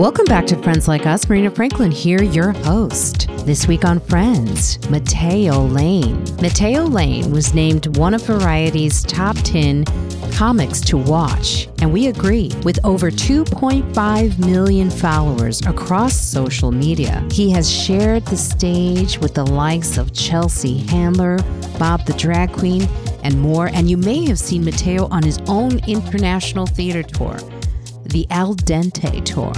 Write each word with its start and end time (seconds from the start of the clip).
Welcome 0.00 0.24
back 0.24 0.46
to 0.46 0.56
Friends 0.62 0.88
Like 0.88 1.04
Us. 1.04 1.28
Marina 1.28 1.50
Franklin 1.50 1.90
here, 1.90 2.22
your 2.22 2.52
host. 2.52 3.28
This 3.44 3.68
week 3.68 3.84
on 3.84 4.00
Friends, 4.00 4.78
Matteo 4.88 5.60
Lane. 5.60 6.24
Matteo 6.40 6.84
Lane 6.84 7.30
was 7.30 7.52
named 7.52 7.98
one 7.98 8.14
of 8.14 8.22
Variety's 8.22 9.02
top 9.02 9.36
10 9.44 9.84
comics 10.32 10.80
to 10.80 10.96
watch, 10.96 11.68
and 11.82 11.92
we 11.92 12.06
agree. 12.06 12.50
With 12.64 12.82
over 12.82 13.10
2.5 13.10 14.38
million 14.38 14.88
followers 14.88 15.60
across 15.66 16.16
social 16.16 16.72
media, 16.72 17.22
he 17.30 17.50
has 17.50 17.70
shared 17.70 18.24
the 18.24 18.38
stage 18.38 19.18
with 19.18 19.34
the 19.34 19.44
likes 19.44 19.98
of 19.98 20.14
Chelsea 20.14 20.78
Handler, 20.78 21.36
Bob 21.78 22.06
the 22.06 22.14
Drag 22.14 22.50
Queen, 22.54 22.88
and 23.22 23.38
more. 23.38 23.66
And 23.74 23.90
you 23.90 23.98
may 23.98 24.24
have 24.28 24.38
seen 24.38 24.64
Matteo 24.64 25.08
on 25.08 25.22
his 25.22 25.40
own 25.46 25.78
international 25.86 26.64
theater 26.66 27.02
tour, 27.02 27.36
the 28.10 28.26
Al 28.30 28.54
Dente 28.54 29.24
Tour. 29.24 29.52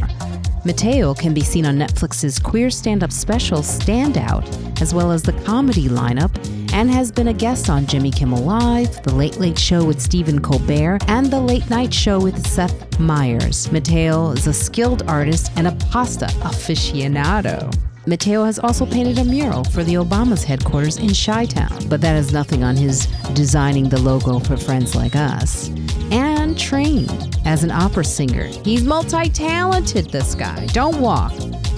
Matteo 0.64 1.12
can 1.12 1.34
be 1.34 1.40
seen 1.40 1.66
on 1.66 1.76
Netflix's 1.76 2.38
queer 2.38 2.70
stand 2.70 3.02
up 3.02 3.10
special 3.10 3.58
Standout, 3.58 4.80
as 4.80 4.94
well 4.94 5.10
as 5.10 5.22
the 5.22 5.32
comedy 5.44 5.88
lineup, 5.88 6.30
and 6.72 6.90
has 6.90 7.10
been 7.10 7.28
a 7.28 7.34
guest 7.34 7.68
on 7.68 7.84
Jimmy 7.86 8.10
Kimmel 8.10 8.42
Live, 8.44 9.02
The 9.02 9.14
Late 9.14 9.38
Late 9.38 9.58
Show 9.58 9.84
with 9.84 10.00
Stephen 10.00 10.40
Colbert, 10.40 11.00
and 11.08 11.26
The 11.26 11.40
Late 11.40 11.68
Night 11.68 11.92
Show 11.92 12.20
with 12.20 12.46
Seth 12.46 12.98
Meyers. 13.00 13.70
Matteo 13.72 14.30
is 14.30 14.46
a 14.46 14.52
skilled 14.52 15.02
artist 15.08 15.50
and 15.56 15.66
a 15.66 15.72
pasta 15.90 16.26
aficionado. 16.42 17.91
Matteo 18.04 18.44
has 18.44 18.58
also 18.58 18.84
painted 18.84 19.18
a 19.18 19.24
mural 19.24 19.62
for 19.62 19.84
the 19.84 19.94
Obama's 19.94 20.42
headquarters 20.42 20.96
in 20.98 21.10
Chi 21.14 21.46
Town, 21.46 21.88
but 21.88 22.00
that 22.00 22.16
is 22.16 22.32
nothing 22.32 22.64
on 22.64 22.76
his 22.76 23.06
designing 23.34 23.88
the 23.88 24.00
logo 24.00 24.40
for 24.40 24.56
Friends 24.56 24.96
Like 24.96 25.14
Us. 25.14 25.68
And 26.10 26.58
trained 26.58 27.38
as 27.44 27.62
an 27.62 27.70
opera 27.70 28.04
singer. 28.04 28.46
He's 28.64 28.82
multi 28.82 29.28
talented, 29.28 30.10
this 30.10 30.34
guy. 30.34 30.66
Don't 30.66 31.00
walk. 31.00 31.32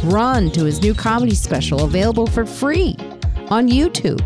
Run 0.04 0.50
to 0.52 0.64
his 0.64 0.80
new 0.80 0.94
comedy 0.94 1.34
special 1.34 1.84
available 1.84 2.26
for 2.26 2.46
free 2.46 2.96
on 3.50 3.68
YouTube 3.68 4.22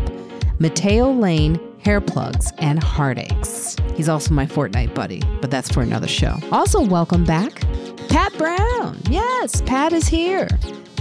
Matteo 0.59 1.11
Lane 1.11 1.59
Hair 1.83 2.01
Plugs 2.01 2.53
and 2.59 2.81
Heartaches. 2.81 3.75
He's 3.95 4.07
also 4.07 4.33
my 4.33 4.45
Fortnite 4.45 4.93
buddy, 4.93 5.21
but 5.41 5.51
that's 5.51 5.69
for 5.69 5.81
another 5.81 6.07
show. 6.07 6.37
Also, 6.51 6.81
welcome 6.81 7.25
back, 7.25 7.61
Pat 8.07 8.33
Brown. 8.37 8.97
Yes, 9.09 9.61
Pat 9.61 9.91
is 9.91 10.07
here. 10.07 10.47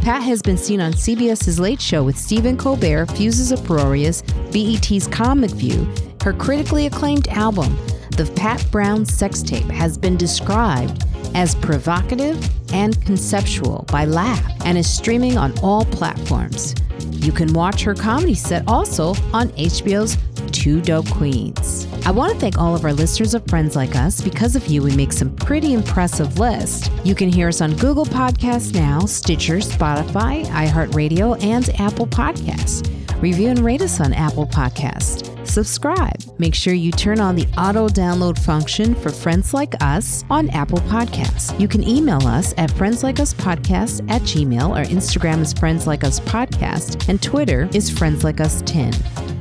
Pat 0.02 0.22
has 0.22 0.40
been 0.42 0.56
seen 0.56 0.80
on 0.80 0.92
CBS's 0.92 1.58
Late 1.58 1.80
Show 1.80 2.02
with 2.02 2.16
Stephen 2.16 2.56
Colbert, 2.56 3.06
Fuses 3.16 3.52
Uproarious, 3.52 4.22
BET's 4.52 5.06
Comic 5.06 5.50
View. 5.50 5.86
Her 6.22 6.32
critically 6.32 6.86
acclaimed 6.86 7.28
album, 7.28 7.76
The 8.16 8.30
Pat 8.36 8.64
Brown 8.70 9.04
Sex 9.04 9.42
Tape, 9.42 9.66
has 9.66 9.98
been 9.98 10.16
described 10.16 11.04
as 11.34 11.54
provocative 11.56 12.48
and 12.72 13.00
conceptual 13.04 13.84
by 13.90 14.04
Laugh 14.04 14.44
and 14.64 14.78
is 14.78 14.88
streaming 14.88 15.36
on 15.36 15.52
all 15.60 15.84
platforms. 15.86 16.74
You 17.10 17.32
can 17.32 17.52
watch 17.52 17.82
her 17.82 17.94
comedy 17.94 18.34
set 18.34 18.64
also 18.66 19.14
on 19.32 19.48
HBO's 19.50 20.16
Two 20.52 20.80
Dope 20.80 21.10
Queens. 21.10 21.86
I 22.08 22.10
want 22.10 22.32
to 22.32 22.38
thank 22.38 22.56
all 22.56 22.74
of 22.74 22.86
our 22.86 22.94
listeners 22.94 23.34
of 23.34 23.44
Friends 23.48 23.76
Like 23.76 23.94
Us. 23.94 24.22
Because 24.22 24.56
of 24.56 24.66
you, 24.66 24.82
we 24.82 24.96
make 24.96 25.12
some 25.12 25.36
pretty 25.36 25.74
impressive 25.74 26.38
lists. 26.38 26.88
You 27.04 27.14
can 27.14 27.28
hear 27.28 27.48
us 27.48 27.60
on 27.60 27.76
Google 27.76 28.06
Podcasts 28.06 28.72
now, 28.72 29.00
Stitcher, 29.00 29.58
Spotify, 29.58 30.46
iHeartRadio, 30.46 31.44
and 31.44 31.68
Apple 31.78 32.06
Podcasts. 32.06 32.90
Review 33.20 33.50
and 33.50 33.58
rate 33.58 33.82
us 33.82 34.00
on 34.00 34.14
Apple 34.14 34.46
Podcasts. 34.46 35.37
Subscribe. 35.48 36.16
Make 36.38 36.54
sure 36.54 36.74
you 36.74 36.92
turn 36.92 37.20
on 37.20 37.34
the 37.34 37.46
auto 37.56 37.88
download 37.88 38.38
function 38.38 38.94
for 38.94 39.10
Friends 39.10 39.54
Like 39.54 39.74
Us 39.82 40.22
on 40.28 40.50
Apple 40.50 40.78
Podcasts. 40.80 41.58
You 41.58 41.66
can 41.66 41.82
email 41.82 42.24
us 42.26 42.52
at 42.58 42.70
friendslikeUspodcast 42.70 44.10
at 44.10 44.22
gmail. 44.22 44.76
Our 44.76 44.84
Instagram 44.84 45.40
is 45.40 45.54
Friends 45.54 45.86
Like 45.86 46.04
Us 46.04 46.20
Podcast, 46.20 47.08
and 47.08 47.22
Twitter 47.22 47.68
is 47.72 47.88
Friends 47.90 48.24
Like 48.24 48.40
Us 48.40 48.62
10. 48.66 48.92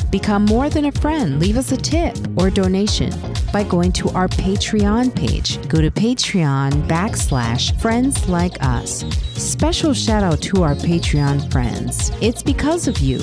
Become 0.10 0.46
more 0.46 0.70
than 0.70 0.86
a 0.86 0.92
friend. 0.94 1.40
Leave 1.40 1.58
us 1.58 1.74
a 1.74 1.78
tip 1.78 2.16
or 2.38 2.50
donation 2.50 3.12
by 3.52 3.64
going 3.64 3.92
to 3.92 4.10
our 4.12 4.30
Patreon 4.30 5.14
page. 5.14 5.60
Go 5.68 5.82
to 5.82 5.92
Patreon 5.92 6.88
backslash 6.88 7.80
friends 7.82 8.28
like 8.30 8.56
us. 8.64 9.04
Special 9.34 9.94
shout 9.94 10.24
out 10.24 10.42
to 10.44 10.64
our 10.64 10.76
Patreon 10.76 11.52
friends. 11.52 12.12
It's 12.22 12.42
because 12.42 12.88
of 12.88 13.00
you 13.00 13.20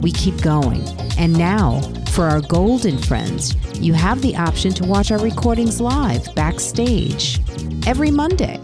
we 0.00 0.12
keep 0.12 0.40
going. 0.42 0.82
And 1.18 1.32
now, 1.36 1.80
for 2.10 2.26
our 2.26 2.40
golden 2.40 2.98
friends, 2.98 3.54
you 3.78 3.92
have 3.94 4.20
the 4.22 4.36
option 4.36 4.72
to 4.74 4.84
watch 4.84 5.10
our 5.10 5.18
recordings 5.18 5.80
live 5.80 6.34
backstage 6.34 7.40
every 7.86 8.10
Monday. 8.10 8.58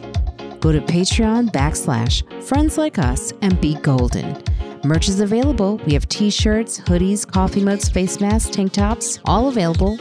Go 0.60 0.72
to 0.72 0.80
Patreon 0.80 1.50
backslash 1.50 2.22
friends 2.42 2.76
like 2.76 2.98
us 2.98 3.32
and 3.42 3.60
be 3.60 3.74
golden. 3.76 4.42
Merch 4.84 5.08
is 5.08 5.20
available. 5.20 5.78
We 5.86 5.94
have 5.94 6.08
t 6.08 6.30
shirts, 6.30 6.78
hoodies, 6.80 7.26
coffee 7.26 7.62
mugs, 7.62 7.88
face 7.88 8.20
masks, 8.20 8.54
tank 8.54 8.72
tops, 8.72 9.18
all 9.24 9.48
available. 9.48 9.98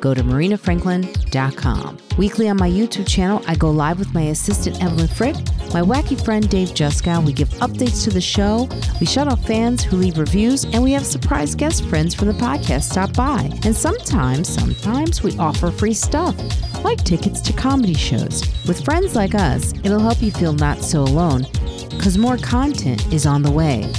Go 0.00 0.14
to 0.14 0.22
marinafranklin.com. 0.22 1.98
Weekly 2.18 2.48
on 2.48 2.56
my 2.56 2.68
YouTube 2.68 3.06
channel, 3.06 3.42
I 3.46 3.54
go 3.54 3.70
live 3.70 3.98
with 3.98 4.12
my 4.12 4.22
assistant 4.22 4.82
Evelyn 4.82 5.08
Frick, 5.08 5.36
my 5.74 5.82
wacky 5.82 6.24
friend 6.24 6.48
Dave 6.48 6.68
Juskow. 6.68 7.26
We 7.26 7.32
give 7.32 7.48
updates 7.54 8.04
to 8.04 8.10
the 8.10 8.20
show, 8.20 8.68
we 9.00 9.06
shout 9.06 9.26
out 9.26 9.40
fans 9.40 9.82
who 9.82 9.96
leave 9.96 10.18
reviews, 10.18 10.64
and 10.66 10.80
we 10.80 10.92
have 10.92 11.04
surprise 11.04 11.56
guest 11.56 11.84
friends 11.86 12.14
from 12.14 12.28
the 12.28 12.34
podcast 12.34 12.84
stop 12.84 13.12
by. 13.14 13.50
And 13.64 13.74
sometimes, 13.74 14.48
sometimes 14.48 15.24
we 15.24 15.36
offer 15.36 15.72
free 15.72 15.92
stuff, 15.92 16.36
like 16.84 17.02
tickets 17.02 17.40
to 17.40 17.52
comedy 17.52 17.94
shows. 17.94 18.44
With 18.68 18.84
friends 18.84 19.16
like 19.16 19.34
us, 19.34 19.74
it'll 19.82 19.98
help 19.98 20.22
you 20.22 20.30
feel 20.30 20.52
not 20.52 20.78
so 20.78 21.02
alone, 21.02 21.44
because 21.90 22.18
more 22.18 22.36
content 22.36 23.12
is 23.12 23.26
on 23.26 23.42
the 23.42 23.50
way. 23.50 23.92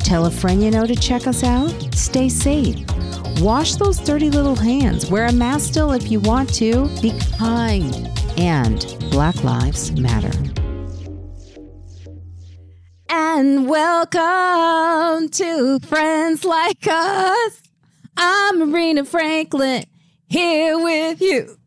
Tell 0.00 0.26
a 0.26 0.30
friend 0.30 0.62
you 0.62 0.70
know 0.70 0.86
to 0.86 0.94
check 0.94 1.26
us 1.26 1.42
out. 1.42 1.72
Stay 1.94 2.28
safe. 2.28 2.84
Wash 3.40 3.76
those 3.76 3.98
dirty 3.98 4.28
little 4.28 4.56
hands. 4.56 5.10
Wear 5.10 5.24
a 5.24 5.32
mask 5.32 5.70
still 5.70 5.92
if 5.92 6.10
you 6.10 6.20
want 6.20 6.52
to. 6.56 6.88
Be 7.00 7.18
kind. 7.38 8.10
And 8.36 8.94
Black 9.10 9.42
Lives 9.42 9.92
Matter. 9.92 10.51
And 13.14 13.68
welcome 13.68 15.28
to 15.28 15.78
Friends 15.80 16.46
Like 16.46 16.86
Us. 16.86 17.62
I'm 18.16 18.70
Marina 18.70 19.04
Franklin 19.04 19.84
here 20.28 20.78
with 20.78 21.20
you. 21.20 21.58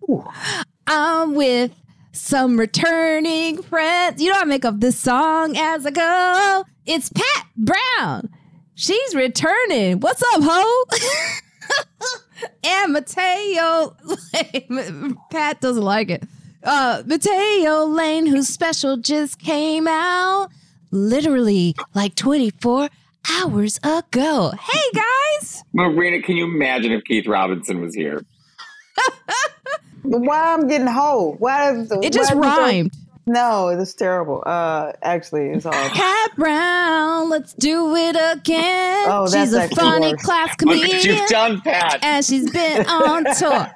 I'm 0.88 1.36
with 1.36 1.72
some 2.14 2.58
returning 2.58 3.62
friends. 3.62 4.24
You 4.24 4.32
know, 4.32 4.40
I 4.40 4.46
make 4.46 4.66
up 4.66 4.80
this 4.80 4.98
song 4.98 5.56
as 5.56 5.86
I 5.86 5.92
go. 5.92 6.66
It's 6.88 7.10
Pat 7.10 7.46
Brown. 7.56 8.28
She's 8.74 9.14
returning. 9.14 10.00
What's 10.00 10.24
up, 10.24 10.42
ho? 10.44 10.86
and 12.64 12.92
Matteo. 12.92 13.96
Pat 15.30 15.62
doesn't 15.62 15.84
like 15.84 16.10
it. 16.10 16.24
Uh, 16.64 17.04
Matteo 17.06 17.86
Lane, 17.86 18.26
whose 18.26 18.48
special 18.48 18.98
just 18.98 19.38
came 19.38 19.88
out 19.88 20.50
literally 20.96 21.76
like 21.94 22.16
24 22.16 22.90
hours 23.44 23.80
ago. 23.84 24.52
Hey, 24.60 24.82
guys. 24.94 25.64
Marina, 25.74 26.22
can 26.22 26.38
you 26.38 26.46
imagine 26.46 26.92
if 26.92 27.04
Keith 27.04 27.28
Robinson 27.28 27.82
was 27.82 27.94
here? 27.94 28.24
Why 30.04 30.54
I'm 30.54 30.68
getting 30.68 30.88
whole? 30.88 31.34
Why 31.36 31.72
is 31.72 31.92
it 31.92 32.14
just 32.14 32.34
rhymed? 32.34 32.94
No, 33.28 33.70
it's 33.70 33.92
terrible. 33.96 34.44
Uh, 34.46 34.92
actually, 35.02 35.50
it's 35.50 35.66
all. 35.66 35.72
Pat 35.74 36.36
Brown, 36.36 37.28
let's 37.28 37.54
do 37.54 37.96
it 37.96 38.16
again. 38.16 39.08
Oh, 39.10 39.28
she's 39.28 39.52
a 39.52 39.68
funny 39.70 40.12
worse. 40.12 40.22
class 40.24 40.56
comedian. 40.56 41.00
You've 41.02 41.28
done, 41.28 41.60
Pat. 41.62 42.04
and 42.04 42.24
she's 42.24 42.52
been 42.52 42.86
on 42.86 43.24
tour 43.36 43.68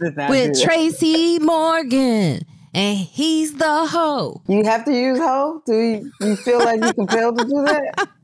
Did 0.00 0.16
not 0.16 0.28
do 0.30 0.30
with. 0.30 0.62
Tracy 0.62 1.38
Morgan, 1.40 2.40
and 2.74 2.98
he's 2.98 3.54
the 3.54 3.86
hoe. 3.86 4.42
You 4.48 4.64
have 4.64 4.84
to 4.84 4.92
use 4.92 5.18
hoe. 5.18 5.62
Do 5.64 5.74
you, 5.74 6.12
you 6.20 6.36
feel 6.36 6.58
like 6.58 6.80
you're 6.80 6.92
compelled 6.92 7.38
to 7.38 7.44
do 7.44 7.62
that? 7.64 8.08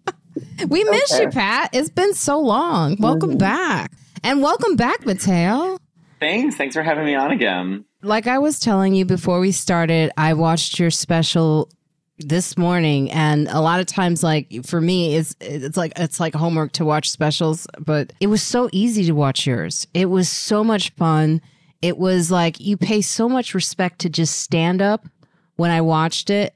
We 0.68 0.84
miss 0.84 1.12
Okay. 1.12 1.24
you, 1.24 1.30
Pat. 1.30 1.70
It's 1.72 1.90
been 1.90 2.14
so 2.14 2.38
long. 2.38 2.96
Welcome 3.00 3.30
mm-hmm. 3.30 3.38
back, 3.38 3.92
and 4.22 4.40
welcome 4.40 4.76
back, 4.76 5.04
Matteo. 5.04 5.76
Thanks. 6.20 6.56
Thanks 6.56 6.74
for 6.74 6.82
having 6.82 7.04
me 7.04 7.14
on 7.14 7.30
again. 7.30 7.84
like 8.02 8.26
I 8.26 8.38
was 8.38 8.60
telling 8.60 8.94
you 8.94 9.04
before 9.04 9.40
we 9.40 9.52
started, 9.52 10.12
I 10.16 10.34
watched 10.34 10.78
your 10.78 10.90
special 10.90 11.68
this 12.18 12.56
morning 12.56 13.10
and 13.10 13.48
a 13.48 13.60
lot 13.60 13.80
of 13.80 13.86
times 13.86 14.22
like 14.22 14.64
for 14.64 14.80
me 14.80 15.16
it's 15.16 15.34
it's 15.40 15.76
like 15.76 15.92
it's 15.96 16.20
like 16.20 16.34
homework 16.34 16.70
to 16.72 16.84
watch 16.84 17.10
specials 17.10 17.66
but 17.78 18.12
it 18.20 18.26
was 18.26 18.42
so 18.42 18.68
easy 18.72 19.04
to 19.04 19.12
watch 19.12 19.46
yours 19.46 19.86
it 19.94 20.06
was 20.06 20.28
so 20.28 20.62
much 20.62 20.90
fun 20.90 21.40
it 21.82 21.98
was 21.98 22.30
like 22.30 22.60
you 22.60 22.76
pay 22.76 23.00
so 23.00 23.28
much 23.28 23.54
respect 23.54 24.00
to 24.00 24.08
just 24.08 24.38
stand 24.38 24.80
up 24.82 25.06
when 25.56 25.70
i 25.70 25.80
watched 25.80 26.30
it 26.30 26.54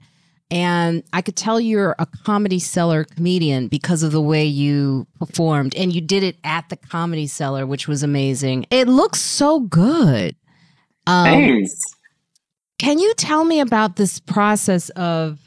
and 0.51 1.03
i 1.13 1.23
could 1.23 1.37
tell 1.37 1.61
you're 1.61 1.95
a 1.99 2.07
comedy 2.25 2.59
cellar 2.59 3.05
comedian 3.05 3.69
because 3.69 4.03
of 4.03 4.13
the 4.13 4.21
way 4.21 4.45
you 4.45 5.07
performed 5.19 5.75
and 5.75 5.95
you 5.95 6.01
did 6.01 6.23
it 6.23 6.37
at 6.45 6.69
the 6.69 6.77
comedy 6.77 7.27
cellar 7.27 7.67
which 7.67 7.89
was 7.89 8.03
amazing 8.03 8.67
it 8.71 8.89
looks 8.89 9.21
so 9.21 9.61
good 9.61 10.37
um, 11.07 11.25
Thanks. 11.25 11.81
Can 12.79 12.99
you 12.99 13.15
tell 13.15 13.45
me 13.45 13.61
about 13.61 13.97
this 13.97 14.21
process 14.21 14.91
of 14.91 15.39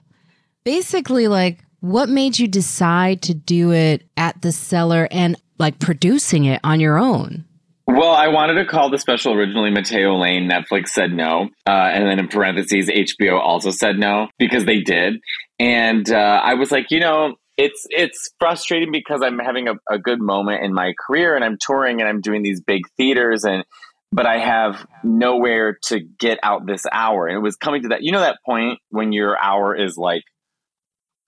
basically 0.63 1.27
like 1.27 1.63
what 1.81 2.09
made 2.09 2.39
you 2.39 2.47
decide 2.47 3.21
to 3.23 3.33
do 3.33 3.71
it 3.71 4.03
at 4.17 4.41
the 4.41 4.51
cellar 4.51 5.07
and 5.11 5.35
like 5.59 5.79
producing 5.79 6.45
it 6.45 6.59
on 6.63 6.79
your 6.79 6.97
own? 6.97 7.45
Well, 7.87 8.11
I 8.11 8.27
wanted 8.27 8.55
to 8.55 8.65
call 8.65 8.89
the 8.89 8.97
special 8.97 9.33
originally 9.33 9.71
Matteo 9.71 10.17
Lane. 10.17 10.49
Netflix 10.49 10.89
said 10.89 11.13
no. 11.13 11.49
Uh, 11.65 11.71
and 11.71 12.05
then 12.05 12.19
in 12.19 12.27
parentheses, 12.27 12.89
HBO 12.89 13.39
also 13.39 13.71
said 13.71 13.97
no 13.97 14.27
because 14.37 14.65
they 14.65 14.81
did. 14.81 15.21
And 15.57 16.09
uh, 16.11 16.41
I 16.43 16.55
was 16.55 16.69
like, 16.69 16.91
you 16.91 16.99
know, 16.99 17.35
it's 17.55 17.87
it's 17.89 18.29
frustrating 18.39 18.91
because 18.91 19.21
I'm 19.23 19.39
having 19.39 19.67
a, 19.67 19.75
a 19.89 19.97
good 19.97 20.21
moment 20.21 20.63
in 20.63 20.73
my 20.73 20.93
career 21.07 21.35
and 21.35 21.43
I'm 21.43 21.57
touring 21.59 22.01
and 22.01 22.09
I'm 22.09 22.21
doing 22.21 22.43
these 22.43 22.61
big 22.61 22.81
theaters 22.97 23.45
and 23.45 23.63
but 24.11 24.25
I 24.25 24.39
have 24.39 24.85
nowhere 25.03 25.77
to 25.85 25.99
get 25.99 26.39
out 26.43 26.65
this 26.65 26.85
hour. 26.91 27.27
And 27.27 27.37
it 27.37 27.41
was 27.41 27.55
coming 27.55 27.83
to 27.83 27.89
that, 27.89 28.03
you 28.03 28.11
know, 28.11 28.21
that 28.21 28.39
point 28.45 28.79
when 28.89 29.11
your 29.11 29.37
hour 29.41 29.75
is 29.75 29.97
like, 29.97 30.23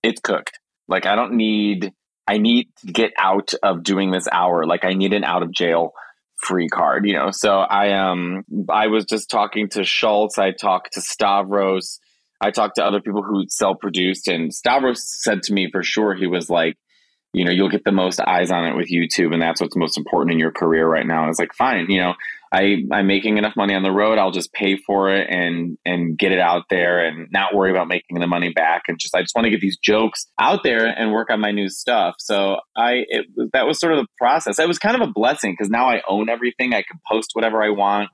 it's 0.02 0.22
cooked. 0.22 0.60
Like, 0.88 1.06
I 1.06 1.16
don't 1.16 1.34
need, 1.34 1.92
I 2.28 2.38
need 2.38 2.70
to 2.86 2.92
get 2.92 3.12
out 3.18 3.54
of 3.62 3.84
doing 3.84 4.12
this 4.12 4.28
hour. 4.32 4.66
Like, 4.66 4.86
I 4.86 4.94
need 4.94 5.14
an 5.14 5.24
out 5.24 5.44
of 5.44 5.52
jail 5.52 5.94
free 6.42 6.68
card, 6.68 7.06
you 7.06 7.14
know? 7.14 7.32
So 7.32 7.60
I, 7.60 8.12
um, 8.12 8.44
I 8.70 8.88
was 8.88 9.06
just 9.06 9.30
talking 9.30 9.70
to 9.70 9.84
Schulz. 9.84 10.38
I 10.38 10.52
talked 10.52 10.94
to 10.94 11.02
Stavros. 11.02 12.00
I 12.42 12.52
talked 12.52 12.76
to 12.76 12.86
other 12.86 13.02
people 13.02 13.24
who 13.24 13.46
self 13.50 13.80
produced, 13.80 14.28
and 14.28 14.54
Stavros 14.54 15.04
said 15.24 15.44
to 15.44 15.54
me 15.54 15.70
for 15.72 15.84
sure, 15.84 16.16
he 16.16 16.28
was 16.28 16.50
like, 16.50 16.78
you 17.34 17.46
know, 17.46 17.52
you'll 17.52 17.70
get 17.70 17.84
the 17.84 17.92
most 17.92 18.20
eyes 18.22 18.50
on 18.50 18.66
it 18.66 18.76
with 18.76 18.90
YouTube, 18.90 19.34
and 19.34 19.42
that's 19.42 19.62
what's 19.62 19.76
most 19.76 19.98
important 19.98 20.34
in 20.34 20.40
your 20.40 20.52
career 20.52 20.88
right 20.88 21.06
now. 21.06 21.18
And 21.18 21.26
I 21.26 21.28
was 21.28 21.40
like, 21.40 21.54
fine, 21.54 21.88
you 21.90 22.00
know, 22.00 22.14
I 22.52 22.78
I'm 22.92 23.08
making 23.08 23.38
enough 23.38 23.56
money 23.56 23.76
on 23.76 23.84
the 23.84 23.92
road. 23.92 24.18
I'll 24.18 24.32
just 24.32 24.52
pay 24.54 24.78
for 24.78 25.14
it 25.14 25.28
and 25.30 25.78
and 25.86 26.18
get 26.18 26.32
it 26.32 26.40
out 26.40 26.64
there 26.70 27.06
and 27.06 27.28
not 27.32 27.54
worry 27.54 27.70
about 27.70 27.88
making 27.88 28.20
the 28.20 28.28
money 28.28 28.52
back. 28.52 28.84
And 28.88 29.00
just 29.00 29.16
I 29.16 29.22
just 29.22 29.36
want 29.36 29.46
to 29.46 29.52
get 29.52 29.62
these 29.62 29.78
jokes 29.78 30.26
out 30.40 30.64
there 30.64 30.88
and 30.88 31.12
work 31.12 31.30
on 31.30 31.40
my 31.40 31.52
new 31.52 31.70
stuff. 31.70 32.16
So 32.18 32.58
I 32.76 33.04
it, 33.08 33.28
that 33.54 33.68
was 33.68 33.80
sort 33.80 33.94
of 33.94 34.00
the 34.00 34.08
process. 34.18 34.58
It 34.58 34.68
was 34.68 34.80
kind 34.80 35.00
of 35.00 35.08
a 35.08 35.12
blessing 35.12 35.54
because 35.54 35.70
now 35.70 35.90
I 35.90 36.02
own 36.08 36.30
everything. 36.30 36.74
I 36.74 36.82
can 36.82 37.00
post 37.10 37.32
whatever 37.34 37.62
I 37.64 37.70
want. 37.70 38.10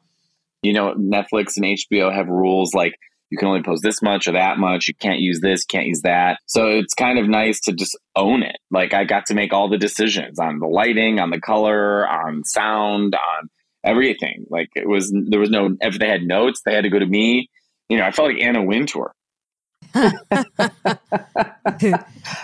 You 0.62 0.74
know, 0.74 0.96
Netflix 0.96 1.58
and 1.58 1.66
HBO 1.66 2.14
have 2.14 2.28
rules 2.28 2.74
like 2.74 2.96
you 3.30 3.38
can 3.38 3.48
only 3.48 3.64
post 3.64 3.84
this 3.84 4.02
much 4.02 4.28
or 4.28 4.34
that 4.34 4.58
much. 4.58 4.88
You 4.88 4.94
can't 4.96 5.20
use 5.20 5.40
this, 5.42 5.66
can't 5.66 5.88
use 5.88 6.02
that. 6.04 6.40
So 6.46 6.68
it's 6.68 6.94
kind 6.94 7.20
of 7.20 7.28
nice 7.28 7.60
to 7.62 7.74
just 7.74 7.98
own 8.16 8.44
it. 8.44 8.58
Like 8.70 8.94
I 8.94 9.04
got 9.04 9.26
to 9.28 9.34
make 9.34 9.54
all 9.54 9.70
the 9.70 9.78
decisions 9.78 10.40
on 10.40 10.60
the 10.60 10.68
lighting, 10.68 11.20
on 11.20 11.32
the 11.32 11.40
color, 11.40 12.08
on 12.08 12.44
sound, 12.44 13.16
on 13.16 13.50
everything. 13.86 14.46
Like 14.50 14.70
it 14.76 14.88
was, 14.88 15.14
there 15.30 15.40
was 15.40 15.50
no, 15.50 15.76
if 15.82 16.00
they 16.00 16.10
had 16.10 16.24
notes, 16.24 16.62
they 16.66 16.74
had 16.74 16.84
to 16.84 16.90
go 16.90 17.00
to 17.00 17.06
me. 17.06 17.50
You 17.90 17.98
know, 17.98 18.06
I 18.06 18.12
felt 18.12 18.34
like 18.34 18.42
Anna 18.42 18.64
Wintour. 18.64 19.14
and 19.96 20.14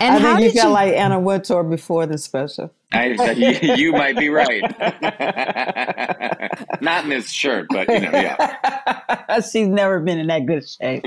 I 0.00 0.36
think 0.36 0.40
you 0.40 0.52
felt 0.52 0.68
you... 0.68 0.68
like 0.68 0.94
Anna 0.94 1.20
Wintour 1.20 1.64
before 1.64 2.06
the 2.06 2.16
special. 2.16 2.72
I, 2.92 3.32
you, 3.32 3.74
you 3.74 3.92
might 3.92 4.16
be 4.16 4.28
right. 4.28 4.62
Not 6.80 7.04
in 7.04 7.10
this 7.10 7.30
shirt, 7.30 7.66
but 7.70 7.88
you 7.88 8.00
know, 8.00 8.10
yeah. 8.10 9.40
She's 9.40 9.68
never 9.68 10.00
been 10.00 10.18
in 10.18 10.26
that 10.28 10.46
good 10.46 10.68
shape. 10.68 11.04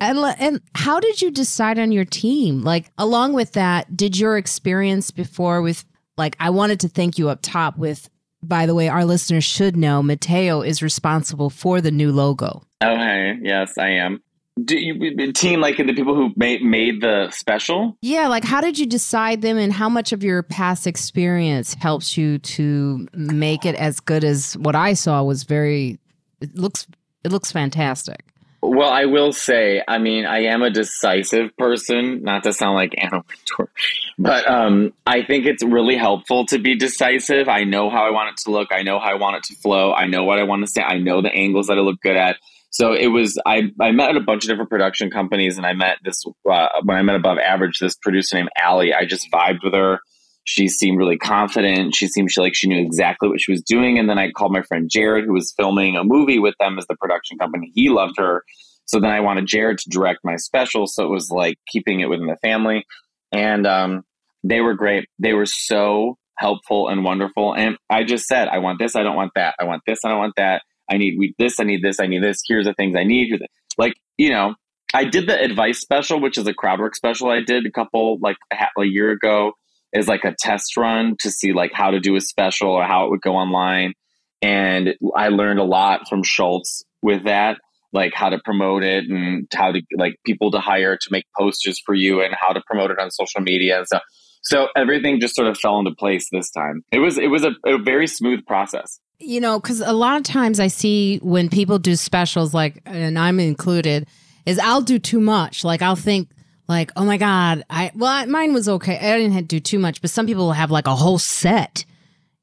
and 0.00 0.18
and 0.18 0.60
how 0.74 1.00
did 1.00 1.22
you 1.22 1.30
decide 1.30 1.78
on 1.78 1.92
your 1.92 2.04
team? 2.04 2.62
Like 2.62 2.90
along 2.98 3.34
with 3.34 3.52
that, 3.52 3.96
did 3.96 4.18
your 4.18 4.36
experience 4.36 5.10
before 5.10 5.62
with 5.62 5.84
like 6.22 6.36
I 6.38 6.50
wanted 6.50 6.78
to 6.80 6.88
thank 6.88 7.18
you 7.18 7.28
up 7.28 7.40
top 7.42 7.76
with 7.76 8.08
by 8.44 8.66
the 8.66 8.74
way, 8.74 8.88
our 8.88 9.04
listeners 9.04 9.44
should 9.44 9.76
know 9.76 10.02
Matteo 10.02 10.62
is 10.62 10.82
responsible 10.82 11.50
for 11.50 11.80
the 11.80 11.90
new 11.90 12.12
logo. 12.12 12.62
Oh, 12.80 12.92
okay, 12.92 13.38
yes, 13.42 13.78
I 13.78 13.90
am. 13.90 14.22
Do 14.62 14.76
you 14.78 15.32
team 15.32 15.60
like 15.60 15.78
the 15.78 15.94
people 15.94 16.14
who 16.14 16.30
made 16.36 16.62
made 16.62 17.00
the 17.00 17.30
special? 17.30 17.96
Yeah, 18.02 18.28
like 18.28 18.44
how 18.44 18.60
did 18.60 18.78
you 18.78 18.86
decide 18.86 19.42
them, 19.42 19.56
and 19.56 19.72
how 19.72 19.88
much 19.88 20.12
of 20.12 20.22
your 20.22 20.42
past 20.42 20.86
experience 20.86 21.74
helps 21.74 22.16
you 22.16 22.38
to 22.38 23.08
make 23.14 23.64
it 23.64 23.74
as 23.76 23.98
good 23.98 24.24
as 24.24 24.56
what 24.58 24.76
I 24.76 24.92
saw 24.94 25.22
was 25.22 25.42
very. 25.44 25.98
It 26.40 26.54
looks 26.54 26.86
it 27.24 27.32
looks 27.32 27.50
fantastic. 27.50 28.31
Well, 28.64 28.88
I 28.88 29.06
will 29.06 29.32
say, 29.32 29.82
I 29.88 29.98
mean, 29.98 30.24
I 30.24 30.44
am 30.44 30.62
a 30.62 30.70
decisive 30.70 31.56
person, 31.56 32.22
not 32.22 32.44
to 32.44 32.52
sound 32.52 32.76
like 32.76 32.94
Anna 32.96 33.22
Wintour, 33.28 33.72
but 34.18 34.48
um, 34.48 34.92
I 35.04 35.24
think 35.24 35.46
it's 35.46 35.64
really 35.64 35.96
helpful 35.96 36.46
to 36.46 36.60
be 36.60 36.76
decisive. 36.76 37.48
I 37.48 37.64
know 37.64 37.90
how 37.90 38.06
I 38.06 38.10
want 38.10 38.30
it 38.30 38.36
to 38.44 38.52
look. 38.52 38.68
I 38.70 38.82
know 38.82 39.00
how 39.00 39.10
I 39.10 39.14
want 39.14 39.36
it 39.36 39.42
to 39.44 39.56
flow. 39.56 39.92
I 39.92 40.06
know 40.06 40.22
what 40.22 40.38
I 40.38 40.44
want 40.44 40.64
to 40.64 40.70
say. 40.70 40.80
I 40.80 40.98
know 40.98 41.22
the 41.22 41.32
angles 41.32 41.66
that 41.66 41.76
I 41.76 41.80
look 41.80 42.00
good 42.00 42.16
at. 42.16 42.36
So 42.70 42.92
it 42.94 43.08
was, 43.08 43.36
I, 43.44 43.72
I 43.80 43.90
met 43.90 44.16
a 44.16 44.20
bunch 44.20 44.44
of 44.44 44.50
different 44.50 44.70
production 44.70 45.10
companies 45.10 45.58
and 45.58 45.66
I 45.66 45.72
met 45.72 45.98
this, 46.04 46.22
uh, 46.48 46.68
when 46.84 46.96
I 46.96 47.02
met 47.02 47.16
Above 47.16 47.38
Average, 47.38 47.80
this 47.80 47.96
producer 47.96 48.36
named 48.36 48.50
Allie, 48.56 48.94
I 48.94 49.06
just 49.06 49.30
vibed 49.30 49.64
with 49.64 49.74
her 49.74 49.98
she 50.44 50.68
seemed 50.68 50.98
really 50.98 51.18
confident. 51.18 51.94
She 51.94 52.08
seemed 52.08 52.30
she 52.30 52.40
like 52.40 52.54
she 52.54 52.68
knew 52.68 52.80
exactly 52.80 53.28
what 53.28 53.40
she 53.40 53.52
was 53.52 53.62
doing. 53.62 53.98
And 53.98 54.08
then 54.08 54.18
I 54.18 54.30
called 54.30 54.52
my 54.52 54.62
friend 54.62 54.90
Jared, 54.90 55.24
who 55.24 55.32
was 55.32 55.52
filming 55.56 55.96
a 55.96 56.04
movie 56.04 56.38
with 56.38 56.54
them 56.58 56.78
as 56.78 56.86
the 56.86 56.96
production 56.96 57.38
company. 57.38 57.70
He 57.74 57.88
loved 57.88 58.14
her. 58.18 58.42
So 58.84 58.98
then 58.98 59.10
I 59.10 59.20
wanted 59.20 59.46
Jared 59.46 59.78
to 59.78 59.90
direct 59.90 60.20
my 60.24 60.36
special. 60.36 60.86
So 60.86 61.04
it 61.04 61.10
was 61.10 61.30
like 61.30 61.58
keeping 61.68 62.00
it 62.00 62.08
within 62.08 62.26
the 62.26 62.36
family. 62.42 62.84
And 63.30 63.66
um, 63.66 64.02
they 64.42 64.60
were 64.60 64.74
great. 64.74 65.08
They 65.18 65.32
were 65.32 65.46
so 65.46 66.18
helpful 66.38 66.88
and 66.88 67.04
wonderful. 67.04 67.54
And 67.54 67.76
I 67.88 68.02
just 68.02 68.26
said, 68.26 68.48
I 68.48 68.58
want 68.58 68.80
this. 68.80 68.96
I 68.96 69.04
don't 69.04 69.16
want 69.16 69.32
that. 69.36 69.54
I 69.60 69.64
want 69.64 69.82
this. 69.86 70.00
I 70.04 70.08
don't 70.08 70.18
want 70.18 70.34
that. 70.36 70.62
I 70.90 70.96
need 70.96 71.16
we, 71.18 71.34
this. 71.38 71.60
I 71.60 71.64
need 71.64 71.82
this. 71.82 72.00
I 72.00 72.06
need 72.06 72.22
this. 72.22 72.42
Here's 72.46 72.66
the 72.66 72.74
things 72.74 72.96
I 72.96 73.04
need. 73.04 73.40
Like, 73.78 73.94
you 74.18 74.30
know, 74.30 74.56
I 74.92 75.04
did 75.04 75.28
the 75.28 75.40
advice 75.40 75.78
special, 75.78 76.20
which 76.20 76.36
is 76.36 76.46
a 76.48 76.52
crowd 76.52 76.80
work 76.80 76.96
special 76.96 77.30
I 77.30 77.40
did 77.40 77.64
a 77.64 77.70
couple, 77.70 78.18
like 78.20 78.36
a, 78.52 78.80
a 78.80 78.84
year 78.84 79.12
ago 79.12 79.52
is 79.92 80.08
like 80.08 80.24
a 80.24 80.34
test 80.38 80.76
run 80.76 81.16
to 81.20 81.30
see 81.30 81.52
like 81.52 81.72
how 81.72 81.90
to 81.90 82.00
do 82.00 82.16
a 82.16 82.20
special 82.20 82.70
or 82.70 82.84
how 82.84 83.04
it 83.04 83.10
would 83.10 83.20
go 83.20 83.34
online. 83.34 83.94
And 84.40 84.94
I 85.16 85.28
learned 85.28 85.60
a 85.60 85.64
lot 85.64 86.08
from 86.08 86.22
Schulz 86.22 86.84
with 87.02 87.24
that, 87.24 87.58
like 87.92 88.12
how 88.14 88.30
to 88.30 88.40
promote 88.44 88.82
it 88.82 89.04
and 89.08 89.46
how 89.52 89.72
to 89.72 89.82
like 89.96 90.16
people 90.24 90.50
to 90.52 90.58
hire 90.58 90.96
to 90.96 91.08
make 91.10 91.24
posters 91.38 91.80
for 91.84 91.94
you 91.94 92.22
and 92.22 92.34
how 92.38 92.52
to 92.52 92.62
promote 92.66 92.90
it 92.90 92.98
on 92.98 93.10
social 93.10 93.40
media 93.40 93.78
and 93.78 93.86
stuff. 93.86 94.02
So 94.42 94.68
everything 94.76 95.20
just 95.20 95.36
sort 95.36 95.46
of 95.46 95.56
fell 95.56 95.78
into 95.78 95.92
place 95.92 96.28
this 96.32 96.50
time. 96.50 96.82
It 96.90 96.98
was 96.98 97.16
it 97.18 97.28
was 97.28 97.44
a, 97.44 97.52
a 97.64 97.78
very 97.78 98.06
smooth 98.06 98.44
process. 98.46 98.98
You 99.20 99.40
know, 99.40 99.60
because 99.60 99.80
a 99.80 99.92
lot 99.92 100.16
of 100.16 100.24
times 100.24 100.58
I 100.58 100.66
see 100.66 101.18
when 101.22 101.48
people 101.48 101.78
do 101.78 101.94
specials, 101.94 102.52
like, 102.52 102.82
and 102.84 103.16
I'm 103.16 103.38
included, 103.38 104.08
is 104.46 104.58
I'll 104.58 104.80
do 104.80 104.98
too 104.98 105.20
much. 105.20 105.62
Like 105.62 105.80
I'll 105.80 105.94
think 105.94 106.28
like, 106.72 106.90
oh 106.96 107.04
my 107.04 107.18
God, 107.18 107.64
I, 107.68 107.92
well, 107.94 108.26
mine 108.26 108.52
was 108.52 108.68
okay. 108.68 108.98
I 108.98 109.18
didn't 109.18 109.46
do 109.46 109.60
too 109.60 109.78
much, 109.78 110.00
but 110.00 110.10
some 110.10 110.26
people 110.26 110.52
have 110.52 110.70
like 110.70 110.86
a 110.86 110.96
whole 110.96 111.18
set, 111.18 111.84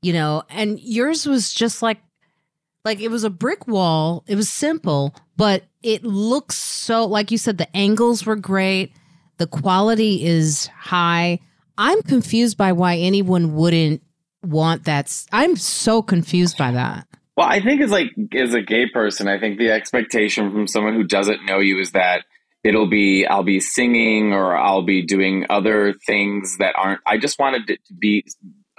you 0.02 0.14
know, 0.14 0.44
and 0.50 0.80
yours 0.80 1.26
was 1.26 1.54
just 1.54 1.82
like, 1.82 1.98
like 2.86 3.02
it 3.02 3.10
was 3.10 3.24
a 3.24 3.30
brick 3.30 3.68
wall. 3.68 4.24
It 4.28 4.36
was 4.36 4.50
simple, 4.50 5.14
but 5.36 5.64
it 5.82 6.04
looks 6.04 6.58
so, 6.58 7.06
like 7.06 7.32
you 7.32 7.38
said, 7.38 7.58
the 7.58 7.76
angles 7.76 8.26
were 8.26 8.36
great. 8.36 8.94
The 9.38 9.48
quality 9.48 10.26
is 10.26 10.68
high. 10.68 11.40
I'm 11.78 12.02
confused 12.04 12.58
by 12.58 12.74
why 12.74 12.98
anyone 12.98 13.56
wouldn't 13.56 14.02
want 14.44 14.86
that. 14.86 15.26
I'm 15.32 15.56
so 15.56 16.02
confused 16.02 16.58
by 16.58 16.72
that. 16.72 17.08
Well, 17.38 17.48
I 17.48 17.62
think 17.62 17.82
as 17.82 17.90
like 17.90 18.12
as 18.36 18.54
a 18.54 18.62
gay 18.62 18.90
person, 18.90 19.30
I 19.30 19.40
think 19.40 19.58
the 19.58 19.72
expectation 19.72 20.52
from 20.52 20.68
someone 20.68 20.96
who 20.96 21.06
doesn't 21.06 21.46
know 21.46 21.60
you 21.60 21.80
is 21.80 21.92
that 21.92 22.26
it'll 22.64 22.90
be 22.90 23.26
I'll 23.26 23.44
be 23.44 23.60
singing 23.60 24.34
or 24.34 24.56
I'll 24.56 24.84
be 24.84 25.02
doing 25.02 25.46
other 25.50 25.94
things 26.06 26.58
that 26.60 26.76
aren't 26.78 27.02
I 27.06 27.18
just 27.18 27.40
wanted 27.40 27.70
it 27.70 27.80
to 27.88 27.94
be 27.94 28.26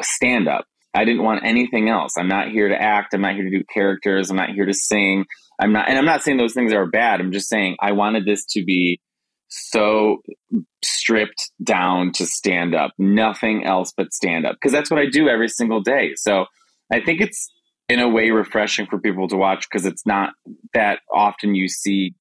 stand 0.03 0.49
up. 0.49 0.67
I 0.93 1.05
didn't 1.05 1.23
want 1.23 1.45
anything 1.45 1.89
else. 1.89 2.15
I'm 2.19 2.29
not 2.29 2.49
here 2.49 2.69
to 2.69 2.81
act. 2.81 3.15
I'm 3.15 3.21
not 3.21 3.35
here 3.35 3.45
to 3.45 3.51
do 3.51 3.65
characters. 3.73 4.31
I'm 4.31 4.37
not 4.37 4.51
here 4.51 4.67
to 4.67 4.75
sing. 4.75 5.25
I'm 5.61 5.73
not 5.73 5.89
and 5.89 5.99
I'm 5.99 6.05
not 6.05 6.23
saying 6.23 6.39
those 6.39 6.55
things 6.55 6.73
are 6.73 6.87
bad. 6.87 7.21
I'm 7.21 7.33
just 7.33 7.49
saying 7.49 7.77
I 7.81 7.93
wanted 7.93 8.25
this 8.25 8.45
to 8.53 8.65
be 8.65 9.01
so 9.49 10.23
stripped 10.85 11.51
down 11.63 12.13
to 12.13 12.27
stand 12.27 12.75
up. 12.75 12.93
Nothing 12.99 13.65
else 13.65 13.93
but 13.97 14.13
stand 14.13 14.47
up 14.47 14.55
because 14.55 14.73
that's 14.73 14.91
what 14.91 15.01
I 15.01 15.07
do 15.07 15.29
every 15.29 15.49
single 15.49 15.81
day. 15.81 16.13
So 16.17 16.47
I 16.93 17.01
think 17.01 17.21
it's 17.21 17.51
in 17.89 17.99
a 17.99 18.09
way 18.09 18.31
refreshing 18.31 18.87
for 18.87 18.99
people 18.99 19.29
to 19.29 19.37
watch 19.37 19.67
because 19.69 19.85
it's 19.85 20.07
not 20.07 20.33
that 20.75 21.01
often 21.13 21.55
you 21.55 21.69
see 21.69 22.15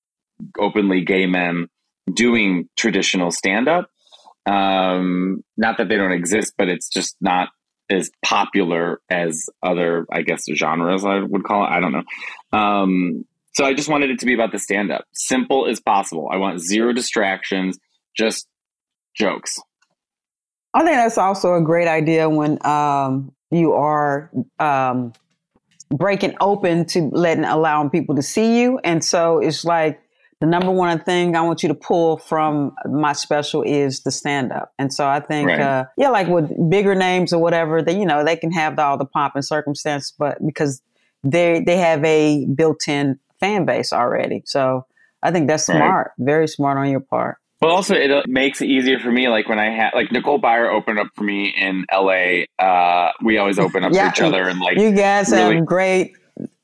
openly 0.57 1.01
gay 1.03 1.25
men 1.25 1.67
doing 2.13 2.67
traditional 2.77 3.31
stand 3.31 3.67
up. 3.67 3.89
Um, 4.45 5.43
not 5.57 5.77
that 5.77 5.89
they 5.89 5.97
don't 5.97 6.11
exist, 6.11 6.53
but 6.57 6.69
it's 6.69 6.89
just 6.89 7.15
not 7.21 7.49
as 7.89 8.11
popular 8.23 9.01
as 9.09 9.45
other, 9.63 10.05
I 10.11 10.21
guess, 10.21 10.45
genres 10.53 11.05
I 11.05 11.19
would 11.19 11.43
call 11.43 11.65
it. 11.65 11.69
I 11.69 11.79
don't 11.79 11.91
know. 11.91 12.57
Um, 12.57 13.25
so 13.53 13.65
I 13.65 13.73
just 13.73 13.89
wanted 13.89 14.11
it 14.11 14.19
to 14.19 14.25
be 14.25 14.33
about 14.33 14.51
the 14.51 14.59
stand 14.59 14.91
up. 14.91 15.05
Simple 15.13 15.67
as 15.67 15.79
possible. 15.79 16.29
I 16.31 16.37
want 16.37 16.59
zero 16.61 16.93
distractions, 16.93 17.77
just 18.15 18.47
jokes. 19.15 19.59
I 20.73 20.83
think 20.83 20.95
that's 20.95 21.17
also 21.17 21.55
a 21.55 21.61
great 21.61 21.87
idea 21.87 22.29
when 22.29 22.63
um, 22.65 23.31
you 23.49 23.73
are 23.73 24.31
um, 24.59 25.13
breaking 25.89 26.35
open 26.39 26.85
to 26.85 27.09
letting 27.11 27.43
allowing 27.43 27.89
people 27.89 28.15
to 28.15 28.21
see 28.21 28.61
you. 28.61 28.79
And 28.83 29.03
so 29.03 29.39
it's 29.39 29.65
like 29.65 29.99
the 30.41 30.47
number 30.47 30.71
one 30.71 30.99
thing 30.99 31.35
I 31.35 31.41
want 31.41 31.63
you 31.63 31.69
to 31.69 31.75
pull 31.75 32.17
from 32.17 32.73
my 32.89 33.11
special 33.13 33.61
is 33.61 34.01
the 34.03 34.11
stand 34.11 34.51
up. 34.53 34.71
And 34.79 34.93
so 34.93 35.05
I 35.07 35.19
think, 35.19 35.49
Right. 35.49 35.59
uh, 35.59 35.85
yeah, 35.97 36.09
like 36.09 36.27
with 36.27 36.49
bigger 36.69 36.95
names 36.95 37.33
or 37.33 37.41
whatever, 37.41 37.81
that, 37.81 37.95
you 37.95 38.05
know, 38.05 38.23
they 38.23 38.37
can 38.37 38.51
have 38.51 38.79
all 38.79 38.97
the 38.97 39.05
pomp 39.05 39.35
and 39.35 39.43
circumstance, 39.43 40.13
but 40.17 40.37
because 40.45 40.81
they, 41.23 41.59
they 41.65 41.75
have 41.77 42.03
a 42.05 42.45
built 42.45 42.87
in 42.87 43.19
fan 43.41 43.65
base 43.65 43.91
already. 43.91 44.41
So 44.45 44.85
I 45.21 45.31
think 45.31 45.49
that's 45.49 45.67
Right. 45.67 45.75
smart, 45.75 46.11
very 46.17 46.47
smart 46.47 46.77
on 46.77 46.89
your 46.89 47.01
part. 47.01 47.37
But 47.59 47.71
also, 47.71 47.93
it 47.93 48.09
uh, 48.09 48.23
makes 48.25 48.61
it 48.61 48.67
easier 48.67 48.99
for 48.99 49.11
me. 49.11 49.27
Like 49.27 49.49
when 49.49 49.59
I 49.59 49.69
had, 49.69 49.89
like 49.93 50.13
Nicole 50.13 50.39
Byer 50.39 50.73
opened 50.73 50.97
up 50.99 51.07
for 51.13 51.25
me 51.25 51.53
in 51.59 51.83
LA. 51.91 52.45
Uh, 52.57 53.11
we 53.21 53.37
always 53.37 53.59
open 53.59 53.83
up 53.83 53.91
Yeah, 53.91 54.09
for 54.11 54.15
each 54.15 54.21
other, 54.21 54.47
and 54.47 54.61
like 54.61 54.77
you 54.77 54.93
guys 54.93 55.29
really- 55.29 55.57
have 55.57 55.65
great 55.65 56.13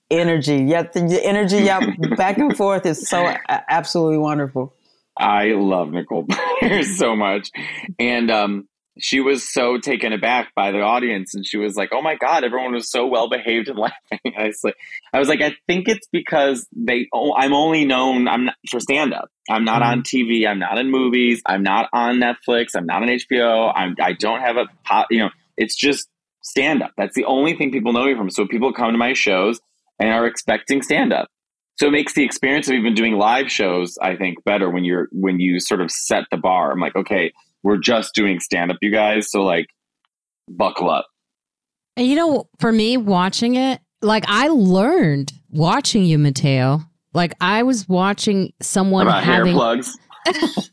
energy. 0.09 0.63
Yet 0.63 0.93
the 0.93 1.01
the 1.01 1.25
energy 1.25 1.57
yeah, 1.57 1.79
back 2.17 2.37
and 2.37 2.55
forth 2.55 2.85
is 2.85 3.07
so 3.07 3.35
absolutely 3.47 4.17
wonderful. 4.17 4.75
I 5.17 5.53
love 5.53 5.91
Nicole 5.91 6.27
so 6.97 7.15
much. 7.15 7.49
And 7.99 8.29
um, 8.29 8.67
she 8.99 9.19
was 9.19 9.49
so 9.51 9.77
taken 9.77 10.13
aback 10.13 10.53
by 10.55 10.71
the 10.71 10.81
audience. 10.81 11.33
And 11.33 11.45
she 11.45 11.57
was 11.57 11.75
like, 11.75 11.89
oh 11.93 12.01
my 12.01 12.15
God, 12.15 12.43
everyone 12.43 12.73
was 12.73 12.89
so 12.89 13.07
well 13.07 13.29
behaved 13.29 13.69
and 13.69 13.79
laughing. 13.79 14.19
I 14.37 14.47
was, 14.47 14.59
like, 14.63 14.75
I 15.13 15.19
was 15.19 15.29
like, 15.29 15.41
I 15.41 15.55
think 15.67 15.87
it's 15.87 16.07
because 16.11 16.67
they, 16.75 17.07
oh, 17.13 17.33
I'm 17.33 17.53
only 17.53 17.85
known 17.85 18.27
I'm 18.27 18.45
not, 18.45 18.55
for 18.69 18.79
stand 18.79 19.13
up. 19.13 19.29
I'm 19.49 19.63
not 19.63 19.81
on 19.81 20.01
TV. 20.01 20.47
I'm 20.47 20.59
not 20.59 20.77
in 20.77 20.91
movies. 20.91 21.41
I'm 21.45 21.63
not 21.63 21.89
on 21.93 22.19
Netflix. 22.19 22.75
I'm 22.75 22.85
not 22.85 23.03
on 23.03 23.09
HBO. 23.09 23.71
I'm, 23.73 23.95
I 24.01 24.13
don't 24.13 24.41
have 24.41 24.57
a, 24.57 25.05
you 25.09 25.19
know, 25.19 25.29
it's 25.55 25.75
just 25.75 26.09
stand 26.41 26.83
up. 26.83 26.91
That's 26.97 27.15
the 27.15 27.25
only 27.25 27.55
thing 27.55 27.71
people 27.71 27.93
know 27.93 28.05
me 28.05 28.15
from. 28.15 28.29
So 28.29 28.47
people 28.47 28.73
come 28.73 28.91
to 28.91 28.97
my 28.97 29.13
shows 29.13 29.61
and 29.99 30.09
are 30.09 30.27
expecting 30.27 30.81
stand 30.81 31.13
up. 31.13 31.27
So 31.77 31.87
it 31.87 31.91
makes 31.91 32.13
the 32.13 32.23
experience 32.23 32.69
of 32.69 32.75
even 32.75 32.93
doing 32.93 33.17
live 33.17 33.51
shows, 33.51 33.97
I 34.01 34.15
think, 34.15 34.43
better 34.45 34.69
when 34.69 34.85
you're 34.85 35.09
when 35.11 35.39
you 35.39 35.59
sort 35.59 35.81
of 35.81 35.91
set 35.91 36.23
the 36.31 36.37
bar. 36.37 36.71
I'm 36.71 36.79
like, 36.79 36.95
okay, 36.95 37.33
we're 37.63 37.77
just 37.77 38.13
doing 38.15 38.39
stand 38.39 38.71
up, 38.71 38.77
you 38.81 38.91
guys. 38.91 39.29
So 39.29 39.43
like, 39.43 39.67
buckle 40.47 40.89
up. 40.89 41.07
And 41.97 42.07
you 42.07 42.15
know, 42.15 42.47
for 42.59 42.71
me 42.71 42.97
watching 42.97 43.55
it, 43.55 43.81
like 44.01 44.23
I 44.27 44.47
learned 44.47 45.33
watching 45.49 46.03
you, 46.05 46.17
Matteo. 46.17 46.81
Like 47.13 47.33
I 47.41 47.63
was 47.63 47.87
watching 47.87 48.53
someone 48.61 49.07
About 49.07 49.23
hair 49.23 49.35
having 49.35 49.53
plugs. 49.53 49.97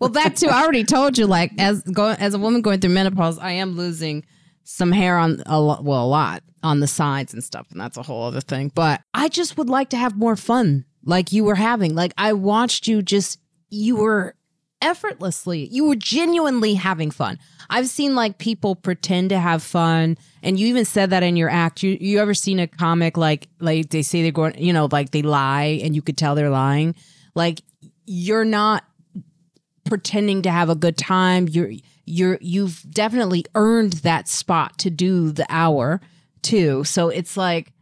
Well, 0.00 0.10
that 0.10 0.36
too. 0.36 0.48
I 0.48 0.62
already 0.62 0.84
told 0.84 1.18
you. 1.18 1.26
Like 1.26 1.52
as 1.58 1.82
go 1.82 2.08
as 2.08 2.34
a 2.34 2.38
woman 2.38 2.60
going 2.60 2.80
through 2.80 2.90
menopause, 2.90 3.38
I 3.38 3.52
am 3.52 3.76
losing 3.76 4.24
some 4.66 4.92
hair 4.92 5.16
on 5.16 5.42
a 5.46 5.60
lot. 5.60 5.84
Well, 5.84 6.04
a 6.04 6.06
lot 6.06 6.42
on 6.62 6.80
the 6.80 6.86
sides 6.86 7.32
and 7.32 7.42
stuff, 7.42 7.68
and 7.70 7.80
that's 7.80 7.96
a 7.96 8.02
whole 8.02 8.24
other 8.24 8.40
thing. 8.40 8.70
But 8.74 9.00
I 9.14 9.28
just 9.28 9.56
would 9.56 9.70
like 9.70 9.90
to 9.90 9.96
have 9.96 10.16
more 10.16 10.36
fun, 10.36 10.84
like 11.04 11.32
you 11.32 11.44
were 11.44 11.54
having. 11.54 11.94
Like 11.94 12.12
I 12.18 12.32
watched 12.32 12.86
you 12.86 13.02
just. 13.02 13.38
You 13.68 13.96
were 13.96 14.36
effortlessly. 14.80 15.66
You 15.72 15.86
were 15.86 15.96
genuinely 15.96 16.74
having 16.74 17.10
fun. 17.10 17.38
I've 17.68 17.88
seen 17.88 18.14
like 18.14 18.38
people 18.38 18.76
pretend 18.76 19.30
to 19.30 19.38
have 19.38 19.62
fun, 19.62 20.16
and 20.42 20.58
you 20.58 20.68
even 20.68 20.84
said 20.84 21.10
that 21.10 21.22
in 21.22 21.36
your 21.36 21.50
act. 21.50 21.82
You 21.82 21.96
you 22.00 22.20
ever 22.20 22.34
seen 22.34 22.60
a 22.60 22.66
comic 22.66 23.16
like 23.16 23.48
like 23.60 23.90
they 23.90 24.02
say 24.02 24.22
they're 24.22 24.30
going, 24.30 24.62
you 24.62 24.72
know, 24.72 24.88
like 24.90 25.10
they 25.10 25.22
lie, 25.22 25.80
and 25.82 25.94
you 25.94 26.02
could 26.02 26.16
tell 26.16 26.34
they're 26.34 26.50
lying. 26.50 26.94
Like 27.34 27.60
you're 28.04 28.44
not 28.44 28.84
pretending 29.84 30.42
to 30.42 30.50
have 30.50 30.70
a 30.70 30.74
good 30.74 30.96
time. 30.96 31.48
You're 31.48 31.72
you're 32.06 32.38
you've 32.40 32.82
definitely 32.90 33.44
earned 33.54 33.94
that 33.94 34.28
spot 34.28 34.78
to 34.78 34.90
do 34.90 35.30
the 35.32 35.46
hour 35.48 36.00
too. 36.42 36.84
So 36.84 37.08
it's 37.08 37.36
like 37.36 37.72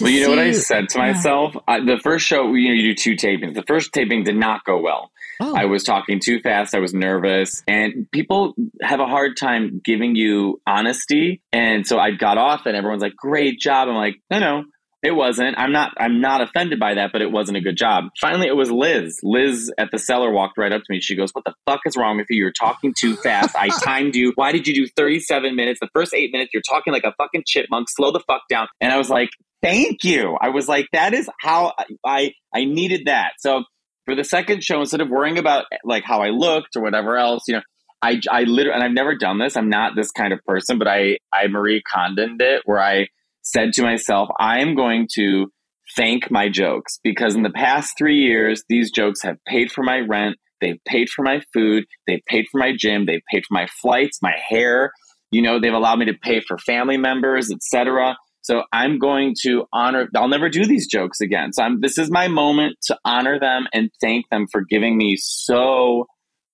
Well, 0.00 0.10
you 0.10 0.20
know 0.22 0.30
what 0.30 0.38
I 0.38 0.50
said 0.52 0.88
to 0.90 0.98
Yeah. 0.98 1.12
myself? 1.12 1.56
I, 1.66 1.80
the 1.80 1.98
first 2.02 2.26
show, 2.26 2.52
you 2.54 2.68
know, 2.68 2.74
you 2.74 2.94
do 2.94 2.94
two 2.94 3.14
tapings. 3.16 3.54
The 3.54 3.62
first 3.62 3.92
taping 3.92 4.24
did 4.24 4.36
not 4.36 4.64
go 4.64 4.80
well. 4.80 5.10
Oh, 5.40 5.54
I 5.54 5.66
was 5.66 5.84
talking 5.84 6.18
too 6.22 6.40
fast. 6.40 6.74
I 6.74 6.78
was 6.80 6.92
nervous. 6.94 7.62
And 7.68 8.06
people 8.10 8.54
have 8.82 9.00
a 9.00 9.06
hard 9.06 9.36
time 9.36 9.80
giving 9.84 10.16
you 10.16 10.60
honesty. 10.66 11.42
And 11.52 11.86
so 11.86 11.98
I 11.98 12.10
got 12.12 12.38
off 12.38 12.66
and 12.66 12.74
everyone's 12.76 13.02
like, 13.02 13.14
great 13.16 13.58
job. 13.60 13.88
I'm 13.88 13.94
like, 13.96 14.16
no, 14.30 14.38
no, 14.38 14.64
it 15.06 15.14
wasn't. 15.14 15.56
I'm 15.56 15.70
not, 15.70 15.92
I'm 15.98 16.20
not 16.20 16.40
offended 16.40 16.80
by 16.80 16.94
that, 16.94 17.12
but 17.12 17.22
it 17.22 17.30
wasn't 17.30 17.58
a 17.58 17.60
good 17.60 17.76
job. 17.76 18.06
Finally, 18.20 18.48
it 18.48 18.56
was 18.56 18.72
Liz. 18.72 19.20
Liz 19.22 19.72
at 19.78 19.92
the 19.92 20.00
cellar 20.00 20.32
walked 20.32 20.58
right 20.58 20.72
up 20.72 20.80
to 20.80 20.86
me. 20.90 21.00
She 21.00 21.14
goes, 21.14 21.30
what 21.30 21.44
the 21.44 21.54
fuck 21.64 21.80
is 21.86 21.96
wrong 21.96 22.16
with 22.16 22.26
you? 22.28 22.42
You're 22.42 22.50
talking 22.50 22.92
too 22.92 23.14
fast. 23.14 23.54
I 23.54 23.68
timed 23.84 24.16
you. 24.16 24.32
Why 24.34 24.50
did 24.50 24.66
you 24.66 24.74
do 24.74 24.88
37 24.96 25.54
minutes? 25.54 25.78
The 25.78 25.88
first 25.94 26.12
eight 26.12 26.32
minutes, 26.32 26.50
you're 26.52 26.62
talking 26.68 26.92
like 26.92 27.04
a 27.04 27.14
fucking 27.18 27.44
chipmunk. 27.46 27.88
Slow 27.88 28.10
the 28.10 28.18
fuck 28.26 28.42
down. 28.50 28.66
And 28.80 28.92
I 28.92 28.98
was 28.98 29.08
like, 29.08 29.30
thank 29.62 30.02
you. 30.02 30.36
I 30.40 30.48
was 30.48 30.66
like, 30.66 30.88
that 30.92 31.14
is 31.14 31.30
how 31.40 31.74
I, 32.04 32.32
I, 32.52 32.64
needed 32.64 33.02
that. 33.06 33.34
So 33.38 33.62
for 34.06 34.16
the 34.16 34.24
second 34.24 34.64
show, 34.64 34.80
instead 34.80 35.00
of 35.00 35.08
worrying 35.08 35.38
about 35.38 35.66
like 35.84 36.02
how 36.02 36.20
I 36.20 36.30
looked 36.30 36.74
or 36.74 36.82
whatever 36.82 37.16
else, 37.16 37.44
you 37.46 37.54
know, 37.54 37.62
I, 38.02 38.20
I 38.28 38.42
literally, 38.42 38.74
and 38.74 38.82
I've 38.82 38.92
never 38.92 39.14
done 39.14 39.38
this. 39.38 39.56
I'm 39.56 39.70
not 39.70 39.94
this 39.94 40.10
kind 40.10 40.32
of 40.32 40.40
person, 40.44 40.78
but 40.78 40.88
I, 40.88 41.18
I 41.32 41.46
Marie 41.46 41.80
Kondo'd 41.94 42.42
it 42.42 42.62
where 42.64 42.80
I 42.80 43.06
said 43.46 43.72
to 43.74 43.82
myself, 43.82 44.28
I 44.38 44.60
am 44.60 44.74
going 44.74 45.06
to 45.14 45.46
thank 45.94 46.30
my 46.30 46.48
jokes 46.48 46.98
because 47.04 47.36
in 47.36 47.42
the 47.42 47.50
past 47.50 47.94
three 47.96 48.18
years, 48.18 48.64
these 48.68 48.90
jokes 48.90 49.22
have 49.22 49.36
paid 49.46 49.70
for 49.70 49.84
my 49.84 50.00
rent. 50.00 50.36
They've 50.60 50.82
paid 50.86 51.08
for 51.08 51.22
my 51.22 51.40
food. 51.54 51.84
They've 52.06 52.24
paid 52.26 52.46
for 52.50 52.58
my 52.58 52.72
gym. 52.76 53.06
They've 53.06 53.22
paid 53.30 53.44
for 53.46 53.54
my 53.54 53.68
flights, 53.80 54.18
my 54.20 54.34
hair. 54.48 54.90
You 55.30 55.42
know, 55.42 55.60
they've 55.60 55.72
allowed 55.72 55.98
me 55.98 56.06
to 56.06 56.14
pay 56.14 56.40
for 56.40 56.58
family 56.58 56.96
members, 56.96 57.50
etc. 57.52 58.16
So 58.42 58.62
I'm 58.72 58.98
going 58.98 59.34
to 59.42 59.64
honor. 59.72 60.08
I'll 60.16 60.28
never 60.28 60.48
do 60.48 60.64
these 60.64 60.88
jokes 60.88 61.20
again. 61.20 61.52
So 61.52 61.62
I'm, 61.62 61.80
this 61.80 61.98
is 61.98 62.10
my 62.10 62.28
moment 62.28 62.76
to 62.86 62.98
honor 63.04 63.38
them 63.38 63.66
and 63.72 63.90
thank 64.00 64.28
them 64.30 64.46
for 64.50 64.62
giving 64.68 64.96
me 64.96 65.16
so 65.18 66.06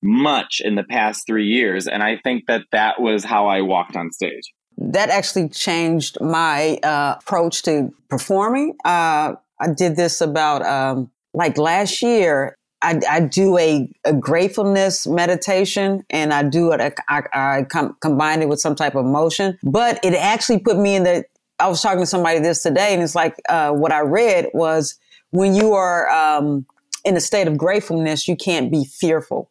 much 0.02 0.61
in 0.62 0.75
the 0.75 0.84
past 0.84 1.25
three 1.26 1.46
years. 1.46 1.87
And 1.87 2.02
I 2.02 2.18
think 2.22 2.44
that 2.49 2.62
that 2.72 3.00
was 3.00 3.25
how 3.25 3.46
I 3.46 3.62
walked 3.62 3.96
on 3.96 4.11
stage. 4.11 4.52
That 4.79 5.11
actually 5.11 5.49
changed 5.49 6.21
my 6.21 6.79
uh, 6.83 7.17
approach 7.21 7.62
to 7.62 7.93
performing. 8.09 8.76
Uh, 8.85 9.35
I 9.61 9.69
did 9.76 9.97
this 9.97 10.21
about 10.21 10.64
um, 10.64 11.11
like 11.35 11.57
last 11.59 12.02
year. 12.02 12.57
I, 12.83 13.00
I 13.09 13.21
do 13.21 13.57
a, 13.59 13.88
a 14.05 14.12
gratefulness 14.12 15.07
meditation 15.07 16.05
and 16.11 16.35
I 16.35 16.43
do 16.43 16.73
it, 16.73 16.81
I, 17.09 17.23
I 17.33 17.62
com- 17.62 17.97
combine 18.00 18.43
it 18.43 18.49
with 18.49 18.61
some 18.61 18.75
type 18.75 18.97
of 18.97 19.05
motion, 19.05 19.57
but 19.62 20.05
it 20.05 20.14
actually 20.14 20.59
put 20.59 20.79
me 20.79 20.97
in 20.97 21.05
the, 21.05 21.25
I 21.61 21.69
was 21.69 21.81
talking 21.81 22.00
to 22.00 22.07
somebody 22.07 22.41
this 22.41 22.61
today 22.61 22.93
and 22.93 23.00
it's 23.00 23.14
like, 23.14 23.37
uh, 23.49 23.71
what 23.71 23.93
I 23.93 24.00
read 24.00 24.49
was 24.52 24.99
when 25.31 25.55
you 25.55 25.75
are 25.75 26.11
um, 26.11 26.67
in 27.05 27.17
a 27.17 27.21
state 27.21 27.47
of 27.47 27.57
gratefulness, 27.57 28.26
you 28.26 28.35
can't 28.35 28.71
be 28.71 28.85
fearful. 28.85 29.49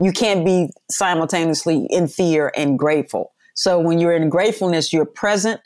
You 0.00 0.12
can't 0.12 0.44
be 0.44 0.70
simultaneously 0.88 1.86
in 1.90 2.06
fear 2.06 2.52
and 2.56 2.78
grateful. 2.78 3.32
So 3.58 3.80
when 3.80 3.98
you're 3.98 4.14
in 4.14 4.28
gratefulness, 4.28 4.92
you're 4.92 5.04
present 5.04 5.60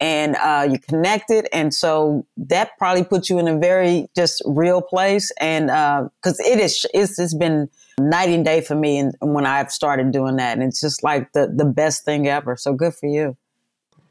and 0.00 0.34
uh, 0.34 0.66
you're 0.68 0.80
connected. 0.80 1.46
And 1.52 1.72
so 1.72 2.26
that 2.36 2.76
probably 2.76 3.04
puts 3.04 3.30
you 3.30 3.38
in 3.38 3.46
a 3.46 3.56
very 3.56 4.08
just 4.16 4.42
real 4.44 4.82
place. 4.82 5.30
And 5.40 5.66
because 5.66 6.40
it 6.40 6.58
is, 6.58 6.84
it's, 6.92 7.20
it's 7.20 7.34
been 7.34 7.68
night 8.00 8.30
and 8.30 8.44
day 8.44 8.62
for 8.62 8.74
me. 8.74 8.98
And 8.98 9.14
when 9.20 9.46
I've 9.46 9.70
started 9.70 10.10
doing 10.10 10.36
that, 10.36 10.58
and 10.58 10.66
it's 10.66 10.80
just 10.80 11.04
like 11.04 11.32
the, 11.34 11.46
the 11.46 11.64
best 11.64 12.04
thing 12.04 12.26
ever. 12.26 12.56
So 12.56 12.72
good 12.72 12.94
for 12.96 13.06
you. 13.06 13.36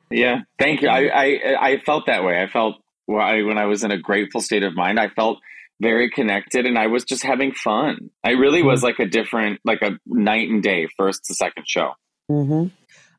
Yeah, 0.10 0.44
thank 0.58 0.82
you. 0.82 0.88
I 0.88 1.10
I, 1.14 1.56
I 1.60 1.78
felt 1.86 2.06
that 2.06 2.24
way. 2.24 2.42
I 2.42 2.48
felt 2.48 2.78
well, 3.06 3.22
I, 3.22 3.42
when 3.42 3.58
I 3.58 3.66
was 3.66 3.84
in 3.84 3.92
a 3.92 3.98
grateful 3.98 4.40
state 4.40 4.64
of 4.64 4.76
mind. 4.76 4.98
I 4.98 5.10
felt 5.10 5.40
very 5.82 6.10
connected, 6.10 6.66
and 6.66 6.80
I 6.80 6.88
was 6.88 7.04
just 7.04 7.24
having 7.24 7.52
fun. 7.52 8.12
I 8.24 8.32
really 8.32 8.64
was 8.64 8.82
like 8.82 9.00
a 9.00 9.06
different, 9.06 9.60
like 9.66 9.82
a 9.82 10.00
night 10.06 10.48
and 10.48 10.64
day, 10.64 10.88
first 10.98 11.26
to 11.26 11.34
second 11.34 11.68
show. 11.68 11.92
Mm-hmm. 12.32 12.68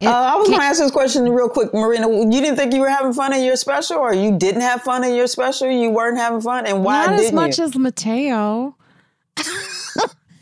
It- 0.00 0.06
Uh, 0.06 0.10
I 0.10 0.36
was 0.36 0.48
going 0.48 0.60
to 0.60 0.64
ask 0.64 0.78
this 0.78 0.90
question 0.90 1.28
real 1.30 1.48
quick, 1.48 1.72
Marina. 1.72 2.08
You 2.08 2.30
didn't 2.30 2.56
think 2.56 2.74
you 2.74 2.80
were 2.80 2.88
having 2.88 3.12
fun 3.14 3.32
in 3.32 3.42
your 3.44 3.56
special, 3.56 3.96
or 3.96 4.12
you 4.14 4.36
didn't 4.38 4.60
have 4.60 4.82
fun 4.82 5.04
in 5.04 5.14
your 5.14 5.26
special? 5.26 5.70
You 5.70 5.90
weren't 5.90 6.18
having 6.18 6.40
fun, 6.40 6.66
and 6.66 6.84
why 6.84 7.06
not 7.06 7.10
didn't 7.16 7.26
as 7.26 7.32
much 7.32 7.58
you? 7.58 7.64
as 7.64 7.76
Matteo. 7.76 8.76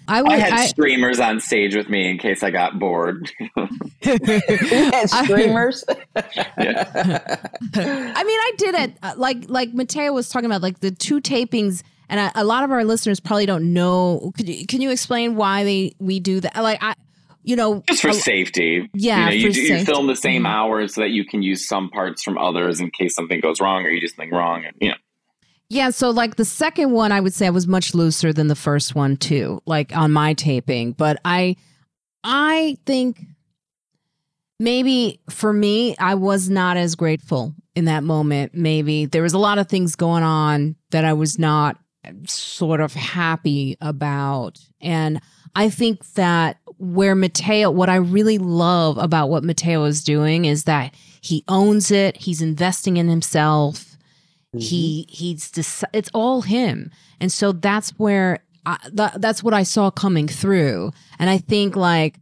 I 0.06 0.20
would. 0.20 0.32
I 0.32 0.36
had 0.36 0.52
I, 0.52 0.66
streamers 0.66 1.18
on 1.18 1.40
stage 1.40 1.74
with 1.74 1.88
me 1.88 2.10
in 2.10 2.18
case 2.18 2.42
I 2.42 2.50
got 2.50 2.78
bored. 2.78 3.30
Had 4.02 5.08
streamers. 5.08 5.82
yeah. 6.58 7.38
I 7.74 8.24
mean, 8.24 8.38
I 8.40 8.52
did 8.58 8.74
it 8.74 8.98
uh, 9.02 9.14
like 9.16 9.48
like 9.48 9.72
Matteo 9.72 10.12
was 10.12 10.28
talking 10.28 10.44
about, 10.46 10.60
like 10.60 10.80
the 10.80 10.90
two 10.90 11.22
tapings, 11.22 11.82
and 12.10 12.20
a, 12.20 12.32
a 12.34 12.44
lot 12.44 12.64
of 12.64 12.70
our 12.70 12.84
listeners 12.84 13.18
probably 13.18 13.46
don't 13.46 13.72
know. 13.72 14.32
Could 14.36 14.46
you, 14.46 14.66
can 14.66 14.82
you 14.82 14.90
explain 14.90 15.36
why 15.36 15.64
they 15.64 15.94
we 15.98 16.20
do 16.20 16.40
that? 16.40 16.54
Like 16.62 16.82
I, 16.82 16.94
you 17.44 17.54
know, 17.56 17.82
Just 17.88 18.02
for 18.02 18.12
safety. 18.12 18.88
Yeah, 18.94 19.18
You, 19.18 19.24
know, 19.26 19.30
you, 19.48 19.52
do- 19.52 19.60
you 19.62 19.84
film 19.84 20.06
the 20.08 20.16
same 20.16 20.42
Mhm. 20.44 20.48
hours 20.48 20.94
so 20.94 21.02
that 21.02 21.10
you 21.10 21.24
can 21.24 21.42
use 21.42 21.68
some 21.68 21.90
parts 21.90 22.22
from 22.22 22.38
others 22.38 22.80
in 22.80 22.90
case 22.90 23.14
something 23.14 23.40
goes 23.40 23.60
wrong 23.60 23.84
or 23.84 23.90
you 23.90 24.00
do 24.00 24.08
something 24.08 24.30
wrong. 24.30 24.64
And, 24.64 24.74
you 24.80 24.88
know. 24.88 24.94
Yeah, 25.68 25.90
so 25.90 26.10
like 26.10 26.36
the 26.36 26.44
second 26.44 26.90
one, 26.92 27.12
I 27.12 27.20
would 27.20 27.32
say 27.34 27.46
I 27.46 27.50
was 27.50 27.66
much 27.66 27.94
looser 27.94 28.32
than 28.32 28.48
the 28.48 28.54
first 28.56 28.94
one 28.94 29.16
too, 29.16 29.60
like 29.66 29.94
on 29.96 30.10
my 30.12 30.34
taping. 30.34 30.92
But 30.92 31.18
I, 31.24 31.56
I 32.22 32.76
think 32.86 33.20
maybe 34.60 35.20
for 35.30 35.52
me, 35.52 35.96
I 35.98 36.14
was 36.14 36.48
not 36.48 36.76
as 36.76 36.94
grateful 36.94 37.54
in 37.74 37.86
that 37.86 38.04
moment. 38.04 38.54
Maybe 38.54 39.06
there 39.06 39.22
was 39.22 39.32
a 39.34 39.38
lot 39.38 39.58
of 39.58 39.68
things 39.68 39.96
going 39.96 40.22
on 40.22 40.76
that 40.90 41.04
I 41.04 41.12
was 41.12 41.38
not 41.38 41.76
sort 42.26 42.80
of 42.80 42.92
happy 42.94 43.76
about. 43.80 44.58
And 44.80 45.20
I 45.56 45.70
think 45.70 46.04
that 46.14 46.58
where 46.78 47.14
Matteo, 47.14 47.70
what 47.70 47.88
I 47.88 47.96
really 47.96 48.38
love 48.38 48.98
about 48.98 49.28
what 49.28 49.44
Matteo 49.44 49.84
is 49.84 50.02
doing 50.02 50.44
is 50.44 50.64
that 50.64 50.94
he 51.20 51.44
owns 51.48 51.90
it. 51.90 52.16
He's 52.16 52.42
investing 52.42 52.96
in 52.96 53.08
himself. 53.08 53.96
Mm-hmm. 54.54 54.58
He 54.58 55.06
he's 55.08 55.50
it's 55.92 56.10
all 56.12 56.42
him, 56.42 56.90
and 57.20 57.32
so 57.32 57.52
that's 57.52 57.90
where 57.98 58.40
I, 58.66 58.78
th- 58.96 59.12
that's 59.16 59.42
what 59.42 59.54
I 59.54 59.62
saw 59.62 59.90
coming 59.90 60.28
through. 60.28 60.92
And 61.18 61.30
I 61.30 61.38
think 61.38 61.76
like 61.76 62.16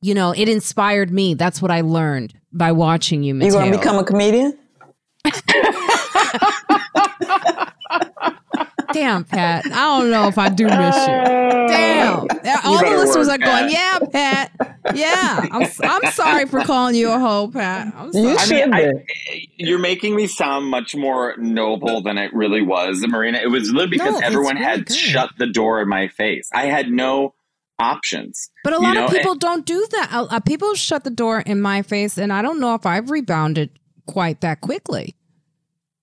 you 0.00 0.14
know 0.14 0.32
it 0.32 0.48
inspired 0.48 1.10
me. 1.10 1.34
That's 1.34 1.62
what 1.62 1.70
I 1.70 1.82
learned 1.82 2.34
by 2.52 2.72
watching 2.72 3.22
you. 3.22 3.34
Matteo. 3.34 3.52
You 3.52 3.60
want 3.60 3.72
to 3.72 3.78
become 3.78 3.98
a 3.98 4.04
comedian? 4.04 4.58
Damn, 8.92 9.24
Pat. 9.24 9.66
I 9.66 9.98
don't 9.98 10.10
know 10.10 10.28
if 10.28 10.38
I 10.38 10.48
do 10.48 10.64
miss 10.64 10.96
you. 10.96 11.58
Damn. 11.68 12.26
All 12.64 12.78
the 12.78 12.96
listeners 12.96 13.28
work, 13.28 13.40
are 13.40 13.44
going, 13.44 13.70
yeah, 13.70 13.98
Pat. 14.10 14.52
Yeah. 14.94 15.46
I'm, 15.50 15.68
I'm 15.82 16.12
sorry 16.12 16.46
for 16.46 16.62
calling 16.62 16.94
you 16.94 17.10
a 17.10 17.18
hoe, 17.18 17.48
Pat. 17.48 17.92
I'm 17.96 18.12
sorry. 18.12 18.26
You 18.26 18.38
should 18.38 18.62
I 18.62 18.66
mean, 18.66 19.04
I, 19.30 19.46
you're 19.56 19.78
making 19.78 20.16
me 20.16 20.26
sound 20.26 20.66
much 20.66 20.96
more 20.96 21.36
noble 21.36 22.00
than 22.02 22.18
it 22.18 22.32
really 22.32 22.62
was, 22.62 23.04
Marina. 23.06 23.38
It 23.38 23.50
was 23.50 23.70
literally 23.70 23.98
because 23.98 24.20
no, 24.20 24.26
everyone 24.26 24.56
really 24.56 24.66
had 24.66 24.86
good. 24.86 24.96
shut 24.96 25.30
the 25.38 25.46
door 25.46 25.80
in 25.82 25.88
my 25.88 26.08
face. 26.08 26.48
I 26.54 26.66
had 26.66 26.90
no 26.90 27.34
options. 27.78 28.50
But 28.64 28.72
a 28.72 28.78
lot 28.78 28.94
know? 28.94 29.06
of 29.06 29.10
people 29.10 29.32
and, 29.32 29.40
don't 29.40 29.66
do 29.66 29.86
that. 29.92 30.08
Uh, 30.12 30.40
people 30.40 30.74
shut 30.74 31.04
the 31.04 31.10
door 31.10 31.40
in 31.40 31.60
my 31.60 31.82
face, 31.82 32.18
and 32.18 32.32
I 32.32 32.42
don't 32.42 32.60
know 32.60 32.74
if 32.74 32.86
I've 32.86 33.10
rebounded 33.10 33.70
quite 34.06 34.40
that 34.40 34.62
quickly 34.62 35.14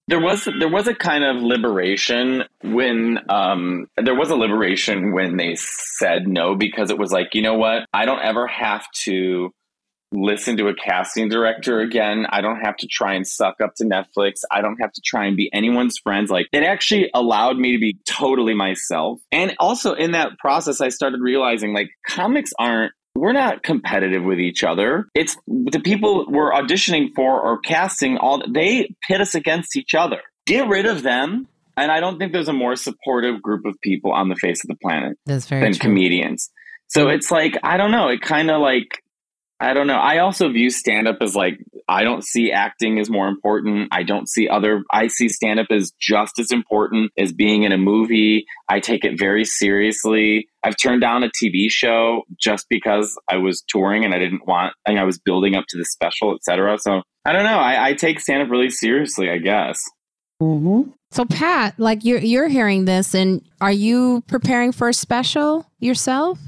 there 0.07 0.19
was 0.19 0.47
there 0.59 0.69
was 0.69 0.87
a 0.87 0.93
kind 0.93 1.23
of 1.23 1.41
liberation 1.41 2.43
when 2.63 3.19
um, 3.29 3.87
there 3.97 4.15
was 4.15 4.29
a 4.29 4.35
liberation 4.35 5.13
when 5.13 5.37
they 5.37 5.55
said 5.55 6.27
no 6.27 6.55
because 6.55 6.91
it 6.91 6.97
was 6.97 7.11
like 7.11 7.33
you 7.33 7.41
know 7.41 7.55
what? 7.55 7.85
I 7.93 8.05
don't 8.05 8.21
ever 8.21 8.47
have 8.47 8.85
to 9.05 9.51
listen 10.11 10.57
to 10.57 10.67
a 10.67 10.75
casting 10.75 11.27
director 11.27 11.79
again. 11.79 12.25
I 12.29 12.41
don't 12.41 12.61
have 12.61 12.77
to 12.77 12.87
try 12.87 13.15
and 13.15 13.27
suck 13.27 13.55
up 13.61 13.73
to 13.77 13.83
Netflix. 13.83 14.41
I 14.51 14.61
don't 14.61 14.77
have 14.79 14.93
to 14.93 15.01
try 15.03 15.25
and 15.25 15.35
be 15.35 15.49
anyone's 15.51 15.97
friends. 15.97 16.29
Like 16.29 16.47
it 16.53 16.63
actually 16.63 17.09
allowed 17.13 17.57
me 17.57 17.73
to 17.73 17.79
be 17.79 17.97
totally 18.07 18.53
myself. 18.53 19.19
And 19.31 19.55
also 19.59 19.93
in 19.93 20.11
that 20.11 20.37
process 20.39 20.81
I 20.81 20.89
started 20.89 21.19
realizing 21.21 21.73
like 21.73 21.89
comics 22.07 22.51
aren't 22.59 22.93
we're 23.15 23.33
not 23.33 23.63
competitive 23.63 24.23
with 24.23 24.39
each 24.39 24.63
other. 24.63 25.07
It's 25.15 25.37
the 25.47 25.79
people 25.79 26.25
we're 26.29 26.51
auditioning 26.51 27.15
for 27.15 27.41
or 27.41 27.59
casting 27.59 28.17
all 28.17 28.43
they 28.47 28.93
pit 29.07 29.21
us 29.21 29.35
against 29.35 29.75
each 29.75 29.95
other. 29.95 30.21
Get 30.45 30.67
rid 30.67 30.85
of 30.85 31.01
them. 31.01 31.47
And 31.77 31.91
I 31.91 31.99
don't 31.99 32.17
think 32.17 32.31
there's 32.31 32.47
a 32.47 32.53
more 32.53 32.75
supportive 32.75 33.41
group 33.41 33.65
of 33.65 33.75
people 33.81 34.11
on 34.11 34.29
the 34.29 34.35
face 34.35 34.63
of 34.63 34.69
the 34.69 34.75
planet 34.75 35.17
that's 35.25 35.47
than 35.47 35.73
true. 35.73 35.79
comedians. 35.79 36.51
So 36.87 37.09
it's 37.09 37.31
like, 37.31 37.57
I 37.63 37.77
don't 37.77 37.91
know, 37.91 38.09
it 38.09 38.21
kind 38.21 38.51
of 38.51 38.61
like 38.61 39.03
I 39.59 39.73
don't 39.73 39.87
know. 39.87 39.97
I 39.97 40.17
also 40.17 40.49
view 40.49 40.69
stand 40.69 41.07
up 41.07 41.17
as 41.21 41.35
like, 41.35 41.59
I 41.87 42.03
don't 42.03 42.25
see 42.25 42.51
acting 42.51 42.99
as 42.99 43.09
more 43.09 43.27
important. 43.27 43.87
I 43.91 44.03
don't 44.03 44.27
see 44.27 44.49
other, 44.49 44.83
I 44.91 45.07
see 45.07 45.29
stand 45.29 45.59
up 45.59 45.67
as 45.69 45.93
just 45.99 46.39
as 46.39 46.51
important 46.51 47.11
as 47.17 47.31
being 47.31 47.63
in 47.63 47.71
a 47.71 47.77
movie. 47.77 48.45
I 48.67 48.81
take 48.81 49.05
it 49.05 49.17
very 49.17 49.45
seriously. 49.45 50.49
I've 50.63 50.75
turned 50.77 51.01
down 51.01 51.23
a 51.23 51.29
TV 51.41 51.69
show 51.69 52.23
just 52.37 52.65
because 52.69 53.17
I 53.29 53.37
was 53.37 53.63
touring 53.69 54.03
and 54.03 54.13
I 54.13 54.19
didn't 54.19 54.45
want, 54.45 54.73
I, 54.85 54.91
mean, 54.91 54.99
I 54.99 55.03
was 55.03 55.19
building 55.19 55.55
up 55.55 55.65
to 55.69 55.77
the 55.77 55.85
special, 55.85 56.35
etc. 56.35 56.77
So 56.79 57.03
I 57.23 57.31
don't 57.31 57.43
know. 57.43 57.59
I, 57.59 57.89
I 57.89 57.93
take 57.93 58.19
stand 58.19 58.43
up 58.43 58.49
really 58.49 58.69
seriously, 58.69 59.29
I 59.29 59.37
guess. 59.37 59.79
Mm-hmm. 60.41 60.91
So 61.11 61.23
Pat, 61.23 61.79
like 61.79 62.03
you're 62.03 62.19
you're 62.19 62.49
hearing 62.49 62.83
this, 62.83 63.15
and 63.15 63.41
are 63.61 63.71
you 63.71 64.21
preparing 64.27 64.73
for 64.73 64.89
a 64.89 64.93
special 64.93 65.65
yourself? 65.79 66.39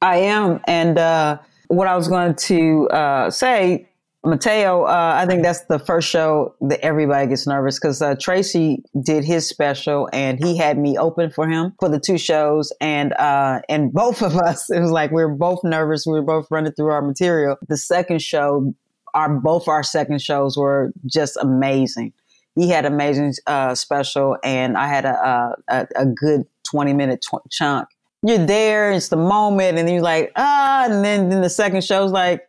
I 0.00 0.18
am, 0.18 0.60
and 0.68 0.96
uh, 0.98 1.38
what 1.74 1.88
I 1.88 1.96
was 1.96 2.08
going 2.08 2.34
to 2.34 2.88
uh, 2.88 3.30
say, 3.30 3.88
Matteo, 4.24 4.84
uh, 4.84 5.12
I 5.16 5.26
think 5.26 5.42
that's 5.42 5.64
the 5.64 5.78
first 5.78 6.08
show 6.08 6.54
that 6.62 6.80
everybody 6.80 7.26
gets 7.26 7.46
nervous 7.46 7.78
because 7.78 8.00
uh, 8.00 8.14
Tracy 8.18 8.82
did 9.02 9.22
his 9.22 9.46
special 9.46 10.08
and 10.14 10.42
he 10.42 10.56
had 10.56 10.78
me 10.78 10.96
open 10.96 11.30
for 11.30 11.46
him 11.46 11.74
for 11.78 11.90
the 11.90 12.00
two 12.00 12.16
shows, 12.16 12.72
and 12.80 13.12
uh, 13.14 13.60
and 13.68 13.92
both 13.92 14.22
of 14.22 14.36
us, 14.36 14.70
it 14.74 14.80
was 14.80 14.90
like 14.90 15.10
we 15.10 15.22
were 15.22 15.34
both 15.34 15.60
nervous. 15.62 16.06
We 16.06 16.14
were 16.14 16.22
both 16.22 16.46
running 16.50 16.72
through 16.72 16.90
our 16.90 17.02
material. 17.02 17.56
The 17.68 17.76
second 17.76 18.22
show, 18.22 18.74
our 19.12 19.28
both 19.28 19.68
our 19.68 19.82
second 19.82 20.22
shows 20.22 20.56
were 20.56 20.92
just 21.04 21.36
amazing. 21.36 22.14
He 22.54 22.70
had 22.70 22.86
amazing 22.86 23.34
uh, 23.46 23.74
special, 23.74 24.38
and 24.42 24.78
I 24.78 24.86
had 24.86 25.04
a 25.04 25.54
a, 25.68 25.86
a 25.96 26.06
good 26.06 26.46
twenty 26.62 26.94
minute 26.94 27.22
tw- 27.22 27.50
chunk 27.50 27.88
you're 28.26 28.46
there, 28.46 28.90
it's 28.90 29.08
the 29.08 29.16
moment, 29.16 29.78
and 29.78 29.88
you're 29.88 30.00
like, 30.00 30.32
ah, 30.36 30.86
and 30.86 31.04
then, 31.04 31.28
then 31.28 31.42
the 31.42 31.50
second 31.50 31.84
show's 31.84 32.10
like, 32.10 32.42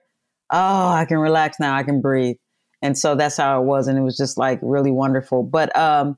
oh, 0.50 0.88
I 0.88 1.06
can 1.06 1.18
relax 1.18 1.60
now, 1.60 1.76
I 1.76 1.84
can 1.84 2.02
breathe. 2.02 2.38
And 2.82 2.98
so 2.98 3.16
that's 3.16 3.38
how 3.38 3.62
it 3.62 3.66
was. 3.66 3.88
And 3.88 3.98
it 3.98 4.02
was 4.02 4.16
just 4.16 4.38
like 4.38 4.60
really 4.62 4.92
wonderful. 4.92 5.44
But 5.44 5.76
um, 5.76 6.18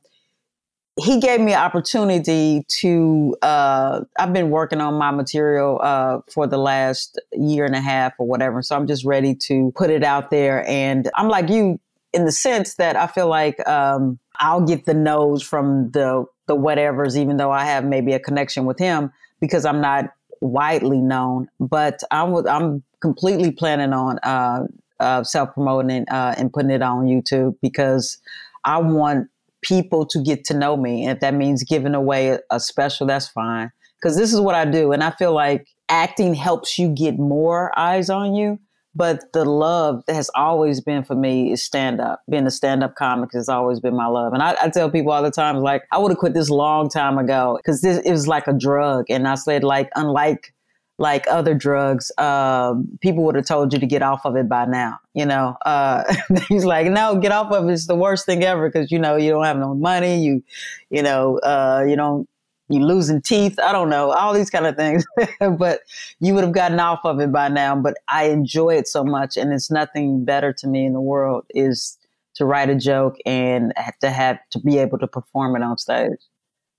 he 0.99 1.19
gave 1.19 1.39
me 1.39 1.53
an 1.53 1.59
opportunity 1.59 2.65
to, 2.81 3.35
uh, 3.41 4.01
I've 4.19 4.33
been 4.33 4.49
working 4.49 4.81
on 4.81 4.95
my 4.95 5.11
material 5.11 5.79
uh, 5.81 6.19
for 6.31 6.45
the 6.45 6.57
last 6.57 7.19
year 7.33 7.65
and 7.65 7.75
a 7.75 7.81
half 7.81 8.13
or 8.19 8.27
whatever. 8.27 8.61
So 8.61 8.75
I'm 8.75 8.85
just 8.85 9.05
ready 9.05 9.33
to 9.43 9.71
put 9.75 9.89
it 9.89 10.03
out 10.03 10.29
there. 10.29 10.67
And 10.67 11.09
I'm 11.15 11.29
like 11.29 11.49
you 11.49 11.79
in 12.13 12.25
the 12.25 12.31
sense 12.31 12.75
that 12.75 12.95
I 12.95 13.07
feel 13.07 13.27
like 13.27 13.65
um, 13.67 14.19
I'll 14.39 14.65
get 14.65 14.85
the 14.85 14.93
nose 14.93 15.41
from 15.41 15.91
the, 15.91 16.25
the 16.47 16.55
whatevers, 16.55 17.15
even 17.15 17.37
though 17.37 17.51
I 17.51 17.63
have 17.63 17.85
maybe 17.85 18.13
a 18.13 18.19
connection 18.19 18.65
with 18.65 18.77
him 18.77 19.11
because 19.39 19.65
I'm 19.65 19.81
not 19.81 20.11
widely 20.41 20.99
known. 20.99 21.47
But 21.59 22.01
I'm 22.11 22.35
I'm 22.47 22.83
completely 23.01 23.51
planning 23.51 23.93
on 23.93 24.19
uh, 24.19 24.65
uh, 24.99 25.23
self 25.23 25.53
promoting 25.53 26.07
uh, 26.09 26.35
and 26.37 26.51
putting 26.51 26.71
it 26.71 26.81
on 26.81 27.05
YouTube 27.05 27.55
because 27.61 28.17
I 28.63 28.77
want 28.79 29.29
people 29.61 30.05
to 30.05 30.21
get 30.21 30.43
to 30.45 30.53
know 30.53 30.77
me. 30.77 31.03
And 31.03 31.15
if 31.15 31.21
that 31.21 31.33
means 31.33 31.63
giving 31.63 31.95
away 31.95 32.29
a, 32.29 32.39
a 32.51 32.59
special, 32.59 33.07
that's 33.07 33.27
fine. 33.27 33.71
Because 33.99 34.15
this 34.15 34.31
is 34.31 34.39
what 34.39 34.53
I 34.53 34.65
do, 34.65 34.91
and 34.91 35.03
I 35.03 35.09
feel 35.11 35.33
like 35.33 35.67
acting 35.89 36.35
helps 36.35 36.77
you 36.77 36.89
get 36.89 37.17
more 37.17 37.77
eyes 37.77 38.11
on 38.11 38.35
you. 38.35 38.59
But 38.97 39.31
the 39.31 39.45
love 39.45 40.03
that 40.07 40.15
has 40.15 40.31
always 40.33 40.81
been 40.81 41.03
for 41.03 41.13
me 41.13 41.51
is 41.51 41.63
stand 41.63 42.01
up. 42.01 42.23
Being 42.27 42.47
a 42.47 42.51
stand 42.51 42.83
up 42.83 42.95
comic 42.95 43.31
has 43.33 43.47
always 43.47 43.79
been 43.79 43.95
my 43.95 44.07
love. 44.07 44.33
And 44.33 44.41
I, 44.41 44.55
I 44.59 44.69
tell 44.69 44.89
people 44.89 45.11
all 45.11 45.21
the 45.21 45.29
time, 45.29 45.57
like, 45.57 45.83
I 45.91 45.99
would 45.99 46.09
have 46.09 46.17
quit 46.17 46.33
this 46.33 46.49
long 46.49 46.89
time 46.89 47.19
ago 47.19 47.57
because 47.57 47.83
it 47.83 48.09
was 48.09 48.27
like 48.27 48.47
a 48.47 48.53
drug. 48.53 49.05
And 49.09 49.27
I 49.27 49.35
said, 49.35 49.63
like, 49.63 49.89
unlike 49.95 50.51
like 50.99 51.27
other 51.27 51.53
drugs, 51.53 52.11
um, 52.17 52.87
people 53.01 53.23
would 53.23 53.35
have 53.35 53.45
told 53.45 53.71
you 53.71 53.77
to 53.77 53.85
get 53.85 54.01
off 54.01 54.25
of 54.25 54.35
it 54.35 54.49
by 54.49 54.65
now. 54.65 54.97
You 55.13 55.27
know, 55.27 55.55
uh, 55.63 56.03
he's 56.49 56.65
like, 56.65 56.87
no, 56.87 57.19
get 57.19 57.31
off 57.31 57.51
of 57.51 57.69
it. 57.69 57.73
It's 57.73 57.85
the 57.85 57.93
worst 57.93 58.25
thing 58.25 58.43
ever 58.43 58.67
because 58.67 58.91
you 58.91 58.97
know 58.97 59.15
you 59.15 59.29
don't 59.29 59.45
have 59.45 59.57
no 59.57 59.75
money. 59.75 60.23
You, 60.23 60.43
you 60.89 61.03
know, 61.03 61.37
uh, 61.37 61.85
you 61.87 61.95
don't 61.95 62.27
you 62.69 62.85
losing 62.85 63.21
teeth. 63.21 63.57
I 63.59 63.71
don't 63.71 63.89
know, 63.89 64.11
all 64.11 64.33
these 64.33 64.49
kind 64.49 64.65
of 64.65 64.75
things. 64.75 65.05
but 65.57 65.81
you 66.19 66.33
would 66.33 66.43
have 66.43 66.53
gotten 66.53 66.79
off 66.79 66.99
of 67.03 67.19
it 67.19 67.31
by 67.31 67.47
now. 67.47 67.75
But 67.75 67.95
I 68.09 68.25
enjoy 68.25 68.75
it 68.75 68.87
so 68.87 69.03
much, 69.03 69.37
and 69.37 69.53
it's 69.53 69.71
nothing 69.71 70.25
better 70.25 70.53
to 70.53 70.67
me 70.67 70.85
in 70.85 70.93
the 70.93 71.01
world 71.01 71.45
is 71.51 71.97
to 72.35 72.45
write 72.45 72.69
a 72.69 72.75
joke 72.75 73.17
and 73.25 73.73
to 74.01 74.09
have 74.09 74.39
to 74.51 74.59
be 74.59 74.77
able 74.77 74.99
to 74.99 75.07
perform 75.07 75.55
it 75.55 75.63
on 75.63 75.77
stage. 75.77 76.19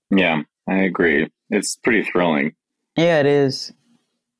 Yeah, 0.09 0.43
I 0.67 0.77
agree. 0.77 1.29
It's 1.49 1.75
pretty 1.75 2.03
thrilling. 2.03 2.55
Yeah, 2.95 3.19
it 3.19 3.25
is. 3.25 3.73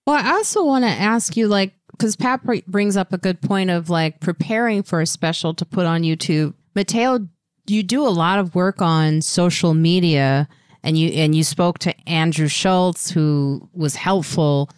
Well, 0.08 0.24
I 0.24 0.32
also 0.32 0.64
want 0.64 0.86
to 0.86 0.90
ask 0.90 1.38
you, 1.38 1.48
like, 1.48 1.74
because 1.92 2.16
Pat 2.16 2.42
brings 2.68 2.96
up 2.96 3.12
a 3.12 3.18
good 3.18 3.42
point 3.42 3.70
of 3.70 3.90
like 3.90 4.22
preparing 4.22 4.84
for 4.84 5.02
a 5.02 5.06
special 5.06 5.54
to 5.54 5.66
put 5.66 5.86
on 5.86 6.04
YouTube. 6.04 6.54
Matteo, 6.74 7.28
you 7.68 7.84
do 7.84 8.08
a 8.08 8.10
lot 8.10 8.40
of 8.40 8.56
work 8.56 8.82
on 8.82 9.22
social 9.22 9.74
media 9.74 10.48
and 10.84 10.98
you 10.98 11.10
and 11.10 11.36
you 11.36 11.44
spoke 11.44 11.80
to 11.80 12.10
Andrew 12.10 12.48
Schulz, 12.48 13.12
who 13.12 13.70
was 13.74 13.96
helpful. 13.96 14.70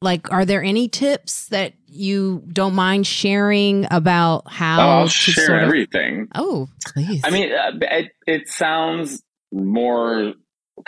Like 0.00 0.32
are 0.32 0.44
there 0.44 0.62
any 0.62 0.88
tips 0.88 1.46
that 1.48 1.74
you 1.86 2.42
don't 2.52 2.74
mind 2.74 3.06
sharing 3.06 3.86
about 3.90 4.50
how 4.50 4.80
oh, 4.80 4.90
I'll 5.00 5.08
share 5.08 5.46
sort 5.46 5.58
of, 5.58 5.64
everything. 5.64 6.28
Oh 6.34 6.68
please. 6.86 7.22
I 7.24 7.30
mean 7.30 7.52
uh, 7.52 7.72
it, 7.82 8.12
it 8.26 8.48
sounds 8.48 9.22
more 9.52 10.34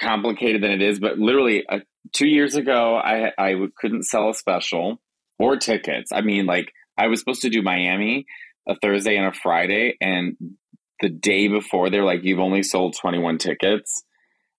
complicated 0.01 0.63
than 0.63 0.73
it 0.73 0.83
is 0.83 0.99
but 0.99 1.19
literally 1.19 1.65
uh, 1.69 1.81
2 2.15 2.27
years 2.27 2.57
ago 2.57 2.97
I 2.97 3.31
I 3.39 3.55
couldn't 3.79 4.05
sell 4.05 4.31
a 4.31 4.35
special 4.35 5.01
or 5.39 5.57
tickets. 5.57 6.11
I 6.13 6.23
mean 6.23 6.47
like 6.47 6.73
I 6.99 7.07
was 7.07 7.21
supposed 7.21 7.43
to 7.43 7.51
do 7.51 7.63
Miami 7.63 8.27
a 8.67 8.75
Thursday 8.77 9.17
and 9.17 9.27
a 9.27 9.33
Friday 9.33 9.97
and 10.01 10.37
the 11.01 11.09
day 11.09 11.49
before 11.49 11.91
they're 11.91 12.05
like 12.05 12.25
you've 12.25 12.41
only 12.41 12.63
sold 12.63 12.97
21 13.01 13.39
tickets 13.39 14.05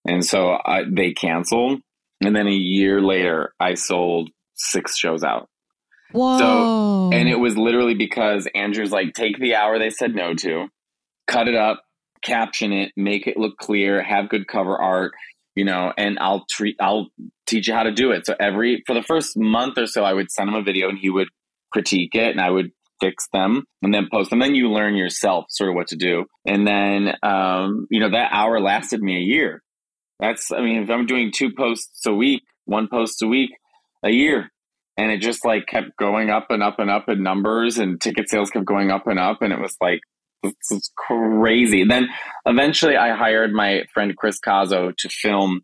and 0.06 0.24
so 0.24 0.58
I, 0.64 0.82
they 0.90 1.12
canceled. 1.12 1.80
And 2.24 2.34
then 2.34 2.46
a 2.46 2.52
year 2.52 3.00
later, 3.00 3.52
I 3.60 3.74
sold 3.74 4.30
six 4.54 4.96
shows 4.96 5.22
out. 5.22 5.48
Whoa. 6.12 6.38
So, 6.38 7.10
and 7.12 7.28
it 7.28 7.38
was 7.38 7.58
literally 7.58 7.94
because 7.94 8.48
Andrew's 8.54 8.92
like, 8.92 9.12
take 9.12 9.38
the 9.38 9.54
hour 9.54 9.78
they 9.78 9.90
said 9.90 10.14
no 10.14 10.34
to. 10.34 10.68
cut 11.26 11.48
it 11.48 11.54
up, 11.54 11.82
caption 12.22 12.72
it, 12.72 12.92
make 12.96 13.26
it 13.26 13.36
look 13.36 13.56
clear, 13.58 14.02
have 14.02 14.28
good 14.28 14.46
cover 14.48 14.76
art, 14.80 15.12
you 15.54 15.64
know, 15.64 15.92
and 15.96 16.18
I'll 16.18 16.44
treat 16.50 16.76
I'll 16.80 17.08
teach 17.46 17.68
you 17.68 17.74
how 17.74 17.82
to 17.84 17.92
do 17.92 18.12
it. 18.12 18.26
So 18.26 18.34
every 18.38 18.82
for 18.86 18.94
the 18.94 19.02
first 19.02 19.36
month 19.36 19.78
or 19.78 19.86
so 19.86 20.04
I 20.04 20.12
would 20.12 20.30
send 20.30 20.48
him 20.48 20.54
a 20.54 20.62
video 20.62 20.88
and 20.88 20.98
he 20.98 21.10
would 21.10 21.28
critique 21.72 22.14
it 22.14 22.30
and 22.30 22.40
I 22.40 22.50
would 22.50 22.70
fix 23.00 23.26
them 23.32 23.64
and 23.82 23.92
then 23.92 24.08
post 24.10 24.30
them. 24.30 24.38
Then 24.38 24.54
you 24.54 24.70
learn 24.70 24.96
yourself 24.96 25.46
sort 25.50 25.70
of 25.70 25.76
what 25.76 25.88
to 25.88 25.96
do. 25.96 26.24
And 26.46 26.66
then 26.66 27.14
um, 27.22 27.86
you 27.90 28.00
know, 28.00 28.10
that 28.10 28.32
hour 28.32 28.60
lasted 28.60 29.00
me 29.00 29.16
a 29.16 29.20
year. 29.20 29.62
That's 30.20 30.50
I 30.52 30.60
mean, 30.60 30.82
if 30.82 30.90
I'm 30.90 31.06
doing 31.06 31.32
two 31.32 31.52
posts 31.52 32.04
a 32.06 32.12
week, 32.12 32.42
one 32.64 32.88
post 32.88 33.22
a 33.22 33.26
week, 33.26 33.50
a 34.04 34.10
year. 34.10 34.50
And 34.98 35.10
it 35.10 35.20
just 35.20 35.44
like 35.44 35.66
kept 35.66 35.96
going 35.98 36.30
up 36.30 36.50
and 36.50 36.62
up 36.62 36.78
and 36.78 36.90
up 36.90 37.08
in 37.08 37.22
numbers 37.22 37.76
and 37.76 38.00
ticket 38.00 38.30
sales 38.30 38.48
kept 38.48 38.64
going 38.64 38.90
up 38.90 39.06
and 39.06 39.18
up 39.18 39.42
and 39.42 39.52
it 39.52 39.60
was 39.60 39.76
like 39.80 40.00
this 40.42 40.54
is 40.70 40.90
crazy. 40.96 41.84
Then 41.84 42.08
eventually 42.46 42.96
I 42.96 43.14
hired 43.14 43.52
my 43.52 43.84
friend 43.92 44.16
Chris 44.16 44.38
Cazo 44.40 44.96
to 44.96 45.08
film 45.08 45.60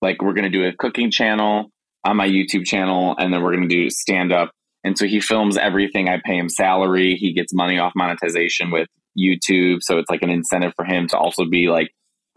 like 0.00 0.22
we're 0.22 0.32
going 0.32 0.50
to 0.50 0.58
do 0.58 0.66
a 0.66 0.72
cooking 0.72 1.10
channel 1.10 1.70
on 2.04 2.16
my 2.16 2.26
YouTube 2.26 2.64
channel 2.64 3.14
and 3.18 3.32
then 3.32 3.42
we're 3.42 3.54
going 3.54 3.68
to 3.68 3.74
do 3.74 3.90
stand 3.90 4.32
up. 4.32 4.50
And 4.82 4.96
so 4.96 5.06
he 5.06 5.20
films 5.20 5.58
everything. 5.58 6.08
I 6.08 6.20
pay 6.24 6.38
him 6.38 6.48
salary. 6.48 7.16
He 7.16 7.34
gets 7.34 7.52
money 7.52 7.78
off 7.78 7.92
monetization 7.94 8.70
with 8.70 8.88
YouTube. 9.18 9.78
So 9.80 9.98
it's 9.98 10.10
like 10.10 10.22
an 10.22 10.30
incentive 10.30 10.72
for 10.74 10.86
him 10.86 11.06
to 11.08 11.18
also 11.18 11.44
be 11.44 11.68
like 11.68 11.90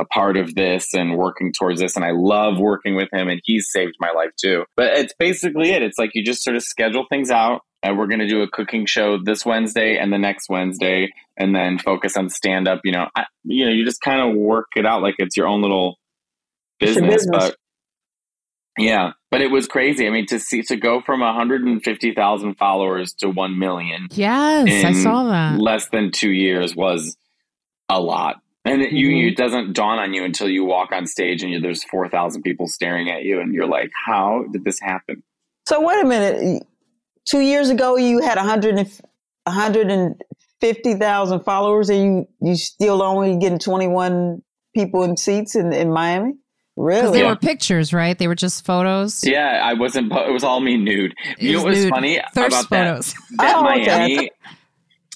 a 0.04 0.14
part 0.14 0.38
of 0.38 0.54
this 0.56 0.94
and 0.94 1.18
working 1.18 1.54
towards 1.58 1.80
this. 1.80 1.96
And 1.96 2.06
I 2.06 2.12
love 2.12 2.60
working 2.60 2.96
with 2.96 3.10
him 3.12 3.28
and 3.28 3.42
he's 3.44 3.70
saved 3.72 3.96
my 4.00 4.12
life 4.12 4.32
too. 4.42 4.66
But 4.76 4.98
it's 4.98 5.14
basically 5.18 5.72
it. 5.72 5.82
It's 5.82 5.98
like 5.98 6.12
you 6.14 6.24
just 6.24 6.44
sort 6.44 6.56
of 6.56 6.64
schedule 6.64 7.06
things 7.10 7.32
out 7.32 7.62
and 7.84 7.98
we're 7.98 8.08
going 8.08 8.20
to 8.20 8.28
do 8.28 8.42
a 8.42 8.50
cooking 8.50 8.86
show 8.86 9.18
this 9.22 9.46
Wednesday 9.46 9.98
and 9.98 10.12
the 10.12 10.18
next 10.18 10.50
Wednesday, 10.50 11.10
and 11.38 11.54
then 11.54 11.78
focus 11.78 12.16
on 12.16 12.30
stand 12.30 12.68
up. 12.68 12.80
You 12.86 12.94
know, 12.94 13.08
I, 13.16 13.26
you 13.44 13.66
know, 13.66 13.72
you 13.72 13.84
just 13.84 14.02
kind 14.02 14.22
of 14.22 14.38
work 14.38 14.68
it 14.78 14.86
out 14.86 15.02
like 15.02 15.16
it's 15.20 15.36
your 15.36 15.48
own 15.48 15.62
little 15.62 15.98
business. 16.80 17.16
business. 17.16 17.28
But 17.30 17.58
yeah, 18.78 19.12
but 19.30 19.42
it 19.42 19.52
was 19.52 19.68
crazy. 19.68 20.08
I 20.08 20.12
mean, 20.12 20.26
to 20.28 20.40
see 20.40 20.62
to 20.64 20.78
go 20.78 21.02
from 21.02 21.20
150,000 21.20 22.56
followers 22.56 23.14
to 23.16 23.30
1 23.30 23.60
million. 23.60 24.08
Yes, 24.12 24.86
I 24.86 24.94
saw 24.94 25.26
that. 25.26 25.60
Less 25.60 25.90
than 25.90 26.12
2 26.12 26.32
years 26.32 26.76
was 26.76 27.18
a 27.90 28.00
lot. 28.00 28.38
And 28.66 28.82
it, 28.82 28.88
mm-hmm. 28.88 28.96
you, 28.96 29.28
it 29.28 29.38
doesn't 29.38 29.74
dawn 29.74 30.00
on 30.00 30.14
you 30.14 30.24
until 30.24 30.48
you 30.48 30.64
walk 30.64 30.92
on 30.92 31.06
stage 31.06 31.44
and 31.44 31.52
you, 31.52 31.60
there's 31.60 31.84
4,000 31.84 32.44
people 32.44 32.68
staring 32.68 33.10
at 33.10 33.24
you 33.24 33.42
and 33.42 33.54
you're 33.54 33.68
like, 33.68 33.92
how 34.06 34.46
did 34.52 34.64
this 34.64 34.80
happen? 34.80 35.24
So 35.68 35.86
wait 35.86 36.04
a 36.04 36.08
minute 36.08 36.66
two 37.26 37.40
years 37.40 37.70
ago 37.70 37.98
you 37.98 38.22
had 38.22 38.38
100 38.38 38.76
150,000 38.76 41.40
followers 41.42 41.90
and 41.90 42.00
you, 42.00 42.26
you 42.42 42.56
still 42.56 43.02
only 43.02 43.38
getting 43.38 43.60
21 43.60 44.42
people 44.74 45.04
in 45.04 45.18
seats 45.18 45.56
in, 45.56 45.74
in 45.74 45.92
Miami? 45.92 46.36
Really? 46.76 47.12
They 47.12 47.24
yeah. 47.24 47.30
were 47.30 47.36
pictures, 47.36 47.94
right? 47.94 48.18
They 48.18 48.28
were 48.28 48.36
just 48.36 48.66
photos. 48.66 49.24
Yeah, 49.24 49.62
I 49.64 49.74
wasn't. 49.74 50.12
It 50.12 50.32
was 50.32 50.44
all 50.44 50.60
me 50.60 50.76
nude. 50.76 51.14
It 51.38 51.44
you 51.44 51.54
know 51.54 51.60
what 51.60 51.70
was 51.70 51.84
nude. 51.84 51.92
funny 51.92 52.20
Thirst 52.34 52.48
about 52.48 52.70
photos. 52.70 53.14
that? 53.14 53.38
That 53.38 53.56
oh, 53.58 53.64
Miami, 53.64 54.18
okay. 54.18 54.30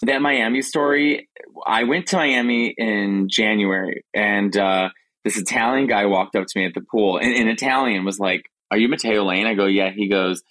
that 0.04 0.22
Miami 0.22 0.62
story. 0.62 1.27
I 1.66 1.84
went 1.84 2.08
to 2.08 2.18
Miami 2.18 2.74
in 2.78 3.28
January, 3.30 4.04
and 4.14 4.56
uh, 4.56 4.90
this 5.24 5.38
Italian 5.38 5.88
guy 5.88 6.06
walked 6.06 6.36
up 6.36 6.46
to 6.48 6.60
me 6.60 6.66
at 6.66 6.74
the 6.74 6.82
pool, 6.82 7.18
and 7.18 7.34
in 7.34 7.48
Italian 7.48 8.06
was 8.06 8.20
like, 8.20 8.44
"Are 8.72 8.78
you 8.78 8.90
Matteo 8.90 9.24
Lane?" 9.24 9.48
I 9.48 9.54
go, 9.54 9.66
"Yeah." 9.66 9.92
He 9.92 10.10
goes, 10.10 10.44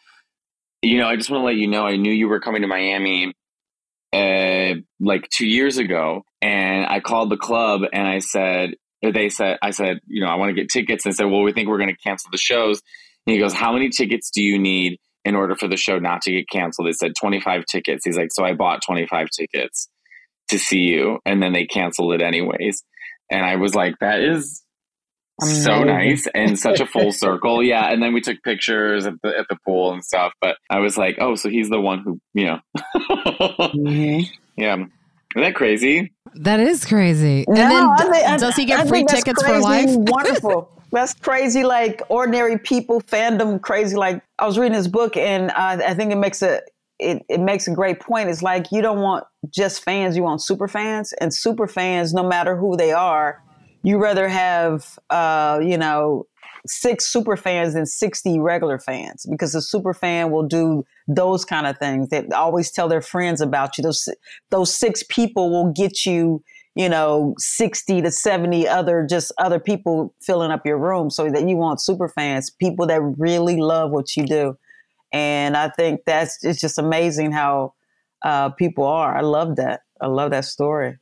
you 0.83 0.99
know, 0.99 1.09
I 1.09 1.17
just 1.17 1.31
want 1.31 1.43
to 1.43 1.47
let 1.47 1.57
you 1.57 1.67
know 1.67 1.87
I 1.87 1.97
knew 1.97 2.13
you 2.13 2.29
were 2.29 2.41
coming 2.41 2.63
to 2.63 2.69
Miami 2.69 3.35
uh, 4.13 4.75
like 5.01 5.29
two 5.31 5.47
years 5.47 5.79
ago, 5.79 6.25
and 6.41 6.87
I 6.87 7.01
called 7.01 7.31
the 7.31 7.37
club 7.37 7.83
and 7.93 8.07
I 8.07 8.21
said, 8.21 8.75
they 9.03 9.29
said, 9.29 9.59
I 9.63 9.71
said, 9.71 10.01
you 10.07 10.23
know, 10.23 10.29
I 10.29 10.37
want 10.37 10.51
to 10.51 10.55
get 10.55 10.71
tickets. 10.71 11.05
And 11.05 11.15
said, 11.15 11.27
well, 11.27 11.43
we 11.43 11.53
think 11.53 11.69
we're 11.69 11.79
going 11.79 11.95
to 11.95 11.97
cancel 11.97 12.31
the 12.31 12.39
shows. 12.39 12.83
And 13.27 13.35
he 13.35 13.39
goes, 13.39 13.53
how 13.53 13.73
many 13.73 13.89
tickets 13.91 14.31
do 14.31 14.43
you 14.43 14.59
need 14.59 14.99
in 15.25 15.35
order 15.35 15.55
for 15.55 15.69
the 15.69 15.77
show 15.77 15.99
not 15.99 16.23
to 16.23 16.33
get 16.33 16.49
canceled? 16.49 16.89
They 16.89 16.93
said 16.93 17.13
25 17.19 17.67
tickets. 17.67 18.05
He's 18.05 18.17
like, 18.17 18.33
so 18.33 18.45
I 18.45 18.55
bought 18.55 18.83
25 18.85 19.29
tickets 19.31 19.89
to 20.49 20.59
see 20.59 20.81
you, 20.81 21.19
and 21.25 21.43
then 21.43 21.53
they 21.53 21.67
canceled 21.67 22.15
it 22.15 22.23
anyways. 22.23 22.83
And 23.31 23.45
I 23.45 23.57
was 23.57 23.75
like, 23.75 23.97
that 24.01 24.21
is 24.21 24.63
Amazing. 25.43 25.63
so 25.65 25.83
nice 25.83 26.29
and 26.35 26.59
such 26.59 26.81
a 26.81 26.87
full 26.87 27.13
circle. 27.13 27.63
Yeah, 27.63 27.91
and 27.93 28.03
then 28.03 28.13
we 28.13 28.21
took 28.21 28.43
pictures 28.43 29.07
at 29.07 29.15
the 29.23 29.37
at 29.39 29.47
the 29.49 29.57
pool 29.65 29.93
and 29.93 30.05
stuff. 30.05 30.33
But 30.41 30.57
I 30.71 30.81
was 30.81 30.97
like, 30.97 31.19
oh, 31.21 31.35
so 31.35 31.49
he's 31.49 31.69
the 31.69 31.81
one 31.81 32.01
who, 32.01 32.21
you 32.35 32.45
know, 32.47 32.59
mm-hmm. 32.97 34.33
yeah. 34.57 34.75
Isn't 34.75 35.49
that 35.49 35.55
crazy? 35.55 36.15
That 36.37 36.61
is 36.61 36.87
crazy. 36.87 37.45
No, 37.47 37.61
and 37.61 37.71
then 37.71 37.87
I 37.87 37.97
think, 38.11 38.41
does 38.41 38.57
he 38.57 38.65
get 38.65 38.81
I 38.81 38.87
free 38.87 39.05
tickets 39.05 39.43
for 39.43 39.59
life? 39.59 39.91
Wonderful. 39.91 40.71
that's 40.93 41.13
crazy. 41.13 41.63
Like 41.63 42.01
ordinary 42.09 42.59
people 42.59 43.03
fandom 43.03 43.61
crazy. 43.61 43.97
Like 43.97 44.23
I 44.39 44.47
was 44.47 44.57
reading 44.59 44.75
his 44.75 44.89
book, 44.89 45.17
and 45.19 45.51
I 45.51 45.93
think 45.93 46.13
it 46.13 46.17
makes 46.17 46.41
a 46.41 46.63
it, 46.99 47.25
it 47.29 47.41
makes 47.41 47.69
a 47.69 47.75
great 47.75 48.01
point. 48.01 48.29
It's 48.29 48.43
like 48.43 48.73
you 48.73 48.83
don't 48.83 49.01
want 49.01 49.25
just 49.51 49.83
fans, 49.83 50.17
you 50.17 50.23
want 50.23 50.43
super 50.43 50.69
fans, 50.69 51.13
and 51.21 51.33
super 51.33 51.67
fans, 51.67 52.15
no 52.15 52.23
matter 52.23 52.57
who 52.57 52.77
they 52.77 52.93
are, 52.93 53.43
you 53.83 53.99
rather 53.99 54.29
have 54.29 54.99
uh, 55.11 55.61
you 55.63 55.79
know 55.79 56.27
six 56.67 57.07
super 57.07 57.37
fans 57.37 57.75
than 57.75 57.87
60 57.87 58.39
regular 58.41 58.79
fans. 58.79 59.27
Because 59.31 59.55
a 59.55 59.63
super 59.63 59.95
fan 59.95 60.31
will 60.31 60.43
do 60.43 60.85
those 61.07 61.45
kind 61.45 61.67
of 61.67 61.79
things. 61.79 62.09
They 62.09 62.27
always 62.29 62.71
tell 62.71 62.89
their 62.89 63.03
friends 63.03 63.41
about 63.41 63.79
you. 63.79 63.83
Those 63.83 64.09
those 64.51 64.75
six 64.75 65.03
people 65.03 65.51
will 65.51 65.73
get 65.73 66.07
you 66.07 66.43
you 66.75 66.89
know 66.89 67.35
60 67.39 68.03
to 68.03 68.11
70 68.11 68.69
other 68.69 69.07
just 69.09 69.33
other 69.39 69.61
people 69.61 70.15
filling 70.23 70.51
up 70.51 70.65
your 70.65 70.79
room. 70.79 71.11
So 71.11 71.31
that 71.31 71.47
you 71.47 71.57
want 71.57 71.81
super 71.81 72.09
fans 72.09 72.51
people 72.51 72.87
that 72.87 73.03
really 73.03 73.57
love 73.57 73.91
what 73.91 74.17
you 74.17 74.25
do 74.27 74.57
and 75.17 75.57
i 75.57 75.69
think 75.69 76.01
that's 76.05 76.45
it's 76.45 76.61
just 76.61 76.79
amazing 76.79 77.33
how 77.33 77.73
uh, 78.23 78.51
people 78.51 78.85
are 78.85 79.17
i 79.17 79.21
love 79.23 79.57
that 79.57 79.81
i 80.01 80.07
love 80.07 80.31
that 80.31 80.45
story 80.45 80.99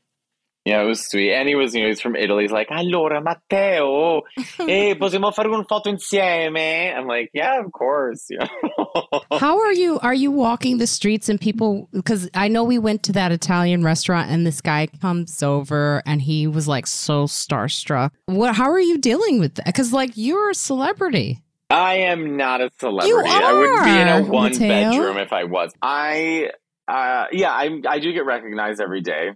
yeah, 0.65 0.81
it 0.81 0.87
was 0.87 1.07
sweet. 1.07 1.31
And 1.35 1.47
he 1.47 1.55
was, 1.55 1.75
you 1.75 1.83
know, 1.83 1.89
he's 1.89 2.01
from 2.01 2.17
Italy. 2.17 2.45
He's 2.45 2.51
like, 2.51 2.69
allora, 2.71 3.23
Matteo, 3.23 4.23
eh, 4.67 4.95
possiamo 4.99 5.31
fare 5.35 5.49
una 5.49 5.65
foto 5.65 5.91
insieme? 5.91 6.97
I'm 6.97 7.07
like, 7.07 7.29
yeah, 7.35 7.61
of 7.61 7.71
course. 7.71 8.25
Yeah. 8.31 8.49
How 9.39 9.61
are 9.61 9.73
you? 9.75 9.99
Are 10.01 10.15
you 10.15 10.31
walking 10.31 10.79
the 10.79 10.87
streets 10.87 11.29
and 11.29 11.39
people? 11.39 11.91
Because 11.93 12.31
I 12.33 12.49
know 12.49 12.65
we 12.65 12.79
went 12.79 13.03
to 13.05 13.13
that 13.13 13.31
Italian 13.31 13.85
restaurant 13.85 14.31
and 14.31 14.47
this 14.47 14.63
guy 14.63 14.87
comes 15.03 15.43
over 15.43 16.03
and 16.07 16.23
he 16.23 16.47
was 16.47 16.67
like 16.67 16.87
so 16.87 17.25
starstruck. 17.25 18.13
What? 18.25 18.55
How 18.55 18.71
are 18.71 18.81
you 18.81 18.97
dealing 18.97 19.41
with 19.41 19.57
that? 19.57 19.67
Because 19.67 19.93
like 19.93 20.13
you're 20.15 20.49
a 20.49 20.55
celebrity. 20.55 21.44
I 21.71 21.95
am 21.95 22.37
not 22.37 22.61
a 22.61 22.71
celebrity. 22.79 23.29
I 23.29 23.53
wouldn't 23.53 23.85
be 23.85 23.99
in 23.99 24.09
a 24.09 24.23
one 24.23 24.53
Matteo. 24.53 24.69
bedroom 24.69 25.17
if 25.19 25.33
I 25.33 25.45
was. 25.45 25.73
I, 25.83 26.51
uh, 26.87 27.27
yeah, 27.33 27.51
I, 27.51 27.81
I 27.89 27.99
do 27.99 28.13
get 28.13 28.27
recognized 28.27 28.81
every 28.81 29.01
day 29.01 29.31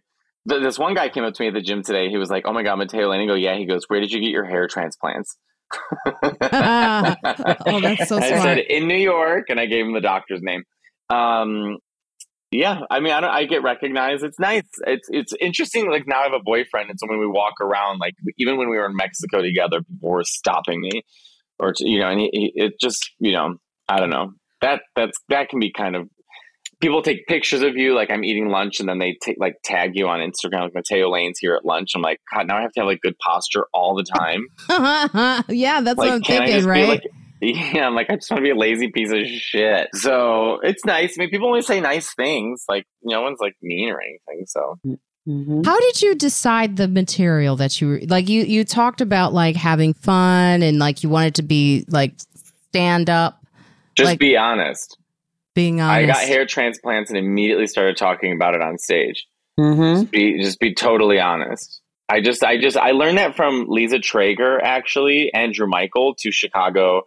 this 0.49 0.79
one 0.79 0.95
guy 0.95 1.09
came 1.09 1.25
up 1.25 1.35
to 1.35 1.43
me 1.43 1.49
at 1.49 1.55
the 1.55 1.61
gym 1.61 1.83
today. 1.83 2.09
He 2.09 2.17
was 2.17 2.31
like, 2.31 2.45
"Oh 2.47 2.53
my 2.53 2.62
god, 2.62 2.77
Matteo 2.77 3.09
Lane." 3.11 3.21
I 3.21 3.27
go, 3.27 3.35
"Yeah." 3.35 3.57
He 3.57 3.67
goes, 3.67 3.85
"Where 3.88 4.01
did 4.01 4.11
you 4.11 4.21
get 4.21 4.31
your 4.31 4.45
hair 4.45 4.67
transplants?" 4.67 5.37
oh, 6.07 6.11
that's 6.41 8.09
so 8.09 8.17
smart. 8.17 8.23
I 8.23 8.43
said 8.43 8.59
in 8.59 8.88
New 8.88 8.97
York, 8.97 9.47
and 9.51 9.61
I 9.61 9.67
gave 9.67 9.85
him 9.85 9.93
the 9.93 10.01
doctor's 10.01 10.41
name. 10.43 10.62
Um, 11.11 11.77
yeah, 12.51 12.81
I 12.91 13.01
mean, 13.01 13.12
I, 13.12 13.27
I 13.29 13.45
get 13.45 13.62
recognized. 13.62 14.25
It's 14.25 14.38
nice. 14.38 14.64
It's 14.87 15.09
it's 15.11 15.35
interesting. 15.41 15.91
Like 15.91 16.07
now, 16.07 16.21
I 16.21 16.25
have 16.25 16.33
a 16.33 16.43
boyfriend, 16.43 16.88
and 16.91 16.99
so 16.99 17.07
when 17.09 17.21
we 17.21 17.27
walk 17.27 17.55
around, 17.61 17.99
like 17.99 18.14
even 18.38 18.57
when 18.57 18.71
we 18.71 18.77
were 18.77 18.87
in 18.87 18.97
Mexico 18.97 19.43
together, 19.43 19.83
people 19.83 20.11
were 20.11 20.25
stopping 20.25 20.81
me, 20.81 21.03
or 21.59 21.73
you 21.79 22.01
know, 22.01 22.09
and 22.09 22.21
he, 22.21 22.31
he, 22.33 22.53
it 22.55 22.81
just 22.81 23.11
you 23.18 23.33
know, 23.33 23.57
I 23.88 24.01
don't 24.01 24.11
know. 24.11 24.33
That 24.61 24.83
that's 24.97 25.18
that 25.29 25.49
can 25.49 25.61
be 25.61 25.73
kind 25.73 25.97
of 25.97 26.09
people 26.81 27.03
take 27.03 27.27
pictures 27.27 27.62
of 27.62 27.77
you 27.77 27.94
like 27.94 28.11
I'm 28.11 28.25
eating 28.25 28.49
lunch 28.49 28.81
and 28.81 28.88
then 28.88 28.99
they 28.99 29.16
take 29.23 29.37
like 29.38 29.57
tag 29.64 29.92
you 29.94 30.09
on 30.09 30.21
Instagram 30.21 30.62
like 30.62 30.75
Matteo 30.75 31.11
Lane's 31.11 31.38
here 31.38 31.55
at 31.55 31.64
lunch. 31.64 31.92
I'm 31.94 32.03
like, 32.03 32.21
God, 32.33 32.47
now 32.47 32.59
I 32.59 32.62
have 32.62 32.73
to 32.73 32.81
have 32.81 32.87
like 32.87 33.01
good 33.01 33.18
posture 33.18 33.66
all 33.73 33.94
the 33.94 34.05
time. 34.05 34.47
yeah, 35.49 35.81
that's 35.81 35.99
like, 35.99 36.11
what 36.11 36.11
I'm 36.11 36.23
thinking, 36.23 36.66
right? 36.66 36.88
Like, 36.88 37.03
yeah, 37.40 37.87
I'm 37.87 37.94
like, 37.94 38.11
I 38.11 38.16
just 38.16 38.31
want 38.31 38.40
to 38.40 38.42
be 38.42 38.51
a 38.51 38.57
lazy 38.57 38.88
piece 38.88 39.12
of 39.12 39.27
shit. 39.27 39.88
So 39.94 40.61
it's 40.62 40.85
nice. 40.85 41.16
I 41.18 41.23
mean, 41.23 41.31
people 41.31 41.49
only 41.49 41.62
say 41.62 41.81
nice 41.81 42.14
things. 42.14 42.64
Like, 42.68 42.85
no 43.03 43.23
one's 43.23 43.38
like 43.40 43.55
mean 43.62 43.90
or 43.90 44.01
anything. 44.01 44.47
So. 44.47 44.79
Mm. 44.87 44.99
Mm-hmm. 45.29 45.62
How 45.64 45.79
did 45.79 46.01
you 46.01 46.14
decide 46.14 46.77
the 46.77 46.88
material 46.88 47.57
that 47.57 47.81
you 47.81 47.99
like? 48.09 48.29
You 48.29 48.45
you 48.45 48.64
talked 48.64 49.01
about 49.01 49.35
like 49.35 49.57
having 49.57 49.93
fun 49.93 50.62
and 50.62 50.79
like 50.79 51.03
you 51.03 51.11
wanted 51.11 51.35
to 51.35 51.43
be 51.43 51.85
like 51.88 52.14
stand 52.71 53.11
up. 53.11 53.45
Just 53.95 54.07
like, 54.07 54.19
be 54.19 54.37
honest 54.37 54.99
being 55.59 55.81
honest. 55.81 56.05
I 56.05 56.07
got 56.07 56.29
hair 56.29 56.47
transplants 56.47 57.11
and 57.11 57.19
immediately 57.19 57.67
started 57.67 57.97
talking 57.97 58.33
about 58.33 58.55
it 58.55 58.62
on 58.62 58.79
stage. 58.79 59.27
Mm-hmm. 59.59 60.03
Just, 60.03 60.11
be, 60.12 60.41
just 60.41 60.61
be 60.61 60.73
totally 60.73 61.19
honest. 61.19 61.81
I 62.09 62.21
just, 62.21 62.45
I 62.45 62.61
just, 62.61 62.77
I 62.77 62.93
learned 62.93 63.19
that 63.19 63.35
from 63.35 63.67
Liza 63.67 63.99
Treyger 63.99 64.61
actually, 64.62 65.35
Andrew 65.35 65.67
Michael, 65.67 66.14
two 66.14 66.31
Chicago 66.31 67.03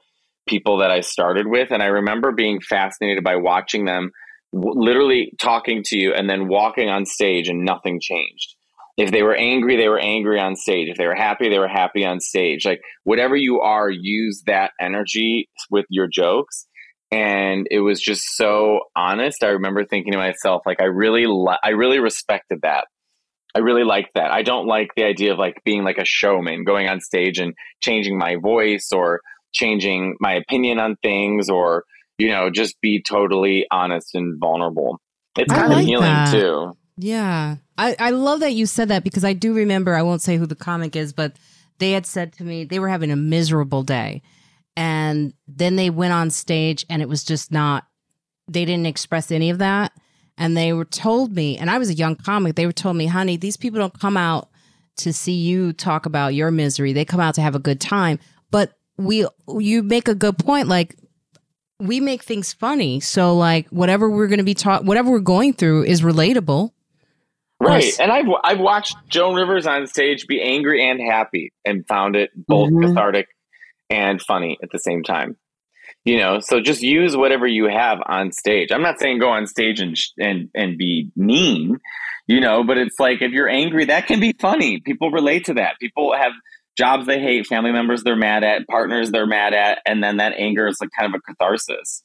people 0.50 0.80
that 0.80 0.92
I 0.92 1.00
started 1.00 1.48
with. 1.48 1.72
And 1.72 1.82
I 1.82 1.86
remember 1.86 2.34
being 2.34 2.60
fascinated 2.60 3.24
by 3.24 3.38
watching 3.38 3.86
them 3.86 4.12
literally 4.54 5.34
talking 5.40 5.82
to 5.86 5.98
you 5.98 6.14
and 6.14 6.30
then 6.30 6.48
walking 6.48 6.90
on 6.90 7.06
stage 7.06 7.48
and 7.48 7.64
nothing 7.64 8.00
changed. 8.02 8.56
If 8.98 9.12
they 9.12 9.24
were 9.24 9.36
angry, 9.36 9.78
they 9.78 9.88
were 9.88 10.00
angry 10.00 10.40
on 10.40 10.56
stage. 10.56 10.90
If 10.90 10.98
they 10.98 11.08
were 11.08 11.16
happy, 11.16 11.50
they 11.50 11.60
were 11.60 11.68
happy 11.68 12.06
on 12.06 12.20
stage. 12.20 12.66
Like 12.66 12.82
whatever 13.04 13.36
you 13.36 13.62
are, 13.62 13.90
use 13.90 14.44
that 14.48 14.72
energy 14.80 15.50
with 15.70 15.86
your 15.90 16.08
jokes. 16.12 16.68
And 17.12 17.68
it 17.72 17.80
was 17.80 18.00
just 18.00 18.22
so 18.36 18.82
honest. 18.96 19.44
I 19.44 19.50
remember 19.50 19.86
thinking 19.86 20.14
to 20.14 20.18
myself, 20.18 20.62
like, 20.66 20.82
I 20.82 20.86
really, 20.86 21.26
li- 21.26 21.60
I 21.64 21.70
really 21.70 22.00
respected 22.00 22.60
that. 22.64 22.86
I 23.56 23.60
really 23.60 23.84
liked 23.84 24.12
that. 24.16 24.32
I 24.32 24.44
don't 24.44 24.68
like 24.68 24.90
the 24.96 25.04
idea 25.04 25.34
of 25.34 25.40
like 25.40 25.56
being 25.66 25.84
like 25.84 25.98
a 25.98 26.06
showman, 26.06 26.64
going 26.64 26.88
on 26.88 27.02
stage 27.02 27.38
and 27.40 27.54
changing 27.82 28.18
my 28.18 28.36
voice 28.42 28.90
or 28.94 29.22
changing 29.54 30.16
my 30.20 30.36
opinion 30.36 30.80
on 30.80 30.96
things 31.02 31.50
or, 31.50 31.84
you 32.22 32.30
know, 32.30 32.52
just 32.52 32.80
be 32.82 33.02
totally 33.02 33.66
honest 33.72 34.14
and 34.14 34.40
vulnerable. 34.40 35.02
It's 35.38 35.52
kind 35.52 35.70
like 35.70 35.80
of 35.80 35.86
healing 35.86 36.06
that. 36.06 36.32
too. 36.32 36.78
Yeah. 36.98 37.56
I, 37.78 37.96
I 37.98 38.10
love 38.12 38.42
that 38.42 38.54
you 38.54 38.68
said 38.68 38.90
that 38.90 39.04
because 39.04 39.26
I 39.26 39.34
do 39.34 39.54
remember, 39.54 39.96
I 39.96 40.04
won't 40.04 40.22
say 40.22 40.38
who 40.38 40.46
the 40.46 40.56
comic 40.56 40.96
is, 40.96 41.14
but 41.14 41.38
they 41.80 41.94
had 41.94 42.06
said 42.06 42.34
to 42.34 42.44
me 42.44 42.64
they 42.64 42.78
were 42.80 42.90
having 42.90 43.12
a 43.12 43.16
miserable 43.16 43.82
day. 43.82 44.22
And 44.78 45.34
then 45.48 45.78
they 45.78 45.90
went 45.90 46.14
on 46.14 46.30
stage 46.30 46.86
and 46.90 47.02
it 47.02 47.10
was 47.10 47.24
just 47.24 47.52
not, 47.52 47.88
they 48.48 48.66
didn't 48.66 48.86
express 48.86 49.32
any 49.32 49.50
of 49.50 49.58
that. 49.58 49.94
And 50.38 50.56
they 50.56 50.74
were 50.74 50.86
told 50.86 51.36
me, 51.36 51.58
and 51.58 51.72
I 51.72 51.80
was 51.80 51.90
a 51.90 51.96
young 51.96 52.16
comic, 52.16 52.56
they 52.56 52.68
were 52.68 52.72
told 52.72 52.98
me, 52.98 53.08
honey, 53.08 53.36
these 53.36 53.58
people 53.58 53.80
don't 53.80 54.00
come 54.00 54.16
out 54.18 54.50
to 54.98 55.12
see 55.12 55.34
you 55.34 55.74
talk 55.74 56.06
about 56.06 56.36
your 56.36 56.52
misery. 56.52 56.94
They 56.94 57.06
come 57.06 57.20
out 57.20 57.36
to 57.36 57.42
have 57.42 57.56
a 57.56 57.60
good 57.60 57.82
time. 57.82 58.20
But 58.52 58.74
we, 58.98 59.26
you 59.58 59.82
make 59.82 60.08
a 60.08 60.16
good 60.16 60.38
point. 60.38 60.68
Like, 60.68 60.96
we 61.82 62.00
make 62.00 62.24
things 62.24 62.54
funny. 62.54 63.00
So, 63.00 63.36
like, 63.36 63.68
whatever 63.70 64.10
we're 64.10 64.28
going 64.28 64.40
to 64.40 64.44
be 64.44 64.54
taught, 64.54 64.86
whatever 64.86 65.12
we're 65.12 65.20
going 65.20 65.54
through 65.54 65.84
is 65.86 66.02
relatable. 66.02 66.72
Right. 67.60 67.94
And 68.00 68.12
I've 68.12 68.26
I've 68.44 68.60
watched 68.60 68.96
Joan 69.08 69.36
Rivers 69.36 69.68
on 69.68 69.86
stage 69.86 70.26
be 70.26 70.42
angry 70.42 70.88
and 70.88 71.00
happy 71.00 71.54
and 71.64 71.88
found 71.88 72.16
it 72.16 72.32
both 72.36 72.72
mm-hmm. 72.72 72.88
cathartic 72.88 73.28
and 73.90 74.20
funny 74.20 74.58
at 74.64 74.70
the 74.72 74.80
same 74.80 75.04
time. 75.04 75.38
You 76.04 76.18
know, 76.18 76.40
so 76.40 76.60
just 76.60 76.82
use 76.82 77.16
whatever 77.16 77.46
you 77.46 77.68
have 77.68 78.00
on 78.08 78.32
stage. 78.32 78.72
I'm 78.72 78.82
not 78.82 79.00
saying 79.00 79.20
go 79.20 79.30
on 79.30 79.46
stage 79.46 79.80
and 79.80 79.96
and 80.18 80.50
and 80.56 80.76
be 80.76 81.12
mean, 81.16 81.78
you 82.26 82.40
know, 82.40 82.64
but 82.64 82.80
it's 82.80 83.00
like 83.00 83.22
if 83.22 83.32
you're 83.32 83.50
angry, 83.50 83.86
that 83.86 84.08
can 84.08 84.20
be 84.20 84.34
funny. 84.40 84.80
People 84.80 85.12
relate 85.12 85.46
to 85.46 85.54
that. 85.56 85.76
People 85.80 86.16
have 86.16 86.32
jobs 86.78 87.06
they 87.06 87.20
hate, 87.20 87.48
family 87.48 87.72
members 87.72 88.04
they're 88.04 88.16
mad 88.16 88.44
at, 88.44 88.68
partners 88.68 89.12
they're 89.12 89.28
mad 89.28 89.54
at, 89.54 89.80
and 89.86 90.04
then 90.04 90.18
that 90.18 90.34
anger 90.38 90.68
is 90.68 90.78
like 90.82 90.90
kind 90.98 91.14
of 91.14 91.20
a 91.20 91.22
catharsis. 91.22 92.04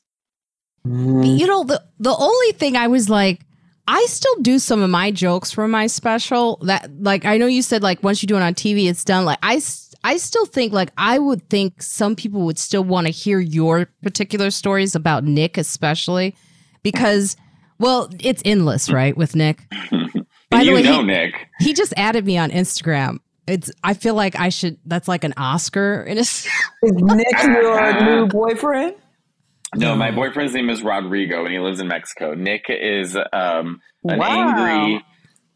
Mm-hmm. 0.86 1.22
You 1.22 1.46
know, 1.46 1.64
the 1.64 1.82
the 1.98 2.14
only 2.16 2.52
thing 2.52 2.76
I 2.76 2.86
was 2.88 3.08
like 3.08 3.40
I 3.88 4.04
still 4.06 4.34
do 4.42 4.58
some 4.58 4.82
of 4.82 4.90
my 4.90 5.10
jokes 5.10 5.52
for 5.52 5.68
my 5.68 5.86
special. 5.86 6.56
That 6.62 6.90
like 7.00 7.24
I 7.24 7.36
know 7.36 7.46
you 7.46 7.62
said 7.62 7.82
like 7.82 8.02
once 8.02 8.22
you 8.22 8.26
do 8.26 8.36
it 8.36 8.42
on 8.42 8.54
TV, 8.54 8.88
it's 8.88 9.04
done. 9.04 9.24
Like 9.24 9.38
I 9.42 9.60
I 10.02 10.16
still 10.16 10.46
think 10.46 10.72
like 10.72 10.90
I 10.96 11.18
would 11.18 11.48
think 11.48 11.82
some 11.82 12.16
people 12.16 12.42
would 12.42 12.58
still 12.58 12.84
want 12.84 13.06
to 13.06 13.12
hear 13.12 13.38
your 13.38 13.86
particular 14.02 14.50
stories 14.50 14.94
about 14.94 15.24
Nick, 15.24 15.56
especially 15.56 16.34
because 16.82 17.36
well, 17.78 18.10
it's 18.20 18.42
endless, 18.44 18.90
right? 18.90 19.16
With 19.16 19.36
Nick. 19.36 19.68
By 20.50 20.62
you 20.62 20.70
the 20.70 20.72
way, 20.74 20.82
know 20.82 21.00
he, 21.00 21.06
Nick. 21.06 21.34
He 21.60 21.74
just 21.74 21.92
added 21.96 22.24
me 22.24 22.38
on 22.38 22.50
Instagram. 22.50 23.18
It's. 23.46 23.70
I 23.82 23.94
feel 23.94 24.14
like 24.14 24.38
I 24.38 24.48
should. 24.48 24.78
That's 24.84 25.08
like 25.08 25.24
an 25.24 25.34
Oscar 25.36 26.02
in 26.02 26.18
a. 26.18 26.20
Is 26.20 26.46
Nick 26.82 27.42
your 27.42 28.02
new 28.02 28.26
boyfriend? 28.26 28.96
No, 29.74 29.94
my 29.96 30.10
boyfriend's 30.10 30.54
name 30.54 30.70
is 30.70 30.82
Rodrigo, 30.82 31.44
and 31.44 31.52
he 31.52 31.58
lives 31.58 31.80
in 31.80 31.88
Mexico. 31.88 32.34
Nick 32.34 32.66
is 32.68 33.16
um, 33.16 33.80
an 34.04 34.18
wow. 34.18 34.24
angry. 34.28 35.04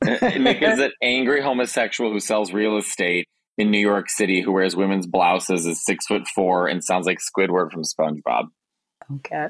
Nick 0.41 0.63
is 0.63 0.79
an 0.79 0.93
angry 1.03 1.43
homosexual 1.43 2.11
who 2.13 2.21
sells 2.21 2.53
real 2.53 2.77
estate 2.77 3.29
in 3.57 3.71
New 3.71 3.79
York 3.79 4.09
City, 4.09 4.41
who 4.41 4.53
wears 4.53 4.75
women's 4.75 5.07
blouses, 5.07 5.67
is 5.67 5.85
six 5.85 6.07
foot 6.07 6.27
four, 6.35 6.67
and 6.67 6.83
sounds 6.83 7.07
like 7.07 7.19
Squidward 7.19 7.71
from 7.71 7.83
SpongeBob. 7.83 8.49
Okay. 9.17 9.49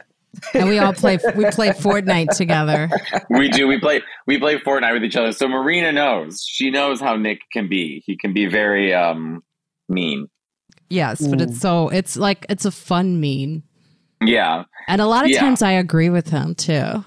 And 0.55 0.69
we 0.69 0.79
all 0.79 0.93
play 0.93 1.19
we 1.35 1.51
play 1.51 1.71
Fortnite 1.71 2.37
together. 2.37 2.88
We 3.29 3.49
do. 3.49 3.66
We 3.66 3.79
play 3.79 4.03
we 4.27 4.38
play 4.38 4.57
Fortnite 4.59 4.93
with 4.93 5.05
each 5.05 5.16
other. 5.16 5.33
So 5.33 5.49
Marina 5.49 5.93
knows. 5.93 6.45
She 6.47 6.71
knows 6.71 7.01
how 7.01 7.16
Nick 7.16 7.40
can 7.53 7.69
be. 7.69 8.03
He 8.07 8.16
can 8.16 8.33
be 8.33 8.47
very 8.47 8.95
um 8.95 9.43
mean. 9.88 10.29
Yes, 10.88 11.27
but 11.27 11.40
it's 11.40 11.53
mm. 11.53 11.61
so 11.61 11.88
it's 11.88 12.16
like 12.16 12.47
it's 12.49 12.64
a 12.64 12.71
fun 12.71 13.21
mean. 13.21 13.62
Yeah. 14.23 14.64
And 14.88 15.01
a 15.01 15.07
lot 15.07 15.25
of 15.25 15.31
yeah. 15.31 15.40
times 15.40 15.62
I 15.62 15.73
agree 15.73 16.11
with 16.11 16.29
him 16.29 16.55
too. 16.55 17.05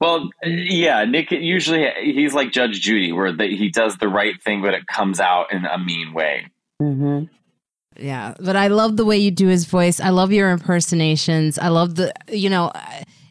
Well, 0.00 0.30
yeah, 0.42 1.04
Nick 1.04 1.30
usually 1.30 1.86
he's 2.02 2.32
like 2.32 2.50
Judge 2.50 2.80
Judy, 2.80 3.12
where 3.12 3.32
the, 3.32 3.46
he 3.46 3.68
does 3.68 3.98
the 3.98 4.08
right 4.08 4.40
thing, 4.42 4.62
but 4.62 4.74
it 4.74 4.86
comes 4.86 5.20
out 5.20 5.52
in 5.52 5.64
a 5.66 5.78
mean 5.78 6.12
way. 6.14 6.46
Mm-hmm. 6.80 7.24
Yeah, 7.98 8.34
but 8.40 8.56
I 8.56 8.68
love 8.68 8.96
the 8.96 9.04
way 9.04 9.16
you 9.18 9.30
do 9.30 9.48
his 9.48 9.64
voice. 9.64 10.00
I 10.00 10.10
love 10.10 10.32
your 10.32 10.50
impersonations. 10.50 11.58
I 11.58 11.68
love 11.68 11.94
the, 11.94 12.12
you 12.28 12.50
know, 12.50 12.72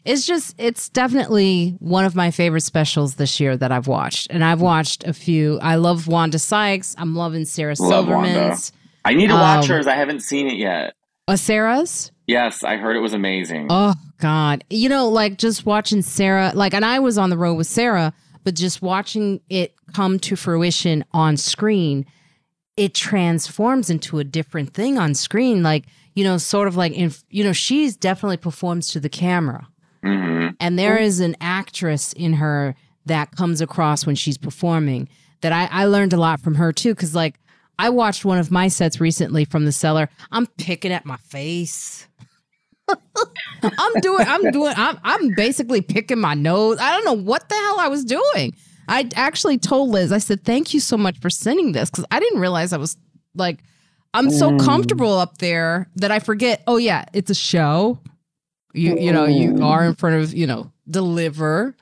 it's 0.04 0.26
just, 0.26 0.54
it's 0.58 0.88
definitely 0.88 1.76
one 1.80 2.04
of 2.04 2.14
my 2.14 2.30
favorite 2.30 2.62
specials 2.62 3.16
this 3.16 3.40
year 3.40 3.56
that 3.56 3.72
I've 3.72 3.86
watched. 3.86 4.28
And 4.30 4.44
I've 4.44 4.60
watched 4.60 5.04
a 5.04 5.12
few. 5.12 5.58
I 5.60 5.76
love 5.76 6.06
Wanda 6.06 6.38
Sykes. 6.38 6.94
I'm 6.98 7.14
loving 7.14 7.44
Sarah 7.44 7.74
love 7.78 8.06
Silverman's. 8.06 8.36
Wanda. 8.36 8.60
I 9.04 9.14
need 9.14 9.28
to 9.28 9.34
watch 9.34 9.70
um, 9.70 9.76
hers. 9.76 9.86
I 9.86 9.94
haven't 9.94 10.20
seen 10.20 10.48
it 10.48 10.56
yet. 10.56 10.94
Uh, 11.28 11.36
Sarah's? 11.36 12.10
Yes, 12.26 12.64
I 12.64 12.76
heard 12.76 12.96
it 12.96 13.00
was 13.00 13.14
amazing. 13.14 13.68
Oh 13.70 13.94
God. 14.18 14.64
You 14.70 14.88
know, 14.88 15.08
like 15.08 15.38
just 15.38 15.64
watching 15.66 16.02
Sarah, 16.02 16.52
like 16.54 16.74
and 16.74 16.84
I 16.84 16.98
was 16.98 17.18
on 17.18 17.30
the 17.30 17.36
road 17.36 17.54
with 17.54 17.66
Sarah, 17.68 18.12
but 18.42 18.54
just 18.54 18.82
watching 18.82 19.40
it 19.48 19.74
come 19.92 20.18
to 20.20 20.36
fruition 20.36 21.04
on 21.12 21.36
screen, 21.36 22.06
it 22.76 22.94
transforms 22.94 23.90
into 23.90 24.18
a 24.18 24.24
different 24.24 24.74
thing 24.74 24.98
on 24.98 25.14
screen. 25.14 25.62
Like, 25.62 25.86
you 26.14 26.24
know, 26.24 26.38
sort 26.38 26.68
of 26.68 26.76
like 26.76 26.92
in 26.92 27.12
you 27.30 27.44
know, 27.44 27.52
she's 27.52 27.96
definitely 27.96 28.36
performs 28.36 28.88
to 28.88 29.00
the 29.00 29.08
camera. 29.08 29.66
Mm-hmm. 30.04 30.54
And 30.60 30.78
there 30.78 30.96
is 30.96 31.20
an 31.20 31.36
actress 31.40 32.12
in 32.12 32.34
her 32.34 32.74
that 33.06 33.32
comes 33.32 33.60
across 33.60 34.04
when 34.04 34.14
she's 34.14 34.38
performing 34.38 35.08
that 35.40 35.52
I, 35.52 35.68
I 35.70 35.84
learned 35.86 36.12
a 36.12 36.16
lot 36.16 36.40
from 36.40 36.56
her 36.56 36.72
too. 36.72 36.94
Cause 36.94 37.14
like 37.14 37.38
I 37.78 37.90
watched 37.90 38.24
one 38.24 38.38
of 38.38 38.50
my 38.50 38.68
sets 38.68 39.00
recently 39.00 39.44
from 39.44 39.64
the 39.64 39.72
cellar. 39.72 40.08
I'm 40.32 40.46
picking 40.46 40.92
at 40.92 41.04
my 41.04 41.16
face. 41.16 42.06
I'm 43.62 44.00
doing, 44.00 44.26
I'm 44.26 44.50
doing, 44.50 44.74
I'm, 44.76 44.98
I'm 45.02 45.34
basically 45.34 45.80
picking 45.80 46.20
my 46.20 46.34
nose. 46.34 46.78
I 46.78 46.92
don't 46.92 47.04
know 47.04 47.12
what 47.24 47.48
the 47.48 47.54
hell 47.54 47.80
I 47.80 47.88
was 47.88 48.04
doing. 48.04 48.54
I 48.88 49.08
actually 49.14 49.58
told 49.58 49.90
Liz, 49.90 50.12
I 50.12 50.18
said, 50.18 50.44
thank 50.44 50.74
you 50.74 50.80
so 50.80 50.96
much 50.96 51.18
for 51.18 51.30
sending 51.30 51.72
this 51.72 51.90
because 51.90 52.04
I 52.10 52.20
didn't 52.20 52.40
realize 52.40 52.72
I 52.72 52.76
was 52.76 52.96
like, 53.34 53.62
I'm 54.14 54.30
so 54.30 54.50
mm. 54.50 54.64
comfortable 54.64 55.18
up 55.18 55.38
there 55.38 55.90
that 55.96 56.10
I 56.10 56.20
forget, 56.20 56.62
oh, 56.66 56.76
yeah, 56.76 57.04
it's 57.12 57.30
a 57.30 57.34
show. 57.34 57.98
You, 58.72 58.96
you 58.98 59.12
know, 59.12 59.24
you 59.24 59.54
mm. 59.54 59.64
are 59.64 59.84
in 59.84 59.94
front 59.94 60.22
of, 60.22 60.34
you 60.34 60.46
know, 60.46 60.70
deliver. 60.88 61.74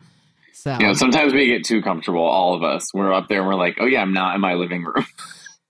So, 0.53 0.73
you 0.81 0.87
know, 0.87 0.93
sometimes 0.95 1.33
we 1.33 1.47
get 1.47 1.65
too 1.65 1.83
comfortable, 1.83 2.25
all 2.25 2.55
of 2.55 2.63
us. 2.63 2.93
We're 2.95 3.13
up 3.13 3.29
there 3.29 3.41
and 3.41 3.49
we're 3.49 3.55
like, 3.55 3.77
oh, 3.81 3.87
yeah, 3.87 4.01
I'm 4.01 4.13
not 4.13 4.35
in 4.35 4.41
my 4.41 4.55
living 4.55 4.85
room. 4.85 5.07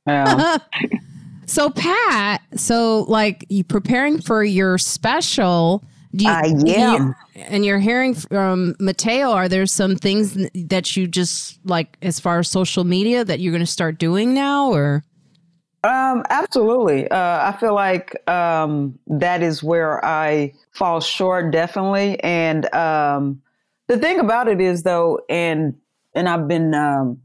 Yeah. 0.07 0.59
So 1.47 1.71
Pat, 1.71 2.43
so 2.57 3.03
like 3.03 3.45
you 3.49 3.65
preparing 3.65 4.21
for 4.21 4.43
your 4.43 4.79
special. 4.79 5.85
You, 6.17 6.31
I 6.31 6.55
am. 6.69 7.15
and 7.35 7.65
you're 7.65 7.81
hearing 7.81 8.15
from 8.15 8.77
Matteo. 8.79 9.31
Are 9.31 9.49
there 9.49 9.67
some 9.67 9.97
things 9.97 10.39
that 10.55 10.97
you 10.97 11.09
just 11.09 11.59
like 11.65 11.97
as 12.03 12.21
far 12.21 12.39
as 12.39 12.49
social 12.49 12.85
media 12.85 13.25
that 13.25 13.41
you're 13.41 13.51
going 13.51 13.65
to 13.65 13.71
start 13.71 13.99
doing 13.99 14.33
now, 14.33 14.71
or? 14.71 15.03
Um, 15.83 16.25
absolutely. 16.31 17.11
Uh, 17.11 17.49
I 17.49 17.57
feel 17.59 17.75
like 17.75 18.17
um, 18.29 18.97
that 19.09 19.43
is 19.43 19.63
where 19.63 20.05
I 20.05 20.55
fall 20.71 21.01
short, 21.01 21.53
definitely. 21.53 22.19
And 22.21 22.73
um, 22.73 23.43
the 23.89 23.99
thing 23.99 24.21
about 24.21 24.47
it 24.47 24.61
is, 24.61 24.85
though, 24.85 25.21
and 25.29 25.75
and 26.15 26.29
I've 26.29 26.47
been 26.47 26.75
um, 26.75 27.21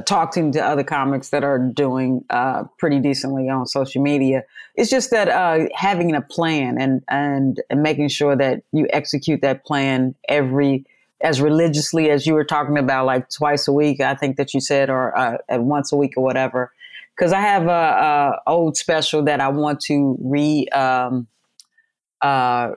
talking 0.00 0.52
to 0.52 0.64
other 0.64 0.84
comics 0.84 1.30
that 1.30 1.44
are 1.44 1.58
doing 1.58 2.24
uh, 2.30 2.64
pretty 2.78 3.00
decently 3.00 3.48
on 3.48 3.66
social 3.66 4.02
media. 4.02 4.44
It's 4.74 4.90
just 4.90 5.10
that 5.10 5.28
uh, 5.28 5.68
having 5.74 6.14
a 6.14 6.20
plan 6.20 6.80
and, 6.80 7.02
and 7.08 7.62
and 7.70 7.82
making 7.82 8.08
sure 8.08 8.36
that 8.36 8.62
you 8.72 8.86
execute 8.90 9.40
that 9.42 9.64
plan 9.64 10.14
every 10.28 10.84
as 11.20 11.40
religiously 11.40 12.10
as 12.10 12.26
you 12.26 12.34
were 12.34 12.44
talking 12.44 12.76
about, 12.76 13.06
like 13.06 13.30
twice 13.30 13.66
a 13.66 13.72
week. 13.72 14.00
I 14.00 14.14
think 14.14 14.36
that 14.36 14.52
you 14.52 14.60
said, 14.60 14.90
or 14.90 15.16
uh, 15.16 15.38
at 15.48 15.62
once 15.62 15.92
a 15.92 15.96
week 15.96 16.14
or 16.16 16.24
whatever. 16.24 16.72
Because 17.16 17.32
I 17.32 17.40
have 17.40 17.66
a, 17.66 18.40
a, 18.46 18.50
old 18.50 18.76
special 18.76 19.22
that 19.24 19.40
I 19.40 19.48
want 19.48 19.80
to 19.82 20.18
re 20.20 20.66
um, 20.68 21.28
uh, 22.20 22.72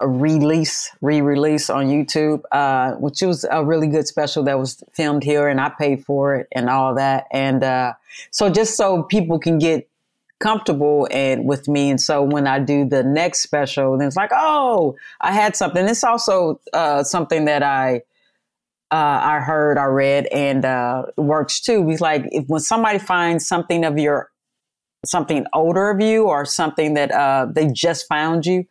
a 0.00 0.08
release, 0.08 0.90
re-release 1.00 1.68
on 1.68 1.86
YouTube, 1.86 2.42
uh, 2.52 2.92
which 2.92 3.20
was 3.20 3.44
a 3.50 3.64
really 3.64 3.86
good 3.86 4.06
special 4.06 4.42
that 4.44 4.58
was 4.58 4.82
filmed 4.92 5.22
here, 5.22 5.48
and 5.48 5.60
I 5.60 5.68
paid 5.68 6.04
for 6.04 6.36
it 6.36 6.48
and 6.52 6.70
all 6.70 6.94
that. 6.94 7.26
And 7.30 7.62
uh, 7.62 7.92
so, 8.30 8.50
just 8.50 8.76
so 8.76 9.02
people 9.02 9.38
can 9.38 9.58
get 9.58 9.88
comfortable 10.38 11.06
and 11.10 11.44
with 11.44 11.68
me, 11.68 11.90
and 11.90 12.00
so 12.00 12.22
when 12.22 12.46
I 12.46 12.58
do 12.58 12.84
the 12.84 13.02
next 13.02 13.42
special, 13.42 13.98
then 13.98 14.08
it's 14.08 14.16
like, 14.16 14.30
oh, 14.32 14.96
I 15.20 15.32
had 15.32 15.54
something. 15.54 15.86
It's 15.86 16.02
also 16.02 16.60
uh, 16.72 17.02
something 17.02 17.44
that 17.44 17.62
I 17.62 18.02
uh, 18.90 19.20
I 19.22 19.40
heard, 19.40 19.78
I 19.78 19.84
read, 19.84 20.26
and 20.32 20.64
uh, 20.64 21.04
works 21.16 21.60
too. 21.60 21.86
He's 21.88 22.00
like, 22.00 22.26
if 22.32 22.48
when 22.48 22.60
somebody 22.60 22.98
finds 22.98 23.46
something 23.46 23.84
of 23.84 23.98
your, 23.98 24.30
something 25.04 25.46
older 25.52 25.90
of 25.90 26.00
you, 26.00 26.24
or 26.24 26.44
something 26.44 26.94
that 26.94 27.12
uh, 27.12 27.46
they 27.52 27.68
just 27.68 28.08
found 28.08 28.46
you, 28.46 28.66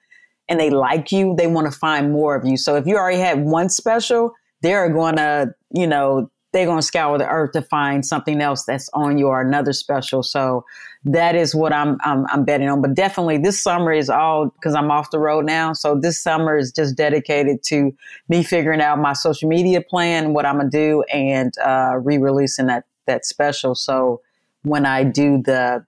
and 0.49 0.59
they 0.59 0.69
like 0.69 1.11
you, 1.11 1.35
they 1.37 1.47
want 1.47 1.71
to 1.71 1.77
find 1.77 2.11
more 2.11 2.35
of 2.35 2.45
you. 2.45 2.57
So 2.57 2.75
if 2.75 2.85
you 2.85 2.97
already 2.97 3.19
had 3.19 3.45
one 3.45 3.69
special, 3.69 4.33
they're 4.61 4.89
going 4.89 5.15
to, 5.15 5.53
you 5.73 5.87
know, 5.87 6.29
they're 6.51 6.65
going 6.65 6.79
to 6.79 6.85
scour 6.85 7.17
the 7.19 7.27
earth 7.27 7.51
to 7.51 7.61
find 7.61 8.03
something 8.03 8.41
else 8.41 8.65
that's 8.65 8.89
on 8.93 9.19
you 9.19 9.27
or 9.27 9.39
another 9.39 9.71
special. 9.71 10.23
So 10.23 10.65
that 11.05 11.35
is 11.35 11.53
what 11.53 11.71
I'm, 11.71 11.97
I'm, 12.03 12.25
I'm 12.29 12.43
betting 12.43 12.67
on. 12.67 12.81
But 12.81 12.95
definitely 12.95 13.37
this 13.37 13.61
summer 13.61 13.93
is 13.93 14.09
all 14.09 14.49
because 14.49 14.73
I'm 14.73 14.89
off 14.89 15.11
the 15.11 15.19
road 15.19 15.45
now. 15.45 15.73
So 15.73 15.95
this 15.95 16.21
summer 16.21 16.57
is 16.57 16.71
just 16.71 16.97
dedicated 16.97 17.61
to 17.65 17.95
me 18.27 18.43
figuring 18.43 18.81
out 18.81 18.99
my 18.99 19.13
social 19.13 19.47
media 19.47 19.79
plan, 19.79 20.33
what 20.33 20.45
I'm 20.45 20.57
gonna 20.57 20.69
do, 20.69 21.03
and 21.13 21.53
uh, 21.63 21.93
re-releasing 22.01 22.65
that 22.65 22.85
that 23.05 23.25
special. 23.25 23.75
So 23.75 24.21
when 24.63 24.85
I 24.85 25.03
do 25.03 25.41
the 25.43 25.85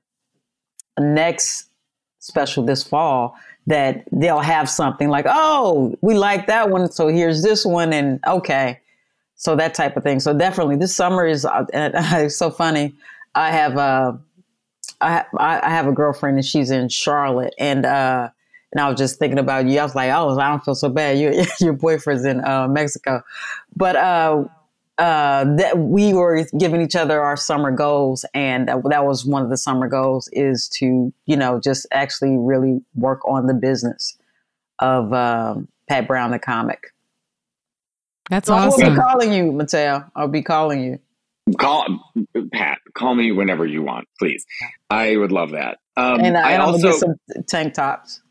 next 0.99 1.69
special 2.19 2.63
this 2.63 2.83
fall, 2.83 3.35
that 3.67 4.03
they'll 4.11 4.39
have 4.39 4.69
something 4.69 5.09
like, 5.09 5.25
oh, 5.27 5.95
we 6.01 6.15
like 6.15 6.47
that 6.47 6.69
one, 6.69 6.91
so 6.91 7.07
here's 7.07 7.43
this 7.43 7.65
one, 7.65 7.93
and 7.93 8.19
okay 8.25 8.79
so 9.41 9.55
that 9.55 9.73
type 9.73 9.97
of 9.97 10.03
thing. 10.03 10.19
So 10.19 10.37
definitely, 10.37 10.75
this 10.75 10.95
summer 10.95 11.25
is 11.25 11.45
uh, 11.45 11.65
it's 11.73 12.37
so 12.37 12.51
funny. 12.51 12.93
I 13.33 13.49
have 13.49 13.75
a 13.75 14.19
I, 15.01 15.25
I 15.39 15.69
have 15.69 15.87
a 15.87 15.91
girlfriend 15.91 16.37
and 16.37 16.45
she's 16.45 16.69
in 16.69 16.89
Charlotte, 16.89 17.55
and 17.57 17.83
uh, 17.83 18.29
and 18.71 18.79
I 18.79 18.87
was 18.87 18.99
just 18.99 19.17
thinking 19.17 19.39
about 19.39 19.65
you. 19.65 19.79
I 19.79 19.83
was 19.83 19.95
like, 19.95 20.11
oh, 20.11 20.37
I 20.37 20.47
don't 20.47 20.63
feel 20.63 20.75
so 20.75 20.89
bad. 20.89 21.17
Your 21.17 21.33
your 21.59 21.73
boyfriend's 21.73 22.23
in 22.23 22.45
uh, 22.45 22.67
Mexico, 22.67 23.23
but 23.75 23.95
uh, 23.95 24.43
uh, 25.01 25.55
that 25.55 25.79
we 25.79 26.13
were 26.13 26.45
giving 26.59 26.79
each 26.79 26.95
other 26.95 27.21
our 27.21 27.35
summer 27.35 27.71
goals, 27.71 28.23
and 28.35 28.67
that, 28.67 28.83
that 28.87 29.03
was 29.03 29.25
one 29.25 29.41
of 29.41 29.49
the 29.49 29.57
summer 29.57 29.87
goals 29.87 30.29
is 30.31 30.69
to 30.69 31.11
you 31.25 31.35
know 31.35 31.59
just 31.59 31.87
actually 31.91 32.37
really 32.37 32.81
work 32.93 33.27
on 33.27 33.47
the 33.47 33.55
business 33.55 34.15
of 34.77 35.11
um, 35.11 35.67
Pat 35.89 36.07
Brown 36.07 36.29
the 36.29 36.37
comic. 36.37 36.93
That's 38.29 38.45
so 38.45 38.53
awesome. 38.53 38.83
I 38.83 38.89
will 38.89 38.95
be 38.95 39.01
calling 39.01 39.33
you, 39.33 39.51
Matteo. 39.51 40.05
I'll 40.15 40.27
be 40.27 40.43
calling 40.43 40.83
you. 40.83 40.99
Call 41.57 41.83
Pat. 42.53 42.77
Call 42.93 43.15
me 43.15 43.31
whenever 43.31 43.65
you 43.65 43.81
want, 43.81 44.07
please. 44.19 44.45
I 44.91 45.17
would 45.17 45.31
love 45.31 45.51
that. 45.51 45.79
Um, 45.97 46.19
and, 46.19 46.37
uh, 46.37 46.41
I 46.41 46.51
and 46.51 46.61
also 46.61 46.75
I'm 46.75 46.81
gonna 46.81 46.93
get 46.93 46.99
some 47.33 47.43
tank 47.47 47.73
tops. 47.73 48.21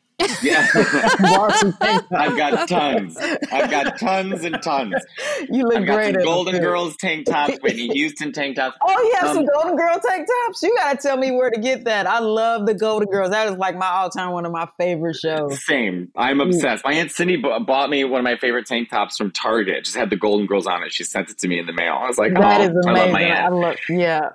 Yeah. 0.42 0.66
I've 2.10 2.36
got 2.36 2.68
tons. 2.68 3.16
I've 3.16 3.70
got 3.70 3.98
tons 3.98 4.44
and 4.44 4.62
tons. 4.62 4.94
You 5.50 5.64
look 5.64 5.76
I've 5.78 5.86
got 5.86 5.94
great. 5.96 6.14
some 6.14 6.24
Golden 6.24 6.56
it. 6.56 6.60
Girls 6.60 6.96
tank 6.96 7.26
tops, 7.26 7.58
Whitney 7.62 7.88
Houston 7.88 8.32
tank 8.32 8.56
tops. 8.56 8.76
Oh, 8.82 9.02
you 9.02 9.14
have 9.20 9.30
Um, 9.30 9.36
some 9.36 9.46
Golden 9.46 9.76
Girl 9.76 9.98
tank 10.04 10.26
tops. 10.46 10.62
You 10.62 10.74
gotta 10.76 10.98
tell 10.98 11.16
me 11.16 11.30
where 11.30 11.50
to 11.50 11.60
get 11.60 11.84
that. 11.84 12.06
I 12.06 12.18
love 12.20 12.66
the 12.66 12.74
Golden 12.74 13.08
Girls. 13.10 13.30
That 13.30 13.48
is 13.48 13.56
like 13.56 13.76
my 13.76 13.86
all-time 13.88 14.32
one 14.32 14.46
of 14.46 14.52
my 14.52 14.68
favorite 14.78 15.16
shows. 15.16 15.64
Same. 15.64 16.10
I'm 16.16 16.40
obsessed. 16.40 16.84
My 16.84 16.92
aunt 16.94 17.10
Cindy 17.10 17.36
b- 17.36 17.58
bought 17.66 17.90
me 17.90 18.04
one 18.04 18.20
of 18.20 18.24
my 18.24 18.36
favorite 18.36 18.66
tank 18.66 18.90
tops 18.90 19.16
from 19.16 19.30
Target. 19.30 19.76
It 19.76 19.84
just 19.84 19.96
had 19.96 20.10
the 20.10 20.16
Golden 20.16 20.46
Girls 20.46 20.66
on 20.66 20.82
it. 20.82 20.92
She 20.92 21.04
sent 21.04 21.30
it 21.30 21.38
to 21.38 21.48
me 21.48 21.58
in 21.58 21.66
the 21.66 21.72
mail. 21.72 21.94
I 22.00 22.06
was 22.06 22.18
like, 22.18 22.34
That 22.34 22.60
oh, 22.60 22.64
is 22.64 22.70
I 22.86 22.90
love 22.92 23.08
amazing. 23.08 23.12
my 23.12 23.22
I 23.22 23.44
aunt. 23.44 23.54
love. 23.54 23.76
Yeah. 23.88 24.28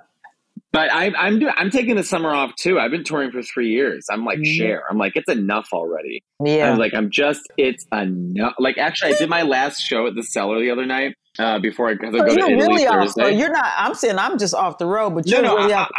But 0.72 0.92
I, 0.92 1.10
I'm 1.16 1.38
doing. 1.38 1.54
I'm 1.56 1.70
taking 1.70 1.96
the 1.96 2.02
summer 2.04 2.34
off 2.34 2.54
too. 2.60 2.78
I've 2.78 2.90
been 2.90 3.04
touring 3.04 3.30
for 3.30 3.42
three 3.42 3.70
years. 3.70 4.06
I'm 4.10 4.24
like 4.24 4.38
Mhm. 4.38 4.56
share. 4.56 4.82
I'm 4.90 4.98
like 4.98 5.12
it's 5.16 5.30
enough 5.30 5.68
already. 5.72 6.22
Yeah. 6.44 6.70
I'm 6.72 6.78
like 6.78 6.92
I'm 6.92 7.10
just. 7.10 7.40
It's 7.56 7.86
enough. 7.92 8.54
Like 8.58 8.76
actually, 8.76 9.14
I 9.14 9.18
did 9.18 9.30
my 9.30 9.42
last 9.42 9.80
show 9.80 10.06
at 10.06 10.14
the 10.14 10.22
Cellar 10.22 10.60
the 10.60 10.70
other 10.70 10.84
night. 10.84 11.14
Uh, 11.38 11.58
before 11.58 11.88
I, 11.88 11.96
cause 11.96 12.14
I 12.14 12.18
go 12.18 12.24
to 12.26 12.32
Italy 12.32 12.54
really 12.56 12.86
off. 12.86 12.94
Thursday. 13.04 13.22
So 13.22 13.28
you're 13.28 13.52
not. 13.52 13.70
I'm 13.76 13.94
saying 13.94 14.18
I'm 14.18 14.38
just 14.38 14.54
off 14.54 14.78
the 14.78 14.86
road, 14.86 15.10
but 15.14 15.26
No, 15.26 15.32
you're 15.36 15.42
no, 15.42 15.56
really 15.56 15.72
I- 15.74 15.82
off. 15.82 15.90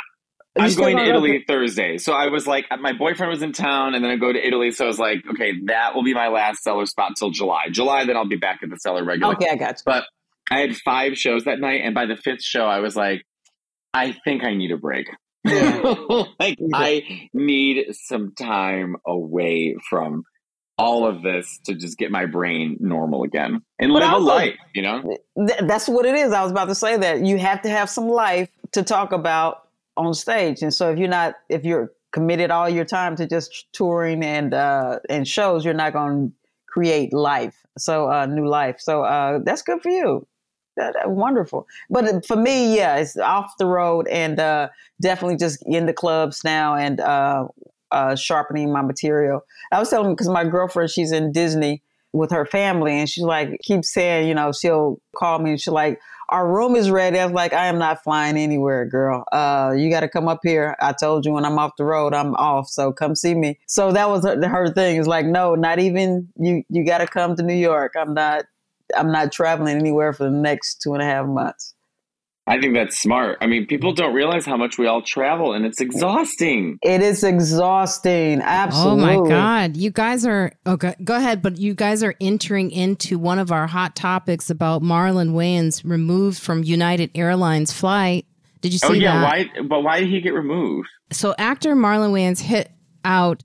You 0.58 0.64
I'm 0.64 0.74
going 0.74 0.98
to 0.98 1.04
Italy 1.06 1.44
Thursday. 1.48 2.00
So 2.00 2.14
I 2.14 2.30
was 2.30 2.48
like, 2.48 2.66
my 2.80 2.92
boyfriend 2.92 3.30
was 3.30 3.44
in 3.44 3.52
town, 3.54 3.94
and 3.94 4.04
then 4.04 4.10
I 4.10 4.16
go 4.16 4.34
to 4.34 4.44
Italy. 4.48 4.72
So 4.72 4.86
I 4.86 4.88
was 4.88 4.98
like, 4.98 5.20
okay, 5.30 5.54
that 5.66 5.94
will 5.94 6.04
be 6.04 6.16
my 6.16 6.30
last 6.30 6.64
cellar 6.64 6.88
spot 6.88 7.10
until 7.10 7.30
July. 7.30 7.66
July, 7.70 8.06
then 8.06 8.18
I'll 8.18 8.28
be 8.28 8.38
back 8.38 8.62
at 8.64 8.72
the 8.72 8.76
cellar 8.78 9.04
regularly. 9.06 9.36
Okay, 9.36 9.50
I 9.52 9.56
got 9.56 9.76
you. 9.78 9.84
But 9.86 10.06
I 10.50 10.62
had 10.62 10.76
five 10.78 11.16
shows 11.16 11.44
that 11.44 11.60
night, 11.60 11.82
and 11.84 11.94
by 11.94 12.08
the 12.08 12.16
fifth 12.16 12.42
show, 12.42 12.66
I 12.66 12.80
was 12.80 12.96
like, 12.96 13.22
I 13.98 14.12
think 14.24 14.44
I 14.44 14.54
need 14.54 14.72
a 14.72 14.78
break. 14.78 15.08
Like 16.40 16.60
I 16.74 17.30
need 17.34 17.96
some 17.96 18.34
time 18.36 18.98
away 19.06 19.76
from 19.90 20.24
all 20.78 21.08
of 21.08 21.24
this 21.24 21.60
to 21.66 21.74
just 21.74 21.98
get 21.98 22.12
my 22.12 22.26
brain 22.26 22.78
normal 22.80 23.24
again 23.24 23.62
and 23.80 23.92
But 23.92 24.04
live 24.04 24.14
a 24.14 24.18
life. 24.18 24.58
You 24.76 24.82
know, 24.84 25.18
Th- 25.38 25.60
that's 25.62 25.88
what 25.88 26.06
it 26.06 26.16
is. 26.16 26.32
I 26.34 26.44
was 26.44 26.52
about 26.52 26.66
to 26.66 26.76
say 26.76 26.98
that 26.98 27.26
you 27.26 27.38
have 27.38 27.62
to 27.64 27.70
have 27.70 27.90
some 27.90 28.08
life 28.08 28.50
to 28.74 28.84
talk 28.84 29.12
about 29.12 29.70
on 29.96 30.14
stage, 30.14 30.62
and 30.62 30.74
so 30.74 30.92
if 30.92 31.00
you're 31.00 31.08
not, 31.08 31.36
if 31.50 31.64
you're 31.64 31.92
committed 32.12 32.52
all 32.52 32.70
your 32.70 32.86
time 32.86 33.16
to 33.16 33.28
just 33.28 33.68
touring 33.74 34.24
and 34.24 34.54
uh, 34.54 35.00
and 35.10 35.28
shows, 35.28 35.66
you're 35.66 35.74
not 35.74 35.94
going 35.94 36.30
to 36.30 36.34
create 36.68 37.14
life. 37.14 37.56
So 37.78 38.12
uh, 38.12 38.26
new 38.26 38.48
life. 38.48 38.78
So 38.80 39.04
uh, 39.04 39.40
that's 39.44 39.62
good 39.62 39.82
for 39.82 39.90
you. 39.90 40.28
That, 40.78 40.94
that- 40.94 41.12
wonderful. 41.12 41.68
But 41.90 42.06
uh, 42.08 42.22
for 42.28 42.38
me, 42.38 42.76
yeah, 42.78 42.96
it's 42.98 43.18
off 43.18 43.58
the 43.60 43.66
road 43.66 44.08
and 44.08 44.40
uh, 44.40 44.70
definitely 45.02 45.38
just 45.38 45.62
in 45.66 45.86
the 45.86 45.94
clubs 45.94 46.44
now 46.44 46.76
and 46.76 47.00
uh, 47.02 47.48
uh, 47.92 48.16
sharpening 48.16 48.72
my 48.72 48.82
material. 48.82 49.42
I 49.72 49.80
was 49.80 49.90
telling 49.90 50.14
because 50.14 50.30
my 50.30 50.46
girlfriend, 50.46 50.90
she's 50.90 51.12
in 51.12 51.32
Disney 51.32 51.82
with 52.14 52.32
her 52.32 52.46
family, 52.46 52.94
and 52.94 53.10
she's 53.10 53.24
like, 53.24 53.60
keeps 53.62 53.94
saying, 53.94 54.28
you 54.28 54.34
know, 54.34 54.52
she'll 54.52 55.02
call 55.16 55.40
me 55.40 55.52
and 55.52 55.60
she's 55.62 55.74
like, 55.74 56.00
our 56.30 56.48
room 56.52 56.76
is 56.76 56.90
ready. 56.90 57.20
I 57.20 57.26
was 57.26 57.34
like, 57.34 57.54
I 57.54 57.68
am 57.68 57.78
not 57.80 58.04
flying 58.04 58.38
anywhere, 58.38 58.86
girl. 58.86 59.24
Uh, 59.32 59.74
you 59.78 59.90
got 59.90 60.02
to 60.02 60.10
come 60.10 60.28
up 60.28 60.40
here. 60.44 60.76
I 60.82 60.92
told 60.94 61.26
you 61.26 61.32
when 61.32 61.46
I'm 61.46 61.58
off 61.58 61.78
the 61.78 61.86
road, 61.86 62.14
I'm 62.14 62.34
off. 62.36 62.68
So 62.70 62.92
come 62.92 63.16
see 63.16 63.34
me. 63.34 63.60
So 63.68 63.92
that 63.94 64.10
was 64.10 64.26
her, 64.26 64.48
her 64.48 64.70
thing. 64.74 64.98
It's 64.98 65.08
like, 65.08 65.26
no, 65.26 65.56
not 65.56 65.80
even 65.80 66.28
you. 66.38 66.64
You 66.70 66.86
got 66.86 66.98
to 66.98 67.08
come 67.08 67.36
to 67.38 67.44
New 67.44 67.54
York. 67.56 67.94
I'm 67.98 68.14
not. 68.14 68.46
I'm 68.96 69.12
not 69.12 69.32
traveling 69.32 69.78
anywhere 69.78 70.14
for 70.14 70.24
the 70.24 70.32
next 70.32 70.82
two 70.82 70.94
and 70.94 71.02
a 71.02 71.06
half 71.06 71.26
months. 71.26 71.74
I 72.50 72.62
think 72.62 72.76
that's 72.76 72.98
smart. 72.98 73.40
I 73.42 73.46
mean, 73.46 73.68
people 73.68 73.94
don't 73.94 74.14
realize 74.14 74.46
how 74.46 74.56
much 74.56 74.78
we 74.78 74.88
all 74.88 75.02
travel, 75.02 75.52
and 75.52 75.66
it's 75.66 75.82
exhausting. 75.82 76.80
It 76.82 77.02
is 77.02 77.22
exhausting. 77.22 78.42
Absolutely. 78.42 79.04
Oh 79.04 79.24
my 79.24 79.30
God. 79.30 79.76
You 79.76 79.92
guys 79.92 80.26
are, 80.26 80.54
okay, 80.66 80.96
go 81.04 81.18
ahead, 81.18 81.42
but 81.42 81.58
you 81.58 81.74
guys 81.74 82.04
are 82.04 82.16
entering 82.22 82.72
into 82.72 83.20
one 83.20 83.38
of 83.38 83.52
our 83.52 83.68
hot 83.68 83.98
topics 83.98 84.50
about 84.50 84.82
Marlon 84.82 85.32
Wayans 85.32 85.84
removed 85.84 86.40
from 86.40 86.64
United 86.64 87.12
Airlines 87.16 87.74
flight. 87.74 88.26
Did 88.62 88.72
you 88.72 88.80
see 88.80 88.88
that? 88.88 88.94
oh 88.94 88.98
yeah, 88.98 89.20
that? 89.20 89.56
why? 89.56 89.64
But 89.64 89.82
why 89.82 90.00
did 90.00 90.10
he 90.10 90.22
get 90.22 90.34
removed? 90.34 90.88
So 91.12 91.36
actor 91.38 91.76
Marlon 91.76 92.12
Wayans 92.12 92.40
hit 92.40 92.72
out, 93.04 93.44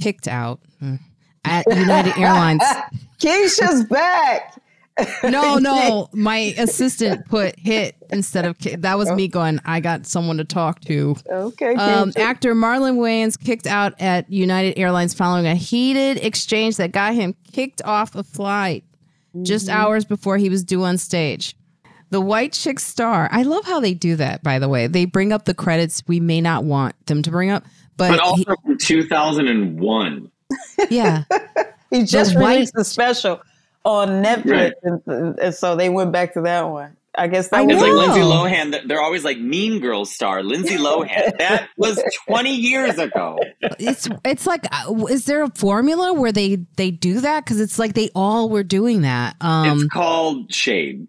kicked 0.00 0.26
out 0.26 0.60
hmm, 0.80 0.96
at 1.44 1.66
United 1.66 2.16
Airlines. 2.16 2.62
Keisha's 3.20 3.84
back. 3.84 4.54
No, 5.22 5.58
no, 5.58 6.08
my 6.12 6.54
assistant 6.58 7.26
put 7.28 7.58
hit 7.58 7.96
instead 8.10 8.44
of 8.44 8.58
ki- 8.58 8.76
that 8.76 8.98
was 8.98 9.10
me 9.12 9.28
going. 9.28 9.60
I 9.64 9.80
got 9.80 10.06
someone 10.06 10.38
to 10.38 10.44
talk 10.44 10.80
to. 10.82 11.14
Okay. 11.30 11.74
Um, 11.74 12.12
actor 12.16 12.54
Marlon 12.54 12.96
Wayans 12.98 13.38
kicked 13.38 13.66
out 13.66 13.94
at 14.00 14.30
United 14.30 14.78
Airlines 14.78 15.14
following 15.14 15.46
a 15.46 15.54
heated 15.54 16.16
exchange 16.24 16.76
that 16.76 16.92
got 16.92 17.14
him 17.14 17.34
kicked 17.52 17.82
off 17.84 18.14
a 18.16 18.22
flight 18.24 18.84
just 19.42 19.68
hours 19.68 20.04
before 20.04 20.36
he 20.38 20.48
was 20.48 20.64
due 20.64 20.82
on 20.84 20.98
stage. 20.98 21.54
The 22.10 22.20
White 22.20 22.54
Chick 22.54 22.80
star. 22.80 23.28
I 23.30 23.42
love 23.42 23.66
how 23.66 23.80
they 23.80 23.92
do 23.94 24.16
that. 24.16 24.42
By 24.42 24.58
the 24.58 24.68
way, 24.68 24.86
they 24.86 25.04
bring 25.04 25.32
up 25.32 25.44
the 25.44 25.54
credits 25.54 26.02
we 26.08 26.18
may 26.20 26.40
not 26.40 26.64
want 26.64 26.94
them 27.06 27.22
to 27.22 27.30
bring 27.30 27.50
up, 27.50 27.64
but, 27.96 28.10
But 28.10 28.20
also 28.20 28.54
from 28.64 28.78
2001. 28.78 30.30
yeah, 30.90 31.24
he 31.90 32.04
just 32.04 32.32
the 32.34 32.40
white- 32.40 32.54
released 32.54 32.72
the 32.74 32.84
special 32.84 33.40
on 33.84 34.22
Netflix, 34.22 34.50
Right. 34.50 34.72
and, 35.06 35.38
and 35.38 35.54
so 35.54 35.76
they 35.76 35.88
went 35.88 36.12
back 36.12 36.34
to 36.34 36.42
that 36.42 36.62
one. 36.68 36.96
I 37.14 37.26
guess 37.26 37.48
that 37.48 37.60
I 37.60 37.62
was 37.62 37.74
It's 37.74 37.82
like. 37.82 37.92
Lindsay 37.92 38.20
Lohan. 38.20 38.86
They're 38.86 39.00
always 39.00 39.24
like 39.24 39.38
Mean 39.38 39.80
Girls 39.80 40.12
star 40.14 40.42
Lindsay 40.42 40.76
Lohan. 40.76 41.36
That 41.38 41.68
was 41.76 42.00
20 42.28 42.54
years 42.54 42.96
ago. 42.98 43.38
it's 43.80 44.08
it's 44.24 44.46
like, 44.46 44.66
uh, 44.70 44.94
is 45.06 45.24
there 45.24 45.42
a 45.42 45.50
formula 45.50 46.12
where 46.12 46.30
they 46.30 46.56
they 46.76 46.92
do 46.92 47.20
that? 47.22 47.44
Because 47.44 47.60
it's 47.60 47.76
like 47.78 47.94
they 47.94 48.10
all 48.14 48.48
were 48.50 48.62
doing 48.62 49.02
that. 49.02 49.34
Um, 49.40 49.80
it's 49.80 49.88
called 49.92 50.54
Shade. 50.54 51.08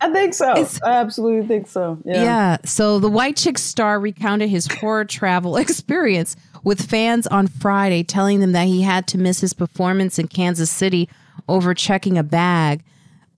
I 0.00 0.12
think 0.12 0.34
so. 0.34 0.50
It's- 0.52 0.80
I 0.82 0.92
absolutely 1.00 1.46
think 1.48 1.66
so. 1.66 1.98
Yeah. 2.04 2.22
Yeah. 2.22 2.56
So 2.64 2.98
the 2.98 3.08
White 3.08 3.36
Chick 3.36 3.56
star 3.58 3.98
recounted 3.98 4.50
his 4.50 4.66
horror 4.66 5.04
travel 5.06 5.56
experience 5.58 6.36
with 6.62 6.88
fans 6.88 7.26
on 7.26 7.46
Friday, 7.46 8.02
telling 8.02 8.40
them 8.40 8.52
that 8.52 8.66
he 8.66 8.82
had 8.82 9.06
to 9.08 9.18
miss 9.18 9.40
his 9.40 9.52
performance 9.52 10.18
in 10.18 10.28
Kansas 10.28 10.70
City 10.70 11.08
over 11.48 11.74
checking 11.74 12.16
a 12.18 12.22
bag. 12.22 12.84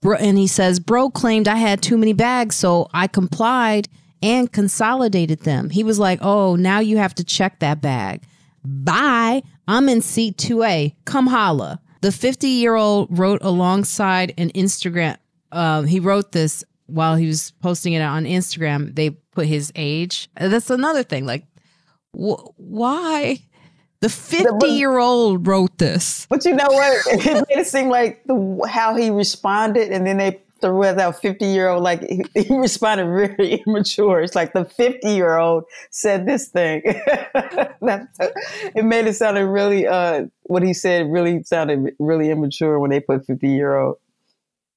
And 0.03 0.37
he 0.37 0.47
says, 0.47 0.79
Bro 0.79 1.11
claimed 1.11 1.47
I 1.47 1.55
had 1.55 1.81
too 1.81 1.97
many 1.97 2.13
bags, 2.13 2.55
so 2.55 2.87
I 2.93 3.07
complied 3.07 3.87
and 4.21 4.51
consolidated 4.51 5.39
them. 5.41 5.71
He 5.71 5.83
was 5.83 5.97
like, 5.97 6.19
Oh, 6.21 6.55
now 6.55 6.79
you 6.79 6.97
have 6.97 7.15
to 7.15 7.23
check 7.23 7.59
that 7.59 7.81
bag. 7.81 8.23
Bye. 8.63 9.41
I'm 9.67 9.89
in 9.89 10.01
seat 10.01 10.37
2A. 10.37 10.93
Come 11.05 11.27
holla. 11.27 11.81
The 12.01 12.11
50 12.11 12.47
year 12.47 12.75
old 12.75 13.07
wrote 13.17 13.41
alongside 13.41 14.33
an 14.37 14.51
Instagram 14.51 15.17
um, 15.55 15.87
he 15.87 16.01
wrote 16.01 16.33
this 16.33 16.63
while 16.87 17.15
he 17.15 17.27
was 17.27 17.51
posting 17.61 17.93
it 17.93 18.01
on 18.01 18.25
Instagram. 18.25 18.93
They 18.93 19.11
put 19.11 19.47
his 19.47 19.71
age. 19.75 20.29
That's 20.35 20.69
another 20.69 21.01
thing. 21.01 21.25
Like, 21.25 21.45
wh- 22.15 22.59
why? 22.59 23.39
The 24.01 24.09
50 24.09 24.67
year 24.67 24.97
old 24.97 25.47
wrote 25.47 25.77
this. 25.77 26.27
But 26.29 26.45
you 26.45 26.55
know 26.55 26.67
what? 26.67 27.05
It 27.25 27.45
made 27.49 27.59
it 27.59 27.67
seem 27.67 27.89
like 27.89 28.23
the, 28.25 28.67
how 28.69 28.95
he 28.95 29.09
responded, 29.09 29.91
and 29.91 30.05
then 30.05 30.17
they 30.17 30.41
threw 30.61 30.85
out 30.85 31.21
50 31.21 31.45
year 31.45 31.69
old, 31.69 31.83
like 31.83 32.01
he, 32.01 32.23
he, 32.35 32.47
responded 32.57 33.05
really 33.05 33.55
immature. 33.67 34.21
It's 34.21 34.35
like 34.35 34.53
the 34.53 34.65
50 34.65 35.09
year 35.09 35.37
old 35.37 35.65
said 35.91 36.25
this 36.25 36.49
thing. 36.49 36.81
it 36.85 38.85
made 38.85 39.07
it 39.07 39.13
sound 39.13 39.37
really, 39.51 39.87
uh, 39.87 40.25
what 40.43 40.63
he 40.63 40.73
said 40.73 41.11
really 41.11 41.43
sounded 41.43 41.93
really 41.99 42.31
immature 42.31 42.79
when 42.79 42.91
they 42.91 42.99
put 42.99 43.25
50 43.25 43.47
year 43.47 43.77
old. 43.77 43.97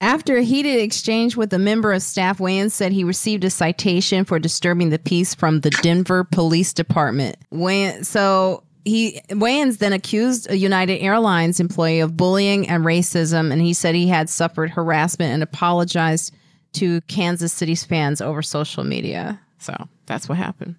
After 0.01 0.37
a 0.37 0.43
heated 0.43 0.81
exchange 0.81 1.37
with 1.37 1.53
a 1.53 1.59
member 1.59 1.93
of 1.93 2.03
staff, 2.03 2.39
Wayans 2.39 2.71
said 2.71 2.93
he 2.93 3.03
received 3.03 3.43
a 3.43 3.51
citation 3.51 4.25
for 4.25 4.39
disturbing 4.39 4.91
the 4.91 4.99
peace 4.99 5.35
from 5.35 5.61
the 5.61 5.71
Denver 5.71 6.23
Police 6.23 6.73
Department. 6.73 7.37
Wayans, 7.53 8.07
so 8.07 8.63
he 8.85 9.21
Wayans 9.31 9.79
then 9.79 9.93
accused 9.93 10.51
a 10.51 10.57
United 10.57 10.99
Airlines 10.99 11.59
employee 11.59 12.01
of 12.01 12.17
bullying 12.17 12.69
and 12.69 12.85
racism, 12.85 13.53
and 13.53 13.61
he 13.61 13.75
said 13.75 13.95
he 13.95 14.07
had 14.07 14.29
suffered 14.29 14.71
harassment 14.71 15.33
and 15.35 15.43
apologized 15.43 16.33
to 16.75 17.01
Kansas 17.03 17.53
City's 17.53 17.85
fans 17.85 18.21
over 18.21 18.41
social 18.41 18.85
media. 18.85 19.41
So 19.59 19.75
that's 20.07 20.29
what 20.29 20.39
happened. 20.39 20.77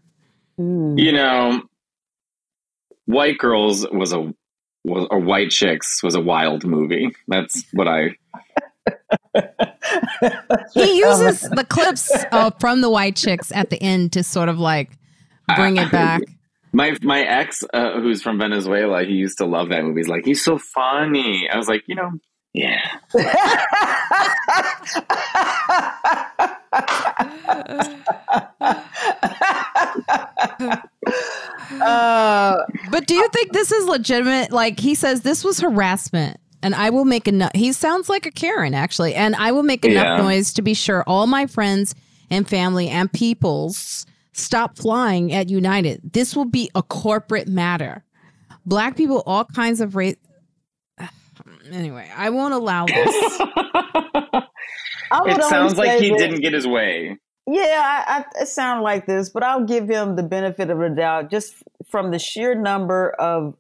You 0.58 1.12
know, 1.12 1.64
White 3.06 3.38
Girls 3.38 3.88
was 3.92 4.14
a 4.14 4.34
was 4.86 5.08
or 5.12 5.20
White 5.20 5.50
Chicks 5.50 6.02
was 6.02 6.16
a 6.16 6.22
wild 6.22 6.64
movie. 6.66 7.14
That's 7.28 7.66
what 7.74 7.88
I. 7.88 8.16
he 10.74 11.00
uses 11.00 11.42
the 11.42 11.66
clips 11.68 12.12
uh, 12.32 12.52
from 12.60 12.82
the 12.82 12.90
White 12.90 13.16
Chicks 13.16 13.52
at 13.52 13.70
the 13.70 13.82
end 13.82 14.14
to 14.14 14.24
sort 14.24 14.50
of 14.50 14.60
like 14.60 14.92
bring 15.56 15.78
it 15.78 15.92
back. 15.92 16.22
My 16.72 16.96
my 17.02 17.22
ex, 17.22 17.64
uh, 17.74 18.00
who's 18.00 18.22
from 18.22 18.38
Venezuela, 18.38 19.04
he 19.04 19.14
used 19.14 19.40
to 19.40 19.46
love 19.48 19.70
that 19.70 19.84
movie. 19.84 20.02
He's 20.02 20.08
like, 20.08 20.24
he's 20.24 20.44
so 20.44 20.60
funny. 20.60 21.50
I 21.52 21.58
was 21.58 21.68
like, 21.68 21.82
you 21.88 21.96
know, 21.96 22.12
yeah. 22.54 22.80
uh, 31.82 32.58
but 32.92 33.08
do 33.08 33.16
you 33.16 33.30
think 33.30 33.54
this 33.54 33.72
is 33.72 33.86
legitimate? 33.86 34.52
Like 34.52 34.80
he 34.80 34.96
says, 34.96 35.22
this 35.22 35.44
was 35.44 35.60
harassment, 35.60 36.40
and 36.62 36.76
I 36.76 36.90
will 36.90 37.06
make 37.06 37.28
enough. 37.28 37.52
He 37.56 37.72
sounds 37.74 38.10
like 38.10 38.26
a 38.26 38.32
Karen, 38.32 38.74
actually, 38.74 39.16
and 39.16 39.36
I 39.36 39.52
will 39.52 39.64
make 39.64 39.86
enough 39.86 40.18
yeah. 40.18 40.18
noise 40.18 40.54
to 40.54 40.62
be 40.62 40.74
sure 40.74 41.04
all 41.08 41.28
my 41.28 41.46
friends 41.46 41.96
and 42.30 42.48
family 42.48 42.90
and 42.90 43.12
peoples 43.12 44.06
stop 44.34 44.78
flying 44.78 45.34
at 45.34 45.50
United. 45.50 46.02
This 46.14 46.36
will 46.36 46.46
be 46.46 46.70
a 46.76 46.84
corporate 46.84 47.48
matter. 47.48 48.04
Black 48.66 48.96
people, 48.96 49.24
all 49.26 49.46
kinds 49.46 49.82
of 49.82 49.96
race. 49.96 50.16
Anyway, 51.72 52.10
I 52.16 52.32
won't 52.32 52.56
allow 52.56 52.86
this. 52.88 53.42
it 55.12 55.44
sounds 55.44 55.78
like 55.78 56.00
he 56.02 56.10
didn't 56.10 56.42
get 56.42 56.52
his 56.52 56.66
way. 56.66 57.16
Yeah, 57.46 58.04
I, 58.08 58.20
I, 58.20 58.42
it 58.42 58.48
sounds 58.48 58.84
like 58.84 59.06
this, 59.06 59.30
but 59.30 59.44
I'll 59.44 59.66
give 59.66 59.88
him 59.88 60.16
the 60.16 60.24
benefit 60.24 60.72
of 60.72 60.80
the 60.80 60.90
doubt 60.90 61.30
just 61.30 61.54
from 61.88 62.10
the 62.10 62.18
sheer 62.18 62.56
number 62.56 63.12
of 63.20 63.56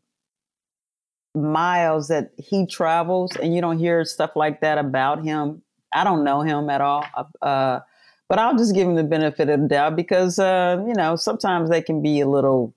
miles 1.39 2.07
that 2.09 2.31
he 2.37 2.65
travels, 2.65 3.35
and 3.37 3.55
you 3.55 3.61
don't 3.61 3.79
hear 3.79 4.05
stuff 4.05 4.35
like 4.35 4.61
that 4.61 4.77
about 4.77 5.23
him. 5.23 5.61
I 5.93 6.03
don't 6.03 6.23
know 6.23 6.41
him 6.41 6.69
at 6.69 6.81
all. 6.81 7.05
Uh, 7.41 7.79
but 8.27 8.37
I'll 8.37 8.55
just 8.55 8.75
give 8.75 8.87
him 8.87 8.95
the 8.95 9.03
benefit 9.03 9.49
of 9.49 9.61
the 9.61 9.67
doubt 9.67 9.95
because, 9.95 10.37
uh, 10.37 10.83
you 10.87 10.93
know, 10.93 11.15
sometimes 11.15 11.69
they 11.69 11.81
can 11.81 12.03
be 12.03 12.19
a 12.19 12.27
little, 12.27 12.75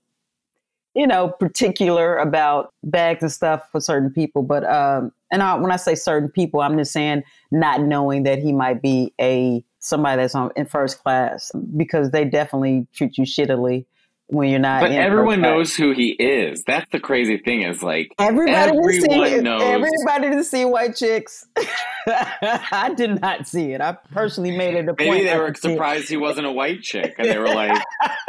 you 0.95 1.05
know, 1.05 1.29
particular 1.29 2.17
about 2.17 2.73
bags 2.83 3.21
and 3.21 3.31
stuff 3.31 3.61
for 3.71 3.79
certain 3.79 4.09
people. 4.09 4.41
But, 4.41 4.65
um, 4.65 5.11
and 5.31 5.43
I, 5.43 5.55
when 5.55 5.71
I 5.71 5.75
say 5.75 5.93
certain 5.93 6.29
people, 6.29 6.61
I'm 6.61 6.77
just 6.77 6.91
saying 6.91 7.23
not 7.51 7.81
knowing 7.81 8.23
that 8.23 8.39
he 8.39 8.51
might 8.51 8.81
be 8.81 9.13
a 9.21 9.63
somebody 9.77 10.21
that's 10.21 10.33
on 10.33 10.49
in 10.55 10.65
first 10.65 11.03
class 11.03 11.51
because 11.77 12.11
they 12.11 12.25
definitely 12.25 12.87
treat 12.93 13.17
you 13.17 13.25
shittily 13.25 13.85
when 14.33 14.49
you're 14.49 14.59
not. 14.59 14.81
But 14.81 14.91
everyone 14.91 15.41
knows 15.41 15.75
who 15.75 15.93
he 15.93 16.09
is. 16.11 16.63
That's 16.63 16.89
the 16.91 16.99
crazy 16.99 17.37
thing. 17.37 17.61
Is 17.61 17.83
like 17.83 18.13
everybody 18.19 18.77
everyone 18.77 19.29
see, 19.29 19.41
knows. 19.41 19.61
Everybody 19.61 20.29
to 20.31 20.43
see 20.43 20.65
white 20.65 20.95
chicks. 20.95 21.45
I 22.07 22.93
did 22.95 23.21
not 23.21 23.47
see 23.47 23.71
it. 23.71 23.81
I 23.81 23.93
personally 24.11 24.57
made 24.57 24.75
it 24.75 24.89
a 24.89 24.95
Maybe 24.97 25.05
point. 25.05 25.23
Maybe 25.23 25.25
they 25.25 25.37
were 25.37 25.53
surprised 25.53 26.09
he 26.09 26.17
wasn't 26.17 26.47
a 26.47 26.51
white 26.51 26.81
chick, 26.81 27.15
and 27.17 27.29
they 27.29 27.37
were 27.37 27.53
like. 27.53 27.81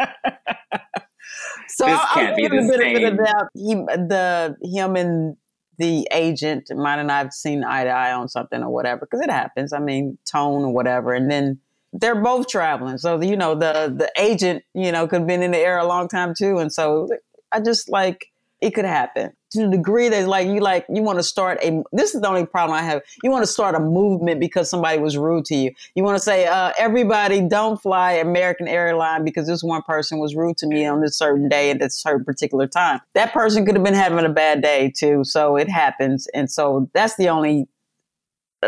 so 1.68 1.86
this 1.86 1.98
I'll, 1.98 2.14
can't 2.14 2.28
I'll 2.30 2.36
be 2.36 2.48
the 2.48 2.78
same. 2.78 3.04
About 3.04 3.48
he, 3.54 3.74
the 3.74 4.56
him 4.62 4.96
and 4.96 5.36
the 5.78 6.06
agent 6.12 6.70
might 6.74 7.02
not 7.02 7.10
have 7.10 7.32
seen 7.32 7.64
eye 7.64 7.84
to 7.84 7.90
eye 7.90 8.12
on 8.12 8.28
something 8.28 8.62
or 8.62 8.70
whatever 8.70 9.00
because 9.00 9.20
it 9.20 9.30
happens. 9.30 9.72
I 9.72 9.80
mean, 9.80 10.18
tone 10.30 10.64
or 10.64 10.72
whatever, 10.72 11.12
and 11.12 11.30
then 11.30 11.60
they're 11.94 12.20
both 12.20 12.48
traveling. 12.48 12.98
So 12.98 13.20
you 13.22 13.36
know, 13.36 13.54
the 13.54 13.94
the 13.96 14.10
agent, 14.18 14.64
you 14.74 14.92
know, 14.92 15.06
could 15.06 15.20
have 15.20 15.26
been 15.28 15.42
in 15.42 15.52
the 15.52 15.58
air 15.58 15.78
a 15.78 15.86
long 15.86 16.08
time 16.08 16.34
too. 16.36 16.58
And 16.58 16.72
so 16.72 17.08
I 17.52 17.60
just 17.60 17.88
like 17.88 18.26
it 18.60 18.72
could 18.72 18.84
happen 18.84 19.30
to 19.50 19.60
the 19.60 19.68
degree 19.68 20.08
that 20.08 20.26
like 20.26 20.48
you 20.48 20.58
like 20.60 20.86
you 20.88 21.02
want 21.02 21.18
to 21.18 21.22
start 21.22 21.58
a 21.62 21.82
this 21.92 22.14
is 22.14 22.20
the 22.20 22.28
only 22.28 22.46
problem 22.46 22.76
I 22.76 22.82
have. 22.82 23.02
You 23.22 23.30
want 23.30 23.42
to 23.42 23.46
start 23.46 23.74
a 23.74 23.80
movement 23.80 24.40
because 24.40 24.68
somebody 24.68 24.98
was 24.98 25.16
rude 25.16 25.44
to 25.46 25.54
you. 25.54 25.72
You 25.94 26.02
want 26.02 26.16
to 26.16 26.22
say, 26.22 26.46
uh, 26.46 26.72
everybody 26.78 27.40
don't 27.46 27.80
fly 27.80 28.12
American 28.12 28.66
airline 28.66 29.24
because 29.24 29.46
this 29.46 29.62
one 29.62 29.82
person 29.82 30.18
was 30.18 30.34
rude 30.34 30.56
to 30.58 30.66
me 30.66 30.86
on 30.86 31.00
this 31.00 31.16
certain 31.16 31.48
day 31.48 31.70
at 31.70 31.78
this 31.78 31.96
certain 31.96 32.24
particular 32.24 32.66
time. 32.66 33.00
That 33.14 33.32
person 33.32 33.64
could 33.64 33.76
have 33.76 33.84
been 33.84 33.94
having 33.94 34.24
a 34.24 34.30
bad 34.30 34.62
day 34.62 34.90
too. 34.96 35.24
So 35.24 35.56
it 35.56 35.68
happens. 35.68 36.26
And 36.34 36.50
so 36.50 36.90
that's 36.92 37.16
the 37.16 37.28
only 37.28 37.68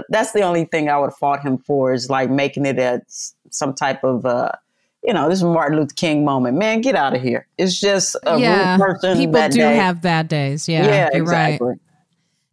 that's 0.09 0.33
the 0.33 0.43
only 0.43 0.65
thing 0.65 0.89
I 0.89 0.99
would 0.99 1.11
have 1.11 1.17
fought 1.17 1.43
him 1.43 1.59
for 1.59 1.93
is 1.93 2.11
like 2.11 2.31
making 2.31 2.67
it 2.67 2.79
a 2.79 3.01
some 3.51 3.75
type 3.75 4.03
of 4.05 4.27
uh, 4.27 4.53
you 5.07 5.13
know, 5.13 5.29
this 5.29 5.39
is 5.39 5.45
Martin 5.45 5.79
Luther 5.79 5.95
King 5.95 6.25
moment. 6.25 6.59
Man, 6.59 6.81
get 6.81 6.97
out 6.97 7.15
of 7.15 7.23
here. 7.23 7.47
It's 7.59 7.79
just 7.79 8.17
a 8.27 8.39
yeah, 8.39 8.77
person. 8.77 9.17
People 9.17 9.41
do 9.49 9.59
day. 9.59 9.77
have 9.77 10.03
bad 10.03 10.27
days. 10.27 10.69
Yeah, 10.69 10.85
yeah, 10.85 11.09
you're 11.13 11.23
exactly. 11.23 11.69
right. 11.69 11.79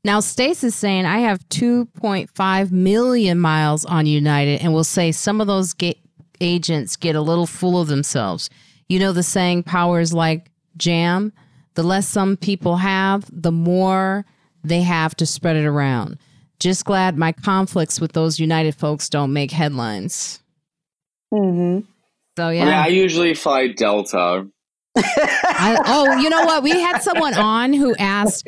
Now, 0.05 0.19
Stace 0.19 0.63
is 0.63 0.75
saying 0.75 1.05
I 1.05 1.19
have 1.19 1.47
2.5 1.49 2.71
million 2.71 3.39
miles 3.39 3.85
on 3.85 4.05
United, 4.05 4.61
and 4.61 4.73
will 4.73 4.83
say 4.83 5.11
some 5.11 5.41
of 5.41 5.47
those 5.47 5.73
ga- 5.73 5.99
agents 6.41 6.95
get 6.95 7.15
a 7.15 7.21
little 7.21 7.47
full 7.47 7.81
of 7.81 7.87
themselves. 7.87 8.49
You 8.87 8.99
know 8.99 9.13
the 9.13 9.23
saying, 9.23 9.63
"Power 9.63 9.99
is 9.99 10.13
like 10.13 10.51
jam." 10.77 11.33
The 11.75 11.83
less 11.83 12.07
some 12.07 12.37
people 12.37 12.77
have, 12.77 13.25
the 13.31 13.51
more 13.51 14.25
they 14.63 14.81
have 14.81 15.15
to 15.15 15.25
spread 15.25 15.55
it 15.55 15.65
around. 15.65 16.19
Just 16.59 16.85
glad 16.85 17.17
my 17.17 17.31
conflicts 17.31 17.99
with 17.99 18.13
those 18.13 18.39
United 18.39 18.75
folks 18.75 19.09
don't 19.09 19.33
make 19.33 19.51
headlines. 19.51 20.41
Mm-hmm. 21.33 21.85
So 22.37 22.49
yeah. 22.49 22.65
yeah, 22.65 22.83
I 22.83 22.87
usually 22.87 23.33
fly 23.33 23.67
Delta. 23.67 24.47
I, 24.95 25.77
oh, 25.85 26.19
you 26.19 26.29
know 26.29 26.45
what? 26.45 26.63
We 26.63 26.71
had 26.71 26.99
someone 26.99 27.33
on 27.33 27.73
who 27.73 27.95
asked, 27.95 28.47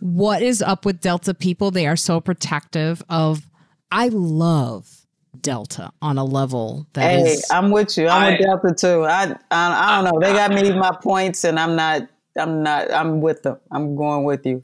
"What 0.00 0.42
is 0.42 0.62
up 0.62 0.84
with 0.84 1.00
Delta 1.00 1.34
people? 1.34 1.70
They 1.70 1.86
are 1.86 1.96
so 1.96 2.20
protective 2.20 3.02
of." 3.08 3.42
I 3.90 4.08
love 4.08 5.06
Delta 5.40 5.90
on 6.02 6.18
a 6.18 6.24
level 6.24 6.86
that 6.92 7.10
hey, 7.10 7.32
is, 7.32 7.50
I'm 7.50 7.70
with 7.70 7.96
you. 7.96 8.08
I'm 8.08 8.22
I, 8.22 8.30
with 8.30 8.40
Delta 8.40 8.74
too. 8.74 9.04
I, 9.04 9.34
I 9.50 9.98
I 10.00 10.02
don't 10.02 10.12
know. 10.12 10.20
They 10.20 10.32
got 10.34 10.50
me 10.52 10.72
my 10.74 10.96
points, 11.02 11.44
and 11.44 11.58
I'm 11.58 11.76
not. 11.76 12.08
I'm 12.38 12.62
not. 12.62 12.92
I'm 12.92 13.20
with 13.20 13.42
them. 13.42 13.58
I'm 13.70 13.96
going 13.96 14.24
with 14.24 14.44
you. 14.46 14.62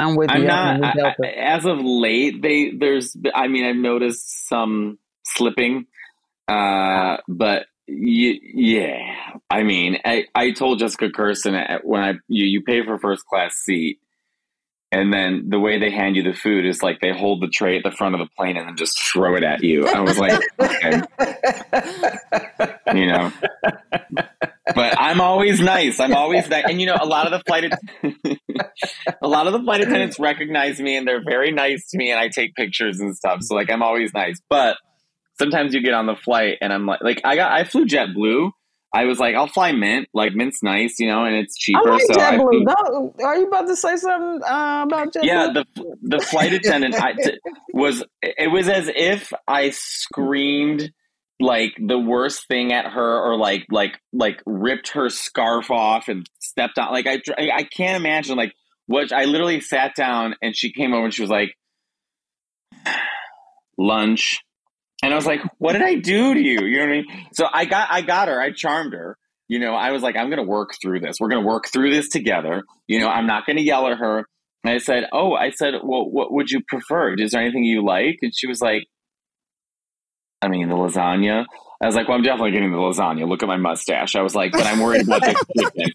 I'm 0.00 0.16
with 0.16 0.30
I'm 0.30 0.42
you. 0.42 0.48
Not, 0.48 0.98
I, 0.98 1.26
as 1.26 1.66
of 1.66 1.78
late, 1.80 2.40
they 2.40 2.70
there's. 2.70 3.16
I 3.34 3.48
mean, 3.48 3.64
I've 3.64 3.76
noticed 3.76 4.48
some 4.48 4.98
slipping, 5.24 5.86
uh, 6.48 7.18
but 7.28 7.66
yeah. 7.86 8.98
I 9.50 9.62
mean, 9.62 9.98
I, 10.04 10.24
I 10.34 10.52
told 10.52 10.78
Jessica 10.78 11.10
Kirson 11.10 11.80
when 11.84 12.02
I 12.02 12.14
you 12.28 12.46
you 12.46 12.62
pay 12.62 12.84
for 12.84 12.98
first 12.98 13.26
class 13.26 13.56
seat, 13.56 13.98
and 14.92 15.12
then 15.12 15.50
the 15.50 15.60
way 15.60 15.78
they 15.78 15.90
hand 15.90 16.16
you 16.16 16.22
the 16.22 16.32
food 16.32 16.66
is 16.66 16.82
like 16.82 17.00
they 17.00 17.12
hold 17.12 17.42
the 17.42 17.48
tray 17.48 17.76
at 17.76 17.84
the 17.84 17.92
front 17.92 18.14
of 18.14 18.20
the 18.20 18.28
plane 18.36 18.56
and 18.56 18.68
then 18.68 18.76
just 18.76 18.98
throw 19.00 19.36
it 19.36 19.44
at 19.44 19.62
you. 19.62 19.86
I 19.86 20.00
was 20.00 20.18
like, 20.18 20.40
okay. 20.60 21.02
you 22.94 23.06
know. 23.06 23.32
But 24.74 24.98
I'm 24.98 25.20
always 25.20 25.60
nice. 25.60 26.00
I'm 26.00 26.14
always 26.14 26.48
nice, 26.48 26.64
and 26.68 26.80
you 26.80 26.86
know, 26.86 26.96
a 27.00 27.06
lot 27.06 27.30
of 27.30 27.32
the 27.32 27.44
flight 27.44 27.72
a 29.22 29.28
lot 29.28 29.46
of 29.46 29.52
the 29.52 29.60
flight 29.60 29.80
attendants 29.80 30.18
recognize 30.18 30.80
me 30.80 30.96
and 30.96 31.06
they're 31.06 31.22
very 31.24 31.52
nice 31.52 31.88
to 31.90 31.98
me, 31.98 32.10
and 32.10 32.20
I 32.20 32.28
take 32.28 32.54
pictures 32.54 33.00
and 33.00 33.16
stuff. 33.16 33.42
So 33.42 33.54
like, 33.54 33.70
I'm 33.70 33.82
always 33.82 34.12
nice, 34.14 34.40
but 34.48 34.76
sometimes 35.38 35.74
you 35.74 35.82
get 35.82 35.94
on 35.94 36.06
the 36.06 36.16
flight 36.16 36.58
and 36.60 36.72
I'm 36.72 36.86
like, 36.86 37.00
like 37.02 37.20
I 37.24 37.36
got 37.36 37.52
I 37.52 37.64
flew 37.64 37.86
JetBlue 37.86 38.50
I 38.92 39.04
was 39.04 39.20
like, 39.20 39.36
I'll 39.36 39.46
fly 39.46 39.72
Mint. 39.72 40.08
Like 40.12 40.34
Mint's 40.34 40.62
nice, 40.62 40.98
you 40.98 41.06
know, 41.06 41.24
and 41.24 41.36
it's 41.36 41.56
cheaper. 41.56 41.88
I 41.88 41.92
like 41.92 42.02
so 42.02 42.20
I 42.20 42.36
JetBlue. 42.36 42.76
flew- 42.86 43.24
are 43.24 43.36
you 43.36 43.46
about 43.46 43.68
to 43.68 43.76
say 43.76 43.96
something 43.96 44.42
uh, 44.42 44.84
about 44.86 45.12
JetBlue? 45.12 45.24
yeah, 45.24 45.52
the 45.52 45.64
the 46.02 46.18
flight 46.18 46.52
attendant 46.52 47.00
I, 47.00 47.12
t- 47.12 47.38
was. 47.72 48.02
It 48.22 48.50
was 48.50 48.68
as 48.68 48.90
if 48.94 49.32
I 49.46 49.70
screamed 49.70 50.90
like 51.40 51.74
the 51.78 51.98
worst 51.98 52.46
thing 52.46 52.72
at 52.72 52.86
her, 52.86 53.18
or 53.18 53.36
like 53.36 53.66
like 53.70 53.98
like 54.12 54.42
ripped 54.46 54.92
her 54.92 55.08
scarf 55.08 55.70
off 55.70 56.08
and 56.08 56.28
stepped 56.38 56.78
on. 56.78 56.92
Like 56.92 57.06
I 57.06 57.20
I 57.38 57.64
can't 57.64 57.96
imagine 57.96 58.36
like 58.36 58.54
what 58.86 59.12
I 59.12 59.24
literally 59.24 59.60
sat 59.60 59.94
down 59.94 60.34
and 60.42 60.54
she 60.54 60.72
came 60.72 60.92
over 60.92 61.04
and 61.04 61.14
she 61.14 61.22
was 61.22 61.30
like 61.30 61.56
lunch. 63.78 64.40
And 65.02 65.14
I 65.14 65.16
was 65.16 65.24
like, 65.24 65.40
what 65.56 65.72
did 65.72 65.82
I 65.82 65.94
do 65.94 66.34
to 66.34 66.40
you? 66.40 66.60
You 66.66 66.78
know 66.78 66.84
what 66.84 66.92
I 66.92 66.96
mean? 66.96 67.26
So 67.32 67.46
I 67.50 67.64
got 67.64 67.88
I 67.90 68.02
got 68.02 68.28
her, 68.28 68.40
I 68.40 68.52
charmed 68.52 68.92
her. 68.92 69.16
You 69.48 69.58
know, 69.58 69.74
I 69.74 69.92
was 69.92 70.02
like, 70.02 70.16
I'm 70.16 70.28
gonna 70.28 70.44
work 70.44 70.74
through 70.80 71.00
this. 71.00 71.16
We're 71.18 71.28
gonna 71.28 71.46
work 71.46 71.68
through 71.72 71.90
this 71.90 72.08
together. 72.08 72.64
You 72.86 73.00
know, 73.00 73.08
I'm 73.08 73.26
not 73.26 73.46
gonna 73.46 73.62
yell 73.62 73.86
at 73.86 73.98
her. 73.98 74.26
And 74.62 74.74
I 74.74 74.78
said, 74.78 75.04
Oh, 75.12 75.32
I 75.32 75.50
said, 75.50 75.74
Well, 75.82 76.08
what 76.08 76.32
would 76.32 76.50
you 76.50 76.60
prefer? 76.68 77.14
Is 77.14 77.30
there 77.30 77.40
anything 77.40 77.64
you 77.64 77.84
like? 77.84 78.18
And 78.22 78.32
she 78.34 78.46
was 78.46 78.60
like, 78.60 78.86
I 80.42 80.48
mean, 80.48 80.68
the 80.68 80.74
lasagna. 80.74 81.44
I 81.82 81.86
was 81.86 81.94
like, 81.94 82.08
Well, 82.08 82.16
I'm 82.16 82.22
definitely 82.22 82.52
getting 82.52 82.72
the 82.72 82.78
lasagna. 82.78 83.28
Look 83.28 83.42
at 83.42 83.46
my 83.48 83.56
mustache. 83.56 84.14
I 84.16 84.22
was 84.22 84.34
like, 84.34 84.52
but 84.52 84.66
I'm 84.66 84.80
worried 84.80 85.06
about 85.06 85.22
the 85.22 85.36
chicken. 85.58 85.92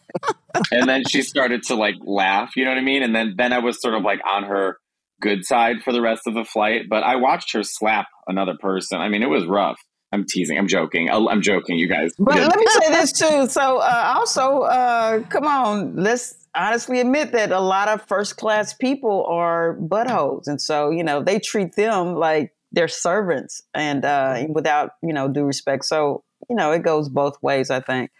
And 0.72 0.90
then 0.90 1.04
she 1.06 1.22
started 1.22 1.64
to 1.64 1.76
like 1.76 1.96
laugh, 2.04 2.56
you 2.56 2.64
know 2.66 2.72
what 2.72 2.78
I 2.78 2.82
mean? 2.82 3.04
And 3.04 3.16
then 3.16 3.36
then 3.38 3.54
I 3.54 3.60
was 3.60 3.82
sort 3.82 3.94
of 3.96 4.04
like 4.04 4.20
on 4.28 4.44
her 4.44 4.78
good 5.22 5.46
side 5.46 5.78
for 5.84 5.92
the 5.94 6.02
rest 6.02 6.24
of 6.28 6.34
the 6.34 6.44
flight. 6.44 6.84
But 6.90 7.04
I 7.04 7.16
watched 7.18 7.54
her 7.54 7.64
slap 7.64 8.08
another 8.28 8.56
person. 8.60 9.00
I 9.00 9.10
mean, 9.10 9.22
it 9.24 9.30
was 9.30 9.46
rough. 9.46 9.80
I'm 10.12 10.26
teasing. 10.28 10.58
I'm 10.58 10.68
joking. 10.68 11.10
I- 11.10 11.18
I'm 11.18 11.42
joking, 11.42 11.78
you 11.78 11.88
guys. 11.88 12.12
But 12.18 12.36
Yeah. 12.36 12.48
let 12.48 12.58
me 12.58 12.66
say 12.68 12.90
this 12.90 13.12
too. 13.12 13.48
So 13.48 13.78
uh, 13.78 14.14
also, 14.18 14.62
uh, 14.62 15.20
come 15.30 15.46
on, 15.46 15.96
let's 15.98 16.36
honestly 16.56 17.00
admit 17.02 17.34
that 17.34 17.52
a 17.52 17.60
lot 17.60 17.90
of 17.90 18.02
first 18.08 18.38
class 18.38 18.74
people 18.74 19.26
are 19.28 19.76
buttholes, 19.76 20.44
and 20.48 20.62
so 20.62 20.90
you 20.90 21.04
know 21.04 21.22
they 21.22 21.38
treat 21.40 21.76
them 21.76 22.16
like 22.16 22.54
they're 22.76 22.88
servants, 22.88 23.64
and 23.74 24.06
uh, 24.06 24.44
without 24.50 24.92
you 25.02 25.14
know 25.14 25.28
due 25.28 25.46
respect. 25.46 25.86
So 25.86 26.24
you 26.50 26.56
know 26.56 26.72
it 26.72 26.84
goes 26.84 27.10
both 27.10 27.42
ways, 27.42 27.72
I 27.72 27.80
think. 27.80 28.12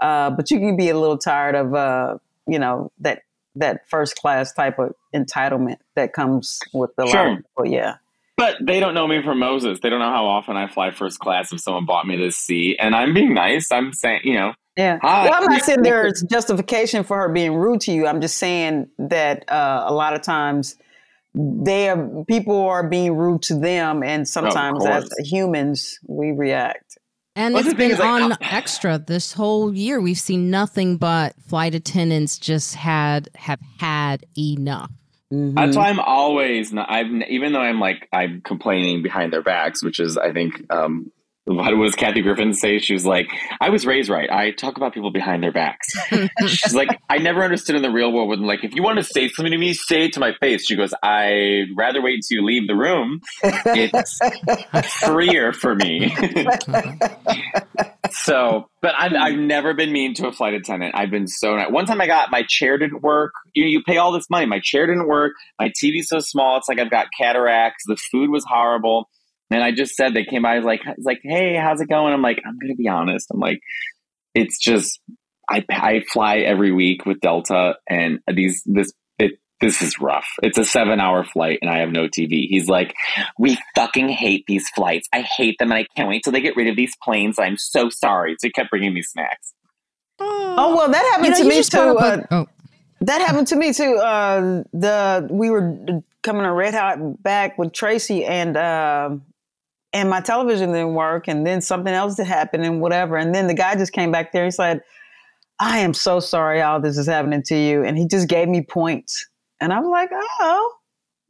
Uh, 0.00 0.30
but 0.30 0.50
you 0.50 0.58
can 0.58 0.76
be 0.76 0.88
a 0.88 0.98
little 0.98 1.18
tired 1.18 1.54
of 1.54 1.74
uh, 1.74 2.16
you 2.46 2.58
know 2.58 2.90
that 3.00 3.22
that 3.56 3.88
first 3.88 4.16
class 4.16 4.52
type 4.52 4.78
of 4.78 4.94
entitlement 5.14 5.76
that 5.94 6.12
comes 6.12 6.58
with 6.72 6.90
lot 6.98 7.08
Sure. 7.10 7.32
of 7.32 7.36
people. 7.38 7.66
Yeah. 7.66 7.96
But 8.36 8.56
they 8.60 8.80
don't 8.80 8.94
know 8.94 9.06
me 9.06 9.22
from 9.22 9.38
Moses. 9.38 9.78
They 9.80 9.90
don't 9.90 10.00
know 10.00 10.10
how 10.10 10.26
often 10.26 10.56
I 10.56 10.66
fly 10.66 10.90
first 10.90 11.20
class 11.20 11.52
if 11.52 11.60
someone 11.60 11.86
bought 11.86 12.04
me 12.04 12.16
this 12.16 12.36
seat. 12.36 12.78
And 12.80 12.92
I'm 12.92 13.14
being 13.14 13.32
nice. 13.32 13.70
I'm 13.70 13.92
saying, 13.92 14.22
you 14.24 14.34
know, 14.34 14.54
Yeah. 14.76 14.98
Hi. 15.02 15.26
Well, 15.30 15.34
I'm 15.40 15.44
not 15.44 15.62
saying 15.62 15.82
there's 15.82 16.20
justification 16.24 17.04
for 17.04 17.16
her 17.16 17.28
being 17.28 17.54
rude 17.54 17.82
to 17.82 17.92
you. 17.92 18.08
I'm 18.08 18.20
just 18.20 18.38
saying 18.38 18.88
that 18.98 19.48
uh, 19.48 19.84
a 19.86 19.94
lot 19.94 20.14
of 20.14 20.22
times 20.22 20.74
they 21.34 21.88
are 21.88 22.24
people 22.28 22.66
are 22.66 22.88
being 22.88 23.16
rude 23.16 23.42
to 23.42 23.54
them, 23.58 24.02
and 24.02 24.28
sometimes 24.28 24.84
as 24.86 25.10
humans 25.18 25.98
we 26.06 26.32
react. 26.32 26.98
And 27.36 27.54
Well, 27.54 27.62
it's 27.62 27.72
the 27.72 27.76
thing 27.76 27.88
been 27.88 27.94
is, 27.94 27.98
like, 27.98 28.22
on 28.22 28.32
uh, 28.32 28.36
extra 28.40 28.98
this 28.98 29.32
whole 29.32 29.74
year. 29.74 30.00
We've 30.00 30.18
seen 30.18 30.50
nothing 30.50 30.98
but 30.98 31.34
flight 31.48 31.74
attendants 31.74 32.38
just 32.38 32.76
had 32.76 33.28
have 33.34 33.58
had 33.80 34.24
enough. 34.38 34.92
Mm-hmm. 35.32 35.54
That's 35.54 35.76
why 35.76 35.88
I'm 35.88 35.98
always 35.98 36.72
not, 36.72 36.88
I've 36.88 37.10
even 37.28 37.52
though 37.52 37.60
I'm 37.60 37.80
like 37.80 38.08
I'm 38.12 38.40
complaining 38.42 39.02
behind 39.02 39.32
their 39.32 39.42
backs, 39.42 39.82
which 39.82 39.98
is 39.98 40.16
I 40.16 40.32
think 40.32 40.64
um 40.70 41.10
what 41.46 41.76
was 41.76 41.94
Kathy 41.94 42.22
Griffin 42.22 42.54
say? 42.54 42.78
She 42.78 42.94
was 42.94 43.04
like, 43.04 43.28
I 43.60 43.68
was 43.68 43.84
raised 43.84 44.08
right. 44.08 44.30
I 44.30 44.50
talk 44.52 44.78
about 44.78 44.94
people 44.94 45.10
behind 45.10 45.42
their 45.42 45.52
backs. 45.52 45.88
She's 46.46 46.74
like, 46.74 46.98
I 47.10 47.18
never 47.18 47.42
understood 47.42 47.76
in 47.76 47.82
the 47.82 47.90
real 47.90 48.10
world 48.12 48.30
when 48.30 48.42
like 48.42 48.64
if 48.64 48.74
you 48.74 48.82
want 48.82 48.98
to 48.98 49.04
say 49.04 49.28
something 49.28 49.52
to 49.52 49.58
me, 49.58 49.74
say 49.74 50.06
it 50.06 50.14
to 50.14 50.20
my 50.20 50.32
face. 50.40 50.66
She 50.66 50.74
goes, 50.74 50.94
I'd 51.02 51.66
rather 51.76 52.00
wait 52.00 52.14
until 52.14 52.38
you 52.38 52.44
leave 52.46 52.66
the 52.66 52.74
room. 52.74 53.20
It's 53.42 54.98
freer 55.00 55.52
for 55.52 55.74
me. 55.74 56.14
so, 58.10 58.70
but 58.80 58.94
I've, 58.96 59.12
I've 59.12 59.38
never 59.38 59.74
been 59.74 59.92
mean 59.92 60.14
to 60.14 60.28
a 60.28 60.32
flight 60.32 60.54
attendant. 60.54 60.94
I've 60.96 61.10
been 61.10 61.28
so 61.28 61.56
nice. 61.56 61.70
One 61.70 61.84
time 61.84 62.00
I 62.00 62.06
got 62.06 62.30
my 62.30 62.42
chair 62.48 62.78
didn't 62.78 63.02
work. 63.02 63.32
You, 63.52 63.66
you 63.66 63.82
pay 63.82 63.98
all 63.98 64.12
this 64.12 64.30
money. 64.30 64.46
My 64.46 64.60
chair 64.62 64.86
didn't 64.86 65.08
work. 65.08 65.32
My 65.60 65.70
TV's 65.70 66.08
so 66.08 66.20
small. 66.20 66.56
It's 66.56 66.68
like 66.70 66.80
I've 66.80 66.90
got 66.90 67.08
cataracts. 67.18 67.84
The 67.86 67.98
food 68.10 68.30
was 68.30 68.46
horrible. 68.48 69.10
And 69.54 69.62
I 69.62 69.70
just 69.70 69.94
said, 69.94 70.14
they 70.14 70.24
came 70.24 70.42
by, 70.42 70.54
I 70.54 70.56
was 70.56 70.64
like, 70.64 70.80
it's 70.84 71.06
like, 71.06 71.20
hey, 71.22 71.54
how's 71.54 71.80
it 71.80 71.88
going? 71.88 72.12
I'm 72.12 72.22
like, 72.22 72.42
I'm 72.44 72.58
going 72.58 72.72
to 72.72 72.76
be 72.76 72.88
honest. 72.88 73.28
I'm 73.32 73.38
like, 73.38 73.60
it's 74.34 74.58
just, 74.58 74.98
I, 75.48 75.64
I 75.70 76.02
fly 76.12 76.38
every 76.38 76.72
week 76.72 77.06
with 77.06 77.20
Delta 77.20 77.76
and 77.88 78.18
these, 78.26 78.64
this, 78.66 78.92
it, 79.16 79.38
this 79.60 79.80
is 79.80 80.00
rough. 80.00 80.26
It's 80.42 80.58
a 80.58 80.64
seven 80.64 80.98
hour 80.98 81.22
flight 81.22 81.60
and 81.62 81.70
I 81.70 81.78
have 81.78 81.90
no 81.90 82.08
TV. 82.08 82.48
He's 82.48 82.66
like, 82.66 82.94
we 83.38 83.56
fucking 83.76 84.08
hate 84.08 84.44
these 84.48 84.68
flights. 84.70 85.08
I 85.12 85.20
hate 85.20 85.54
them 85.60 85.70
and 85.70 85.78
I 85.78 85.86
can't 85.96 86.08
wait 86.08 86.24
till 86.24 86.32
they 86.32 86.40
get 86.40 86.56
rid 86.56 86.66
of 86.66 86.74
these 86.74 86.96
planes. 87.00 87.38
I'm 87.38 87.56
so 87.56 87.90
sorry. 87.90 88.34
So 88.40 88.48
he 88.48 88.50
kept 88.50 88.70
bringing 88.70 88.92
me 88.92 89.02
snacks. 89.02 89.54
Oh 90.18 90.74
well, 90.76 90.90
that 90.90 91.04
happened 91.12 91.26
You 91.26 91.44
know, 91.44 91.50
to 91.50 91.56
me 91.56 91.62
too. 91.62 91.98
brought 92.00 92.18
Uh, 92.18 92.26
oh, 92.32 92.46
that 93.02 93.20
happened 93.20 93.46
to 93.48 93.56
me 93.56 93.72
too. 93.72 93.96
Uh, 93.98 94.64
the 94.72 95.28
we 95.30 95.50
were 95.50 96.02
coming 96.22 96.42
to 96.42 96.52
Red 96.52 96.74
Hot 96.74 97.22
back 97.22 97.56
with 97.56 97.72
Tracy, 97.72 98.24
and 98.24 98.56
um 98.56 99.22
and 99.94 100.10
my 100.10 100.20
television 100.20 100.72
didn't 100.72 100.92
work, 100.94 101.26
and 101.28 101.46
then 101.46 101.62
something 101.62 101.94
else 101.94 102.16
did 102.16 102.26
happen, 102.26 102.62
and 102.62 102.82
whatever, 102.82 103.16
and 103.16 103.34
then 103.34 103.46
the 103.46 103.54
guy 103.54 103.74
just 103.76 103.92
came 103.94 104.12
back 104.12 104.32
there. 104.32 104.44
He 104.44 104.50
said, 104.50 104.82
"I 105.58 105.78
am 105.78 105.94
so 105.94 106.20
sorry, 106.20 106.60
all 106.60 106.80
this 106.80 106.98
is 106.98 107.06
happening 107.06 107.42
to 107.44 107.56
you," 107.56 107.82
and 107.82 107.96
he 107.96 108.06
just 108.06 108.28
gave 108.28 108.48
me 108.48 108.60
points, 108.62 109.26
and 109.60 109.72
I 109.72 109.80
was 109.80 109.88
like, 109.88 110.10
"Oh, 110.12 110.72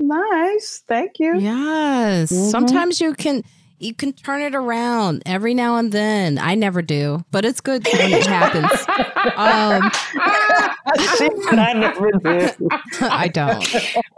nice, 0.00 0.82
thank 0.88 1.20
you." 1.20 1.38
yes. 1.38 2.32
Mhm. 2.32 2.50
Sometimes 2.50 3.00
you 3.00 3.14
can 3.14 3.44
you 3.78 3.92
can 3.92 4.12
turn 4.12 4.40
it 4.40 4.54
around 4.54 5.22
every 5.26 5.52
now 5.52 5.76
and 5.76 5.92
then. 5.92 6.38
I 6.38 6.54
never 6.54 6.80
do, 6.80 7.22
but 7.30 7.44
it's 7.44 7.60
good 7.60 7.86
when 7.86 8.12
it 8.12 8.26
happens. 8.26 8.70
Um, 9.36 9.90
She 11.18 11.28
I 11.50 11.72
never 11.72 12.10
did. 12.22 12.54
I 13.00 13.26
don't. 13.28 13.66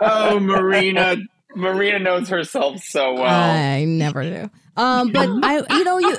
Oh, 0.01 0.40
Marina. 0.40 1.16
Marina 1.57 1.98
knows 1.98 2.28
herself 2.28 2.82
so 2.82 3.14
well. 3.14 3.24
I 3.24 3.84
never 3.84 4.22
do. 4.22 4.50
Um, 4.76 5.11
but 5.11 5.28
I, 5.42 5.62
you 5.70 5.84
know, 5.84 5.98
you 5.98 6.16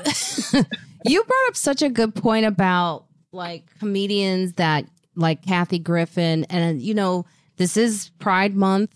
you 1.05 1.23
brought 1.23 1.47
up 1.47 1.55
such 1.55 1.81
a 1.81 1.89
good 1.89 2.15
point 2.15 2.45
about 2.45 3.05
like 3.31 3.65
comedians 3.79 4.53
that 4.53 4.85
like 5.15 5.43
Kathy 5.45 5.79
Griffin, 5.79 6.45
and 6.45 6.81
you 6.81 6.93
know, 6.93 7.25
this 7.57 7.77
is 7.77 8.09
Pride 8.19 8.55
Month, 8.55 8.95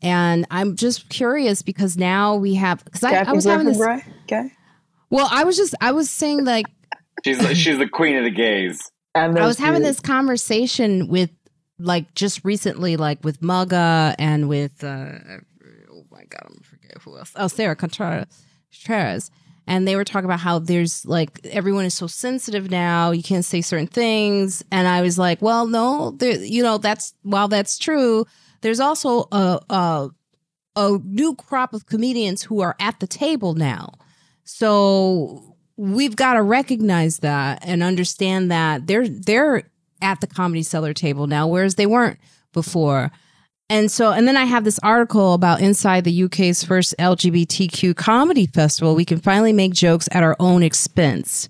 and 0.00 0.46
I'm 0.50 0.76
just 0.76 1.08
curious 1.08 1.62
because 1.62 1.96
now 1.96 2.36
we 2.36 2.54
have 2.54 2.84
because 2.84 3.04
I, 3.04 3.10
I 3.10 3.12
Kathy 3.24 3.32
was 3.32 3.44
having 3.44 3.66
Griffin, 3.66 3.78
this. 3.78 3.86
right? 3.86 4.04
Okay. 4.24 4.50
Well, 5.10 5.28
I 5.30 5.44
was 5.44 5.56
just 5.56 5.74
I 5.80 5.92
was 5.92 6.10
saying 6.10 6.44
like 6.44 6.66
she's 7.24 7.38
she's 7.58 7.78
the 7.78 7.88
queen 7.88 8.16
of 8.16 8.24
the 8.24 8.30
gays. 8.30 8.90
And 9.14 9.38
I 9.38 9.46
was 9.46 9.56
those 9.58 9.64
having 9.66 9.82
two- 9.82 9.88
this 9.88 10.00
conversation 10.00 11.08
with 11.08 11.30
like 11.78 12.14
just 12.14 12.44
recently, 12.44 12.96
like 12.96 13.22
with 13.24 13.40
Mugga 13.42 14.14
and 14.18 14.48
with 14.48 14.82
uh, 14.82 14.86
my 14.88 15.38
god, 16.32 16.50
I'm 16.50 16.62
forget 16.62 16.96
who 17.02 17.16
else. 17.16 17.32
Oh, 17.36 17.48
Sarah 17.48 17.76
Contreras, 17.76 19.30
and 19.66 19.86
they 19.86 19.96
were 19.96 20.04
talking 20.04 20.24
about 20.24 20.40
how 20.40 20.58
there's 20.58 21.04
like 21.06 21.40
everyone 21.44 21.84
is 21.84 21.94
so 21.94 22.06
sensitive 22.06 22.70
now. 22.70 23.10
You 23.10 23.22
can't 23.22 23.44
say 23.44 23.60
certain 23.60 23.86
things, 23.86 24.64
and 24.72 24.88
I 24.88 25.02
was 25.02 25.18
like, 25.18 25.42
well, 25.42 25.66
no, 25.66 26.12
there, 26.12 26.38
you 26.38 26.62
know, 26.62 26.78
that's 26.78 27.14
while 27.22 27.48
that's 27.48 27.78
true, 27.78 28.26
there's 28.62 28.80
also 28.80 29.28
a 29.32 29.60
a 29.70 30.10
a 30.74 30.98
new 31.04 31.34
crop 31.34 31.74
of 31.74 31.86
comedians 31.86 32.42
who 32.42 32.60
are 32.60 32.76
at 32.80 32.98
the 33.00 33.06
table 33.06 33.54
now. 33.54 33.92
So 34.44 35.56
we've 35.76 36.16
got 36.16 36.34
to 36.34 36.42
recognize 36.42 37.18
that 37.18 37.62
and 37.62 37.82
understand 37.82 38.50
that 38.50 38.86
they're 38.86 39.08
they're 39.08 39.64
at 40.00 40.20
the 40.20 40.26
comedy 40.26 40.62
cellar 40.62 40.92
table 40.92 41.26
now, 41.26 41.46
whereas 41.46 41.76
they 41.76 41.86
weren't 41.86 42.18
before. 42.52 43.10
And 43.68 43.90
so, 43.90 44.12
and 44.12 44.28
then 44.28 44.36
I 44.36 44.44
have 44.44 44.64
this 44.64 44.78
article 44.80 45.32
about 45.32 45.60
inside 45.60 46.04
the 46.04 46.24
UK's 46.24 46.62
first 46.62 46.94
LGBTQ 46.98 47.96
comedy 47.96 48.46
festival. 48.46 48.94
We 48.94 49.04
can 49.04 49.18
finally 49.18 49.52
make 49.52 49.72
jokes 49.72 50.08
at 50.12 50.22
our 50.22 50.36
own 50.38 50.62
expense. 50.62 51.48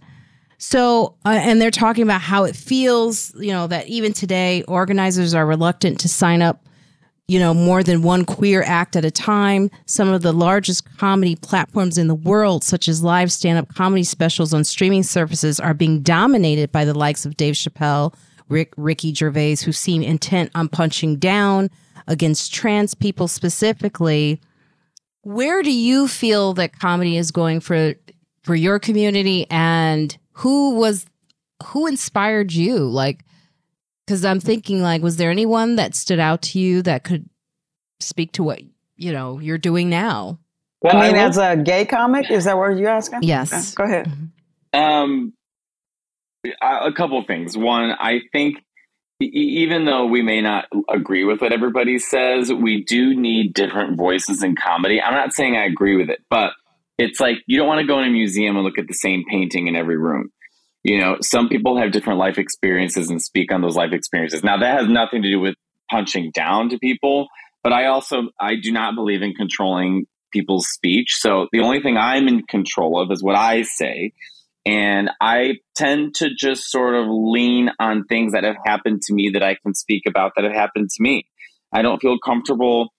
So, 0.59 1.17
uh, 1.25 1.31
and 1.31 1.61
they're 1.61 1.73
talking 1.73 2.05
about 2.05 2.21
how 2.21 2.45
it 2.45 2.55
feels, 2.55 3.35
you 3.35 3.51
know, 3.51 3.67
that 3.67 3.89
even 3.89 4.13
today 4.13 4.63
organizers 4.69 5.35
are 5.35 5.45
reluctant 5.45 5.99
to 6.01 6.09
sign 6.09 6.43
up 6.43 6.65
you 7.29 7.39
know, 7.39 7.55
more 7.55 7.83
than 7.83 8.03
one 8.03 8.25
queer 8.25 8.63
act 8.63 8.95
at 8.95 9.05
a 9.05 9.11
time. 9.11 9.71
Some 9.87 10.09
of 10.09 10.23
the 10.23 10.33
largest 10.33 10.99
comedy 10.99 11.35
platforms 11.35 11.97
in 11.97 12.09
the 12.09 12.15
world, 12.15 12.63
such 12.63 12.89
as 12.89 13.03
live 13.03 13.33
stand 13.33 13.59
up 13.59 13.75
comedy 13.75 14.05
specials 14.05 14.53
on 14.53 14.65
streaming 14.65 15.03
services, 15.03 15.59
are 15.59 15.73
being 15.73 16.03
dominated 16.03 16.73
by 16.73 16.85
the 16.85 16.93
likes 16.93 17.25
of 17.25 17.37
Dave 17.37 17.55
Chappelle, 17.55 18.15
Rick, 18.49 18.75
Ricky 18.77 19.15
Gervais, 19.15 19.57
who 19.65 19.73
seem 19.73 20.03
intent 20.03 20.51
on 20.55 20.69
punching 20.69 21.17
down 21.17 21.71
against 22.07 22.53
trans 22.53 22.95
people 22.95 23.29
specifically. 23.29 24.41
Where 25.23 25.63
do 25.63 25.73
you 25.73 26.09
feel 26.09 26.53
that 26.55 26.79
comedy 26.79 27.17
is 27.17 27.31
going 27.31 27.61
for 27.61 27.95
for 28.43 28.55
your 28.55 28.79
community 28.79 29.47
and 29.51 30.17
who 30.33 30.77
was 30.77 31.07
who 31.67 31.87
inspired 31.87 32.53
you? 32.53 32.79
Like, 32.79 33.25
because 34.07 34.25
I'm 34.25 34.41
thinking, 34.41 34.83
like, 34.83 35.03
was 35.03 35.17
there 35.17 35.31
anyone 35.31 35.77
that 35.77 35.95
stood 35.95 36.19
out 36.19 36.43
to 36.43 36.59
you 36.59 36.83
that 36.83 37.05
could 37.05 37.29
speak 38.01 38.33
to 38.33 38.43
what 38.43 38.61
you 38.97 39.13
know 39.13 39.39
you're 39.39 39.59
doing 39.59 39.89
now? 39.89 40.39
Well, 40.81 40.97
I 40.97 41.07
mean, 41.07 41.17
I 41.17 41.25
as 41.29 41.39
a 41.39 41.57
gay 41.57 41.85
comic, 41.85 42.31
is 42.31 42.45
that 42.45 42.57
what 42.57 42.77
you're 42.77 42.89
asking? 42.89 43.23
Yes. 43.23 43.75
Go 43.75 43.85
ahead. 43.85 44.11
Um, 44.73 45.33
a 46.61 46.93
couple 46.93 47.23
things. 47.25 47.57
One, 47.57 47.91
I 47.91 48.23
think 48.33 48.57
even 49.23 49.85
though 49.85 50.07
we 50.07 50.23
may 50.23 50.41
not 50.41 50.67
agree 50.89 51.25
with 51.25 51.41
what 51.41 51.53
everybody 51.53 51.99
says, 51.99 52.53
we 52.53 52.85
do 52.85 53.15
need 53.15 53.55
different 53.55 53.97
voices 53.97 54.43
in 54.43 54.55
comedy. 54.57 55.01
I'm 55.01 55.15
not 55.15 55.33
saying 55.33 55.57
I 55.57 55.65
agree 55.65 55.97
with 55.97 56.11
it, 56.11 56.21
but 56.29 56.51
it's 56.99 57.21
like 57.21 57.37
you 57.47 57.59
don't 57.59 57.67
want 57.67 57.81
to 57.81 57.87
go 57.87 57.99
in 57.99 58.09
a 58.09 58.11
museum 58.11 58.57
and 58.57 58.65
look 58.65 58.79
at 58.79 58.87
the 58.87 58.95
same 58.95 59.25
painting 59.29 59.67
in 59.67 59.77
every 59.77 59.97
room. 59.97 60.31
You 60.85 60.99
know, 60.99 61.17
some 61.21 61.49
people 61.49 61.79
have 61.79 61.93
different 61.93 62.19
life 62.19 62.39
experiences 62.39 63.09
and 63.09 63.23
speak 63.23 63.53
on 63.53 63.61
those 63.61 63.77
life 63.77 63.93
experiences. 63.93 64.43
Now, 64.43 64.59
that 64.59 64.81
has 64.81 64.89
nothing 64.89 65.23
to 65.23 65.31
do 65.31 65.41
with 65.41 65.55
punching 65.91 66.33
down 66.35 66.71
to 66.71 66.79
people, 66.79 67.29
but 67.63 67.73
I 67.73 67.87
also 67.87 68.29
I 68.41 68.57
do 68.61 68.73
not 68.73 68.95
believe 68.95 69.23
in 69.23 69.35
controlling 69.35 70.07
people's 70.33 70.67
speech. 70.69 71.15
So 71.19 71.49
the 71.53 71.61
only 71.61 71.81
thing 71.81 71.97
I'm 71.97 72.27
in 72.27 72.43
control 72.43 73.01
of 73.01 73.11
is 73.13 73.23
what 73.23 73.37
I 73.37 73.63
say. 73.63 74.13
And 74.65 75.11
I 75.21 75.57
tend 75.75 76.15
to 76.17 76.31
just 76.35 76.71
sort 76.71 76.95
of 76.95 77.07
lean 77.09 77.71
on 77.81 78.05
things 78.05 78.33
that 78.33 78.45
have 78.45 78.57
happened 78.65 79.03
to 79.03 79.15
me 79.15 79.31
that 79.33 79.43
I 79.43 79.57
can 79.63 79.75
speak 79.75 80.05
about 80.07 80.33
that 80.37 80.45
have 80.45 80.53
happened 80.53 80.91
to 80.91 81.03
me. 81.03 81.27
I 81.73 81.83
don't 81.83 82.01
feel 82.01 82.19
comfortable 82.19 82.93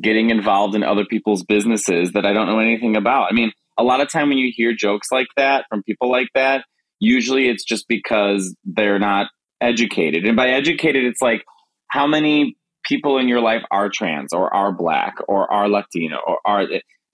getting 0.00 0.30
involved 0.30 0.74
in 0.74 0.82
other 0.82 1.04
people's 1.04 1.44
businesses 1.44 2.12
that 2.12 2.26
I 2.26 2.32
don't 2.32 2.46
know 2.46 2.58
anything 2.58 2.96
about. 2.96 3.30
I 3.30 3.34
mean, 3.34 3.52
a 3.78 3.84
lot 3.84 4.00
of 4.00 4.10
time 4.10 4.28
when 4.28 4.38
you 4.38 4.52
hear 4.54 4.74
jokes 4.74 5.08
like 5.12 5.28
that 5.36 5.66
from 5.68 5.82
people 5.84 6.10
like 6.10 6.28
that, 6.34 6.64
usually 6.98 7.48
it's 7.48 7.64
just 7.64 7.86
because 7.88 8.54
they're 8.64 8.98
not 8.98 9.28
educated. 9.60 10.26
And 10.26 10.36
by 10.36 10.48
educated, 10.48 11.04
it's 11.04 11.22
like 11.22 11.44
how 11.88 12.06
many 12.06 12.56
people 12.84 13.18
in 13.18 13.28
your 13.28 13.40
life 13.40 13.62
are 13.70 13.88
trans 13.88 14.32
or 14.32 14.52
are 14.52 14.72
black 14.72 15.14
or 15.28 15.50
are 15.50 15.68
Latino 15.68 16.18
or 16.26 16.38
are. 16.44 16.66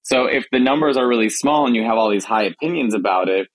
So 0.02 0.24
if 0.24 0.46
the 0.50 0.58
numbers 0.58 0.96
are 0.96 1.06
really 1.06 1.28
small 1.28 1.66
and 1.66 1.76
you 1.76 1.84
have 1.84 1.98
all 1.98 2.10
these 2.10 2.24
high 2.24 2.44
opinions 2.44 2.94
about 2.94 3.28
it, 3.28 3.48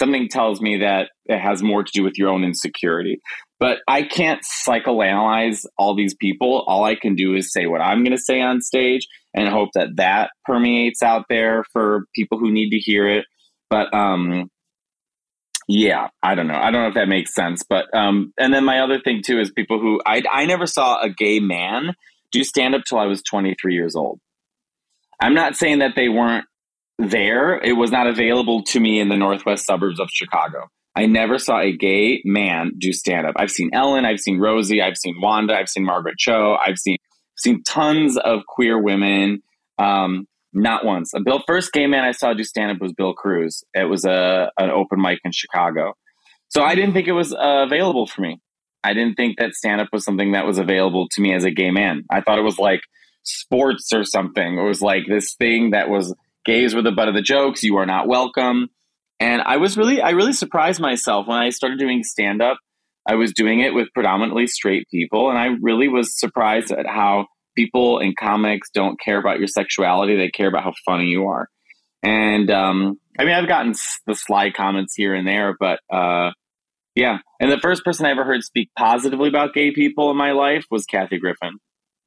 something 0.00 0.28
tells 0.28 0.60
me 0.60 0.78
that 0.78 1.10
it 1.26 1.38
has 1.38 1.62
more 1.62 1.84
to 1.84 1.92
do 1.92 2.02
with 2.02 2.18
your 2.18 2.30
own 2.30 2.42
insecurity. 2.42 3.20
But 3.60 3.78
I 3.86 4.02
can't 4.02 4.42
psychoanalyze 4.66 5.66
all 5.78 5.94
these 5.94 6.14
people. 6.14 6.64
All 6.66 6.82
I 6.82 6.94
can 6.94 7.14
do 7.14 7.34
is 7.34 7.52
say 7.52 7.66
what 7.66 7.82
I'm 7.82 8.02
going 8.02 8.16
to 8.16 8.22
say 8.22 8.40
on 8.40 8.62
stage 8.62 9.06
and 9.34 9.48
hope 9.48 9.68
that 9.74 9.96
that 9.96 10.30
permeates 10.46 11.02
out 11.02 11.26
there 11.28 11.64
for 11.72 12.06
people 12.14 12.38
who 12.38 12.50
need 12.50 12.70
to 12.70 12.78
hear 12.78 13.06
it. 13.06 13.26
But 13.68 13.92
um, 13.94 14.50
yeah, 15.68 16.08
I 16.22 16.34
don't 16.34 16.48
know. 16.48 16.54
I 16.54 16.70
don't 16.70 16.82
know 16.82 16.88
if 16.88 16.94
that 16.94 17.08
makes 17.08 17.34
sense. 17.34 17.62
But 17.68 17.94
um, 17.94 18.32
and 18.38 18.52
then 18.52 18.64
my 18.64 18.80
other 18.80 18.98
thing 18.98 19.22
too 19.24 19.38
is 19.38 19.52
people 19.52 19.78
who 19.78 20.00
I 20.06 20.22
I 20.32 20.46
never 20.46 20.66
saw 20.66 21.00
a 21.00 21.10
gay 21.10 21.38
man 21.38 21.94
do 22.32 22.42
stand 22.42 22.74
up 22.74 22.82
till 22.88 22.98
I 22.98 23.06
was 23.06 23.22
23 23.22 23.74
years 23.74 23.94
old. 23.94 24.18
I'm 25.20 25.34
not 25.34 25.54
saying 25.56 25.80
that 25.80 25.92
they 25.94 26.08
weren't 26.08 26.46
there. 27.00 27.58
It 27.58 27.72
was 27.72 27.90
not 27.90 28.06
available 28.06 28.62
to 28.64 28.80
me 28.80 29.00
in 29.00 29.08
the 29.08 29.16
northwest 29.16 29.66
suburbs 29.66 30.00
of 30.00 30.08
Chicago. 30.10 30.68
I 30.96 31.06
never 31.06 31.38
saw 31.38 31.60
a 31.60 31.72
gay 31.72 32.20
man 32.24 32.72
do 32.78 32.92
stand 32.92 33.26
up. 33.26 33.34
I've 33.38 33.50
seen 33.50 33.70
Ellen, 33.72 34.04
I've 34.04 34.20
seen 34.20 34.38
Rosie, 34.38 34.82
I've 34.82 34.96
seen 34.96 35.20
Wanda, 35.20 35.54
I've 35.54 35.68
seen 35.68 35.84
Margaret 35.84 36.18
Cho, 36.18 36.56
I've 36.56 36.78
seen 36.78 36.96
seen 37.36 37.62
tons 37.62 38.18
of 38.18 38.44
queer 38.46 38.80
women. 38.80 39.42
Um, 39.78 40.26
not 40.52 40.84
once. 40.84 41.12
The 41.12 41.42
first 41.46 41.72
gay 41.72 41.86
man 41.86 42.04
I 42.04 42.10
saw 42.10 42.34
do 42.34 42.42
stand 42.42 42.72
up 42.72 42.82
was 42.82 42.92
Bill 42.92 43.14
Cruz. 43.14 43.62
It 43.72 43.88
was 43.88 44.04
a 44.04 44.50
an 44.58 44.70
open 44.70 45.00
mic 45.00 45.20
in 45.24 45.32
Chicago. 45.32 45.94
So 46.48 46.64
I 46.64 46.74
didn't 46.74 46.92
think 46.92 47.06
it 47.06 47.12
was 47.12 47.32
uh, 47.32 47.64
available 47.64 48.06
for 48.06 48.22
me. 48.22 48.40
I 48.82 48.94
didn't 48.94 49.14
think 49.14 49.38
that 49.38 49.54
stand 49.54 49.80
up 49.80 49.88
was 49.92 50.04
something 50.04 50.32
that 50.32 50.46
was 50.46 50.58
available 50.58 51.08
to 51.10 51.20
me 51.20 51.34
as 51.34 51.44
a 51.44 51.50
gay 51.50 51.70
man. 51.70 52.02
I 52.10 52.20
thought 52.20 52.38
it 52.38 52.42
was 52.42 52.58
like 52.58 52.80
sports 53.22 53.92
or 53.92 54.04
something. 54.04 54.58
It 54.58 54.62
was 54.62 54.82
like 54.82 55.04
this 55.06 55.34
thing 55.34 55.70
that 55.70 55.88
was 55.88 56.14
gays 56.44 56.74
were 56.74 56.82
the 56.82 56.92
butt 56.92 57.08
of 57.08 57.14
the 57.14 57.22
jokes. 57.22 57.62
You 57.62 57.76
are 57.76 57.86
not 57.86 58.08
welcome. 58.08 58.68
And 59.18 59.42
I 59.42 59.58
was 59.58 59.76
really, 59.76 60.00
I 60.00 60.10
really 60.10 60.32
surprised 60.32 60.80
myself 60.80 61.26
when 61.26 61.38
I 61.38 61.50
started 61.50 61.78
doing 61.78 62.02
stand 62.02 62.40
up. 62.40 62.58
I 63.06 63.14
was 63.14 63.32
doing 63.32 63.60
it 63.60 63.74
with 63.74 63.88
predominantly 63.94 64.46
straight 64.46 64.86
people, 64.90 65.30
and 65.30 65.38
I 65.38 65.56
really 65.60 65.88
was 65.88 66.18
surprised 66.18 66.70
at 66.70 66.86
how 66.86 67.26
people 67.56 67.98
in 67.98 68.14
comics 68.18 68.68
don't 68.72 69.00
care 69.00 69.18
about 69.18 69.38
your 69.38 69.48
sexuality; 69.48 70.16
they 70.16 70.28
care 70.28 70.48
about 70.48 70.64
how 70.64 70.74
funny 70.86 71.06
you 71.06 71.26
are. 71.26 71.48
And 72.02 72.50
um, 72.50 72.98
I 73.18 73.24
mean, 73.24 73.34
I've 73.34 73.48
gotten 73.48 73.74
the 74.06 74.14
sly 74.14 74.50
comments 74.50 74.94
here 74.94 75.14
and 75.14 75.26
there, 75.26 75.56
but 75.58 75.80
uh, 75.92 76.30
yeah. 76.94 77.18
And 77.40 77.50
the 77.50 77.58
first 77.58 77.84
person 77.84 78.06
I 78.06 78.10
ever 78.10 78.24
heard 78.24 78.42
speak 78.42 78.70
positively 78.76 79.28
about 79.28 79.54
gay 79.54 79.72
people 79.72 80.10
in 80.10 80.16
my 80.16 80.32
life 80.32 80.64
was 80.70 80.84
Kathy 80.84 81.18
Griffin. 81.18 81.58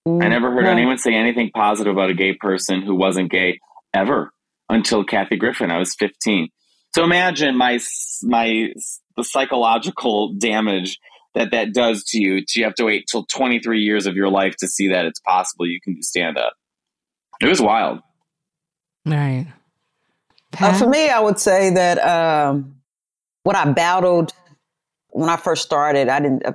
Mm, 0.08 0.24
I 0.24 0.28
never 0.28 0.52
heard 0.52 0.66
anyone 0.66 0.98
say 0.98 1.14
anything 1.14 1.52
positive 1.54 1.94
about 1.94 2.10
a 2.10 2.14
gay 2.14 2.36
person 2.36 2.82
who 2.82 2.96
wasn't 2.96 3.32
gay 3.32 3.60
ever 3.94 4.32
until 4.70 5.04
Kathy 5.04 5.38
Griffin. 5.38 5.72
I 5.72 5.78
was 5.78 5.96
15. 5.96 6.50
So 6.96 7.04
imagine 7.04 7.58
my 7.58 7.80
my 8.24 8.70
the 9.16 9.24
psychological 9.24 10.34
damage 10.34 11.00
that 11.34 11.52
that 11.52 11.74
does 11.74 12.04
to 12.06 12.20
you. 12.20 12.46
To 12.46 12.60
you 12.60 12.66
have 12.66 12.76
to 12.76 12.86
wait 12.86 13.06
till 13.10 13.26
23 13.26 13.80
years 13.80 14.06
of 14.06 14.16
your 14.16 14.30
life 14.30 14.56
to 14.58 14.68
see 14.68 14.90
that 14.90 15.06
it's 15.06 15.20
possible 15.20 15.66
you 15.66 15.80
can 15.82 15.96
do 15.96 16.02
stand 16.02 16.38
up. 16.38 16.54
It 17.42 17.48
was 17.48 17.62
wild. 17.62 18.00
Right. 19.06 19.48
Uh, 20.60 20.78
for 20.78 20.88
me, 20.88 21.10
I 21.10 21.20
would 21.20 21.40
say 21.40 21.72
that 21.72 21.98
um, 21.98 22.76
what 23.44 23.56
I 23.56 23.72
battled 23.72 24.34
when 25.10 25.30
I 25.30 25.38
first 25.38 25.64
started, 25.64 26.10
I 26.10 26.20
didn't. 26.20 26.46
Uh, 26.46 26.54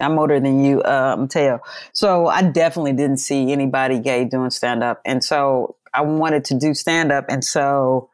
I'm 0.00 0.16
older 0.16 0.38
than 0.38 0.64
you, 0.64 0.80
uh, 0.82 1.16
Matteo. 1.18 1.60
So 1.92 2.28
I 2.28 2.42
definitely 2.42 2.92
didn't 2.92 3.16
see 3.16 3.50
anybody 3.50 3.98
gay 3.98 4.24
doing 4.24 4.50
stand 4.50 4.84
up, 4.84 5.00
and 5.04 5.24
so 5.24 5.76
I 5.94 6.02
wanted 6.02 6.44
to 6.46 6.58
do 6.58 6.74
stand 6.74 7.12
up, 7.12 7.26
and 7.28 7.44
so 7.44 8.10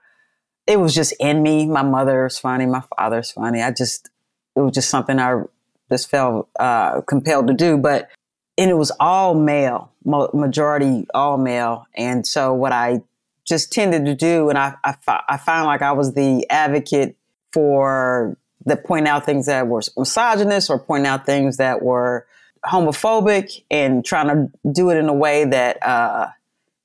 it 0.66 0.80
was 0.80 0.94
just 0.94 1.14
in 1.20 1.42
me. 1.42 1.66
My 1.66 1.82
mother's 1.82 2.38
funny, 2.38 2.66
my 2.66 2.82
father's 2.96 3.30
funny. 3.30 3.62
I 3.62 3.70
just 3.70 4.10
it 4.56 4.60
was 4.60 4.72
just 4.72 4.90
something 4.90 5.18
I 5.18 5.42
just 5.90 6.10
felt 6.10 6.48
uh, 6.58 7.00
compelled 7.02 7.48
to 7.48 7.54
do, 7.54 7.76
but 7.76 8.08
and 8.56 8.70
it 8.70 8.74
was 8.74 8.92
all 9.00 9.34
male, 9.34 9.90
majority 10.04 11.06
all 11.14 11.38
male, 11.38 11.86
and 11.94 12.26
so 12.26 12.52
what 12.52 12.72
I 12.72 13.02
just 13.44 13.72
tended 13.72 14.06
to 14.06 14.14
do, 14.14 14.48
and 14.48 14.58
I 14.58 14.74
I, 14.84 14.94
I 15.28 15.36
found 15.36 15.66
like 15.66 15.82
I 15.82 15.92
was 15.92 16.14
the 16.14 16.46
advocate 16.50 17.16
for 17.52 18.36
that 18.66 18.84
point 18.84 19.06
out 19.06 19.26
things 19.26 19.46
that 19.46 19.66
were 19.66 19.82
misogynist 19.96 20.70
or 20.70 20.78
point 20.78 21.06
out 21.06 21.26
things 21.26 21.58
that 21.58 21.82
were 21.82 22.26
homophobic 22.64 23.62
and 23.70 24.04
trying 24.04 24.28
to 24.28 24.70
do 24.72 24.90
it 24.90 24.96
in 24.96 25.08
a 25.08 25.14
way 25.14 25.44
that 25.44 25.84
uh, 25.86 26.28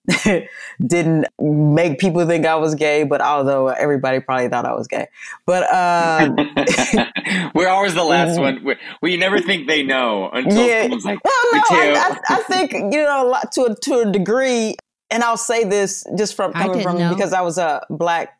didn't 0.86 1.26
make 1.40 2.00
people 2.00 2.26
think 2.26 2.46
I 2.46 2.56
was 2.56 2.76
gay, 2.76 3.04
but 3.04 3.22
although 3.22 3.68
everybody 3.68 4.20
probably 4.20 4.48
thought 4.48 4.66
I 4.66 4.74
was 4.74 4.88
gay, 4.88 5.08
but 5.46 5.64
uh, 5.72 6.30
we're 7.56 7.68
always 7.68 7.94
the 7.94 8.04
last 8.04 8.40
mm-hmm. 8.40 8.66
one. 8.66 8.78
we 9.02 9.18
never 9.18 9.40
think 9.40 9.68
they 9.68 9.84
know 9.84 10.30
until 10.32 10.66
yeah. 10.66 10.84
someone's 10.84 11.06
like, 11.06 11.20
"Well, 11.24 11.34
no, 11.54 11.62
I, 11.70 12.18
I, 12.30 12.36
I, 12.36 12.44
think 12.44 12.72
you 12.72 13.04
know 13.04 13.38
to 13.54 13.64
a, 13.66 13.76
to 13.76 14.00
a 14.00 14.12
degree." 14.12 14.76
And 15.12 15.24
I'll 15.24 15.38
say 15.38 15.64
this 15.64 16.06
just 16.16 16.36
from 16.36 16.54
coming 16.54 16.84
from 16.84 17.00
know. 17.00 17.10
because 17.10 17.34
I 17.34 17.42
was 17.42 17.58
a 17.58 17.86
black 17.90 18.38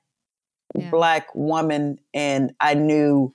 yeah. 0.76 0.90
black 0.90 1.34
woman, 1.36 2.00
and 2.14 2.54
I 2.60 2.76
knew 2.76 3.34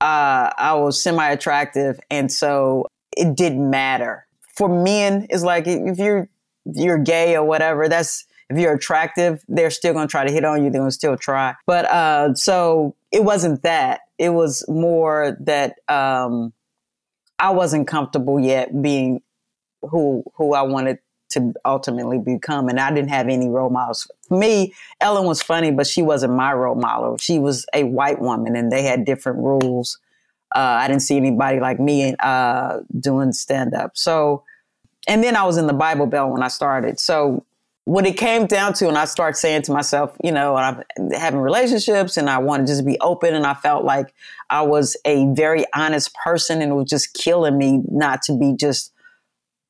uh, 0.00 0.50
I 0.56 0.74
was 0.74 1.02
semi 1.02 1.28
attractive, 1.28 1.98
and 2.10 2.30
so 2.30 2.86
it 3.16 3.34
didn't 3.34 3.68
matter 3.68 4.26
for 4.56 4.68
men. 4.68 5.26
It's 5.30 5.42
like 5.42 5.66
if 5.66 5.98
you're 5.98 6.28
you're 6.64 6.98
gay 6.98 7.36
or 7.36 7.44
whatever, 7.44 7.88
that's 7.88 8.26
if 8.50 8.58
you're 8.58 8.74
attractive, 8.74 9.44
they're 9.48 9.70
still 9.70 9.94
going 9.94 10.08
to 10.08 10.10
try 10.10 10.24
to 10.26 10.32
hit 10.32 10.44
on 10.44 10.64
you. 10.64 10.70
They're 10.70 10.80
going 10.80 10.90
to 10.90 10.94
still 10.94 11.16
try. 11.16 11.54
But 11.66 11.84
uh, 11.86 12.34
so 12.34 12.96
it 13.12 13.22
wasn't 13.22 13.62
that. 13.62 14.00
It 14.18 14.30
was 14.30 14.64
more 14.68 15.36
that 15.40 15.76
um, 15.88 16.52
I 17.38 17.50
wasn't 17.50 17.86
comfortable 17.86 18.40
yet 18.40 18.82
being 18.82 19.22
who 19.82 20.24
who 20.34 20.52
I 20.54 20.62
wanted 20.62 20.98
to 21.30 21.54
ultimately 21.64 22.18
become, 22.18 22.68
and 22.68 22.80
I 22.80 22.92
didn't 22.92 23.10
have 23.10 23.28
any 23.28 23.48
role 23.48 23.70
models. 23.70 24.10
For 24.26 24.36
me, 24.36 24.74
Ellen 25.00 25.26
was 25.26 25.40
funny, 25.40 25.70
but 25.70 25.86
she 25.86 26.02
wasn't 26.02 26.34
my 26.34 26.52
role 26.52 26.74
model. 26.74 27.18
She 27.18 27.38
was 27.38 27.66
a 27.72 27.84
white 27.84 28.20
woman, 28.20 28.56
and 28.56 28.70
they 28.70 28.82
had 28.82 29.04
different 29.04 29.38
rules. 29.38 29.98
Uh, 30.54 30.58
I 30.58 30.88
didn't 30.88 31.02
see 31.02 31.16
anybody 31.16 31.60
like 31.60 31.78
me 31.78 32.16
uh, 32.18 32.80
doing 32.98 33.32
stand 33.32 33.74
up. 33.74 33.96
So 33.96 34.42
and 35.08 35.22
then 35.24 35.36
I 35.36 35.44
was 35.44 35.56
in 35.56 35.66
the 35.66 35.72
Bible 35.72 36.06
Belt 36.06 36.32
when 36.32 36.42
I 36.42 36.48
started. 36.48 36.98
So 36.98 37.44
when 37.84 38.06
it 38.06 38.16
came 38.16 38.46
down 38.46 38.72
to, 38.74 38.88
and 38.88 38.96
I 38.96 39.04
started 39.04 39.36
saying 39.36 39.62
to 39.62 39.72
myself, 39.72 40.16
you 40.22 40.30
know, 40.30 40.54
I'm 40.54 40.84
having 41.12 41.40
relationships 41.40 42.16
and 42.16 42.28
I 42.28 42.38
want 42.38 42.66
to 42.66 42.72
just 42.72 42.84
be 42.84 42.98
open. 43.00 43.34
And 43.34 43.46
I 43.46 43.54
felt 43.54 43.84
like 43.84 44.12
I 44.48 44.62
was 44.62 44.96
a 45.04 45.26
very 45.32 45.64
honest 45.74 46.14
person 46.14 46.62
and 46.62 46.72
it 46.72 46.74
was 46.74 46.88
just 46.88 47.14
killing 47.14 47.58
me 47.58 47.82
not 47.90 48.22
to 48.22 48.36
be 48.36 48.54
just 48.54 48.92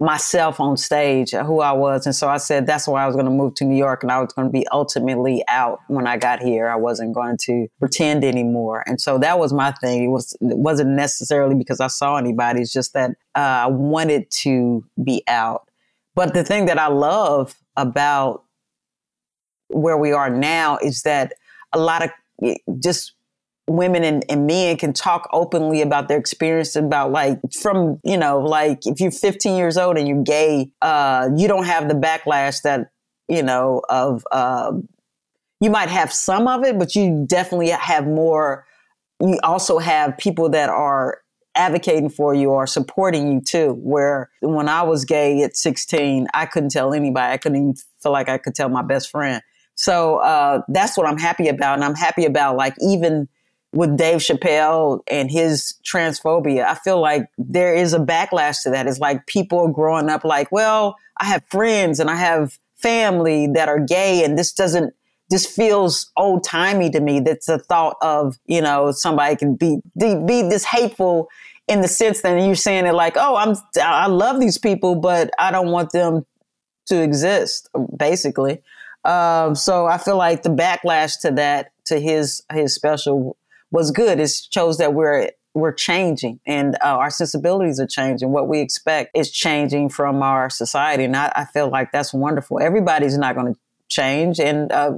myself 0.00 0.58
on 0.58 0.78
stage, 0.78 1.32
who 1.32 1.60
I 1.60 1.72
was. 1.72 2.06
And 2.06 2.16
so 2.16 2.28
I 2.28 2.38
said 2.38 2.66
that's 2.66 2.88
why 2.88 3.04
I 3.04 3.06
was 3.06 3.14
going 3.14 3.26
to 3.26 3.30
move 3.30 3.54
to 3.56 3.64
New 3.64 3.76
York 3.76 4.02
and 4.02 4.10
I 4.10 4.18
was 4.18 4.32
going 4.32 4.48
to 4.48 4.52
be 4.52 4.66
ultimately 4.68 5.44
out 5.46 5.80
when 5.88 6.06
I 6.06 6.16
got 6.16 6.42
here. 6.42 6.68
I 6.68 6.76
wasn't 6.76 7.14
going 7.14 7.36
to 7.42 7.68
pretend 7.78 8.24
anymore. 8.24 8.82
And 8.86 8.98
so 8.98 9.18
that 9.18 9.38
was 9.38 9.52
my 9.52 9.72
thing. 9.72 10.04
It 10.04 10.08
was 10.08 10.34
it 10.40 10.56
wasn't 10.56 10.90
necessarily 10.90 11.54
because 11.54 11.80
I 11.80 11.88
saw 11.88 12.16
anybody. 12.16 12.62
It's 12.62 12.72
just 12.72 12.94
that 12.94 13.10
uh, 13.36 13.40
I 13.40 13.66
wanted 13.66 14.30
to 14.42 14.82
be 15.04 15.22
out. 15.28 15.68
But 16.14 16.32
the 16.32 16.44
thing 16.44 16.64
that 16.66 16.78
I 16.78 16.88
love 16.88 17.54
about 17.76 18.44
where 19.68 19.98
we 19.98 20.12
are 20.12 20.30
now 20.30 20.78
is 20.78 21.02
that 21.02 21.34
a 21.72 21.78
lot 21.78 22.02
of 22.02 22.10
just 22.80 23.12
women 23.70 24.02
and, 24.02 24.24
and, 24.28 24.46
men 24.46 24.76
can 24.76 24.92
talk 24.92 25.28
openly 25.32 25.80
about 25.80 26.08
their 26.08 26.18
experience 26.18 26.74
about 26.74 27.12
like 27.12 27.38
from 27.52 28.00
you 28.02 28.16
know 28.16 28.40
like 28.40 28.84
if 28.84 29.00
you're 29.00 29.12
15 29.12 29.56
years 29.56 29.76
old 29.76 29.96
and 29.96 30.08
you're 30.08 30.22
gay 30.24 30.72
uh 30.82 31.28
you 31.36 31.46
don't 31.46 31.66
have 31.66 31.88
the 31.88 31.94
backlash 31.94 32.62
that 32.62 32.90
you 33.28 33.42
know 33.42 33.80
of 33.88 34.26
uh 34.32 34.72
you 35.60 35.70
might 35.70 35.88
have 35.88 36.12
some 36.12 36.48
of 36.48 36.64
it 36.64 36.78
but 36.78 36.96
you 36.96 37.24
definitely 37.28 37.68
have 37.68 38.06
more 38.06 38.66
you 39.20 39.38
also 39.44 39.78
have 39.78 40.18
people 40.18 40.48
that 40.48 40.68
are 40.68 41.20
advocating 41.54 42.08
for 42.08 42.34
you 42.34 42.50
or 42.50 42.66
supporting 42.66 43.30
you 43.32 43.40
too 43.40 43.74
where 43.74 44.30
when 44.40 44.68
i 44.68 44.82
was 44.82 45.04
gay 45.04 45.42
at 45.42 45.56
16 45.56 46.26
i 46.34 46.44
couldn't 46.44 46.70
tell 46.70 46.92
anybody. 46.92 47.32
I 47.32 47.36
couldn't 47.36 47.58
even 47.58 47.74
feel 48.02 48.10
like 48.10 48.28
i 48.28 48.38
could 48.38 48.56
tell 48.56 48.68
my 48.68 48.82
best 48.82 49.10
friend. 49.10 49.42
So 49.76 50.16
uh, 50.16 50.62
that's 50.68 50.96
what 50.96 51.06
i'm 51.06 51.18
happy 51.18 51.46
about 51.46 51.74
and 51.74 51.84
i'm 51.84 51.94
happy 51.94 52.24
about 52.24 52.56
like 52.56 52.74
even 52.80 53.28
with 53.72 53.96
Dave 53.96 54.18
Chappelle 54.18 55.00
and 55.06 55.30
his 55.30 55.74
transphobia, 55.84 56.64
I 56.64 56.74
feel 56.74 57.00
like 57.00 57.28
there 57.38 57.74
is 57.74 57.92
a 57.92 57.98
backlash 57.98 58.62
to 58.64 58.70
that. 58.70 58.86
It's 58.86 58.98
like 58.98 59.26
people 59.26 59.68
growing 59.68 60.10
up 60.10 60.24
like, 60.24 60.50
well, 60.50 60.96
I 61.18 61.26
have 61.26 61.44
friends 61.50 62.00
and 62.00 62.10
I 62.10 62.16
have 62.16 62.58
family 62.76 63.46
that 63.48 63.68
are 63.68 63.78
gay, 63.78 64.24
and 64.24 64.38
this 64.38 64.52
doesn't 64.52 64.94
this 65.28 65.46
feels 65.46 66.10
old 66.16 66.42
timey 66.42 66.90
to 66.90 67.00
me. 67.00 67.20
That's 67.20 67.46
the 67.46 67.58
thought 67.58 67.96
of 68.02 68.38
you 68.46 68.60
know 68.60 68.90
somebody 68.92 69.36
can 69.36 69.54
be 69.54 69.80
be, 69.98 70.42
this 70.42 70.64
hateful 70.64 71.28
in 71.68 71.82
the 71.82 71.88
sense 71.88 72.22
that 72.22 72.44
you're 72.44 72.56
saying 72.56 72.86
it 72.86 72.94
like, 72.94 73.16
oh, 73.16 73.36
I'm 73.36 73.54
I 73.80 74.08
love 74.08 74.40
these 74.40 74.58
people, 74.58 74.96
but 74.96 75.30
I 75.38 75.52
don't 75.52 75.70
want 75.70 75.92
them 75.92 76.26
to 76.86 77.00
exist, 77.00 77.68
basically. 77.96 78.60
Um, 79.04 79.54
so 79.54 79.86
I 79.86 79.96
feel 79.96 80.16
like 80.16 80.42
the 80.42 80.50
backlash 80.50 81.20
to 81.20 81.30
that 81.32 81.72
to 81.86 82.00
his 82.00 82.42
his 82.52 82.74
special 82.74 83.36
was 83.70 83.90
good. 83.90 84.20
It 84.20 84.30
shows 84.52 84.78
that 84.78 84.94
we're 84.94 85.30
we're 85.52 85.72
changing 85.72 86.38
and 86.46 86.76
uh, 86.76 86.96
our 86.96 87.10
sensibilities 87.10 87.80
are 87.80 87.86
changing. 87.86 88.30
What 88.30 88.48
we 88.48 88.60
expect 88.60 89.16
is 89.16 89.30
changing 89.30 89.88
from 89.88 90.22
our 90.22 90.48
society, 90.48 91.04
and 91.04 91.16
I, 91.16 91.32
I 91.34 91.44
feel 91.44 91.68
like 91.68 91.90
that's 91.92 92.14
wonderful. 92.14 92.60
Everybody's 92.60 93.18
not 93.18 93.34
going 93.34 93.54
to 93.54 93.60
change, 93.88 94.38
and 94.38 94.70
uh, 94.70 94.92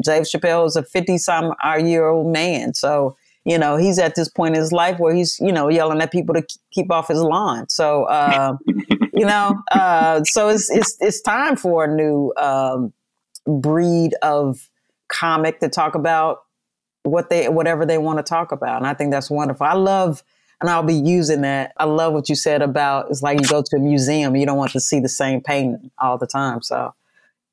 Dave 0.00 0.22
Chappelle 0.22 0.66
is 0.66 0.76
a 0.76 0.82
fifty-some 0.82 1.54
year 1.80 2.06
old 2.06 2.32
man, 2.32 2.74
so 2.74 3.16
you 3.44 3.58
know 3.58 3.76
he's 3.76 3.98
at 3.98 4.14
this 4.14 4.28
point 4.28 4.54
in 4.54 4.60
his 4.60 4.72
life 4.72 4.98
where 4.98 5.14
he's 5.14 5.38
you 5.40 5.52
know 5.52 5.68
yelling 5.68 6.00
at 6.00 6.12
people 6.12 6.34
to 6.34 6.46
keep 6.70 6.92
off 6.92 7.08
his 7.08 7.20
lawn. 7.20 7.68
So 7.68 8.04
uh, 8.04 8.56
you 8.66 9.26
know, 9.26 9.60
uh, 9.72 10.22
so 10.24 10.48
it's 10.48 10.70
it's 10.70 10.96
it's 11.00 11.20
time 11.20 11.56
for 11.56 11.84
a 11.84 11.94
new 11.94 12.32
um, 12.36 12.92
breed 13.46 14.14
of 14.22 14.68
comic 15.08 15.58
to 15.60 15.68
talk 15.68 15.94
about 15.94 16.42
what 17.08 17.30
they 17.30 17.48
whatever 17.48 17.84
they 17.86 17.98
want 17.98 18.18
to 18.18 18.22
talk 18.22 18.52
about. 18.52 18.78
And 18.78 18.86
I 18.86 18.94
think 18.94 19.10
that's 19.10 19.30
wonderful. 19.30 19.66
I 19.66 19.74
love 19.74 20.22
and 20.60 20.68
I'll 20.68 20.82
be 20.82 20.94
using 20.94 21.42
that. 21.42 21.72
I 21.76 21.84
love 21.84 22.12
what 22.12 22.28
you 22.28 22.34
said 22.34 22.62
about 22.62 23.10
it's 23.10 23.22
like 23.22 23.40
you 23.40 23.46
go 23.46 23.62
to 23.62 23.76
a 23.76 23.80
museum, 23.80 24.34
you 24.36 24.46
don't 24.46 24.56
want 24.56 24.72
to 24.72 24.80
see 24.80 25.00
the 25.00 25.08
same 25.08 25.40
painting 25.40 25.90
all 25.98 26.18
the 26.18 26.26
time. 26.26 26.62
So 26.62 26.94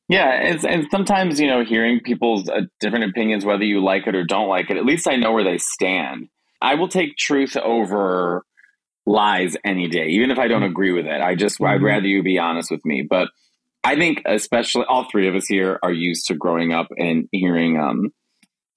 yeah, 0.07 0.29
and 0.29 0.85
sometimes 0.91 1.39
you 1.39 1.47
know 1.47 1.63
hearing 1.63 1.99
people's 1.99 2.47
uh, 2.49 2.61
different 2.79 3.05
opinions, 3.05 3.43
whether 3.45 3.63
you 3.63 3.83
like 3.83 4.07
it 4.07 4.15
or 4.15 4.23
don't 4.23 4.47
like 4.47 4.69
it. 4.69 4.77
At 4.77 4.85
least 4.85 5.07
I 5.07 5.15
know 5.15 5.31
where 5.31 5.43
they 5.43 5.57
stand. 5.57 6.29
I 6.61 6.75
will 6.75 6.87
take 6.87 7.17
truth 7.17 7.57
over 7.57 8.45
lies 9.05 9.55
any 9.63 9.87
day, 9.87 10.07
even 10.07 10.31
if 10.31 10.39
I 10.39 10.47
don't 10.47 10.61
mm-hmm. 10.61 10.71
agree 10.71 10.91
with 10.91 11.05
it. 11.05 11.21
I 11.21 11.35
just 11.35 11.55
mm-hmm. 11.55 11.65
I'd 11.65 11.81
rather 11.81 12.07
you 12.07 12.23
be 12.23 12.39
honest 12.39 12.71
with 12.71 12.85
me. 12.85 13.05
But 13.07 13.29
I 13.83 13.95
think 13.95 14.21
especially 14.25 14.85
all 14.87 15.07
three 15.11 15.27
of 15.27 15.35
us 15.35 15.47
here 15.47 15.79
are 15.83 15.93
used 15.93 16.27
to 16.27 16.35
growing 16.35 16.73
up 16.73 16.87
and 16.97 17.27
hearing 17.31 17.79
um, 17.79 18.11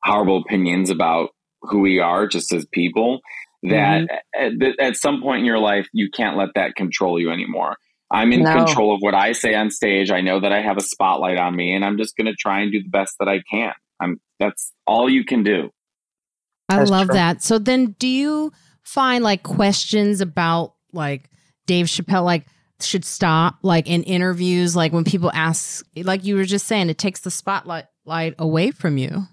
horrible 0.02 0.38
opinions 0.38 0.90
about 0.90 1.30
who 1.62 1.80
we 1.80 1.98
are 1.98 2.26
just 2.26 2.52
as 2.52 2.66
people 2.72 3.20
that 3.64 4.02
mm-hmm. 4.36 4.62
at, 4.62 4.80
at, 4.80 4.96
some 4.96 5.20
point 5.20 5.40
in 5.40 5.44
your 5.44 5.58
life 5.58 5.88
you 5.92 6.08
can't 6.10 6.36
let 6.36 6.50
that 6.54 6.76
control 6.76 7.20
you 7.20 7.30
anymore 7.30 7.76
i'm 8.10 8.32
in 8.32 8.42
no. 8.42 8.54
control 8.54 8.94
of 8.94 9.00
what 9.00 9.14
i 9.14 9.32
say 9.32 9.54
on 9.54 9.70
stage 9.70 10.10
i 10.10 10.20
know 10.20 10.38
that 10.38 10.52
i 10.52 10.62
have 10.62 10.76
a 10.76 10.82
spotlight 10.82 11.38
on 11.38 11.56
me 11.56 11.74
and 11.74 11.84
i'm 11.84 11.98
just 11.98 12.16
going 12.16 12.26
to 12.26 12.34
try 12.34 12.60
and 12.60 12.70
do 12.70 12.82
the 12.82 12.88
best 12.88 13.16
that 13.18 13.28
i 13.28 13.40
can 13.50 13.72
i'm 14.00 14.20
that's 14.38 14.72
all 14.86 15.10
you 15.10 15.24
can 15.24 15.42
do 15.42 15.70
i 16.68 16.76
that's 16.76 16.90
love 16.90 17.06
true. 17.06 17.14
that 17.14 17.42
so 17.42 17.58
then 17.58 17.96
do 17.98 18.06
you 18.06 18.52
find 18.84 19.24
like 19.24 19.42
questions 19.42 20.20
about 20.20 20.74
like 20.92 21.28
dave 21.66 21.86
chappelle 21.86 22.24
like 22.24 22.46
should 22.80 23.04
stop 23.04 23.56
like 23.62 23.88
in 23.88 24.04
interviews 24.04 24.76
like 24.76 24.92
when 24.92 25.02
people 25.02 25.32
ask 25.34 25.84
like 25.96 26.24
you 26.24 26.36
were 26.36 26.44
just 26.44 26.66
saying 26.66 26.88
it 26.88 26.96
takes 26.96 27.20
the 27.20 27.30
spotlight 27.30 27.86
light 28.04 28.36
away 28.38 28.70
from 28.70 28.96
you 28.96 29.26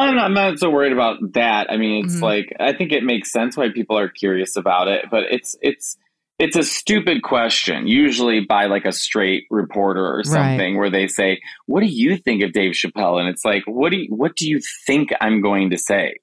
I'm 0.00 0.14
not, 0.16 0.24
I'm 0.24 0.34
not 0.34 0.58
so 0.58 0.70
worried 0.70 0.92
about 0.92 1.18
that. 1.34 1.70
I 1.70 1.76
mean, 1.76 2.04
it's 2.04 2.14
mm-hmm. 2.14 2.24
like 2.24 2.52
I 2.58 2.72
think 2.72 2.92
it 2.92 3.04
makes 3.04 3.30
sense 3.32 3.56
why 3.56 3.68
people 3.70 3.98
are 3.98 4.08
curious 4.08 4.56
about 4.56 4.88
it, 4.88 5.06
but 5.10 5.24
it's 5.30 5.56
it's 5.62 5.96
it's 6.38 6.56
a 6.56 6.64
stupid 6.64 7.22
question, 7.22 7.86
usually 7.86 8.40
by 8.40 8.66
like 8.66 8.84
a 8.84 8.92
straight 8.92 9.46
reporter 9.50 10.04
or 10.04 10.24
something, 10.24 10.74
right. 10.74 10.78
where 10.78 10.90
they 10.90 11.06
say, 11.06 11.40
"What 11.66 11.80
do 11.80 11.86
you 11.86 12.16
think 12.16 12.42
of 12.42 12.52
Dave 12.52 12.72
Chappelle?" 12.72 13.20
And 13.20 13.28
it's 13.28 13.44
like, 13.44 13.62
"What 13.66 13.92
do 13.92 13.98
you, 13.98 14.08
what 14.08 14.34
do 14.34 14.48
you 14.48 14.60
think 14.86 15.10
I'm 15.20 15.40
going 15.40 15.70
to 15.70 15.78
say?" 15.78 16.16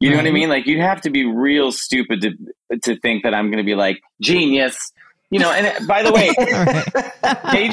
You 0.00 0.10
know 0.10 0.16
what 0.16 0.26
I 0.26 0.30
mean? 0.30 0.48
Like 0.48 0.66
you'd 0.66 0.80
have 0.80 1.02
to 1.02 1.10
be 1.10 1.26
real 1.26 1.72
stupid 1.72 2.22
to 2.22 2.78
to 2.84 2.98
think 3.00 3.24
that 3.24 3.34
I'm 3.34 3.48
going 3.48 3.58
to 3.58 3.64
be 3.64 3.74
like 3.74 4.00
genius. 4.22 4.92
You 5.30 5.38
know, 5.38 5.52
and 5.52 5.86
by 5.86 6.02
the 6.02 6.10
way, 6.10 6.30
Dave, 7.52 7.72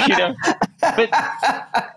you 0.08 0.16
know, 0.18 0.34
but 0.80 1.94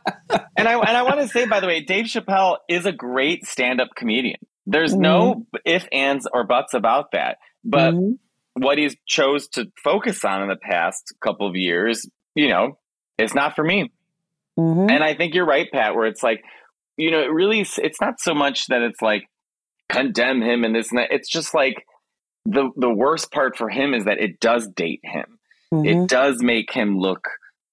and 0.87 0.97
I 0.97 1.03
want 1.03 1.19
to 1.19 1.27
say 1.27 1.45
by 1.45 1.59
the 1.59 1.67
way, 1.67 1.81
Dave 1.81 2.05
Chappelle 2.05 2.57
is 2.69 2.85
a 2.85 2.91
great 2.91 3.45
stand-up 3.45 3.89
comedian. 3.95 4.39
There's 4.65 4.93
mm-hmm. 4.93 5.01
no 5.01 5.45
if, 5.65 5.87
ands, 5.91 6.27
or 6.31 6.45
buts 6.45 6.73
about 6.73 7.11
that. 7.11 7.37
But 7.63 7.93
mm-hmm. 7.93 8.61
what 8.61 8.77
he's 8.77 8.95
chose 9.05 9.47
to 9.49 9.71
focus 9.83 10.23
on 10.23 10.41
in 10.41 10.49
the 10.49 10.55
past 10.55 11.13
couple 11.23 11.47
of 11.47 11.55
years, 11.55 12.09
you 12.35 12.49
know, 12.49 12.77
it's 13.17 13.33
not 13.33 13.55
for 13.55 13.63
me. 13.63 13.91
Mm-hmm. 14.59 14.89
And 14.89 15.03
I 15.03 15.15
think 15.15 15.33
you're 15.33 15.45
right, 15.45 15.67
Pat, 15.71 15.95
where 15.95 16.05
it's 16.05 16.23
like, 16.23 16.43
you 16.97 17.11
know, 17.11 17.19
it 17.19 17.31
really 17.31 17.65
it's 17.77 18.01
not 18.01 18.19
so 18.19 18.33
much 18.33 18.67
that 18.67 18.81
it's 18.81 19.01
like 19.01 19.23
condemn 19.89 20.41
him 20.41 20.63
and 20.63 20.75
this 20.75 20.91
and 20.91 20.99
that. 20.99 21.11
It's 21.11 21.29
just 21.29 21.53
like 21.53 21.85
the 22.45 22.69
the 22.75 22.93
worst 22.93 23.31
part 23.31 23.57
for 23.57 23.69
him 23.69 23.93
is 23.93 24.05
that 24.05 24.19
it 24.19 24.39
does 24.39 24.67
date 24.67 25.01
him. 25.03 25.39
Mm-hmm. 25.73 25.85
It 26.03 26.09
does 26.09 26.41
make 26.41 26.71
him 26.71 26.99
look 26.99 27.27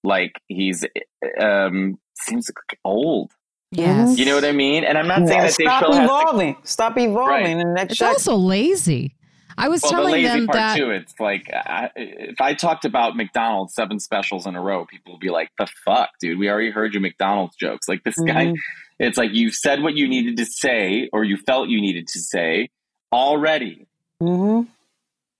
like 0.05 0.33
he's 0.49 0.85
um 1.41 1.99
seems 2.15 2.51
old. 2.85 3.33
Yes. 3.73 4.19
You 4.19 4.25
know 4.25 4.35
what 4.35 4.45
I 4.45 4.53
mean? 4.53 4.85
And 4.85 4.99
I'm 4.99 5.07
not 5.07 5.29
saying 5.29 5.43
that 5.43 5.55
they 5.57 5.65
stop 5.65 5.85
evolving. 5.87 6.57
To, 6.57 6.67
stop 6.67 6.99
evolving. 6.99 7.17
Right. 7.17 7.47
And 7.47 7.75
next 7.75 7.93
it's 7.93 8.03
also 8.03 8.35
lazy. 8.35 9.15
I 9.57 9.69
was 9.69 9.83
well, 9.83 9.93
telling 9.93 10.23
the 10.23 10.29
them 10.29 10.47
part 10.47 10.57
that 10.57 10.77
too. 10.77 10.91
It's 10.91 11.15
like 11.21 11.51
I, 11.53 11.91
if 11.95 12.41
I 12.41 12.55
talked 12.55 12.85
about 12.85 13.17
McDonald's 13.17 13.75
seven 13.75 14.01
specials 14.01 14.47
in 14.47 14.57
a 14.57 14.61
row, 14.61 14.87
people 14.87 15.13
would 15.13 15.21
be 15.21 15.31
like, 15.31 15.51
"The 15.59 15.67
fuck, 15.85 16.11
dude? 16.21 16.39
We 16.39 16.49
already 16.49 16.71
heard 16.71 16.95
your 16.95 17.03
McDonald's 17.03 17.57
jokes." 17.57 17.87
Like 17.87 18.03
this 18.03 18.19
mm-hmm. 18.19 18.53
guy, 18.53 18.55
it's 18.99 19.19
like 19.19 19.33
you 19.33 19.51
said 19.51 19.83
what 19.83 19.95
you 19.95 20.09
needed 20.09 20.39
to 20.39 20.47
say, 20.47 21.11
or 21.13 21.25
you 21.25 21.37
felt 21.37 21.69
you 21.69 21.81
needed 21.81 22.09
to 22.09 22.21
say 22.21 22.71
already. 23.13 23.87
Mm-hmm. 24.23 24.71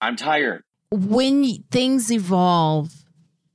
I'm 0.01 0.15
tired. 0.15 0.63
When 0.91 1.63
things 1.71 2.11
evolve 2.11 2.91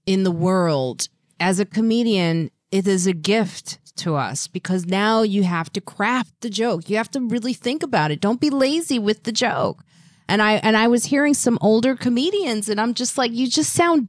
in 0.07 0.23
the 0.23 0.31
world, 0.31 1.09
as 1.39 1.61
a 1.61 1.67
comedian, 1.67 2.51
it 2.71 2.87
is 2.87 3.07
a 3.07 3.13
gift 3.13 3.79
to 3.97 4.15
us 4.15 4.47
because 4.47 4.87
now 4.87 5.23
you 5.23 5.43
have 5.43 5.73
to 5.73 5.81
craft 5.81 6.41
the 6.41 6.51
joke. 6.51 6.89
You 6.89 6.97
have 6.97 7.11
to 7.13 7.21
really 7.21 7.55
think 7.55 7.83
about 7.83 8.11
it. 8.11 8.21
Don't 8.21 8.41
be 8.41 8.51
lazy 8.51 8.99
with 8.99 9.25
the 9.25 9.33
joke. 9.33 9.83
And 10.29 10.43
I 10.43 10.55
and 10.55 10.77
I 10.77 10.89
was 10.89 11.07
hearing 11.07 11.35
some 11.35 11.59
older 11.61 11.95
comedians 11.95 12.69
and 12.69 12.81
I'm 12.81 12.95
just 12.95 13.17
like 13.17 13.33
you 13.33 13.49
just 13.49 13.73
sound 13.73 14.09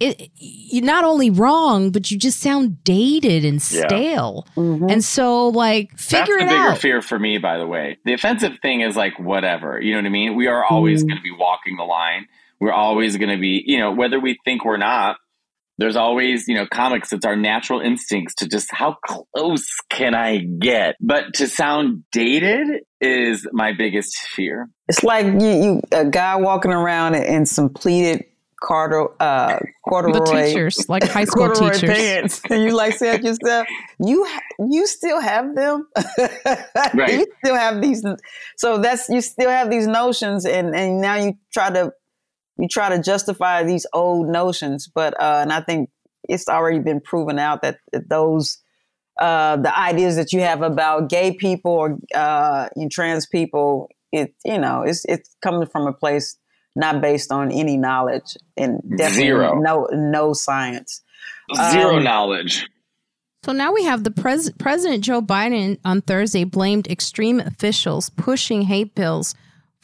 it 0.00 0.30
you're 0.36 0.84
not 0.84 1.04
only 1.04 1.30
wrong, 1.30 1.90
but 1.90 2.10
you 2.10 2.18
just 2.18 2.40
sound 2.40 2.82
dated 2.82 3.44
and 3.44 3.62
stale. 3.62 4.46
Yeah. 4.56 4.62
Mm-hmm. 4.62 4.90
And 4.90 5.04
so, 5.04 5.48
like, 5.48 5.96
figure 5.96 6.36
That's 6.38 6.50
the 6.50 6.56
bigger 6.56 6.76
fear 6.80 7.02
for 7.02 7.18
me, 7.18 7.38
by 7.38 7.58
the 7.58 7.66
way. 7.66 7.98
The 8.04 8.12
offensive 8.12 8.58
thing 8.60 8.80
is 8.80 8.96
like 8.96 9.18
whatever. 9.18 9.80
You 9.80 9.92
know 9.92 9.98
what 9.98 10.06
I 10.06 10.10
mean? 10.10 10.34
We 10.34 10.46
are 10.48 10.64
always 10.64 11.00
mm-hmm. 11.00 11.10
going 11.10 11.18
to 11.18 11.22
be 11.22 11.30
walking 11.30 11.76
the 11.76 11.84
line. 11.84 12.26
We're 12.64 12.72
always 12.72 13.18
going 13.18 13.28
to 13.28 13.36
be, 13.36 13.62
you 13.66 13.78
know, 13.78 13.92
whether 13.92 14.18
we 14.18 14.38
think 14.42 14.64
we're 14.64 14.78
not. 14.78 15.16
There's 15.76 15.96
always, 15.96 16.48
you 16.48 16.54
know, 16.54 16.66
comics. 16.66 17.12
It's 17.12 17.26
our 17.26 17.36
natural 17.36 17.80
instincts 17.80 18.36
to 18.36 18.48
just 18.48 18.72
how 18.72 18.96
close 19.04 19.68
can 19.90 20.14
I 20.14 20.38
get? 20.38 20.96
But 20.98 21.34
to 21.34 21.46
sound 21.46 22.04
dated 22.10 22.68
is 23.02 23.46
my 23.52 23.74
biggest 23.76 24.16
fear. 24.16 24.70
It's 24.88 25.04
like 25.04 25.26
you, 25.26 25.40
you 25.40 25.80
a 25.92 26.06
guy 26.06 26.36
walking 26.36 26.72
around 26.72 27.16
in 27.16 27.44
some 27.44 27.68
pleated 27.68 28.24
Carter, 28.62 29.08
uh, 29.20 29.58
corduroy. 29.86 30.24
The 30.24 30.46
teachers, 30.46 30.88
like 30.88 31.02
high 31.04 31.26
school 31.26 31.52
teachers. 31.52 31.82
Pants. 31.82 32.40
And 32.48 32.62
you 32.62 32.74
like 32.74 32.94
said 32.94 33.22
yourself, 33.22 33.66
you 33.98 34.26
you 34.58 34.86
still 34.86 35.20
have 35.20 35.54
them. 35.54 35.86
right. 36.94 37.18
You 37.18 37.26
still 37.44 37.56
have 37.56 37.82
these. 37.82 38.02
So 38.56 38.78
that's 38.78 39.10
you 39.10 39.20
still 39.20 39.50
have 39.50 39.70
these 39.70 39.86
notions, 39.86 40.46
and 40.46 40.74
and 40.74 41.02
now 41.02 41.16
you 41.16 41.34
try 41.52 41.68
to 41.68 41.92
you 42.58 42.68
try 42.68 42.88
to 42.94 43.02
justify 43.02 43.62
these 43.64 43.86
old 43.92 44.28
notions. 44.28 44.88
But 44.92 45.14
uh, 45.20 45.40
and 45.42 45.52
I 45.52 45.60
think 45.60 45.90
it's 46.28 46.48
already 46.48 46.78
been 46.78 47.00
proven 47.00 47.38
out 47.38 47.62
that, 47.62 47.78
that 47.92 48.08
those 48.08 48.58
uh, 49.18 49.56
the 49.56 49.78
ideas 49.78 50.16
that 50.16 50.32
you 50.32 50.40
have 50.40 50.62
about 50.62 51.08
gay 51.08 51.32
people 51.32 51.72
or 51.72 51.98
uh, 52.14 52.68
trans 52.90 53.26
people, 53.26 53.88
it 54.12 54.34
you 54.44 54.58
know, 54.58 54.82
it's 54.82 55.04
it's 55.06 55.34
coming 55.42 55.68
from 55.68 55.86
a 55.86 55.92
place 55.92 56.36
not 56.76 57.00
based 57.00 57.30
on 57.30 57.52
any 57.52 57.76
knowledge 57.76 58.36
and 58.56 58.80
definitely 58.96 59.26
Zero. 59.26 59.60
no 59.60 59.88
no 59.92 60.32
science. 60.32 61.02
Zero 61.70 61.98
um, 61.98 62.04
knowledge. 62.04 62.68
So 63.44 63.52
now 63.52 63.72
we 63.72 63.84
have 63.84 64.04
the 64.04 64.10
pres- 64.10 64.50
President 64.58 65.04
Joe 65.04 65.20
Biden 65.20 65.78
on 65.84 66.00
Thursday 66.00 66.44
blamed 66.44 66.88
extreme 66.88 67.40
officials 67.40 68.08
pushing 68.10 68.62
hate 68.62 68.94
bills 68.94 69.34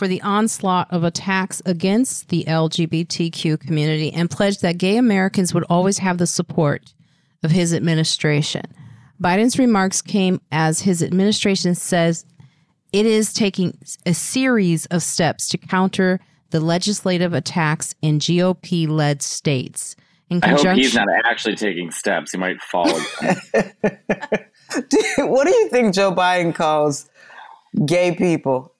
for 0.01 0.09
the 0.09 0.23
onslaught 0.23 0.91
of 0.91 1.05
attacks 1.05 1.61
against 1.67 2.31
the 2.31 2.45
LGBTQ 2.49 3.61
community 3.61 4.11
and 4.11 4.31
pledged 4.31 4.63
that 4.63 4.79
gay 4.79 4.97
Americans 4.97 5.53
would 5.53 5.67
always 5.69 5.99
have 5.99 6.17
the 6.17 6.27
support 6.27 6.95
of 7.43 7.51
his 7.51 7.75
administration. 7.75 8.63
Biden's 9.23 9.59
remarks 9.59 10.01
came 10.01 10.41
as 10.51 10.81
his 10.81 11.03
administration 11.03 11.75
says 11.75 12.25
it 12.95 13.05
is 13.05 13.35
taking 13.35 13.77
a 14.07 14.15
series 14.15 14.87
of 14.87 15.03
steps 15.03 15.51
to 15.51 15.59
counter 15.59 16.19
the 16.49 16.61
legislative 16.61 17.35
attacks 17.35 17.95
in 18.01 18.21
GOP 18.21 18.89
led 18.89 19.21
states. 19.21 19.97
In 20.31 20.41
conjunction- 20.41 20.67
I 20.67 20.71
hope 20.71 20.79
he's 20.79 20.95
not 20.95 21.09
actually 21.27 21.57
taking 21.57 21.91
steps. 21.91 22.33
He 22.33 22.39
might 22.39 22.63
fall. 22.63 22.89
what 25.19 25.47
do 25.47 25.51
you 25.51 25.69
think 25.69 25.93
Joe 25.93 26.15
Biden 26.15 26.55
calls 26.55 27.11
gay 27.85 28.15
people? 28.15 28.73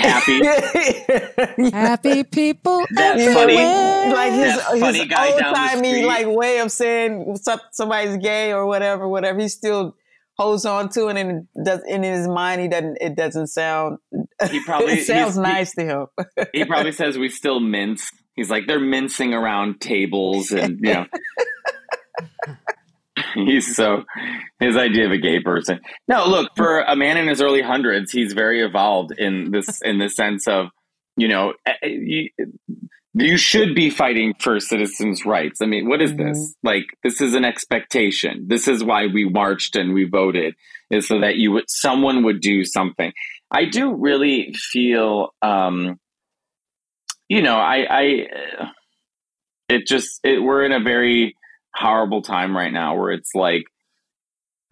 Happy, 0.00 1.70
happy 1.72 2.24
people. 2.24 2.84
That's 2.90 3.34
funny. 3.34 3.56
Like 3.56 4.32
his, 4.32 4.56
that 4.56 4.78
funny 4.80 4.98
his 5.00 5.12
old 5.12 5.40
timey 5.40 6.04
like 6.04 6.26
way 6.26 6.58
of 6.58 6.72
saying 6.72 7.36
somebody's 7.72 8.16
gay 8.16 8.52
or 8.52 8.66
whatever, 8.66 9.06
whatever. 9.08 9.38
He 9.40 9.48
still 9.48 9.94
holds 10.40 10.64
on 10.64 10.88
to 10.88 11.08
it 11.08 11.18
and 11.18 11.46
does 11.62 11.82
in 11.86 12.02
his 12.02 12.26
mind 12.26 12.62
he 12.62 12.68
doesn't 12.68 12.96
it 12.98 13.14
doesn't 13.14 13.48
sound 13.48 13.98
he 14.50 14.64
probably 14.64 14.94
it 15.00 15.04
sounds 15.04 15.36
nice 15.36 15.74
he, 15.74 15.82
to 15.82 15.86
him 15.86 16.06
he 16.54 16.64
probably 16.64 16.92
says 16.92 17.18
we 17.18 17.28
still 17.28 17.60
mince 17.60 18.10
he's 18.36 18.48
like 18.48 18.66
they're 18.66 18.80
mincing 18.80 19.34
around 19.34 19.82
tables 19.82 20.50
and 20.50 20.78
you 20.80 20.94
know 20.94 21.06
he's 23.46 23.74
so 23.74 24.04
his 24.58 24.76
idea 24.76 25.06
of 25.06 25.12
a 25.12 25.18
gay 25.18 25.40
person 25.40 25.80
no 26.08 26.26
look 26.26 26.50
for 26.56 26.80
a 26.80 26.96
man 26.96 27.16
in 27.16 27.28
his 27.28 27.40
early 27.40 27.62
hundreds 27.62 28.10
he's 28.10 28.32
very 28.32 28.62
evolved 28.62 29.12
in 29.16 29.50
this 29.50 29.80
in 29.82 29.98
the 29.98 30.08
sense 30.08 30.46
of 30.46 30.68
you 31.16 31.28
know 31.28 31.54
eh, 31.66 31.72
eh, 31.82 31.86
you, 31.88 32.28
you 33.14 33.36
should 33.36 33.74
be 33.74 33.90
fighting 33.90 34.34
for 34.38 34.60
citizens' 34.60 35.26
rights. 35.26 35.60
I 35.60 35.66
mean, 35.66 35.88
what 35.88 36.00
is 36.00 36.12
mm-hmm. 36.12 36.28
this? 36.28 36.54
Like, 36.62 36.84
this 37.02 37.20
is 37.20 37.34
an 37.34 37.44
expectation. 37.44 38.46
This 38.46 38.68
is 38.68 38.84
why 38.84 39.06
we 39.06 39.28
marched 39.28 39.76
and 39.76 39.92
we 39.92 40.04
voted, 40.04 40.54
is 40.90 41.08
so 41.08 41.20
that 41.20 41.36
you 41.36 41.52
would 41.52 41.64
someone 41.68 42.24
would 42.24 42.40
do 42.40 42.64
something. 42.64 43.12
I 43.50 43.64
do 43.64 43.94
really 43.94 44.52
feel, 44.54 45.30
um, 45.42 45.98
you 47.28 47.42
know, 47.42 47.56
I, 47.56 47.86
I, 47.90 48.26
it 49.68 49.86
just, 49.88 50.20
it, 50.22 50.40
we're 50.40 50.64
in 50.64 50.72
a 50.72 50.80
very 50.80 51.36
horrible 51.74 52.22
time 52.22 52.56
right 52.56 52.72
now 52.72 52.96
where 52.96 53.10
it's 53.10 53.34
like 53.34 53.64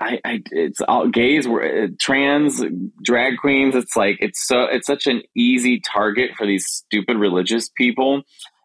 I, 0.01 0.21
I 0.25 0.43
it's 0.51 0.81
all 0.83 1.09
gays 1.09 1.49
were 1.49 1.65
uh, 1.65 1.89
trans 2.01 2.63
drag 3.03 3.39
queens 3.39 3.75
it's 3.75 3.97
like 3.97 4.17
it's 4.21 4.47
so 4.47 4.63
it's 4.63 4.87
such 4.87 5.07
an 5.07 5.23
easy 5.37 5.81
target 5.81 6.31
for 6.37 6.47
these 6.47 6.67
stupid 6.67 7.17
religious 7.17 7.69
people. 7.69 8.23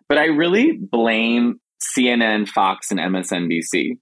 But 0.10 0.18
i 0.18 0.26
really 0.26 0.74
blame 0.74 1.60
cnn 1.98 2.48
fox 2.48 2.92
and 2.92 3.00
msnbc 3.00 3.98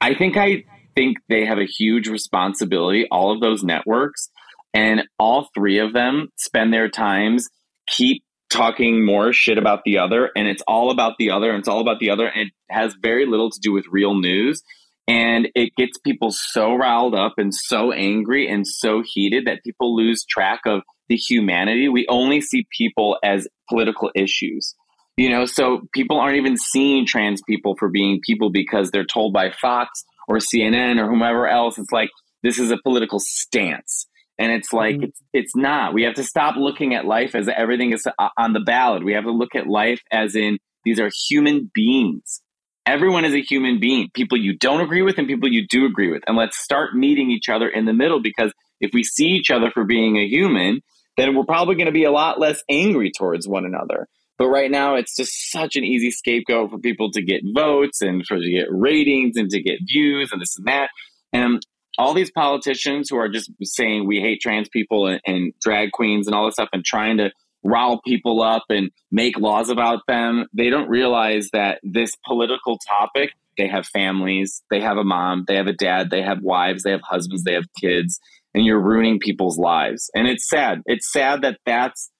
i 0.00 0.14
think 0.14 0.36
i 0.36 0.62
think 0.94 1.18
they 1.28 1.46
have 1.46 1.58
a 1.58 1.64
huge 1.64 2.08
responsibility 2.08 3.06
all 3.10 3.32
of 3.32 3.40
those 3.40 3.62
networks 3.62 4.28
and 4.74 5.04
all 5.18 5.48
three 5.54 5.78
of 5.78 5.92
them 5.92 6.28
spend 6.36 6.72
their 6.72 6.88
times 6.88 7.48
keep 7.86 8.23
talking 8.54 9.04
more 9.04 9.32
shit 9.32 9.58
about 9.58 9.80
the 9.84 9.98
other 9.98 10.30
and 10.36 10.46
it's 10.46 10.62
all 10.66 10.90
about 10.90 11.14
the 11.18 11.30
other 11.30 11.50
and 11.50 11.58
it's 11.58 11.68
all 11.68 11.80
about 11.80 11.98
the 11.98 12.10
other 12.10 12.26
and 12.26 12.48
it 12.48 12.52
has 12.70 12.94
very 13.02 13.26
little 13.26 13.50
to 13.50 13.58
do 13.60 13.72
with 13.72 13.84
real 13.90 14.14
news 14.14 14.62
and 15.06 15.48
it 15.54 15.74
gets 15.76 15.98
people 15.98 16.30
so 16.30 16.74
riled 16.74 17.14
up 17.14 17.34
and 17.36 17.54
so 17.54 17.92
angry 17.92 18.48
and 18.48 18.66
so 18.66 19.02
heated 19.04 19.46
that 19.46 19.62
people 19.62 19.94
lose 19.94 20.24
track 20.24 20.60
of 20.66 20.82
the 21.08 21.16
humanity. 21.16 21.88
We 21.88 22.06
only 22.08 22.40
see 22.40 22.66
people 22.76 23.18
as 23.22 23.46
political 23.68 24.10
issues. 24.14 24.74
You 25.16 25.30
know, 25.30 25.44
so 25.44 25.82
people 25.92 26.18
aren't 26.18 26.38
even 26.38 26.56
seeing 26.56 27.06
trans 27.06 27.40
people 27.46 27.76
for 27.78 27.88
being 27.88 28.20
people 28.26 28.50
because 28.50 28.90
they're 28.90 29.04
told 29.04 29.32
by 29.32 29.50
Fox 29.50 30.04
or 30.26 30.38
CNN 30.38 30.98
or 30.98 31.08
whomever 31.08 31.46
else. 31.46 31.78
It's 31.78 31.92
like 31.92 32.10
this 32.42 32.58
is 32.58 32.70
a 32.70 32.78
political 32.82 33.20
stance. 33.20 34.06
And 34.38 34.50
it's 34.50 34.72
like 34.72 34.96
mm-hmm. 34.96 35.04
it's 35.04 35.22
it's 35.32 35.56
not. 35.56 35.94
We 35.94 36.02
have 36.02 36.14
to 36.14 36.24
stop 36.24 36.56
looking 36.56 36.94
at 36.94 37.04
life 37.04 37.34
as 37.34 37.48
everything 37.48 37.92
is 37.92 38.06
uh, 38.06 38.28
on 38.36 38.52
the 38.52 38.60
ballot. 38.60 39.04
We 39.04 39.14
have 39.14 39.24
to 39.24 39.30
look 39.30 39.54
at 39.54 39.66
life 39.66 40.00
as 40.10 40.34
in 40.34 40.58
these 40.84 40.98
are 41.00 41.10
human 41.28 41.70
beings 41.72 42.42
everyone 42.86 43.24
is 43.24 43.34
a 43.34 43.40
human 43.40 43.80
being 43.80 44.08
people 44.14 44.38
you 44.38 44.56
don't 44.56 44.80
agree 44.80 45.02
with 45.02 45.18
and 45.18 45.26
people 45.26 45.50
you 45.50 45.66
do 45.68 45.86
agree 45.86 46.10
with 46.10 46.22
and 46.26 46.36
let's 46.36 46.56
start 46.58 46.94
meeting 46.94 47.30
each 47.30 47.48
other 47.48 47.68
in 47.68 47.84
the 47.84 47.92
middle 47.92 48.20
because 48.20 48.52
if 48.80 48.90
we 48.92 49.02
see 49.02 49.28
each 49.28 49.50
other 49.50 49.70
for 49.72 49.84
being 49.84 50.16
a 50.16 50.26
human 50.26 50.80
then 51.16 51.34
we're 51.34 51.44
probably 51.44 51.76
going 51.76 51.86
to 51.86 51.92
be 51.92 52.04
a 52.04 52.10
lot 52.10 52.38
less 52.38 52.62
angry 52.68 53.10
towards 53.10 53.48
one 53.48 53.64
another 53.64 54.06
but 54.36 54.48
right 54.48 54.70
now 54.70 54.96
it's 54.96 55.16
just 55.16 55.50
such 55.50 55.76
an 55.76 55.84
easy 55.84 56.10
scapegoat 56.10 56.70
for 56.70 56.78
people 56.78 57.10
to 57.10 57.22
get 57.22 57.42
votes 57.54 58.02
and 58.02 58.26
for 58.26 58.36
to 58.36 58.50
get 58.50 58.66
ratings 58.70 59.36
and 59.36 59.50
to 59.50 59.62
get 59.62 59.78
views 59.86 60.30
and 60.32 60.40
this 60.40 60.56
and 60.58 60.66
that 60.66 60.90
and 61.32 61.64
all 61.98 62.14
these 62.14 62.30
politicians 62.30 63.08
who 63.10 63.16
are 63.16 63.28
just 63.28 63.50
saying 63.62 64.06
we 64.06 64.20
hate 64.20 64.40
trans 64.40 64.68
people 64.68 65.06
and, 65.06 65.20
and 65.26 65.52
drag 65.60 65.92
queens 65.92 66.26
and 66.26 66.34
all 66.34 66.46
this 66.46 66.54
stuff 66.54 66.68
and 66.72 66.84
trying 66.84 67.18
to 67.18 67.30
rile 67.64 68.00
people 68.06 68.42
up 68.42 68.64
and 68.68 68.90
make 69.10 69.38
laws 69.38 69.70
about 69.70 70.00
them. 70.06 70.46
They 70.52 70.70
don't 70.70 70.88
realize 70.88 71.48
that 71.52 71.80
this 71.82 72.14
political 72.26 72.78
topic, 72.86 73.30
they 73.56 73.68
have 73.68 73.86
families, 73.86 74.62
they 74.70 74.80
have 74.80 74.98
a 74.98 75.04
mom, 75.04 75.44
they 75.48 75.56
have 75.56 75.66
a 75.66 75.72
dad, 75.72 76.10
they 76.10 76.22
have 76.22 76.42
wives, 76.42 76.82
they 76.82 76.90
have 76.90 77.00
husbands, 77.02 77.44
they 77.44 77.54
have 77.54 77.64
kids, 77.80 78.20
and 78.52 78.64
you're 78.64 78.80
ruining 78.80 79.18
people's 79.18 79.58
lives. 79.58 80.10
And 80.14 80.28
it's 80.28 80.48
sad. 80.48 80.82
It's 80.86 81.10
sad 81.10 81.42
that 81.42 81.58
that's 81.64 82.10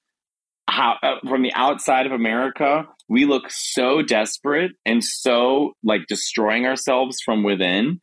how, 0.67 0.95
uh, 1.03 1.15
from 1.27 1.43
the 1.43 1.53
outside 1.53 2.05
of 2.05 2.11
America, 2.11 2.87
we 3.07 3.25
look 3.25 3.43
so 3.49 4.01
desperate 4.01 4.71
and 4.85 5.03
so 5.03 5.73
like 5.83 6.07
destroying 6.07 6.65
ourselves 6.65 7.17
from 7.23 7.43
within. 7.43 8.01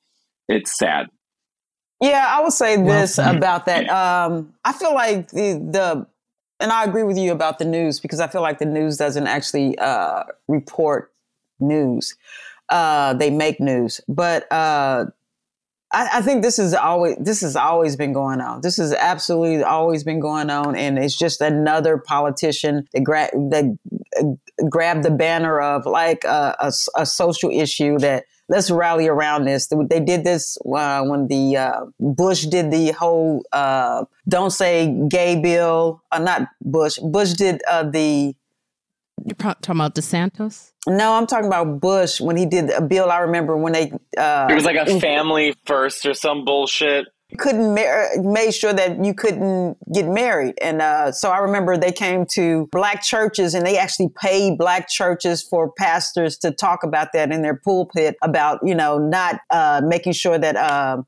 It's 0.48 0.78
sad. 0.78 1.06
Yeah, 2.03 2.26
I 2.28 2.42
would 2.42 2.53
say 2.53 2.82
this 2.82 3.16
well, 3.16 3.36
about 3.36 3.66
that. 3.66 3.88
Um, 3.88 4.53
I 4.64 4.72
feel 4.72 4.92
like 4.92 5.28
the 5.30 5.53
the 5.55 6.07
and 6.59 6.72
I 6.72 6.84
agree 6.84 7.05
with 7.05 7.16
you 7.16 7.30
about 7.30 7.61
the 7.61 7.64
news 7.64 8.00
because 8.00 8.18
I 8.18 8.26
feel 8.26 8.42
like 8.42 8.59
the 8.59 8.66
news 8.66 8.96
doesn't 8.96 9.26
actually 9.28 9.78
uh, 9.78 10.24
report 10.48 11.12
news. 11.61 12.16
Uh, 12.68 13.14
they 13.14 13.30
make 13.30 13.61
news, 13.61 14.00
but 14.09 14.50
uh, 14.50 15.07
I, 15.92 16.09
I, 16.14 16.22
think 16.22 16.42
this 16.42 16.59
is 16.59 16.74
always 16.74 17.16
this 17.20 17.42
has 17.42 17.55
always 17.55 17.94
been 17.94 18.12
going 18.12 18.40
on. 18.40 18.62
This 18.62 18.78
has 18.78 18.92
absolutely 18.94 19.62
always 19.62 20.03
been 20.03 20.18
going 20.18 20.50
on, 20.50 20.74
and 20.74 20.98
it's 20.98 21.16
just 21.16 21.40
another 21.40 21.98
politician 21.98 22.88
that, 22.94 23.05
gra- 23.05 23.30
that 23.32 23.78
uh, 24.18 24.64
grabbed 24.68 25.05
the 25.05 25.11
banner 25.11 25.61
of 25.61 25.86
like 25.86 26.24
a, 26.24 26.57
a, 26.59 26.72
a 26.96 27.07
social 27.07 27.50
issue 27.50 27.98
that 27.98 28.24
let's 28.49 28.70
rally 28.70 29.09
around 29.09 29.45
this. 29.45 29.68
They 29.68 30.01
did 30.01 30.24
this 30.24 30.59
uh, 30.59 31.03
when 31.05 31.28
the 31.28 31.57
uh, 31.57 31.80
Bush 31.99 32.45
did 32.45 32.70
the 32.70 32.93
whole 32.93 33.45
uh, 33.53 34.05
"Don't 34.28 34.51
Say 34.51 34.95
Gay" 35.09 35.40
bill. 35.40 36.03
Uh, 36.12 36.18
not 36.18 36.49
Bush. 36.61 36.99
Bush 36.99 37.32
did 37.32 37.62
uh, 37.68 37.84
the. 37.84 38.34
You're 39.24 39.36
talking 39.36 39.76
about 39.76 39.95
DeSantis. 39.95 40.72
No, 40.88 41.12
I'm 41.12 41.28
talking 41.28 41.47
about 41.47 41.80
Bush 41.80 42.20
when 42.20 42.36
he 42.36 42.45
did 42.45 42.70
a 42.70 42.80
bill. 42.80 43.11
I 43.11 43.18
remember 43.18 43.57
when 43.57 43.72
they. 43.72 43.93
Uh, 44.16 44.49
it 44.51 44.55
was 44.55 44.64
like 44.64 44.76
a 44.76 44.99
family 45.01 45.55
first 45.64 46.05
or 46.07 46.14
some 46.14 46.45
bullshit 46.45 47.07
couldn't 47.38 47.74
mar- 47.74 48.08
made 48.22 48.52
sure 48.52 48.72
that 48.72 49.04
you 49.04 49.14
couldn't 49.14 49.76
get 49.92 50.06
married 50.06 50.54
and 50.60 50.82
uh, 50.82 51.10
so 51.12 51.30
i 51.30 51.38
remember 51.38 51.76
they 51.76 51.92
came 51.92 52.24
to 52.26 52.68
black 52.72 53.02
churches 53.02 53.54
and 53.54 53.66
they 53.66 53.78
actually 53.78 54.08
paid 54.20 54.58
black 54.58 54.88
churches 54.88 55.42
for 55.42 55.72
pastors 55.72 56.36
to 56.36 56.50
talk 56.50 56.82
about 56.82 57.08
that 57.12 57.30
in 57.32 57.42
their 57.42 57.56
pulpit 57.56 58.16
about 58.22 58.58
you 58.62 58.74
know 58.74 58.98
not 58.98 59.40
uh, 59.50 59.80
making 59.84 60.12
sure 60.12 60.38
that 60.38 60.56
uh, 60.56 61.02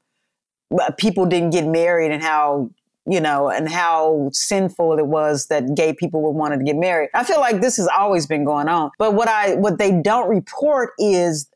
people 0.96 1.26
didn't 1.26 1.50
get 1.50 1.66
married 1.66 2.10
and 2.10 2.22
how 2.22 2.70
you 3.06 3.20
know, 3.20 3.50
and 3.50 3.68
how 3.68 4.30
sinful 4.32 4.98
it 4.98 5.06
was 5.06 5.46
that 5.48 5.74
gay 5.74 5.92
people 5.92 6.22
would 6.22 6.30
want 6.30 6.58
to 6.58 6.64
get 6.64 6.76
married. 6.76 7.10
I 7.14 7.24
feel 7.24 7.40
like 7.40 7.60
this 7.60 7.76
has 7.76 7.88
always 7.98 8.26
been 8.26 8.44
going 8.44 8.68
on. 8.68 8.90
But 8.98 9.14
what 9.14 9.28
I 9.28 9.54
what 9.56 9.78
they 9.78 9.92
don't 9.92 10.28
report 10.28 10.92
is 10.98 11.48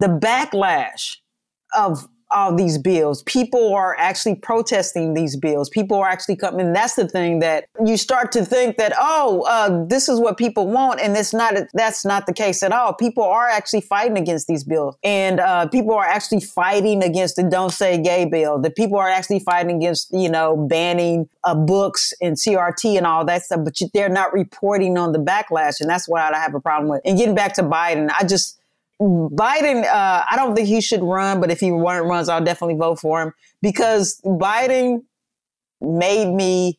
the 0.00 0.08
backlash 0.08 1.16
of 1.74 2.06
all 2.32 2.54
these 2.54 2.78
bills. 2.78 3.22
People 3.24 3.74
are 3.74 3.96
actually 3.98 4.34
protesting 4.36 5.14
these 5.14 5.36
bills. 5.36 5.68
People 5.68 5.98
are 5.98 6.08
actually 6.08 6.36
coming. 6.36 6.66
And 6.66 6.76
That's 6.76 6.94
the 6.94 7.08
thing 7.08 7.40
that 7.40 7.66
you 7.84 7.96
start 7.96 8.32
to 8.32 8.44
think 8.44 8.76
that, 8.76 8.92
oh, 8.98 9.42
uh, 9.48 9.84
this 9.86 10.08
is 10.08 10.20
what 10.20 10.38
people 10.38 10.66
want. 10.66 11.00
And 11.00 11.16
it's 11.16 11.34
not, 11.34 11.54
that's 11.74 12.04
not 12.04 12.26
the 12.26 12.32
case 12.32 12.62
at 12.62 12.72
all. 12.72 12.94
People 12.94 13.24
are 13.24 13.48
actually 13.48 13.82
fighting 13.82 14.18
against 14.18 14.46
these 14.46 14.64
bills. 14.64 14.96
And 15.02 15.40
uh, 15.40 15.68
people 15.68 15.94
are 15.94 16.04
actually 16.04 16.40
fighting 16.40 17.02
against 17.02 17.36
the 17.36 17.42
Don't 17.42 17.70
Say 17.70 18.00
Gay 18.00 18.24
bill. 18.24 18.60
The 18.60 18.70
people 18.70 18.98
are 18.98 19.08
actually 19.08 19.40
fighting 19.40 19.76
against, 19.76 20.08
you 20.12 20.30
know, 20.30 20.56
banning 20.56 21.28
uh, 21.44 21.54
books 21.54 22.12
and 22.20 22.36
CRT 22.36 22.96
and 22.96 23.06
all 23.06 23.24
that 23.24 23.42
stuff. 23.42 23.60
But 23.64 23.78
they're 23.92 24.08
not 24.08 24.32
reporting 24.32 24.96
on 24.98 25.12
the 25.12 25.18
backlash. 25.18 25.80
And 25.80 25.88
that's 25.88 26.08
what 26.08 26.22
I 26.22 26.38
have 26.38 26.54
a 26.54 26.60
problem 26.60 26.88
with. 26.88 27.02
And 27.04 27.18
getting 27.18 27.34
back 27.34 27.54
to 27.54 27.62
Biden, 27.62 28.10
I 28.18 28.24
just, 28.24 28.58
Biden, 29.02 29.84
uh, 29.84 30.24
I 30.30 30.36
don't 30.36 30.54
think 30.54 30.68
he 30.68 30.80
should 30.80 31.02
run, 31.02 31.40
but 31.40 31.50
if 31.50 31.60
he 31.60 31.70
runs, 31.70 32.28
I'll 32.28 32.44
definitely 32.44 32.76
vote 32.76 33.00
for 33.00 33.20
him 33.20 33.32
because 33.60 34.20
Biden 34.24 35.02
made 35.80 36.32
me 36.32 36.78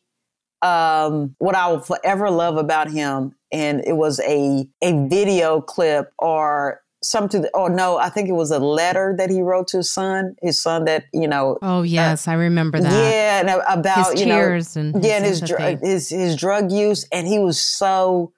um, 0.62 1.36
what 1.38 1.54
I 1.54 1.68
will 1.68 1.80
forever 1.80 2.30
love 2.30 2.56
about 2.56 2.90
him, 2.90 3.34
and 3.52 3.82
it 3.86 3.96
was 3.96 4.20
a 4.20 4.66
a 4.82 5.06
video 5.08 5.60
clip 5.60 6.10
or 6.18 6.80
something. 7.02 7.44
Oh 7.52 7.66
no, 7.66 7.98
I 7.98 8.08
think 8.08 8.28
it 8.30 8.32
was 8.32 8.50
a 8.50 8.58
letter 8.58 9.14
that 9.18 9.28
he 9.28 9.42
wrote 9.42 9.68
to 9.68 9.78
his 9.78 9.92
son. 9.92 10.36
His 10.40 10.60
son 10.60 10.86
that 10.86 11.04
you 11.12 11.28
know. 11.28 11.58
Oh 11.60 11.80
uh, 11.80 11.82
yes, 11.82 12.26
uh, 12.26 12.30
I 12.30 12.34
remember 12.34 12.80
that. 12.80 12.90
Yeah, 12.90 13.40
and 13.40 13.62
about 13.68 14.12
his 14.12 14.20
you 14.20 14.26
tears 14.26 14.76
know, 14.76 14.82
and 14.82 15.04
yeah, 15.04 15.16
and 15.16 15.24
his 15.26 15.40
dr- 15.42 15.80
his 15.82 16.08
his 16.08 16.36
drug 16.36 16.72
use, 16.72 17.06
and 17.12 17.26
he 17.26 17.38
was 17.38 17.62
so 17.62 18.32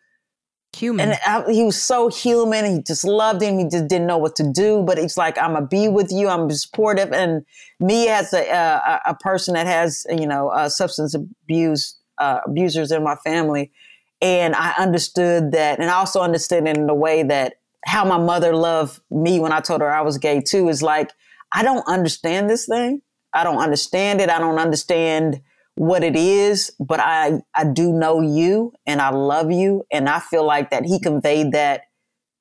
human. 0.77 1.11
And 1.11 1.19
I, 1.27 1.51
he 1.51 1.65
was 1.65 1.81
so 1.81 2.09
human. 2.09 2.65
He 2.65 2.83
just 2.83 3.05
loved 3.05 3.43
him. 3.43 3.59
He 3.59 3.65
just 3.65 3.89
didn't 3.89 4.07
know 4.07 4.19
what 4.19 4.37
to 4.37 4.51
do. 4.53 4.83
But 4.83 4.99
he's 4.99 5.17
like, 5.17 5.39
I'm 5.39 5.55
to 5.55 5.63
be 5.63 5.89
with 5.89 6.13
you. 6.13 6.29
I'm 6.29 6.51
supportive. 6.51 7.13
And 7.13 7.45
me 7.81 8.09
as 8.09 8.33
a, 8.33 8.49
a, 8.49 9.01
a 9.07 9.15
person 9.15 9.55
that 9.55 9.67
has, 9.67 10.07
you 10.11 10.27
know, 10.27 10.49
uh, 10.49 10.69
substance 10.69 11.15
abuse, 11.15 11.97
uh, 12.19 12.41
abusers 12.47 12.93
in 12.93 13.03
my 13.03 13.17
family. 13.17 13.73
And 14.21 14.55
I 14.55 14.73
understood 14.79 15.53
that. 15.53 15.79
And 15.79 15.91
I 15.91 15.95
also 15.95 16.21
understood 16.21 16.67
in 16.67 16.87
the 16.87 16.95
way 16.95 17.23
that 17.23 17.55
how 17.85 18.05
my 18.05 18.19
mother 18.19 18.55
loved 18.55 19.01
me 19.11 19.39
when 19.39 19.53
I 19.53 19.61
told 19.61 19.81
her 19.81 19.91
I 19.91 20.01
was 20.03 20.19
gay 20.19 20.41
too 20.41 20.69
is 20.69 20.83
like, 20.83 21.13
I 21.53 21.63
don't 21.63 21.87
understand 21.87 22.51
this 22.51 22.67
thing. 22.67 23.03
I 23.33 23.45
don't 23.45 23.59
understand 23.59 24.21
it. 24.21 24.31
I 24.31 24.39
don't 24.39 24.59
understand 24.59 25.41
what 25.77 26.03
it 26.03 26.17
is, 26.17 26.73
but 26.81 27.01
I 27.01 27.41
I 27.55 27.65
do 27.65 27.93
know 27.93 28.21
you 28.21 28.73
and 28.87 29.01
I 29.01 29.11
love 29.11 29.53
you. 29.53 29.85
And 29.93 30.09
I 30.09 30.19
feel 30.19 30.45
like 30.45 30.71
that 30.71 30.85
he 30.85 30.99
conveyed 30.99 31.53
that 31.53 31.83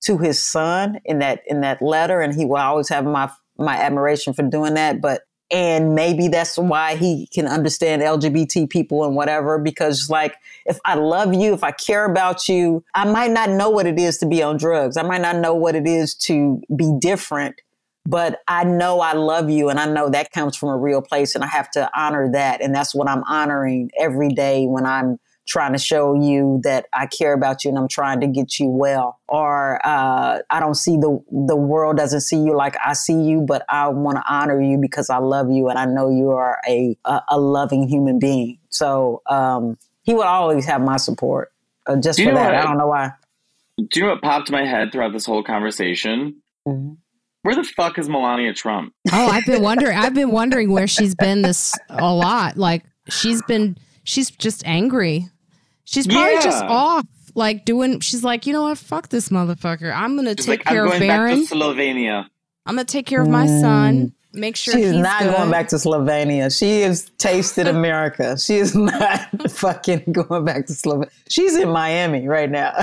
to 0.02 0.18
his 0.18 0.44
son 0.44 1.00
in 1.06 1.20
that 1.20 1.42
in 1.46 1.62
that 1.62 1.82
letter. 1.82 2.22
And 2.22 2.34
he 2.34 2.46
will 2.46 2.58
always 2.58 2.90
have 2.90 3.06
my 3.06 3.30
my 3.58 3.76
admiration 3.76 4.34
for 4.34 4.44
doing 4.44 4.74
that. 4.76 5.02
But 5.02 5.22
and 5.52 5.94
maybe 5.94 6.28
that's 6.28 6.58
why 6.58 6.96
he 6.96 7.28
can 7.34 7.46
understand 7.46 8.02
LGBT 8.02 8.70
people 8.70 9.04
and 9.04 9.16
whatever 9.16 9.60
because 9.60 10.10
like 10.10 10.36
if 10.66 10.80
I 10.86 10.96
love 10.96 11.36
you 11.36 11.54
if 11.54 11.64
I 11.64 11.72
care 11.72 12.06
about 12.06 12.48
you 12.48 12.84
I 12.96 13.06
might 13.06 13.30
not 13.30 13.52
know 13.52 13.70
what 13.70 13.86
it 13.86 14.00
is 14.00 14.18
to 14.20 14.26
be 14.26 14.42
on 14.42 14.58
drugs. 14.58 14.98
I 14.98 15.04
might 15.04 15.22
not 15.22 15.36
know 15.36 15.54
what 15.54 15.76
it 15.76 15.86
is 15.86 16.16
to 16.16 16.62
be 16.76 16.92
different 17.00 17.62
but 18.06 18.42
I 18.48 18.64
know 18.64 19.00
I 19.00 19.14
love 19.14 19.50
you 19.50 19.70
and 19.70 19.80
I 19.80 19.86
know 19.86 20.10
that 20.10 20.32
comes 20.32 20.56
from 20.56 20.70
a 20.70 20.78
real 20.78 21.02
place 21.02 21.34
and 21.34 21.44
I 21.44 21.48
have 21.48 21.72
to 21.72 21.90
honor 22.00 22.32
that. 22.34 22.62
And 22.62 22.74
that's 22.74 22.94
what 22.94 23.10
I'm 23.10 23.24
honoring 23.24 23.90
every 24.00 24.30
day 24.30 24.66
when 24.68 24.86
I'm 24.86 25.20
trying 25.48 25.74
to 25.74 25.80
show 25.80 26.14
you 26.14 26.60
that 26.64 26.88
I 26.94 27.08
care 27.08 27.34
about 27.34 27.64
you 27.64 27.70
and 27.70 27.78
I'm 27.78 27.88
trying 27.88 28.20
to 28.22 28.28
get 28.28 28.60
you 28.60 28.68
well. 28.68 29.20
Or 29.28 29.80
uh, 29.86 30.40
I 30.50 30.60
don't 30.60 30.76
see 30.76 30.98
the 30.98 31.24
the 31.32 31.56
world 31.56 31.98
doesn't 31.98 32.22
see 32.22 32.38
you 32.38 32.56
like 32.56 32.76
I 32.84 32.94
see 32.94 33.22
you, 33.22 33.42
but 33.42 33.66
I 33.70 33.88
want 33.88 34.18
to 34.18 34.24
honor 34.28 34.62
you 34.62 34.78
because 34.78 35.10
I 35.10 35.18
love 35.18 35.50
you 35.50 35.70
and 35.70 35.78
I 35.78 35.86
know 35.86 36.10
you 36.10 36.32
are 36.32 36.60
a 36.68 36.98
a, 37.06 37.22
a 37.30 37.40
loving 37.40 37.88
human 37.88 38.20
being. 38.20 38.60
So 38.70 39.22
um, 39.28 39.78
he 40.04 40.14
would 40.14 40.26
always 40.26 40.66
have 40.66 40.82
my 40.82 40.98
support. 40.98 41.52
Uh, 41.88 41.98
just 41.98 42.20
for 42.20 42.34
that, 42.34 42.56
I, 42.56 42.62
I 42.62 42.64
don't 42.64 42.78
know 42.78 42.88
why. 42.88 43.14
Do 43.78 43.88
you 44.00 44.02
know 44.04 44.14
what 44.14 44.22
popped 44.22 44.52
my 44.52 44.66
head 44.66 44.92
throughout 44.92 45.12
this 45.12 45.26
whole 45.26 45.44
conversation? 45.44 46.42
Mm-hmm. 46.68 46.94
Where 47.46 47.54
the 47.54 47.64
fuck 47.64 48.00
is 48.00 48.10
Melania 48.10 48.56
Trump? 48.56 48.92
Oh, 49.14 49.28
I've 49.28 49.46
been 49.46 49.62
wondering. 49.62 49.96
I've 49.98 50.16
been 50.16 50.32
wondering 50.32 50.72
where 50.72 50.88
she's 50.88 51.14
been 51.14 51.44
this 51.44 51.76
a 51.90 52.12
lot. 52.12 52.58
Like 52.58 52.84
she's 53.08 53.44
been, 53.44 53.78
she's 54.04 54.32
just 54.32 54.66
angry. 54.66 55.30
She's 55.84 56.08
probably 56.08 56.34
yeah. 56.34 56.42
just 56.42 56.64
off, 56.64 57.06
like 57.36 57.64
doing. 57.64 58.00
She's 58.00 58.24
like, 58.24 58.48
you 58.48 58.54
know 58.54 58.64
what? 58.64 58.80
Fuck 58.80 59.10
this 59.10 59.30
motherfucker. 59.30 59.96
I'm 59.96 60.16
gonna 60.16 60.32
she's 60.32 60.48
take 60.48 60.66
like, 60.66 60.66
care 60.66 60.88
of 60.88 61.00
Barron. 61.00 61.46
Slovenia. 61.46 62.26
I'm 62.66 62.78
gonna 62.78 62.86
take 62.86 63.06
care 63.06 63.22
of 63.22 63.30
my 63.30 63.46
son. 63.46 64.08
Mm. 64.08 64.14
Make 64.36 64.56
sure 64.56 64.74
she's 64.74 64.92
not 64.92 65.24
good. 65.24 65.36
going 65.36 65.52
back 65.52 65.70
to 65.70 65.78
Slovenia. 65.78 66.56
She 66.56 66.82
has 66.82 67.10
tasted 67.18 67.68
America. 67.76 68.38
She 68.38 68.56
is 68.56 68.76
not 68.76 69.30
fucking 69.52 70.12
going 70.12 70.46
back 70.46 70.68
to 70.68 70.74
Slovenia. 70.74 71.10
She's 71.30 71.56
in 71.56 71.70
Miami 71.70 72.28
right 72.28 72.50
now. 72.50 72.74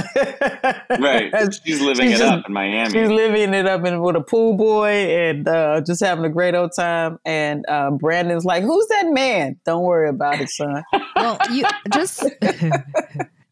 right, 0.98 1.32
she's 1.64 1.80
living 1.80 2.08
she's 2.08 2.20
it 2.20 2.22
just, 2.22 2.32
up 2.32 2.46
in 2.46 2.52
Miami. 2.52 2.90
She's 2.90 3.08
living 3.08 3.54
it 3.54 3.66
up 3.66 3.84
in, 3.84 4.00
with 4.00 4.16
a 4.16 4.20
pool 4.20 4.56
boy 4.56 4.90
and 4.90 5.46
uh, 5.46 5.80
just 5.82 6.02
having 6.02 6.24
a 6.24 6.30
great 6.30 6.54
old 6.54 6.72
time. 6.74 7.18
And 7.24 7.64
uh, 7.68 7.90
Brandon's 7.90 8.44
like, 8.44 8.62
"Who's 8.62 8.86
that 8.88 9.06
man? 9.10 9.58
Don't 9.64 9.82
worry 9.82 10.08
about 10.08 10.40
it, 10.40 10.50
son." 10.50 10.82
well, 11.16 11.38
you 11.50 11.64
just 11.92 12.24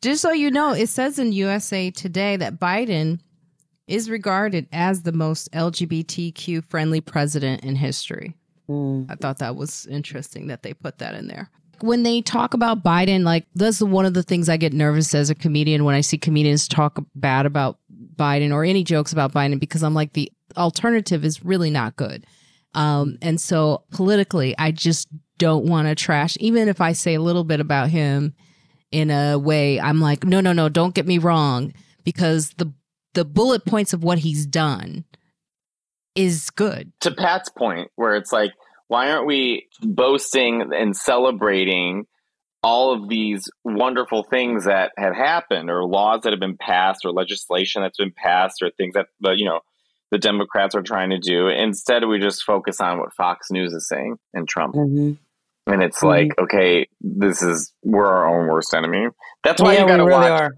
just 0.02 0.22
so 0.22 0.32
you 0.32 0.50
know, 0.50 0.72
it 0.72 0.88
says 0.88 1.18
in 1.18 1.32
USA 1.32 1.90
Today 1.90 2.36
that 2.36 2.58
Biden 2.58 3.20
is 3.90 4.10
regarded 4.10 4.68
as 4.72 5.02
the 5.02 5.12
most 5.12 5.50
LGBTQ 5.52 6.64
friendly 6.64 7.00
president 7.00 7.64
in 7.64 7.76
history. 7.76 8.34
Mm. 8.68 9.10
I 9.10 9.16
thought 9.16 9.38
that 9.38 9.56
was 9.56 9.86
interesting 9.86 10.46
that 10.46 10.62
they 10.62 10.74
put 10.74 10.98
that 10.98 11.14
in 11.14 11.26
there. 11.26 11.50
When 11.80 12.02
they 12.02 12.20
talk 12.20 12.54
about 12.54 12.84
Biden, 12.84 13.24
like 13.24 13.46
that's 13.54 13.80
one 13.80 14.04
of 14.04 14.14
the 14.14 14.22
things 14.22 14.48
I 14.48 14.56
get 14.56 14.72
nervous 14.72 15.14
as 15.14 15.30
a 15.30 15.34
comedian 15.34 15.84
when 15.84 15.94
I 15.94 16.02
see 16.02 16.18
comedians 16.18 16.68
talk 16.68 17.02
bad 17.14 17.46
about 17.46 17.78
Biden 18.16 18.52
or 18.52 18.64
any 18.64 18.84
jokes 18.84 19.12
about 19.12 19.32
Biden 19.32 19.58
because 19.58 19.82
I'm 19.82 19.94
like 19.94 20.12
the 20.12 20.30
alternative 20.56 21.24
is 21.24 21.44
really 21.44 21.70
not 21.70 21.96
good. 21.96 22.26
Um, 22.74 23.18
and 23.22 23.40
so 23.40 23.84
politically, 23.90 24.54
I 24.58 24.70
just 24.72 25.08
don't 25.38 25.64
want 25.64 25.88
to 25.88 25.94
trash, 25.94 26.36
even 26.38 26.68
if 26.68 26.80
I 26.80 26.92
say 26.92 27.14
a 27.14 27.20
little 27.20 27.44
bit 27.44 27.60
about 27.60 27.88
him 27.88 28.34
in 28.92 29.10
a 29.10 29.38
way, 29.38 29.80
I'm 29.80 30.00
like, 30.00 30.24
no, 30.24 30.40
no, 30.40 30.52
no, 30.52 30.68
don't 30.68 30.94
get 30.94 31.06
me 31.06 31.18
wrong, 31.18 31.72
because 32.04 32.50
the 32.58 32.72
the 33.14 33.24
bullet 33.24 33.64
points 33.64 33.92
of 33.92 34.04
what 34.04 34.18
he's 34.18 34.46
done 34.46 35.04
is 36.14 36.50
good. 36.50 36.92
To 37.00 37.10
Pat's 37.10 37.48
point, 37.50 37.90
where 37.96 38.16
it's 38.16 38.32
like, 38.32 38.52
why 38.88 39.10
aren't 39.10 39.26
we 39.26 39.68
boasting 39.82 40.70
and 40.74 40.96
celebrating 40.96 42.06
all 42.62 42.92
of 42.92 43.08
these 43.08 43.48
wonderful 43.64 44.24
things 44.24 44.64
that 44.66 44.92
have 44.98 45.14
happened, 45.14 45.70
or 45.70 45.84
laws 45.84 46.22
that 46.22 46.32
have 46.32 46.40
been 46.40 46.56
passed, 46.56 47.04
or 47.04 47.12
legislation 47.12 47.82
that's 47.82 47.98
been 47.98 48.12
passed, 48.12 48.62
or 48.62 48.70
things 48.70 48.94
that 48.94 49.06
the 49.20 49.32
you 49.36 49.44
know 49.44 49.60
the 50.10 50.18
Democrats 50.18 50.74
are 50.74 50.82
trying 50.82 51.10
to 51.10 51.18
do? 51.18 51.48
Instead, 51.48 52.04
we 52.04 52.18
just 52.18 52.42
focus 52.42 52.80
on 52.80 52.98
what 52.98 53.14
Fox 53.14 53.50
News 53.50 53.72
is 53.72 53.88
saying 53.88 54.16
and 54.34 54.48
Trump. 54.48 54.74
Mm-hmm. 54.74 55.12
And 55.72 55.82
it's 55.82 55.98
mm-hmm. 55.98 56.06
like, 56.06 56.38
okay, 56.38 56.88
this 57.00 57.42
is 57.42 57.72
we're 57.84 58.06
our 58.06 58.26
own 58.26 58.48
worst 58.48 58.74
enemy. 58.74 59.06
That's 59.44 59.62
why 59.62 59.74
yeah, 59.74 59.82
you 59.82 59.88
got 59.88 59.96
to 59.98 60.04
really 60.04 60.30
watch. 60.30 60.40
Are 60.42 60.54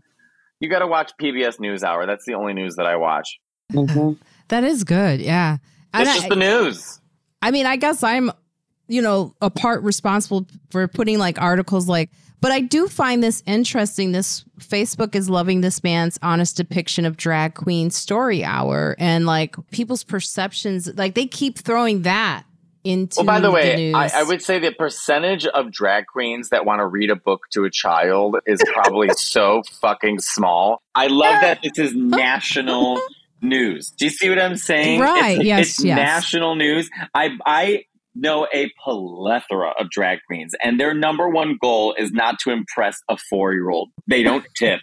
you 0.62 0.68
got 0.68 0.78
to 0.78 0.86
watch 0.86 1.12
PBS 1.20 1.58
NewsHour. 1.58 2.06
That's 2.06 2.24
the 2.24 2.34
only 2.34 2.54
news 2.54 2.76
that 2.76 2.86
I 2.86 2.94
watch. 2.96 3.40
Mm-hmm. 3.72 4.12
that 4.48 4.62
is 4.62 4.84
good. 4.84 5.20
Yeah. 5.20 5.54
It's 5.54 5.60
and 5.92 6.06
just 6.06 6.26
I, 6.26 6.28
the 6.28 6.36
news. 6.36 7.00
I 7.42 7.50
mean, 7.50 7.66
I 7.66 7.74
guess 7.74 8.04
I'm, 8.04 8.30
you 8.86 9.02
know, 9.02 9.34
a 9.42 9.50
part 9.50 9.82
responsible 9.82 10.46
for 10.70 10.86
putting 10.86 11.18
like 11.18 11.42
articles 11.42 11.88
like, 11.88 12.10
but 12.40 12.52
I 12.52 12.60
do 12.60 12.86
find 12.86 13.24
this 13.24 13.42
interesting. 13.44 14.12
This 14.12 14.44
Facebook 14.60 15.16
is 15.16 15.28
loving 15.28 15.62
this 15.62 15.82
man's 15.82 16.16
honest 16.22 16.56
depiction 16.56 17.06
of 17.06 17.16
drag 17.16 17.54
queen 17.54 17.90
story 17.90 18.44
hour 18.44 18.94
and 19.00 19.26
like 19.26 19.56
people's 19.72 20.04
perceptions. 20.04 20.88
Like 20.96 21.14
they 21.14 21.26
keep 21.26 21.58
throwing 21.58 22.02
that 22.02 22.44
into. 22.84 23.18
Well, 23.18 23.26
by 23.26 23.40
the, 23.40 23.48
the 23.48 23.52
way, 23.52 23.92
I, 23.92 24.20
I, 24.20 24.22
would 24.22 24.42
say 24.42 24.58
the 24.58 24.72
percentage 24.72 25.46
of 25.46 25.70
drag 25.70 26.06
queens 26.06 26.50
that 26.50 26.64
want 26.64 26.80
to 26.80 26.86
read 26.86 27.10
a 27.10 27.16
book 27.16 27.42
to 27.52 27.64
a 27.64 27.70
child 27.70 28.36
is 28.46 28.62
probably 28.72 29.08
so 29.16 29.62
fucking 29.80 30.20
small. 30.20 30.82
I 30.94 31.06
love 31.06 31.40
that 31.42 31.60
this 31.62 31.78
is 31.78 31.94
national 31.94 33.00
news. 33.40 33.90
Do 33.90 34.04
you 34.06 34.10
see 34.10 34.28
what 34.28 34.38
I'm 34.38 34.56
saying? 34.56 35.00
Right. 35.00 35.38
It's, 35.38 35.44
yes. 35.44 35.60
It's 35.60 35.84
yes. 35.84 35.96
national 35.96 36.54
news. 36.56 36.90
I 37.14 37.36
I 37.44 37.84
know 38.14 38.46
a 38.52 38.70
plethora 38.82 39.72
of 39.78 39.90
drag 39.90 40.20
queens, 40.26 40.54
and 40.62 40.78
their 40.78 40.94
number 40.94 41.28
one 41.28 41.58
goal 41.60 41.94
is 41.96 42.12
not 42.12 42.38
to 42.40 42.50
impress 42.50 43.00
a 43.08 43.16
four 43.30 43.52
year 43.52 43.70
old. 43.70 43.90
They 44.06 44.22
don't 44.22 44.44
tip. 44.56 44.80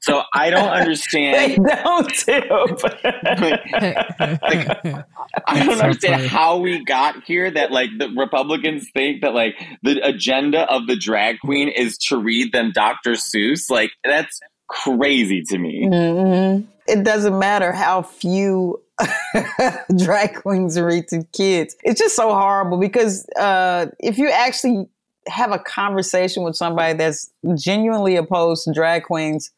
So 0.00 0.22
I 0.34 0.50
don't 0.50 0.68
understand. 0.68 1.64
they 1.64 1.74
don't 1.74 2.08
tip. 2.08 2.44
like, 2.50 3.02
like, 4.42 5.04
I 5.46 5.64
don't 5.64 5.78
so 5.78 5.84
understand 5.84 6.22
funny. 6.22 6.26
how 6.28 6.58
we 6.58 6.84
got 6.84 7.24
here 7.24 7.50
that 7.50 7.72
like 7.72 7.90
the 7.98 8.08
Republicans 8.16 8.88
think 8.92 9.22
that 9.22 9.34
like 9.34 9.54
the 9.82 10.00
agenda 10.06 10.60
of 10.72 10.86
the 10.86 10.96
drag 10.96 11.40
queen 11.40 11.68
is 11.68 11.98
to 12.08 12.16
read 12.16 12.52
them 12.52 12.72
Dr. 12.72 13.12
Seuss. 13.12 13.70
Like 13.70 13.90
that's 14.04 14.40
crazy 14.68 15.42
to 15.48 15.58
me. 15.58 15.86
Mm-hmm. 15.86 16.64
It 16.86 17.04
doesn't 17.04 17.38
matter 17.38 17.72
how 17.72 18.02
few 18.02 18.82
drag 19.96 20.34
queens 20.34 20.74
to 20.74 21.26
kids. 21.32 21.76
It's 21.84 22.00
just 22.00 22.16
so 22.16 22.34
horrible 22.34 22.78
because 22.78 23.28
uh, 23.38 23.86
if 23.98 24.18
you 24.18 24.28
actually 24.28 24.88
have 25.26 25.52
a 25.52 25.58
conversation 25.58 26.42
with 26.42 26.56
somebody 26.56 26.94
that's 26.94 27.30
genuinely 27.54 28.16
opposed 28.16 28.64
to 28.64 28.72
drag 28.72 29.04
queens 29.04 29.50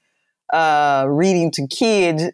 uh, 0.53 1.07
reading 1.09 1.51
to 1.53 1.67
kids, 1.69 2.25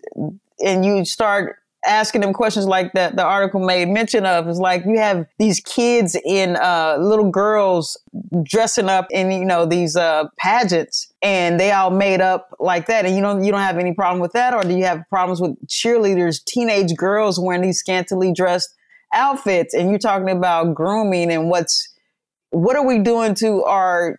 and 0.65 0.85
you 0.85 1.05
start 1.05 1.57
asking 1.87 2.21
them 2.21 2.33
questions 2.33 2.67
like 2.67 2.93
that 2.93 3.17
the 3.17 3.25
article 3.25 3.61
made 3.61 3.89
mention 3.89 4.27
of 4.27 4.49
is 4.49 4.59
like 4.59 4.85
you 4.85 4.99
have 4.99 5.27
these 5.39 5.61
kids 5.61 6.17
in 6.25 6.57
uh, 6.57 6.97
little 6.99 7.31
girls 7.31 7.97
dressing 8.43 8.89
up 8.89 9.07
in 9.11 9.31
you 9.31 9.45
know 9.45 9.65
these 9.65 9.97
uh, 9.97 10.25
pageants 10.39 11.13
and 11.23 11.59
they 11.59 11.73
all 11.73 11.91
made 11.91 12.21
up 12.21 12.55
like 12.59 12.87
that 12.87 13.05
and 13.05 13.15
you 13.15 13.23
don't 13.23 13.45
you 13.45 13.51
don't 13.51 13.61
have 13.61 13.79
any 13.79 13.95
problem 13.95 14.21
with 14.21 14.33
that 14.33 14.55
or 14.55 14.63
do 14.63 14.77
you 14.77 14.85
have 14.85 15.03
problems 15.09 15.41
with 15.41 15.55
cheerleaders 15.67 16.45
teenage 16.45 16.95
girls 16.97 17.39
wearing 17.39 17.63
these 17.63 17.79
scantily 17.79 18.33
dressed 18.33 18.75
outfits 19.15 19.75
and 19.75 19.91
you're 19.91 19.99
talking 19.99 20.31
about 20.31 20.75
grooming 20.75 21.31
and 21.31 21.49
what's 21.49 21.93
what 22.51 22.77
are 22.77 22.87
we 22.87 22.99
doing 22.99 23.35
to 23.35 23.63
our 23.65 24.19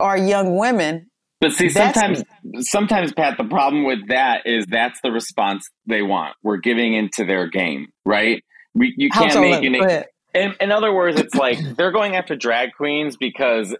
our 0.00 0.18
young 0.18 0.56
women 0.56 1.10
but 1.40 1.52
see, 1.52 1.68
sometimes, 1.68 2.22
sometimes, 2.60 3.12
Pat, 3.12 3.36
the 3.36 3.44
problem 3.44 3.84
with 3.84 4.08
that 4.08 4.46
is 4.46 4.64
that's 4.66 4.98
the 5.02 5.10
response 5.10 5.68
they 5.86 6.02
want. 6.02 6.34
We're 6.42 6.56
giving 6.56 6.94
into 6.94 7.24
their 7.26 7.46
game, 7.48 7.88
right? 8.06 8.42
We, 8.74 8.94
you 8.96 9.10
can't 9.10 9.38
make 9.40 9.62
it. 9.62 10.06
In, 10.32 10.54
in 10.60 10.72
other 10.72 10.92
words, 10.92 11.20
it's 11.20 11.34
like 11.34 11.58
they're 11.76 11.92
going 11.92 12.16
after 12.16 12.36
drag 12.36 12.70
queens 12.76 13.16
because 13.16 13.76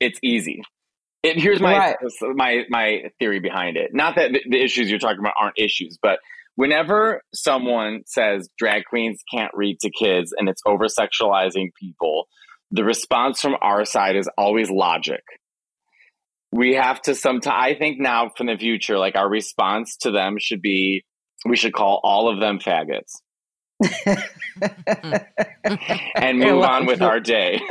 it's 0.00 0.18
easy. 0.22 0.62
It, 1.22 1.40
here's 1.40 1.60
my 1.60 1.76
right. 1.76 1.96
my 2.34 2.64
my 2.68 3.02
theory 3.18 3.40
behind 3.40 3.76
it. 3.76 3.92
Not 3.92 4.16
that 4.16 4.32
the, 4.32 4.40
the 4.48 4.62
issues 4.62 4.90
you're 4.90 4.98
talking 4.98 5.20
about 5.20 5.34
aren't 5.40 5.58
issues, 5.58 5.98
but 6.00 6.18
whenever 6.56 7.22
someone 7.32 8.02
says 8.06 8.48
drag 8.58 8.84
queens 8.84 9.22
can't 9.32 9.50
read 9.54 9.78
to 9.80 9.90
kids 9.90 10.34
and 10.36 10.48
it's 10.48 10.62
over 10.66 10.86
sexualizing 10.86 11.70
people, 11.80 12.28
the 12.70 12.84
response 12.84 13.40
from 13.40 13.56
our 13.60 13.84
side 13.84 14.16
is 14.16 14.28
always 14.36 14.70
logic 14.70 15.22
we 16.56 16.74
have 16.74 17.00
to 17.02 17.14
sometimes 17.14 17.56
i 17.56 17.74
think 17.74 17.98
now 18.00 18.30
from 18.36 18.46
the 18.46 18.56
future 18.56 18.98
like 18.98 19.16
our 19.16 19.28
response 19.28 19.96
to 19.96 20.10
them 20.10 20.36
should 20.38 20.62
be 20.62 21.04
we 21.44 21.56
should 21.56 21.72
call 21.72 22.00
all 22.02 22.28
of 22.28 22.40
them 22.40 22.58
faggots 22.58 23.20
and 26.14 26.38
move 26.38 26.62
on 26.62 26.86
with 26.86 27.02
our 27.02 27.20
day. 27.20 27.60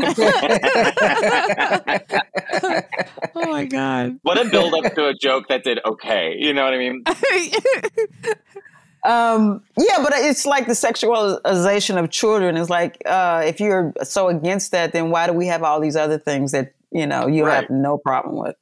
oh 3.35 3.51
my 3.51 3.65
god! 3.65 4.19
What 4.21 4.37
a 4.37 4.47
build 4.49 4.75
up 4.75 4.93
to 4.93 5.07
a 5.07 5.15
joke 5.15 5.47
that 5.47 5.63
did 5.63 5.79
okay. 5.83 6.35
You 6.37 6.53
know 6.53 6.63
what 6.63 6.75
I 6.75 6.77
mean? 6.77 7.03
um, 9.03 9.63
yeah, 9.79 10.03
but 10.03 10.13
it's 10.13 10.45
like 10.45 10.67
the 10.67 10.73
sexualization 10.73 11.97
of 11.97 12.11
children. 12.11 12.55
Is 12.55 12.69
like 12.69 13.01
uh, 13.07 13.41
if 13.45 13.59
you're 13.59 13.91
so 14.03 14.27
against 14.27 14.73
that, 14.73 14.93
then 14.93 15.09
why 15.09 15.25
do 15.25 15.33
we 15.33 15.47
have 15.47 15.63
all 15.63 15.79
these 15.79 15.95
other 15.95 16.19
things 16.19 16.51
that 16.51 16.75
you 16.91 17.07
know 17.07 17.25
you 17.25 17.45
right. 17.45 17.61
have 17.61 17.71
no 17.71 17.97
problem 17.97 18.35
with? 18.35 18.55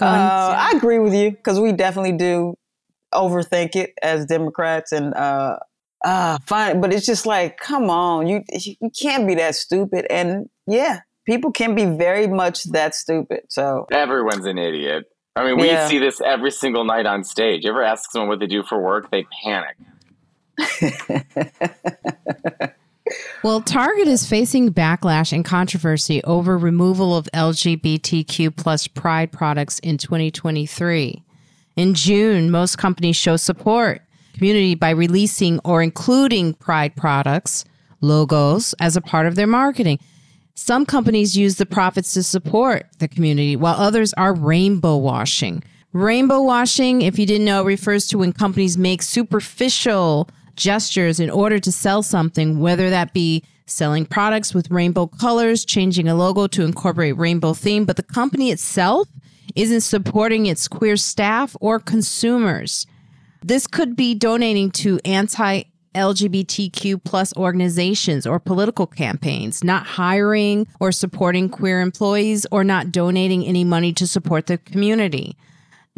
Uh, 0.00 0.54
I 0.58 0.74
agree 0.76 0.98
with 0.98 1.14
you 1.14 1.30
because 1.30 1.58
we 1.58 1.72
definitely 1.72 2.12
do 2.12 2.56
overthink 3.14 3.74
it 3.74 3.94
as 4.02 4.26
Democrats 4.26 4.92
and 4.92 5.14
uh, 5.14 5.58
uh, 6.04 6.38
fine. 6.46 6.80
But 6.80 6.92
it's 6.92 7.06
just 7.06 7.26
like, 7.26 7.58
come 7.58 7.88
on, 7.90 8.26
you 8.26 8.42
you 8.50 8.90
can't 9.00 9.26
be 9.26 9.34
that 9.36 9.54
stupid. 9.54 10.06
And 10.10 10.48
yeah, 10.66 11.00
people 11.26 11.52
can 11.52 11.74
be 11.74 11.86
very 11.86 12.26
much 12.26 12.64
that 12.64 12.94
stupid. 12.94 13.42
So 13.48 13.86
everyone's 13.90 14.46
an 14.46 14.58
idiot. 14.58 15.06
I 15.36 15.44
mean, 15.44 15.56
we 15.58 15.68
yeah. 15.68 15.86
see 15.86 15.98
this 15.98 16.20
every 16.20 16.50
single 16.50 16.84
night 16.84 17.06
on 17.06 17.22
stage. 17.22 17.64
You 17.64 17.70
ever 17.70 17.82
ask 17.82 18.10
someone 18.10 18.28
what 18.28 18.40
they 18.40 18.46
do 18.46 18.62
for 18.64 18.80
work? 18.80 19.10
They 19.10 19.24
panic. 19.44 19.76
Well, 23.44 23.60
Target 23.60 24.08
is 24.08 24.26
facing 24.26 24.72
backlash 24.74 25.32
and 25.32 25.44
controversy 25.44 26.20
over 26.24 26.58
removal 26.58 27.16
of 27.16 27.28
LGBTQ 27.32 28.56
plus 28.56 28.88
pride 28.88 29.30
products 29.30 29.78
in 29.78 29.96
2023. 29.96 31.22
In 31.76 31.94
June, 31.94 32.50
most 32.50 32.78
companies 32.78 33.14
show 33.14 33.36
support 33.36 34.02
community 34.34 34.74
by 34.74 34.90
releasing 34.90 35.60
or 35.60 35.82
including 35.82 36.54
pride 36.54 36.96
products, 36.96 37.64
logos 38.00 38.74
as 38.80 38.96
a 38.96 39.00
part 39.00 39.26
of 39.26 39.36
their 39.36 39.46
marketing. 39.46 40.00
Some 40.56 40.84
companies 40.84 41.36
use 41.36 41.56
the 41.56 41.66
profits 41.66 42.14
to 42.14 42.24
support 42.24 42.86
the 42.98 43.06
community, 43.06 43.54
while 43.54 43.76
others 43.76 44.12
are 44.14 44.34
rainbow 44.34 44.96
washing. 44.96 45.62
Rainbow 45.92 46.42
washing, 46.42 47.02
if 47.02 47.20
you 47.20 47.26
didn't 47.26 47.44
know, 47.44 47.62
refers 47.62 48.08
to 48.08 48.18
when 48.18 48.32
companies 48.32 48.76
make 48.76 49.00
superficial 49.00 50.28
gestures 50.58 51.18
in 51.20 51.30
order 51.30 51.58
to 51.58 51.72
sell 51.72 52.02
something, 52.02 52.60
whether 52.60 52.90
that 52.90 53.14
be 53.14 53.42
selling 53.64 54.04
products 54.04 54.52
with 54.52 54.70
rainbow 54.70 55.06
colors, 55.06 55.64
changing 55.64 56.08
a 56.08 56.14
logo 56.14 56.46
to 56.48 56.64
incorporate 56.64 57.16
rainbow 57.16 57.54
theme, 57.54 57.84
but 57.84 57.96
the 57.96 58.02
company 58.02 58.50
itself 58.50 59.08
isn't 59.54 59.80
supporting 59.80 60.46
its 60.46 60.68
queer 60.68 60.96
staff 60.96 61.56
or 61.60 61.78
consumers. 61.78 62.86
This 63.42 63.66
could 63.66 63.96
be 63.96 64.14
donating 64.14 64.70
to 64.72 64.98
anti 65.04 65.62
LGBTQ 65.94 67.02
plus 67.02 67.34
organizations 67.36 68.26
or 68.26 68.38
political 68.38 68.86
campaigns, 68.86 69.64
not 69.64 69.86
hiring 69.86 70.66
or 70.80 70.92
supporting 70.92 71.48
queer 71.48 71.80
employees, 71.80 72.46
or 72.52 72.62
not 72.62 72.92
donating 72.92 73.44
any 73.44 73.64
money 73.64 73.92
to 73.94 74.06
support 74.06 74.46
the 74.46 74.58
community. 74.58 75.36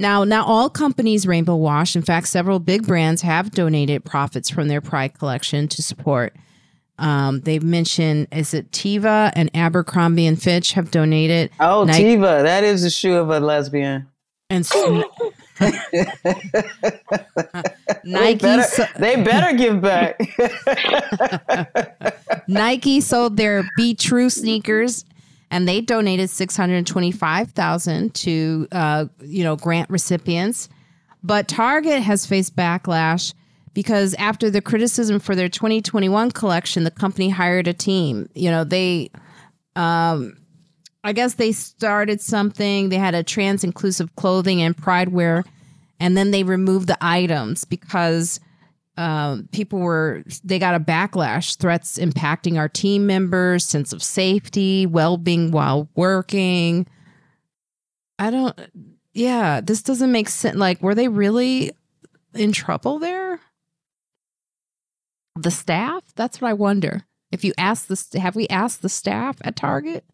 Now, 0.01 0.25
not 0.25 0.47
all 0.47 0.71
companies 0.71 1.27
rainbow 1.27 1.57
wash. 1.57 1.95
In 1.95 2.01
fact, 2.01 2.29
several 2.29 2.59
big 2.59 2.87
brands 2.87 3.21
have 3.21 3.51
donated 3.51 4.03
profits 4.03 4.49
from 4.49 4.69
their 4.69 4.81
Pride 4.81 5.13
collection 5.13 5.69
to 5.69 5.83
support. 5.83 6.35
Um, 6.99 7.41
they've 7.41 7.63
mentioned 7.63 8.29
is 8.33 8.55
it 8.55 8.71
Teva 8.73 9.31
and 9.37 9.51
Abercrombie 9.55 10.27
and 10.27 10.41
Fitch 10.41 10.73
have 10.73 10.91
donated. 10.91 11.51
Oh, 11.61 11.85
Nike- 11.85 12.17
Teva, 12.17 12.43
that 12.43 12.65
is 12.65 12.83
the 12.83 12.89
shoe 12.91 13.17
of 13.17 13.29
a 13.29 13.41
lesbian. 13.41 14.07
And 14.49 14.67
Nike, 15.61 15.85
they 18.05 18.35
better, 18.35 18.63
so- 18.63 18.87
they 18.99 19.23
better 19.23 19.57
give 19.57 19.81
back. 19.83 20.19
Nike 22.49 23.01
sold 23.03 23.37
their 23.37 23.65
Be 23.77 23.95
True 23.95 24.31
sneakers 24.31 25.05
and 25.51 25.67
they 25.67 25.81
donated 25.81 26.31
625,000 26.31 28.15
to 28.15 28.69
uh, 28.73 29.07
you 29.23 29.45
know 29.45 29.57
grant 29.57 29.91
recipients. 29.91 30.69
But 31.23 31.49
Target 31.49 32.03
has 32.03 32.25
faced 32.25 32.57
backlash 32.57 33.35
because 33.75 34.15
after 34.15 34.51
the 34.51 34.63
criticism 34.63 35.21
for 35.21 35.35
their 35.35 35.49
2021 35.49 36.31
collection, 36.31 36.85
the 36.85 36.91
company 36.91 37.29
hired 37.29 37.69
a 37.69 37.75
team. 37.75 38.29
You 38.35 38.51
know, 38.51 38.65
they 38.65 39.11
um, 39.77 40.37
I 41.03 41.13
guess 41.13 41.35
they 41.35 41.53
started 41.53 42.21
something. 42.21 42.89
They 42.89 42.97
had 42.97 43.15
a 43.15 43.23
trans 43.23 43.65
inclusive 43.65 44.15
clothing 44.17 44.63
and 44.63 44.77
pride 44.77 45.11
wear, 45.11 45.45
and 45.99 46.17
then 46.17 46.31
they 46.31 46.43
removed 46.43 46.89
the 46.89 46.99
items 47.01 47.65
because 47.65 48.41
um, 49.01 49.49
people 49.51 49.79
were 49.79 50.23
they 50.45 50.59
got 50.59 50.75
a 50.75 50.81
backlash 50.81 51.57
threats 51.57 51.99
impacting 51.99 52.59
our 52.59 52.69
team 52.69 53.07
members 53.07 53.65
sense 53.65 53.95
of 53.95 54.03
safety 54.03 54.85
well-being 54.85 55.53
while 55.53 55.89
working. 55.95 56.87
I 58.19 58.31
don't 58.31 58.61
yeah 59.15 59.63
this 59.63 59.83
doesn't 59.83 60.13
make 60.13 60.29
sense 60.29 60.59
like 60.59 60.83
were 60.83 60.95
they 60.95 61.09
really 61.09 61.73
in 62.35 62.53
trouble 62.53 62.99
there? 62.99 63.41
The 65.35 65.51
staff? 65.51 66.05
That's 66.15 66.43
what 66.43 66.51
i 66.51 66.53
wonder. 66.53 67.07
If 67.33 67.43
you 67.43 67.55
ask 67.57 67.87
the 67.87 68.21
have 68.21 68.37
we 68.37 68.49
asked 68.49 68.83
the 68.83 68.91
staff 68.91 69.39
at 69.43 69.57
target 69.57 70.05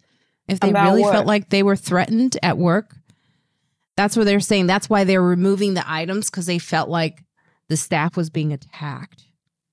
if 0.47 0.61
they 0.61 0.71
About 0.71 0.91
really 0.91 1.03
what? 1.03 1.13
felt 1.13 1.27
like 1.27 1.49
they 1.49 1.65
were 1.65 1.75
threatened 1.75 2.37
at 2.41 2.57
work? 2.57 2.95
That's 3.97 4.17
what 4.17 4.27
they're 4.27 4.39
saying. 4.39 4.69
That's 4.69 4.89
why 4.89 5.03
they're 5.03 5.21
removing 5.21 5.75
the 5.75 5.91
items 5.91 6.31
because 6.31 6.47
they 6.47 6.59
felt 6.61 6.89
like 6.89 7.25
the 7.69 7.77
staff 7.77 8.17
was 8.17 8.31
being 8.31 8.53
attacked. 8.53 9.25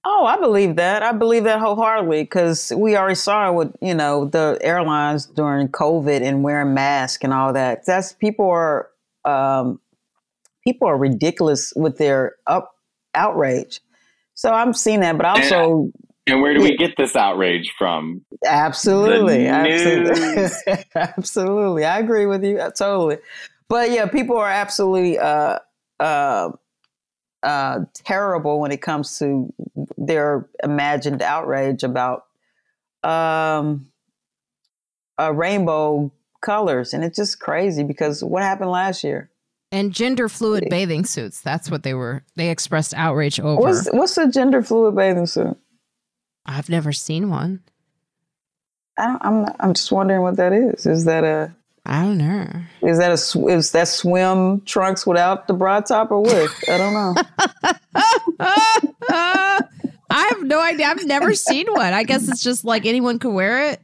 Oh, 0.05 0.25
I 0.25 0.37
believe 0.37 0.75
that. 0.75 1.01
I 1.01 1.13
believe 1.13 1.45
that 1.45 1.59
wholeheartedly 1.59 2.23
because 2.23 2.73
we 2.75 2.97
already 2.97 3.15
saw 3.15 3.49
it 3.49 3.53
with 3.53 3.73
you 3.81 3.95
know 3.95 4.25
the 4.25 4.57
airlines 4.61 5.25
during 5.25 5.69
COVID 5.69 6.21
and 6.21 6.43
wearing 6.43 6.73
masks 6.73 7.23
and 7.23 7.33
all 7.33 7.53
that. 7.53 7.85
That's 7.85 8.11
people 8.13 8.49
are 8.49 8.89
um, 9.23 9.79
people 10.63 10.87
are 10.87 10.97
ridiculous 10.97 11.71
with 11.75 11.97
their 11.97 12.35
up 12.47 12.75
outrage. 13.15 13.79
So 14.33 14.51
I'm 14.51 14.73
seeing 14.73 15.01
that, 15.01 15.15
but 15.15 15.25
also 15.25 15.91
And 16.27 16.41
where 16.41 16.53
do 16.53 16.61
we 16.61 16.75
get 16.75 16.97
this 16.97 17.15
outrage 17.15 17.73
from? 17.77 18.25
Absolutely, 18.45 19.47
absolutely, 19.47 20.83
absolutely. 20.95 21.85
I 21.85 21.99
agree 21.99 22.25
with 22.25 22.43
you 22.43 22.59
uh, 22.59 22.71
totally. 22.71 23.19
But 23.69 23.91
yeah, 23.91 24.07
people 24.07 24.37
are 24.37 24.49
absolutely 24.49 25.17
uh, 25.17 25.59
uh, 25.99 26.49
uh, 27.43 27.81
terrible 27.93 28.59
when 28.59 28.71
it 28.71 28.81
comes 28.81 29.19
to 29.19 29.53
their 29.97 30.47
imagined 30.63 31.21
outrage 31.21 31.83
about 31.83 32.25
um, 33.03 33.87
rainbow 35.19 36.11
colors, 36.41 36.93
and 36.93 37.03
it's 37.03 37.17
just 37.17 37.39
crazy 37.39 37.83
because 37.83 38.23
what 38.23 38.43
happened 38.43 38.71
last 38.71 39.03
year? 39.03 39.29
And 39.71 39.91
gender 39.91 40.29
fluid 40.29 40.67
bathing 40.69 41.03
suits. 41.03 41.41
That's 41.41 41.71
what 41.71 41.81
they 41.81 41.95
were. 41.95 42.23
They 42.35 42.49
expressed 42.51 42.93
outrage 42.93 43.39
over. 43.39 43.59
What's, 43.59 43.87
what's 43.91 44.17
a 44.17 44.29
gender 44.29 44.61
fluid 44.61 44.95
bathing 44.95 45.25
suit? 45.25 45.57
I've 46.45 46.69
never 46.69 46.91
seen 46.91 47.29
one. 47.29 47.61
I 48.97 49.05
am 49.05 49.17
I'm, 49.21 49.55
I'm 49.59 49.73
just 49.73 49.91
wondering 49.91 50.21
what 50.21 50.35
that 50.37 50.53
is. 50.53 50.85
Is 50.85 51.05
that 51.05 51.23
a? 51.23 51.55
I 51.85 52.03
don't 52.03 52.18
know. 52.18 52.47
Is 52.81 52.97
that 52.99 53.10
a 53.11 53.47
is 53.47 53.72
that 53.72 53.88
swim 53.89 54.61
trunks 54.61 55.05
without 55.05 55.47
the 55.47 55.53
bra 55.53 55.81
top 55.81 56.11
or 56.11 56.22
what? 56.22 56.51
I 56.69 56.77
don't 56.77 56.93
know. 56.93 57.15
I 60.10 60.27
have 60.30 60.43
no 60.43 60.61
idea. 60.61 60.88
I've 60.88 61.05
never 61.05 61.34
seen 61.34 61.68
one. 61.72 61.93
I 61.93 62.03
guess 62.03 62.30
it's 62.30 62.41
just 62.41 62.64
like 62.64 62.85
anyone 62.85 63.19
could 63.19 63.34
wear 63.34 63.72
it. 63.72 63.81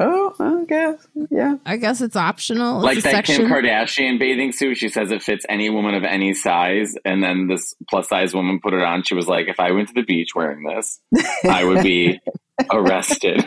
Oh, 0.00 0.32
I 0.38 0.64
guess. 0.64 1.06
Yeah. 1.30 1.56
I 1.66 1.76
guess 1.76 2.00
it's 2.00 2.14
optional. 2.14 2.78
It's 2.78 2.84
like 2.84 3.02
that 3.02 3.26
section. 3.26 3.36
Kim 3.36 3.50
Kardashian 3.50 4.18
bathing 4.20 4.52
suit. 4.52 4.76
She 4.76 4.88
says 4.88 5.10
it 5.10 5.22
fits 5.22 5.44
any 5.48 5.70
woman 5.70 5.94
of 5.94 6.04
any 6.04 6.34
size. 6.34 6.94
And 7.04 7.20
then 7.22 7.48
this 7.48 7.74
plus 7.90 8.08
size 8.08 8.32
woman 8.32 8.60
put 8.62 8.74
it 8.74 8.82
on. 8.82 9.02
She 9.02 9.14
was 9.14 9.26
like, 9.26 9.48
if 9.48 9.58
I 9.58 9.72
went 9.72 9.88
to 9.88 9.94
the 9.94 10.04
beach 10.04 10.36
wearing 10.36 10.62
this, 10.62 11.00
I 11.44 11.64
would 11.64 11.82
be 11.82 12.20
arrested. 12.70 13.44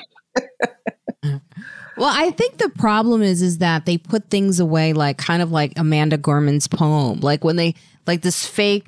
Well, 2.02 2.12
I 2.12 2.32
think 2.32 2.58
the 2.58 2.70
problem 2.70 3.22
is 3.22 3.44
is 3.44 3.60
that 3.60 3.86
they 3.86 4.00
put 4.00 4.32
things 4.32 4.60
away 4.60 4.94
like 4.94 5.20
kind 5.20 5.40
of 5.40 5.52
like 5.52 5.74
Amanda 5.78 6.18
Gorman's 6.18 6.68
poem. 6.68 7.20
Like 7.20 7.44
when 7.44 7.58
they 7.58 7.76
like 8.08 8.24
this 8.24 8.44
fake 8.44 8.88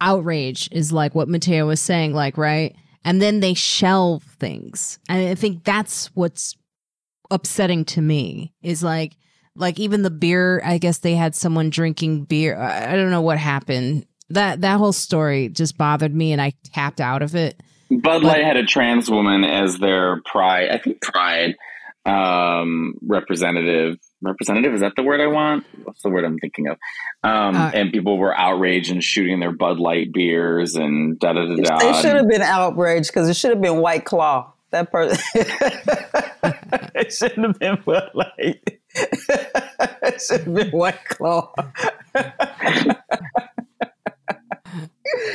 outrage 0.00 0.68
is 0.72 0.92
like 0.92 1.14
what 1.14 1.28
Matteo 1.28 1.68
was 1.68 1.80
saying, 1.80 2.14
like, 2.14 2.36
right? 2.36 2.74
And 3.04 3.22
then 3.22 3.38
they 3.38 3.54
shelve 3.54 4.24
things. 4.40 4.98
And 5.08 5.28
I 5.28 5.36
think 5.36 5.62
that's 5.62 6.06
what's 6.16 6.56
upsetting 7.30 7.84
to 7.84 8.02
me 8.02 8.52
is 8.60 8.82
like 8.82 9.16
like 9.54 9.78
even 9.78 10.02
the 10.02 10.10
beer 10.10 10.60
i 10.66 10.76
guess 10.76 10.98
they 10.98 11.14
had 11.14 11.34
someone 11.34 11.70
drinking 11.70 12.24
beer 12.24 12.58
i, 12.58 12.92
I 12.92 12.96
don't 12.96 13.08
know 13.08 13.22
what 13.22 13.38
happened 13.38 14.04
that 14.28 14.60
that 14.60 14.76
whole 14.76 14.92
story 14.92 15.48
just 15.48 15.78
bothered 15.78 16.14
me 16.14 16.32
and 16.32 16.42
i 16.42 16.52
tapped 16.74 17.00
out 17.00 17.22
of 17.22 17.34
it 17.34 17.58
bud 17.90 18.22
light 18.22 18.44
had 18.44 18.58
a 18.58 18.66
trans 18.66 19.10
woman 19.10 19.44
as 19.44 19.78
their 19.78 20.20
pride 20.26 20.68
i 20.68 20.76
think 20.76 21.00
pride 21.00 21.54
um 22.04 22.94
representative. 23.02 23.98
Representative 24.20 24.74
is 24.74 24.80
that 24.80 24.92
the 24.96 25.02
word 25.02 25.20
i 25.20 25.26
want? 25.26 25.64
What's 25.84 26.02
the 26.02 26.10
word 26.10 26.24
i'm 26.24 26.38
thinking 26.38 26.68
of? 26.68 26.78
Um 27.22 27.56
uh, 27.56 27.70
and 27.74 27.92
people 27.92 28.18
were 28.18 28.36
outraged 28.36 28.90
and 28.90 29.02
shooting 29.02 29.40
their 29.40 29.52
bud 29.52 29.78
light 29.78 30.12
beers 30.12 30.74
and 30.74 31.18
da 31.18 31.32
da 31.32 31.46
da 31.46 31.56
da. 31.56 31.78
They 31.78 31.92
should 32.00 32.16
have 32.16 32.28
been 32.28 32.42
outraged 32.42 33.08
because 33.08 33.28
it 33.28 33.34
should 33.34 33.50
have 33.50 33.60
been 33.60 33.78
white 33.78 34.04
claw. 34.04 34.52
That 34.70 34.90
person 34.90 35.18
it 36.94 37.12
shouldn't 37.12 37.46
have 37.46 37.58
been 37.58 37.78
Bud 37.84 38.10
Light. 38.14 38.80
it 38.94 40.22
should 40.22 40.42
have 40.42 40.54
been 40.54 40.70
White 40.70 41.04
Claw. 41.04 41.52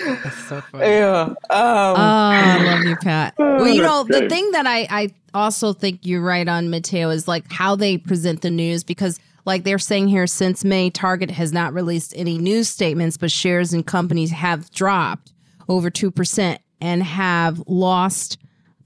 That's 0.05 0.47
so 0.47 0.61
funny. 0.71 0.85
Yeah. 0.85 1.21
Um, 1.21 1.35
oh, 1.49 1.95
I 1.97 2.63
love 2.63 2.83
you, 2.83 2.95
Pat. 2.97 3.33
Well, 3.57 3.67
you 3.67 3.81
know, 3.81 4.03
the 4.03 4.29
thing 4.29 4.51
that 4.51 4.67
I, 4.67 4.87
I 4.89 5.09
also 5.33 5.73
think 5.73 6.01
you're 6.03 6.21
right 6.21 6.47
on, 6.47 6.69
Matteo, 6.69 7.09
is 7.09 7.27
like 7.27 7.51
how 7.51 7.75
they 7.75 7.97
present 7.97 8.41
the 8.41 8.51
news 8.51 8.83
because, 8.83 9.19
like 9.45 9.63
they're 9.63 9.79
saying 9.79 10.09
here, 10.09 10.27
since 10.27 10.63
May, 10.63 10.91
Target 10.91 11.31
has 11.31 11.51
not 11.51 11.73
released 11.73 12.13
any 12.15 12.37
news 12.37 12.69
statements, 12.69 13.17
but 13.17 13.31
shares 13.31 13.73
in 13.73 13.81
companies 13.81 14.29
have 14.29 14.69
dropped 14.69 15.33
over 15.67 15.89
2% 15.89 16.59
and 16.81 17.01
have 17.01 17.63
lost 17.65 18.37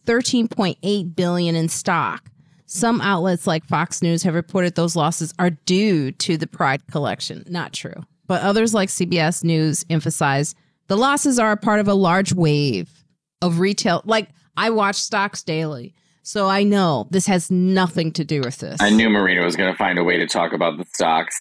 13.8 0.06 1.16
billion 1.16 1.56
in 1.56 1.68
stock. 1.68 2.30
Some 2.66 3.02
outlets 3.02 3.46
like 3.46 3.66
Fox 3.66 4.02
News 4.02 4.24
have 4.24 4.34
reported 4.34 4.76
those 4.76 4.96
losses 4.96 5.34
are 5.38 5.50
due 5.50 6.12
to 6.14 6.38
the 6.38 6.48
Pride 6.48 6.88
collection. 6.90 7.44
Not 7.50 7.74
true. 7.74 8.06
But 8.28 8.42
others 8.44 8.74
like 8.74 8.88
CBS 8.88 9.44
News 9.44 9.86
emphasize 9.90 10.56
the 10.92 10.98
losses 10.98 11.40
are 11.40 11.54
a 11.54 11.58
part 11.58 11.80
of 11.80 11.88
a 11.88 11.94
large 11.94 12.34
wave 12.34 13.06
of 13.42 13.60
retail. 13.60 14.02
Like 14.04 14.28
I 14.58 14.72
watch 14.72 14.98
stocks 14.98 15.42
daily. 15.42 15.96
So 16.22 16.50
I 16.50 16.64
know 16.64 17.08
this 17.12 17.28
has 17.28 17.50
nothing 17.50 18.12
to 18.12 18.26
do 18.26 18.42
with 18.42 18.58
this. 18.58 18.76
I 18.82 18.90
knew 18.90 19.10
Marina 19.10 19.42
was 19.46 19.56
going 19.56 19.72
to 19.72 19.78
find 19.78 19.98
a 19.98 20.04
way 20.04 20.18
to 20.18 20.28
talk 20.28 20.52
about 20.52 20.78
the 20.78 20.84
stocks. 20.84 21.40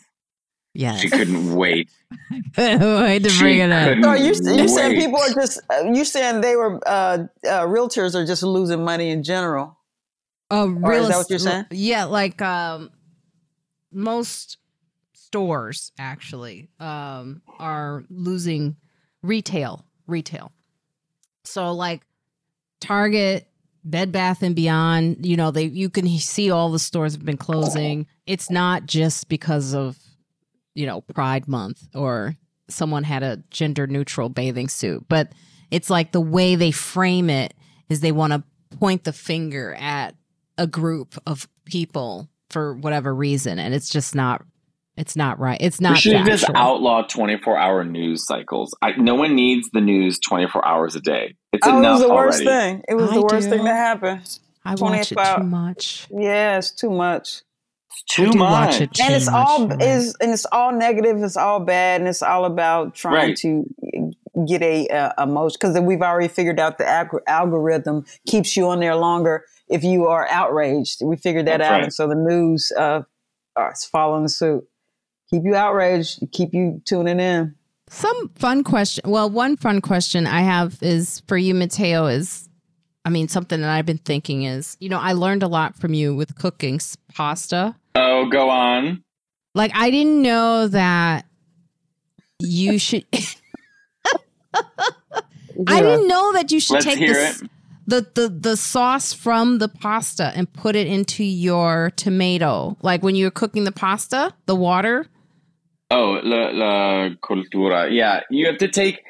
Yeah, 0.72 0.94
she 0.94 1.10
couldn't 1.10 1.56
wait. 1.56 1.90
wait 2.56 3.24
to 3.24 3.38
bring 3.40 3.58
it 3.58 3.72
up. 3.72 3.98
No, 3.98 4.14
you 4.14 4.28
you 4.28 4.68
saying 4.68 5.00
people 5.00 5.18
are 5.18 5.34
just 5.34 5.60
uh, 5.68 5.82
you 5.92 6.04
saying 6.04 6.42
they 6.42 6.54
were 6.54 6.78
uh, 6.86 7.24
uh, 7.44 7.66
realtors 7.66 8.14
are 8.14 8.24
just 8.24 8.44
losing 8.44 8.84
money 8.84 9.10
in 9.10 9.24
general. 9.24 9.76
Uh, 10.48 10.68
real 10.68 11.02
is 11.02 11.08
that 11.08 11.16
what 11.16 11.28
you're 11.28 11.40
saying? 11.40 11.64
Yeah, 11.72 12.04
like 12.04 12.40
um, 12.40 12.92
most 13.90 14.58
stores 15.12 15.90
actually 15.98 16.68
um, 16.78 17.42
are 17.58 18.04
losing 18.10 18.76
retail. 19.22 19.84
Retail. 20.06 20.52
So 21.44 21.72
like 21.72 22.02
Target, 22.80 23.48
Bed 23.84 24.12
Bath 24.12 24.42
and 24.42 24.54
Beyond, 24.54 25.24
you 25.24 25.36
know, 25.36 25.50
they 25.50 25.64
you 25.64 25.88
can 25.88 26.06
see 26.18 26.50
all 26.50 26.70
the 26.70 26.78
stores 26.78 27.14
have 27.14 27.24
been 27.24 27.36
closing. 27.36 28.06
It's 28.26 28.50
not 28.50 28.86
just 28.86 29.28
because 29.28 29.74
of 29.74 29.98
you 30.74 30.86
know, 30.86 31.00
Pride 31.02 31.48
Month 31.48 31.88
or 31.94 32.36
someone 32.68 33.04
had 33.04 33.22
a 33.22 33.42
gender 33.50 33.86
neutral 33.86 34.28
bathing 34.28 34.68
suit. 34.68 35.04
But 35.08 35.32
it's 35.70 35.90
like 35.90 36.12
the 36.12 36.20
way 36.20 36.54
they 36.54 36.70
frame 36.70 37.30
it 37.30 37.54
is 37.88 38.00
they 38.00 38.12
want 38.12 38.32
to 38.32 38.44
point 38.76 39.04
the 39.04 39.12
finger 39.12 39.74
at 39.74 40.14
a 40.56 40.66
group 40.66 41.20
of 41.26 41.48
people 41.64 42.28
for 42.50 42.74
whatever 42.74 43.14
reason. 43.14 43.58
And 43.58 43.74
it's 43.74 43.90
just 43.90 44.14
not 44.14 44.44
it's 44.96 45.16
not 45.16 45.38
right. 45.38 45.58
It's 45.60 45.80
not. 45.80 45.92
We 45.92 46.00
should 46.00 46.26
just 46.26 46.50
outlaw 46.54 47.02
twenty 47.02 47.38
four 47.38 47.56
hour 47.56 47.84
news 47.84 48.26
cycles. 48.26 48.74
I, 48.82 48.92
no 48.92 49.14
one 49.14 49.34
needs 49.34 49.70
the 49.72 49.80
news 49.80 50.18
twenty 50.18 50.46
four 50.48 50.66
hours 50.66 50.96
a 50.96 51.00
day. 51.00 51.36
It's 51.52 51.66
oh, 51.66 51.78
enough. 51.78 51.84
It 51.84 51.92
was 51.92 52.02
the 52.02 52.14
worst 52.14 52.46
already. 52.46 52.72
thing. 52.72 52.84
It 52.88 52.94
was 52.94 53.10
I 53.10 53.14
the 53.14 53.22
worst 53.22 53.48
do. 53.48 53.56
thing 53.56 53.64
that 53.64 53.76
happened. 53.76 54.38
I 54.64 54.74
watch 54.74 55.12
it 55.12 55.18
too 55.18 55.42
much. 55.44 56.06
Yeah, 56.10 56.58
it's 56.58 56.70
too 56.70 56.90
much 56.90 57.42
too 58.08 58.32
much. 58.32 58.80
It 58.80 59.00
and 59.00 59.14
it's 59.14 59.26
much, 59.26 59.34
all 59.34 59.68
right. 59.68 59.82
is 59.82 60.16
and 60.20 60.30
it's 60.30 60.46
all 60.52 60.72
negative. 60.72 61.22
It's 61.22 61.36
all 61.36 61.60
bad, 61.60 62.00
and 62.00 62.08
it's 62.08 62.22
all 62.22 62.44
about 62.44 62.94
trying 62.94 63.14
right. 63.14 63.36
to 63.38 63.64
get 64.46 64.62
a, 64.62 64.86
a 64.88 65.14
emotion 65.22 65.56
because 65.60 65.78
we've 65.80 66.02
already 66.02 66.28
figured 66.28 66.60
out 66.60 66.78
the 66.78 66.86
ag- 66.86 67.08
algorithm 67.26 68.04
keeps 68.26 68.56
you 68.56 68.68
on 68.68 68.80
there 68.80 68.96
longer 68.96 69.44
if 69.68 69.84
you 69.84 70.06
are 70.06 70.26
outraged. 70.28 71.02
We 71.02 71.16
figured 71.16 71.46
that 71.46 71.58
That's 71.58 71.68
out, 71.68 71.72
right. 71.72 71.82
and 71.84 71.94
so 71.94 72.08
the 72.08 72.14
news 72.14 72.72
uh, 72.76 73.02
is 73.72 73.84
following 73.84 74.28
suit. 74.28 74.66
Keep 75.30 75.44
you 75.44 75.54
outraged. 75.54 76.24
Keep 76.32 76.54
you 76.54 76.82
tuning 76.84 77.20
in. 77.20 77.54
Some 77.88 78.30
fun 78.34 78.64
question. 78.64 79.08
Well, 79.08 79.30
one 79.30 79.56
fun 79.56 79.80
question 79.80 80.26
I 80.26 80.42
have 80.42 80.78
is 80.82 81.22
for 81.26 81.36
you, 81.36 81.54
Matteo. 81.54 82.06
Is 82.06 82.48
I 83.04 83.10
mean, 83.10 83.28
something 83.28 83.60
that 83.60 83.70
I've 83.70 83.86
been 83.86 83.98
thinking 83.98 84.44
is, 84.44 84.76
you 84.80 84.88
know, 84.88 84.98
I 84.98 85.12
learned 85.12 85.42
a 85.42 85.48
lot 85.48 85.76
from 85.76 85.94
you 85.94 86.14
with 86.14 86.36
cooking 86.36 86.80
pasta. 87.14 87.74
Oh, 87.94 88.28
go 88.28 88.50
on. 88.50 89.02
Like, 89.54 89.72
I 89.74 89.90
didn't 89.90 90.22
know 90.22 90.68
that 90.68 91.26
you 92.38 92.78
should. 92.80 93.04
I 95.66 95.80
didn't 95.82 96.08
know 96.08 96.32
that 96.34 96.50
you 96.50 96.60
should 96.60 96.74
Let's 96.74 96.86
take 96.86 96.98
this, 97.00 97.42
the, 97.86 98.06
the 98.14 98.28
the 98.28 98.56
sauce 98.56 99.12
from 99.12 99.58
the 99.58 99.68
pasta 99.68 100.32
and 100.34 100.50
put 100.50 100.76
it 100.76 100.86
into 100.86 101.24
your 101.24 101.90
tomato. 101.96 102.76
Like 102.82 103.02
when 103.02 103.14
you're 103.14 103.30
cooking 103.30 103.64
the 103.64 103.72
pasta, 103.72 104.32
the 104.46 104.54
water. 104.54 105.06
Oh, 105.90 106.20
la, 106.22 106.50
la 106.50 107.08
cultura. 107.22 107.88
Yeah, 107.90 108.20
you 108.30 108.46
have 108.46 108.58
to 108.58 108.68
take 108.68 109.02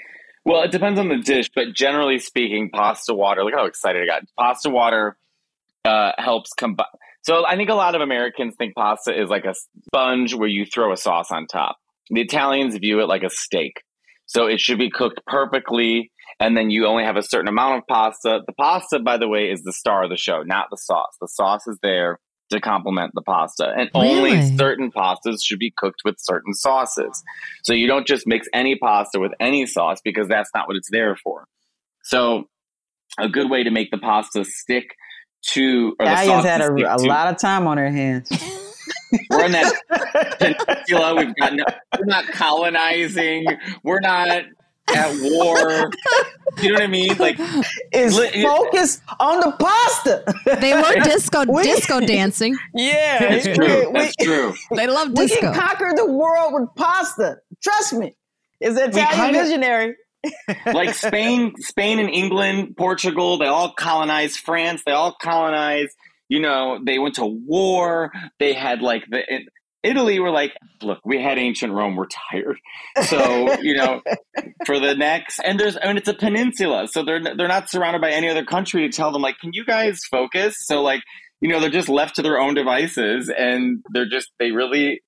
well, 0.44 0.62
it 0.62 0.70
depends 0.70 0.98
on 0.98 1.08
the 1.08 1.18
dish, 1.18 1.50
but 1.54 1.74
generally 1.74 2.18
speaking, 2.18 2.70
pasta 2.70 3.14
water. 3.14 3.44
Look 3.44 3.54
how 3.54 3.66
excited 3.66 4.02
I 4.02 4.06
got. 4.06 4.22
Pasta 4.38 4.70
water 4.70 5.16
uh, 5.84 6.12
helps 6.18 6.52
combine. 6.54 6.86
So 7.22 7.46
I 7.46 7.56
think 7.56 7.68
a 7.68 7.74
lot 7.74 7.94
of 7.94 8.00
Americans 8.00 8.54
think 8.56 8.74
pasta 8.74 9.12
is 9.12 9.28
like 9.28 9.44
a 9.44 9.54
sponge 9.86 10.34
where 10.34 10.48
you 10.48 10.64
throw 10.64 10.92
a 10.92 10.96
sauce 10.96 11.30
on 11.30 11.46
top. 11.46 11.76
The 12.08 12.22
Italians 12.22 12.76
view 12.76 13.00
it 13.00 13.08
like 13.08 13.22
a 13.22 13.30
steak. 13.30 13.82
So 14.24 14.46
it 14.46 14.60
should 14.60 14.78
be 14.78 14.90
cooked 14.90 15.20
perfectly, 15.26 16.10
and 16.38 16.56
then 16.56 16.70
you 16.70 16.86
only 16.86 17.04
have 17.04 17.16
a 17.16 17.22
certain 17.22 17.48
amount 17.48 17.78
of 17.78 17.86
pasta. 17.86 18.40
The 18.46 18.52
pasta, 18.54 18.98
by 19.00 19.18
the 19.18 19.28
way, 19.28 19.50
is 19.50 19.62
the 19.62 19.72
star 19.72 20.04
of 20.04 20.10
the 20.10 20.16
show, 20.16 20.42
not 20.42 20.68
the 20.70 20.78
sauce. 20.78 21.16
The 21.20 21.28
sauce 21.28 21.66
is 21.66 21.78
there 21.82 22.18
to 22.50 22.60
complement 22.60 23.12
the 23.14 23.22
pasta. 23.22 23.72
And 23.76 23.90
really? 23.94 24.32
only 24.32 24.56
certain 24.56 24.92
pastas 24.92 25.42
should 25.42 25.58
be 25.58 25.72
cooked 25.76 26.02
with 26.04 26.16
certain 26.18 26.54
sauces. 26.54 27.22
So 27.62 27.72
you 27.72 27.86
don't 27.86 28.06
just 28.06 28.26
mix 28.26 28.46
any 28.52 28.76
pasta 28.76 29.18
with 29.18 29.32
any 29.40 29.66
sauce 29.66 30.00
because 30.04 30.28
that's 30.28 30.50
not 30.54 30.68
what 30.68 30.76
it's 30.76 30.90
there 30.90 31.16
for. 31.16 31.46
So 32.02 32.48
a 33.18 33.28
good 33.28 33.50
way 33.50 33.64
to 33.64 33.70
make 33.70 33.90
the 33.90 33.98
pasta 33.98 34.44
stick 34.44 34.94
to 35.42 35.96
or 35.98 36.06
the 36.06 36.12
Italians 36.12 36.42
sauce 36.42 36.44
had 36.44 36.60
a, 36.60 36.64
stick 36.66 36.86
a 36.86 37.02
lot 37.08 37.28
of 37.28 37.38
time 37.38 37.66
on 37.66 37.78
her 37.78 37.90
hands. 37.90 38.30
We're 39.30 39.46
in 39.46 39.52
that 39.52 39.72
peninsula. 40.38 41.16
We've 41.16 41.34
got 41.34 41.54
no, 41.54 41.64
we're 41.98 42.04
not 42.04 42.26
colonizing. 42.28 43.46
We're 43.82 44.00
not 44.00 44.44
at 44.96 45.14
war. 45.22 45.90
You 46.60 46.68
know 46.68 46.74
what 46.74 46.82
I 46.82 46.86
mean? 46.88 47.16
Like 47.18 47.38
Is 47.92 48.16
Li- 48.18 48.42
focused 48.42 49.02
on 49.18 49.40
the 49.40 49.52
pasta. 49.52 50.24
They 50.60 50.72
were 50.74 51.02
disco 51.04 51.44
We- 51.48 51.62
disco 51.62 52.00
dancing. 52.00 52.56
yeah, 52.74 53.18
that's 53.20 53.44
true. 53.56 53.86
we- 53.92 53.98
That's 54.00 54.16
true. 54.16 54.54
They 54.74 54.86
love 54.86 55.08
We 55.10 55.26
disco. 55.26 55.40
can 55.52 55.54
conquer 55.54 55.92
the 55.96 56.10
world 56.10 56.52
with 56.54 56.68
pasta. 56.76 57.38
Trust 57.62 57.92
me. 57.94 58.16
It's 58.60 58.78
an 58.78 58.90
Italian 58.90 59.16
kinda- 59.34 59.42
visionary. 59.42 59.94
Like 60.66 60.92
Spain, 60.94 61.54
Spain 61.60 61.98
and 61.98 62.10
England, 62.10 62.76
Portugal, 62.76 63.38
they 63.38 63.46
all 63.46 63.72
colonized 63.72 64.38
France. 64.40 64.82
They 64.84 64.92
all 64.92 65.16
colonized. 65.20 65.94
You 66.28 66.40
know, 66.40 66.78
they 66.84 66.98
went 66.98 67.14
to 67.14 67.24
war. 67.24 68.12
They 68.38 68.52
had 68.52 68.82
like 68.82 69.04
the 69.08 69.18
it, 69.26 69.48
Italy 69.82 70.20
were 70.20 70.30
like, 70.30 70.52
look, 70.82 71.00
we 71.04 71.22
had 71.22 71.38
ancient 71.38 71.72
Rome. 71.72 71.96
We're 71.96 72.06
tired. 72.06 72.58
So 73.04 73.60
you 73.62 73.74
know, 73.74 74.02
for 74.66 74.78
the 74.78 74.94
next, 74.94 75.40
and 75.40 75.58
there's, 75.58 75.76
I 75.80 75.86
mean, 75.86 75.96
it's 75.96 76.08
a 76.08 76.14
peninsula, 76.14 76.88
so 76.88 77.02
they're 77.02 77.22
they're 77.22 77.48
not 77.48 77.70
surrounded 77.70 78.02
by 78.02 78.10
any 78.10 78.28
other 78.28 78.44
country 78.44 78.88
to 78.88 78.94
tell 78.94 79.12
them 79.12 79.22
like, 79.22 79.38
can 79.38 79.50
you 79.52 79.64
guys 79.64 80.00
focus? 80.10 80.56
So 80.58 80.82
like, 80.82 81.02
you 81.40 81.48
know, 81.48 81.60
they're 81.60 81.70
just 81.70 81.88
left 81.88 82.16
to 82.16 82.22
their 82.22 82.38
own 82.38 82.54
devices, 82.54 83.30
and 83.34 83.82
they're 83.92 84.08
just 84.08 84.30
they 84.38 84.50
really 84.50 85.02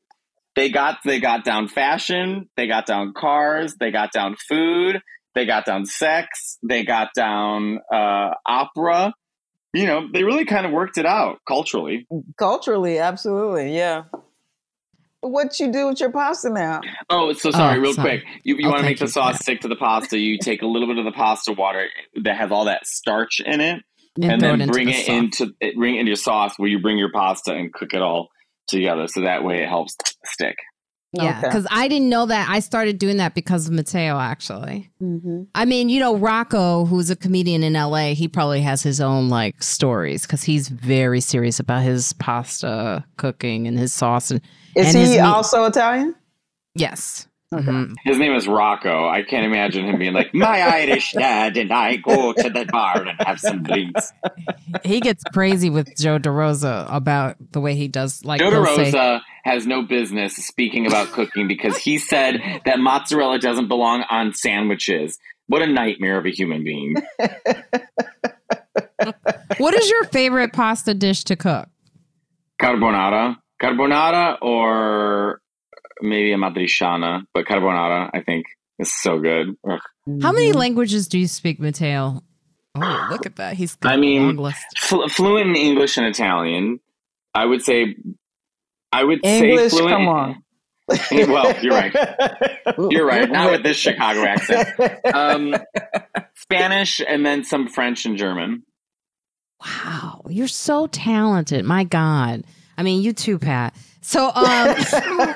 they 0.55 0.70
got 0.70 0.99
they 1.05 1.20
got 1.20 1.44
down 1.44 1.69
fashion, 1.69 2.49
they 2.57 2.66
got 2.66 2.86
down 2.86 3.12
cars, 3.15 3.77
they 3.78 3.90
got 3.90 4.12
down 4.12 4.36
food, 4.49 5.01
they 5.35 5.47
got 5.47 5.65
down 5.65 5.86
sex, 5.86 6.59
they 6.62 6.85
got 6.85 7.09
down 7.15 7.78
uh, 7.93 8.31
opera. 8.47 9.12
You 9.74 9.86
know, 9.86 10.07
they 10.12 10.23
really 10.23 10.44
kind 10.44 10.66
of 10.66 10.73
worked 10.73 10.99
it 10.99 11.07
out 11.07 11.39
culturally. 11.49 12.07
Culturally, 12.36 12.99
absolutely, 12.99 13.74
yeah. 13.74 14.05
What 15.23 15.59
you 15.61 15.70
do 15.73 15.86
with 15.89 16.01
your 16.01 16.11
pasta 16.11 16.51
now? 16.51 16.81
Oh, 17.09 17.32
so 17.32 17.49
oh, 17.49 17.53
sorry, 17.53 17.78
Oh, 17.78 17.81
real 17.81 17.93
sorry. 17.94 18.19
quick. 18.20 18.40
You, 18.44 18.57
you 18.57 18.66
Oh, 18.66 18.70
want 18.70 18.81
to 18.82 18.86
make 18.86 18.99
the 18.99 19.07
sauce 19.09 19.39
stick 19.40 19.61
to 19.61 19.69
the 19.69 19.77
pasta? 19.77 20.19
You 20.19 20.36
take 20.39 20.62
a 20.62 20.66
little 20.66 20.89
bit 20.89 20.99
of 20.99 21.05
the 21.05 21.12
pasta 21.12 21.53
water 21.53 21.86
that 22.24 22.36
has 22.36 22.51
all 22.51 22.65
that 22.65 22.86
starch 22.86 23.40
in 23.40 23.61
it, 23.61 23.82
And 24.20 24.24
and, 24.32 24.40
throw 24.43 24.55
it 24.55 24.57
then 24.59 24.69
bring 24.69 24.86
the 24.89 24.93
it 24.94 25.07
sauce. 25.07 25.09
into 25.15 25.55
it, 25.61 25.77
bring 25.77 25.94
it 25.97 26.01
into 26.01 26.09
your 26.11 26.16
sauce 26.16 26.55
where 26.59 26.69
you 26.69 26.81
bring 26.81 26.99
your 26.99 27.12
pasta 27.12 27.53
and 27.55 27.73
cook 27.73 27.94
it 27.94 28.03
all 28.03 28.28
together. 28.66 29.07
So 29.07 29.20
that 29.23 29.44
way 29.44 29.62
it 29.62 29.69
helps 29.69 29.94
stick. 30.24 30.57
Yeah, 31.14 31.39
Okay. 31.39 31.48
because 31.48 31.66
I 31.70 31.89
didn't 31.89 32.09
know 32.09 32.24
that. 32.26 32.48
I 32.48 32.60
started 32.60 32.98
doing 32.98 33.18
that 33.18 33.34
because 33.34 33.66
of 33.66 33.72
Matteo, 33.74 34.18
actually. 34.18 34.90
Mm-hmm. 35.02 35.43
I 35.55 35.66
mean, 35.66 35.90
you 35.90 36.01
know, 36.01 36.16
Rocco, 36.16 36.86
who's 36.86 37.10
a 37.10 37.16
comedian 37.16 37.62
in 37.62 37.74
LA, 37.74 38.14
he 38.14 38.28
probably 38.28 38.62
has 38.62 38.82
his 38.82 38.98
own 39.01 39.28
like 39.28 39.62
stories 39.62 40.22
because 40.22 40.43
he's 40.43 40.68
very 40.68 41.20
serious 41.20 41.60
about 41.60 41.82
his 41.82 42.14
pasta 42.14 43.05
cooking 43.18 43.66
and 43.66 43.78
his 43.78 43.93
sauce. 43.93 44.30
And 44.30 44.40
Is 44.74 44.94
And 44.94 45.06
he 45.06 45.18
also 45.18 45.64
Italian? 45.64 46.14
yes, 46.74 47.26
Okay. 47.52 47.62
Mhm. 47.64 47.94
His 48.04 48.18
name 48.18 48.32
is 48.32 48.48
Rocco. 48.48 49.08
I 49.08 49.22
can't 49.22 49.44
imagine 49.44 49.84
him 49.84 49.98
being 49.98 50.12
like, 50.14 50.32
my 50.34 50.60
Irish 50.62 51.12
dad 51.12 51.56
and 51.56 51.70
I 51.72 51.96
go 51.96 52.32
to 52.32 52.48
the 52.50 52.64
bar 52.70 53.02
and 53.06 53.10
have 53.26 53.38
some 53.40 53.62
drinks. 53.62 54.12
he 54.84 55.00
gets 55.00 55.22
crazy 55.32 55.68
with 55.68 55.94
Joe 55.98 56.18
DeRosa 56.18 56.86
about 56.88 57.36
the 57.52 57.60
way 57.60 57.74
he 57.74 57.88
does. 57.88 58.24
Like 58.24 58.40
Joe 58.40 58.50
he'll 58.50 58.64
say- 58.76 58.90
DeRosa 58.92 59.20
has 59.44 59.66
no 59.66 59.82
business 59.82 60.34
speaking 60.36 60.86
about 60.86 61.08
cooking 61.10 61.48
because 61.48 61.76
he 61.76 61.98
said 61.98 62.40
that 62.64 62.78
mozzarella 62.78 63.38
doesn't 63.38 63.68
belong 63.68 64.04
on 64.08 64.32
sandwiches. 64.32 65.18
What 65.48 65.60
a 65.62 65.66
nightmare 65.66 66.16
of 66.16 66.24
a 66.24 66.30
human 66.30 66.62
being. 66.64 66.94
what 69.58 69.74
is 69.74 69.90
your 69.90 70.04
favorite 70.04 70.52
pasta 70.52 70.94
dish 70.94 71.24
to 71.24 71.36
cook? 71.36 71.68
Carbonara. 72.60 73.36
Carbonara 73.60 74.38
or 74.40 75.40
maybe 76.02 76.30
amatriciana, 76.30 77.22
but 77.34 77.46
carbonara, 77.46 78.10
I 78.12 78.20
think, 78.22 78.46
is 78.78 78.92
so 79.02 79.18
good. 79.20 79.56
Ugh. 79.68 79.80
How 80.20 80.32
many 80.32 80.52
Mhm. 80.52 80.56
languages 80.56 81.08
do 81.08 81.18
you 81.18 81.26
speak, 81.28 81.60
Matteo? 81.60 82.22
Oh, 82.74 83.08
look 83.10 83.26
at 83.26 83.36
that. 83.36 83.54
He's 83.56 83.74
got 83.76 83.92
I 83.92 83.94
a 83.94 83.98
mean- 83.98 84.22
long 84.22 84.36
list. 84.36 84.64
Flu- 84.78 85.06
fluent 85.08 85.50
in 85.50 85.56
English 85.56 85.96
and 85.98 86.06
Italian. 86.06 86.80
I 87.34 87.44
would 87.46 87.62
say, 87.62 87.94
I 88.92 89.04
would 89.04 89.24
English? 89.24 89.72
say 89.72 89.78
fluent. 89.78 89.90
Come 89.94 90.08
on. 90.08 90.42
Well, 91.12 91.54
you're 91.62 91.72
right. 91.74 91.94
You're 92.90 93.06
right. 93.06 93.30
Not 93.30 93.50
with 93.52 93.62
this 93.62 93.76
Chicago 93.78 94.24
accent. 94.24 94.68
Um, 95.14 95.54
Spanish 96.34 97.00
and 97.06 97.24
then 97.24 97.44
some 97.44 97.68
French 97.68 98.04
and 98.04 98.18
German. 98.18 98.64
Wow, 99.64 100.22
you're 100.28 100.48
so 100.48 100.88
talented. 100.88 101.64
My 101.64 101.84
God. 101.84 102.42
I 102.76 102.82
mean, 102.82 103.00
you 103.02 103.12
too, 103.12 103.38
Pat. 103.38 103.74
So 104.02 104.26
um 104.34 104.74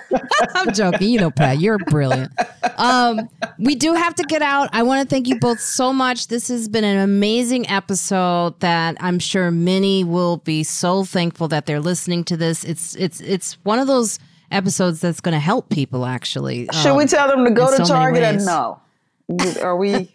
I'm 0.54 0.72
joking. 0.74 1.08
You 1.08 1.20
know, 1.20 1.30
Pat, 1.30 1.60
you're 1.60 1.78
brilliant. 1.78 2.32
Um, 2.76 3.28
we 3.58 3.74
do 3.74 3.94
have 3.94 4.14
to 4.16 4.22
get 4.24 4.42
out. 4.42 4.68
I 4.72 4.82
want 4.82 5.08
to 5.08 5.12
thank 5.14 5.28
you 5.28 5.38
both 5.38 5.60
so 5.60 5.92
much. 5.92 6.26
This 6.28 6.48
has 6.48 6.68
been 6.68 6.84
an 6.84 6.98
amazing 6.98 7.68
episode 7.70 8.58
that 8.60 8.96
I'm 9.00 9.18
sure 9.18 9.50
many 9.50 10.04
will 10.04 10.38
be 10.38 10.62
so 10.64 11.04
thankful 11.04 11.48
that 11.48 11.66
they're 11.66 11.80
listening 11.80 12.24
to 12.24 12.36
this. 12.36 12.64
It's 12.64 12.94
it's 12.96 13.20
it's 13.20 13.54
one 13.62 13.78
of 13.78 13.86
those 13.86 14.18
episodes 14.50 15.00
that's 15.00 15.20
going 15.20 15.32
to 15.34 15.40
help 15.40 15.68
people 15.70 16.04
actually. 16.04 16.68
Should 16.72 16.90
Um, 16.90 16.96
we 16.96 17.06
tell 17.06 17.28
them 17.28 17.44
to 17.44 17.50
go 17.50 17.70
to 17.70 17.84
so 17.84 17.94
Target 17.94 18.22
or 18.42 18.44
no? 18.44 18.80
Are 19.62 19.76
we? 19.76 20.12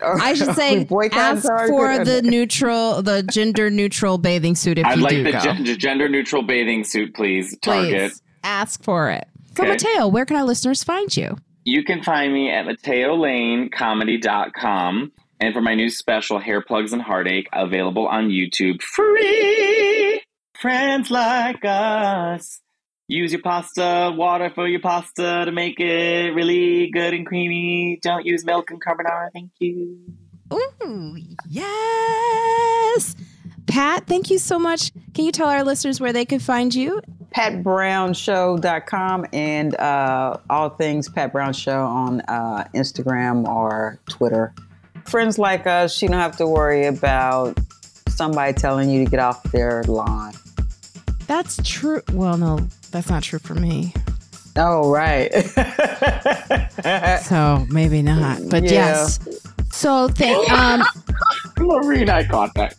Are, 0.00 0.18
I 0.20 0.34
should 0.34 0.54
say 0.56 0.86
ask 1.12 1.46
for 1.46 1.92
or 1.92 2.04
the 2.04 2.22
neutral, 2.22 3.02
the 3.02 3.22
gender 3.22 3.70
neutral 3.70 4.18
bathing 4.18 4.54
suit 4.54 4.78
if 4.78 4.84
I'd 4.86 4.98
you 4.98 5.02
like 5.04 5.10
do 5.12 5.22
the 5.24 5.32
go. 5.32 5.54
ge- 5.64 5.78
gender 5.78 6.08
neutral 6.08 6.42
bathing 6.42 6.84
suit, 6.84 7.14
please. 7.14 7.56
Target. 7.62 8.10
Please 8.12 8.22
ask 8.42 8.82
for 8.82 9.10
it. 9.10 9.26
So, 9.56 9.62
Okay. 9.62 9.70
Matteo, 9.72 10.08
where 10.08 10.26
can 10.26 10.36
our 10.36 10.44
listeners 10.44 10.82
find 10.82 11.16
you? 11.16 11.36
You 11.64 11.84
can 11.84 12.02
find 12.02 12.32
me 12.34 12.50
at 12.50 12.66
MateoLaneComedy.com. 12.66 15.12
And 15.40 15.52
for 15.54 15.60
my 15.60 15.74
new 15.74 15.90
special, 15.90 16.38
Hair 16.38 16.62
Plugs 16.62 16.92
and 16.92 17.02
Heartache, 17.02 17.48
available 17.52 18.06
on 18.06 18.28
YouTube 18.28 18.80
free. 18.82 20.22
Friends 20.60 21.10
like 21.10 21.64
us. 21.64 22.60
Use 23.06 23.32
your 23.32 23.42
pasta 23.42 24.12
water 24.16 24.50
for 24.54 24.66
your 24.66 24.80
pasta 24.80 25.44
to 25.44 25.52
make 25.52 25.78
it 25.78 26.34
really 26.34 26.90
good 26.90 27.12
and 27.12 27.26
creamy. 27.26 27.98
Don't 28.02 28.24
use 28.24 28.44
milk 28.44 28.70
and 28.70 28.82
carbonara. 28.82 29.28
Thank 29.32 29.50
you. 29.58 29.98
Ooh, 30.52 31.16
yes. 31.48 33.14
Pat, 33.66 34.06
thank 34.06 34.30
you 34.30 34.38
so 34.38 34.58
much. 34.58 34.92
Can 35.14 35.24
you 35.24 35.32
tell 35.32 35.48
our 35.48 35.64
listeners 35.64 36.00
where 36.00 36.12
they 36.12 36.24
can 36.24 36.38
find 36.38 36.74
you? 36.74 37.02
PatBrownShow.com 37.34 39.26
and 39.32 39.74
uh, 39.80 40.38
all 40.48 40.68
things 40.70 41.08
Pat 41.08 41.32
Brown 41.32 41.52
Show 41.52 41.82
on 41.82 42.20
uh, 42.22 42.68
Instagram 42.74 43.46
or 43.46 43.98
Twitter. 44.08 44.54
Friends 45.04 45.38
like 45.38 45.66
us, 45.66 46.00
you 46.00 46.08
don't 46.08 46.20
have 46.20 46.36
to 46.38 46.46
worry 46.46 46.86
about 46.86 47.58
somebody 48.08 48.52
telling 48.52 48.88
you 48.88 49.04
to 49.04 49.10
get 49.10 49.20
off 49.20 49.42
their 49.44 49.82
lawn. 49.84 50.32
That's 51.26 51.58
true. 51.64 52.02
Well, 52.12 52.36
no, 52.36 52.60
that's 52.94 53.10
not 53.10 53.24
true 53.24 53.40
for 53.40 53.54
me. 53.54 53.92
Oh, 54.56 54.88
right. 54.88 55.32
So 57.22 57.66
maybe 57.70 58.02
not. 58.02 58.40
But 58.48 58.62
Yeah. 58.62 58.70
yes. 58.70 59.18
So 59.72 60.06
thank 60.08 60.48
um 60.52 60.84
I 61.58 62.24
caught 62.30 62.54
that. 62.54 62.76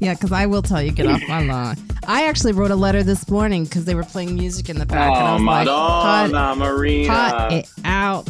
yeah, 0.00 0.14
because 0.14 0.32
I 0.32 0.46
will 0.46 0.62
tell 0.62 0.80
you 0.82 0.90
get 0.90 1.06
off 1.06 1.20
my 1.28 1.42
lawn. 1.42 1.76
I 2.08 2.26
actually 2.26 2.52
wrote 2.52 2.70
a 2.70 2.76
letter 2.76 3.02
this 3.02 3.28
morning 3.28 3.64
because 3.64 3.84
they 3.84 3.94
were 3.94 4.04
playing 4.04 4.34
music 4.34 4.68
in 4.68 4.78
the 4.78 4.86
back, 4.86 5.10
and 5.10 5.18
I 5.26 5.30
Oh, 5.30 5.32
was 5.34 5.42
like, 5.42 5.66
Madonna, 5.66 6.32
cut, 6.32 6.58
Marina. 6.58 7.06
cut 7.08 7.52
it 7.52 7.70
out. 7.84 8.28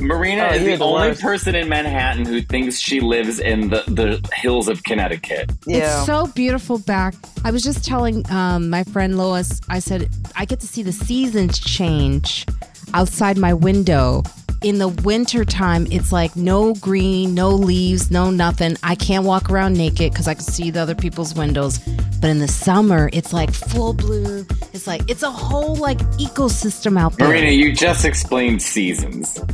Marina 0.00 0.48
Oh, 0.50 0.54
is 0.54 0.62
the, 0.64 0.76
the 0.76 0.84
only 0.84 1.08
worst. 1.08 1.22
person 1.22 1.54
in 1.54 1.68
Manhattan 1.68 2.26
who 2.26 2.42
thinks 2.42 2.78
she 2.78 3.00
lives 3.00 3.40
in 3.40 3.70
the, 3.70 3.82
the 3.88 4.28
hills 4.34 4.68
of 4.68 4.82
Connecticut. 4.84 5.50
yeah. 5.66 5.78
It's 5.98 6.06
so 6.06 6.26
beautiful 6.26 6.78
back. 6.78 7.14
I 7.44 7.50
was 7.50 7.62
just 7.62 7.84
telling 7.84 8.30
um, 8.30 8.68
my 8.68 8.84
friend 8.84 9.16
Lois, 9.16 9.60
I 9.70 9.78
said, 9.78 10.10
I 10.36 10.44
get 10.44 10.60
to 10.60 10.66
see 10.66 10.82
the 10.82 10.92
seasons 10.92 11.58
change 11.58 12.44
outside 12.92 13.38
my 13.38 13.54
window. 13.54 14.22
In 14.66 14.78
the 14.78 14.88
wintertime, 14.88 15.86
it's 15.92 16.10
like 16.10 16.34
no 16.34 16.74
green, 16.74 17.36
no 17.36 17.50
leaves, 17.50 18.10
no 18.10 18.30
nothing. 18.30 18.76
I 18.82 18.96
can't 18.96 19.24
walk 19.24 19.48
around 19.48 19.74
naked 19.74 20.10
because 20.10 20.26
I 20.26 20.34
can 20.34 20.42
see 20.42 20.72
the 20.72 20.80
other 20.80 20.96
people's 20.96 21.36
windows. 21.36 21.78
But 22.20 22.30
in 22.30 22.40
the 22.40 22.48
summer, 22.48 23.08
it's 23.12 23.32
like 23.32 23.52
full 23.52 23.92
bloom. 23.92 24.44
It's 24.72 24.88
like, 24.88 25.08
it's 25.08 25.22
a 25.22 25.30
whole 25.30 25.76
like 25.76 25.98
ecosystem 26.18 26.98
out 26.98 27.16
there. 27.16 27.28
Marina, 27.28 27.52
you 27.52 27.74
just 27.74 28.04
explained 28.04 28.60
seasons. 28.60 29.38
but 29.38 29.48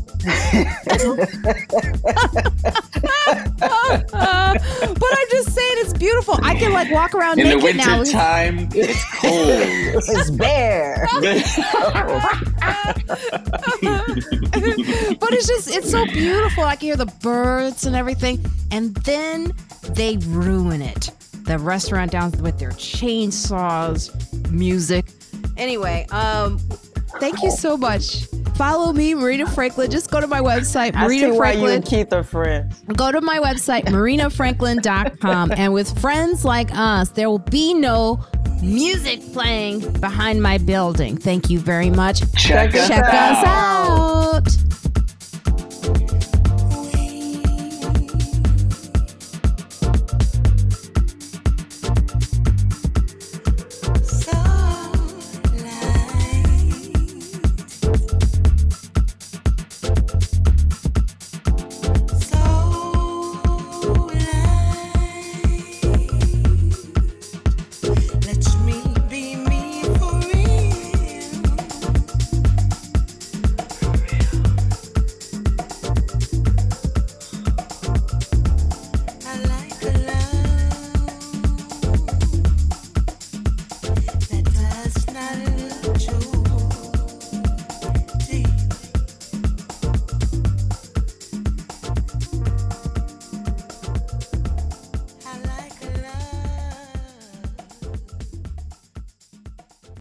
I'm 5.11 5.29
just 5.31 5.53
saying 5.53 5.75
it's 5.77 5.93
beautiful. 5.93 6.39
I 6.43 6.55
can 6.55 6.73
like 6.73 6.91
walk 6.91 7.15
around 7.15 7.39
In 7.39 7.51
the 7.51 7.57
naked 7.57 7.65
winter 7.65 7.87
now. 7.87 8.03
time, 8.05 8.71
it's 8.73 9.05
cold. 9.21 9.51
It's 10.09 10.31
bare. 10.31 11.07
but 15.20 15.33
it's 15.33 15.47
just 15.47 15.69
it's 15.70 15.91
so 15.91 16.05
beautiful. 16.07 16.65
I 16.65 16.77
can 16.77 16.87
hear 16.87 16.97
the 16.97 17.12
birds 17.23 17.85
and 17.87 17.95
everything, 17.97 18.45
and 18.70 18.95
then 18.97 19.53
they 19.91 20.16
ruin 20.29 20.83
it. 20.83 21.11
The 21.45 21.59
restaurant 21.59 22.12
down 22.12 22.31
with 22.41 22.59
their 22.59 22.70
chainsaws, 22.70 24.11
music. 24.51 25.07
Anyway, 25.57 26.07
um, 26.11 26.59
thank 27.19 27.43
you 27.43 27.51
so 27.51 27.77
much. 27.77 28.27
Follow 28.57 28.93
me, 28.93 29.15
Marina 29.15 29.47
Franklin. 29.51 29.91
Just 29.91 30.11
go 30.11 30.20
to 30.20 30.27
my 30.27 30.41
website, 30.41 30.95
I 30.95 31.09
see 31.09 31.20
Marina 31.23 31.29
why 31.29 31.33
you 31.33 31.39
Franklin. 31.39 31.74
and 31.77 31.85
Keith 31.85 32.12
are 32.12 32.23
friends. 32.23 32.81
Go 32.97 33.11
to 33.11 33.20
my 33.20 33.39
website, 33.39 33.85
marinafranklin.com. 33.87 35.53
and 35.57 35.73
with 35.73 35.99
friends 36.01 36.45
like 36.45 36.69
us, 36.74 37.09
there 37.11 37.29
will 37.29 37.39
be 37.39 37.74
no 37.74 38.24
music 38.62 39.20
playing 39.33 39.81
behind 39.95 40.43
my 40.43 40.59
building. 40.59 41.16
Thank 41.16 41.51
you 41.51 41.59
very 41.59 41.91
much. 41.91 42.20
Check 42.35 42.74
us 42.74 42.89
Check 42.89 43.05
us 43.05 43.45
out. 43.45 44.47
out. 44.47 44.91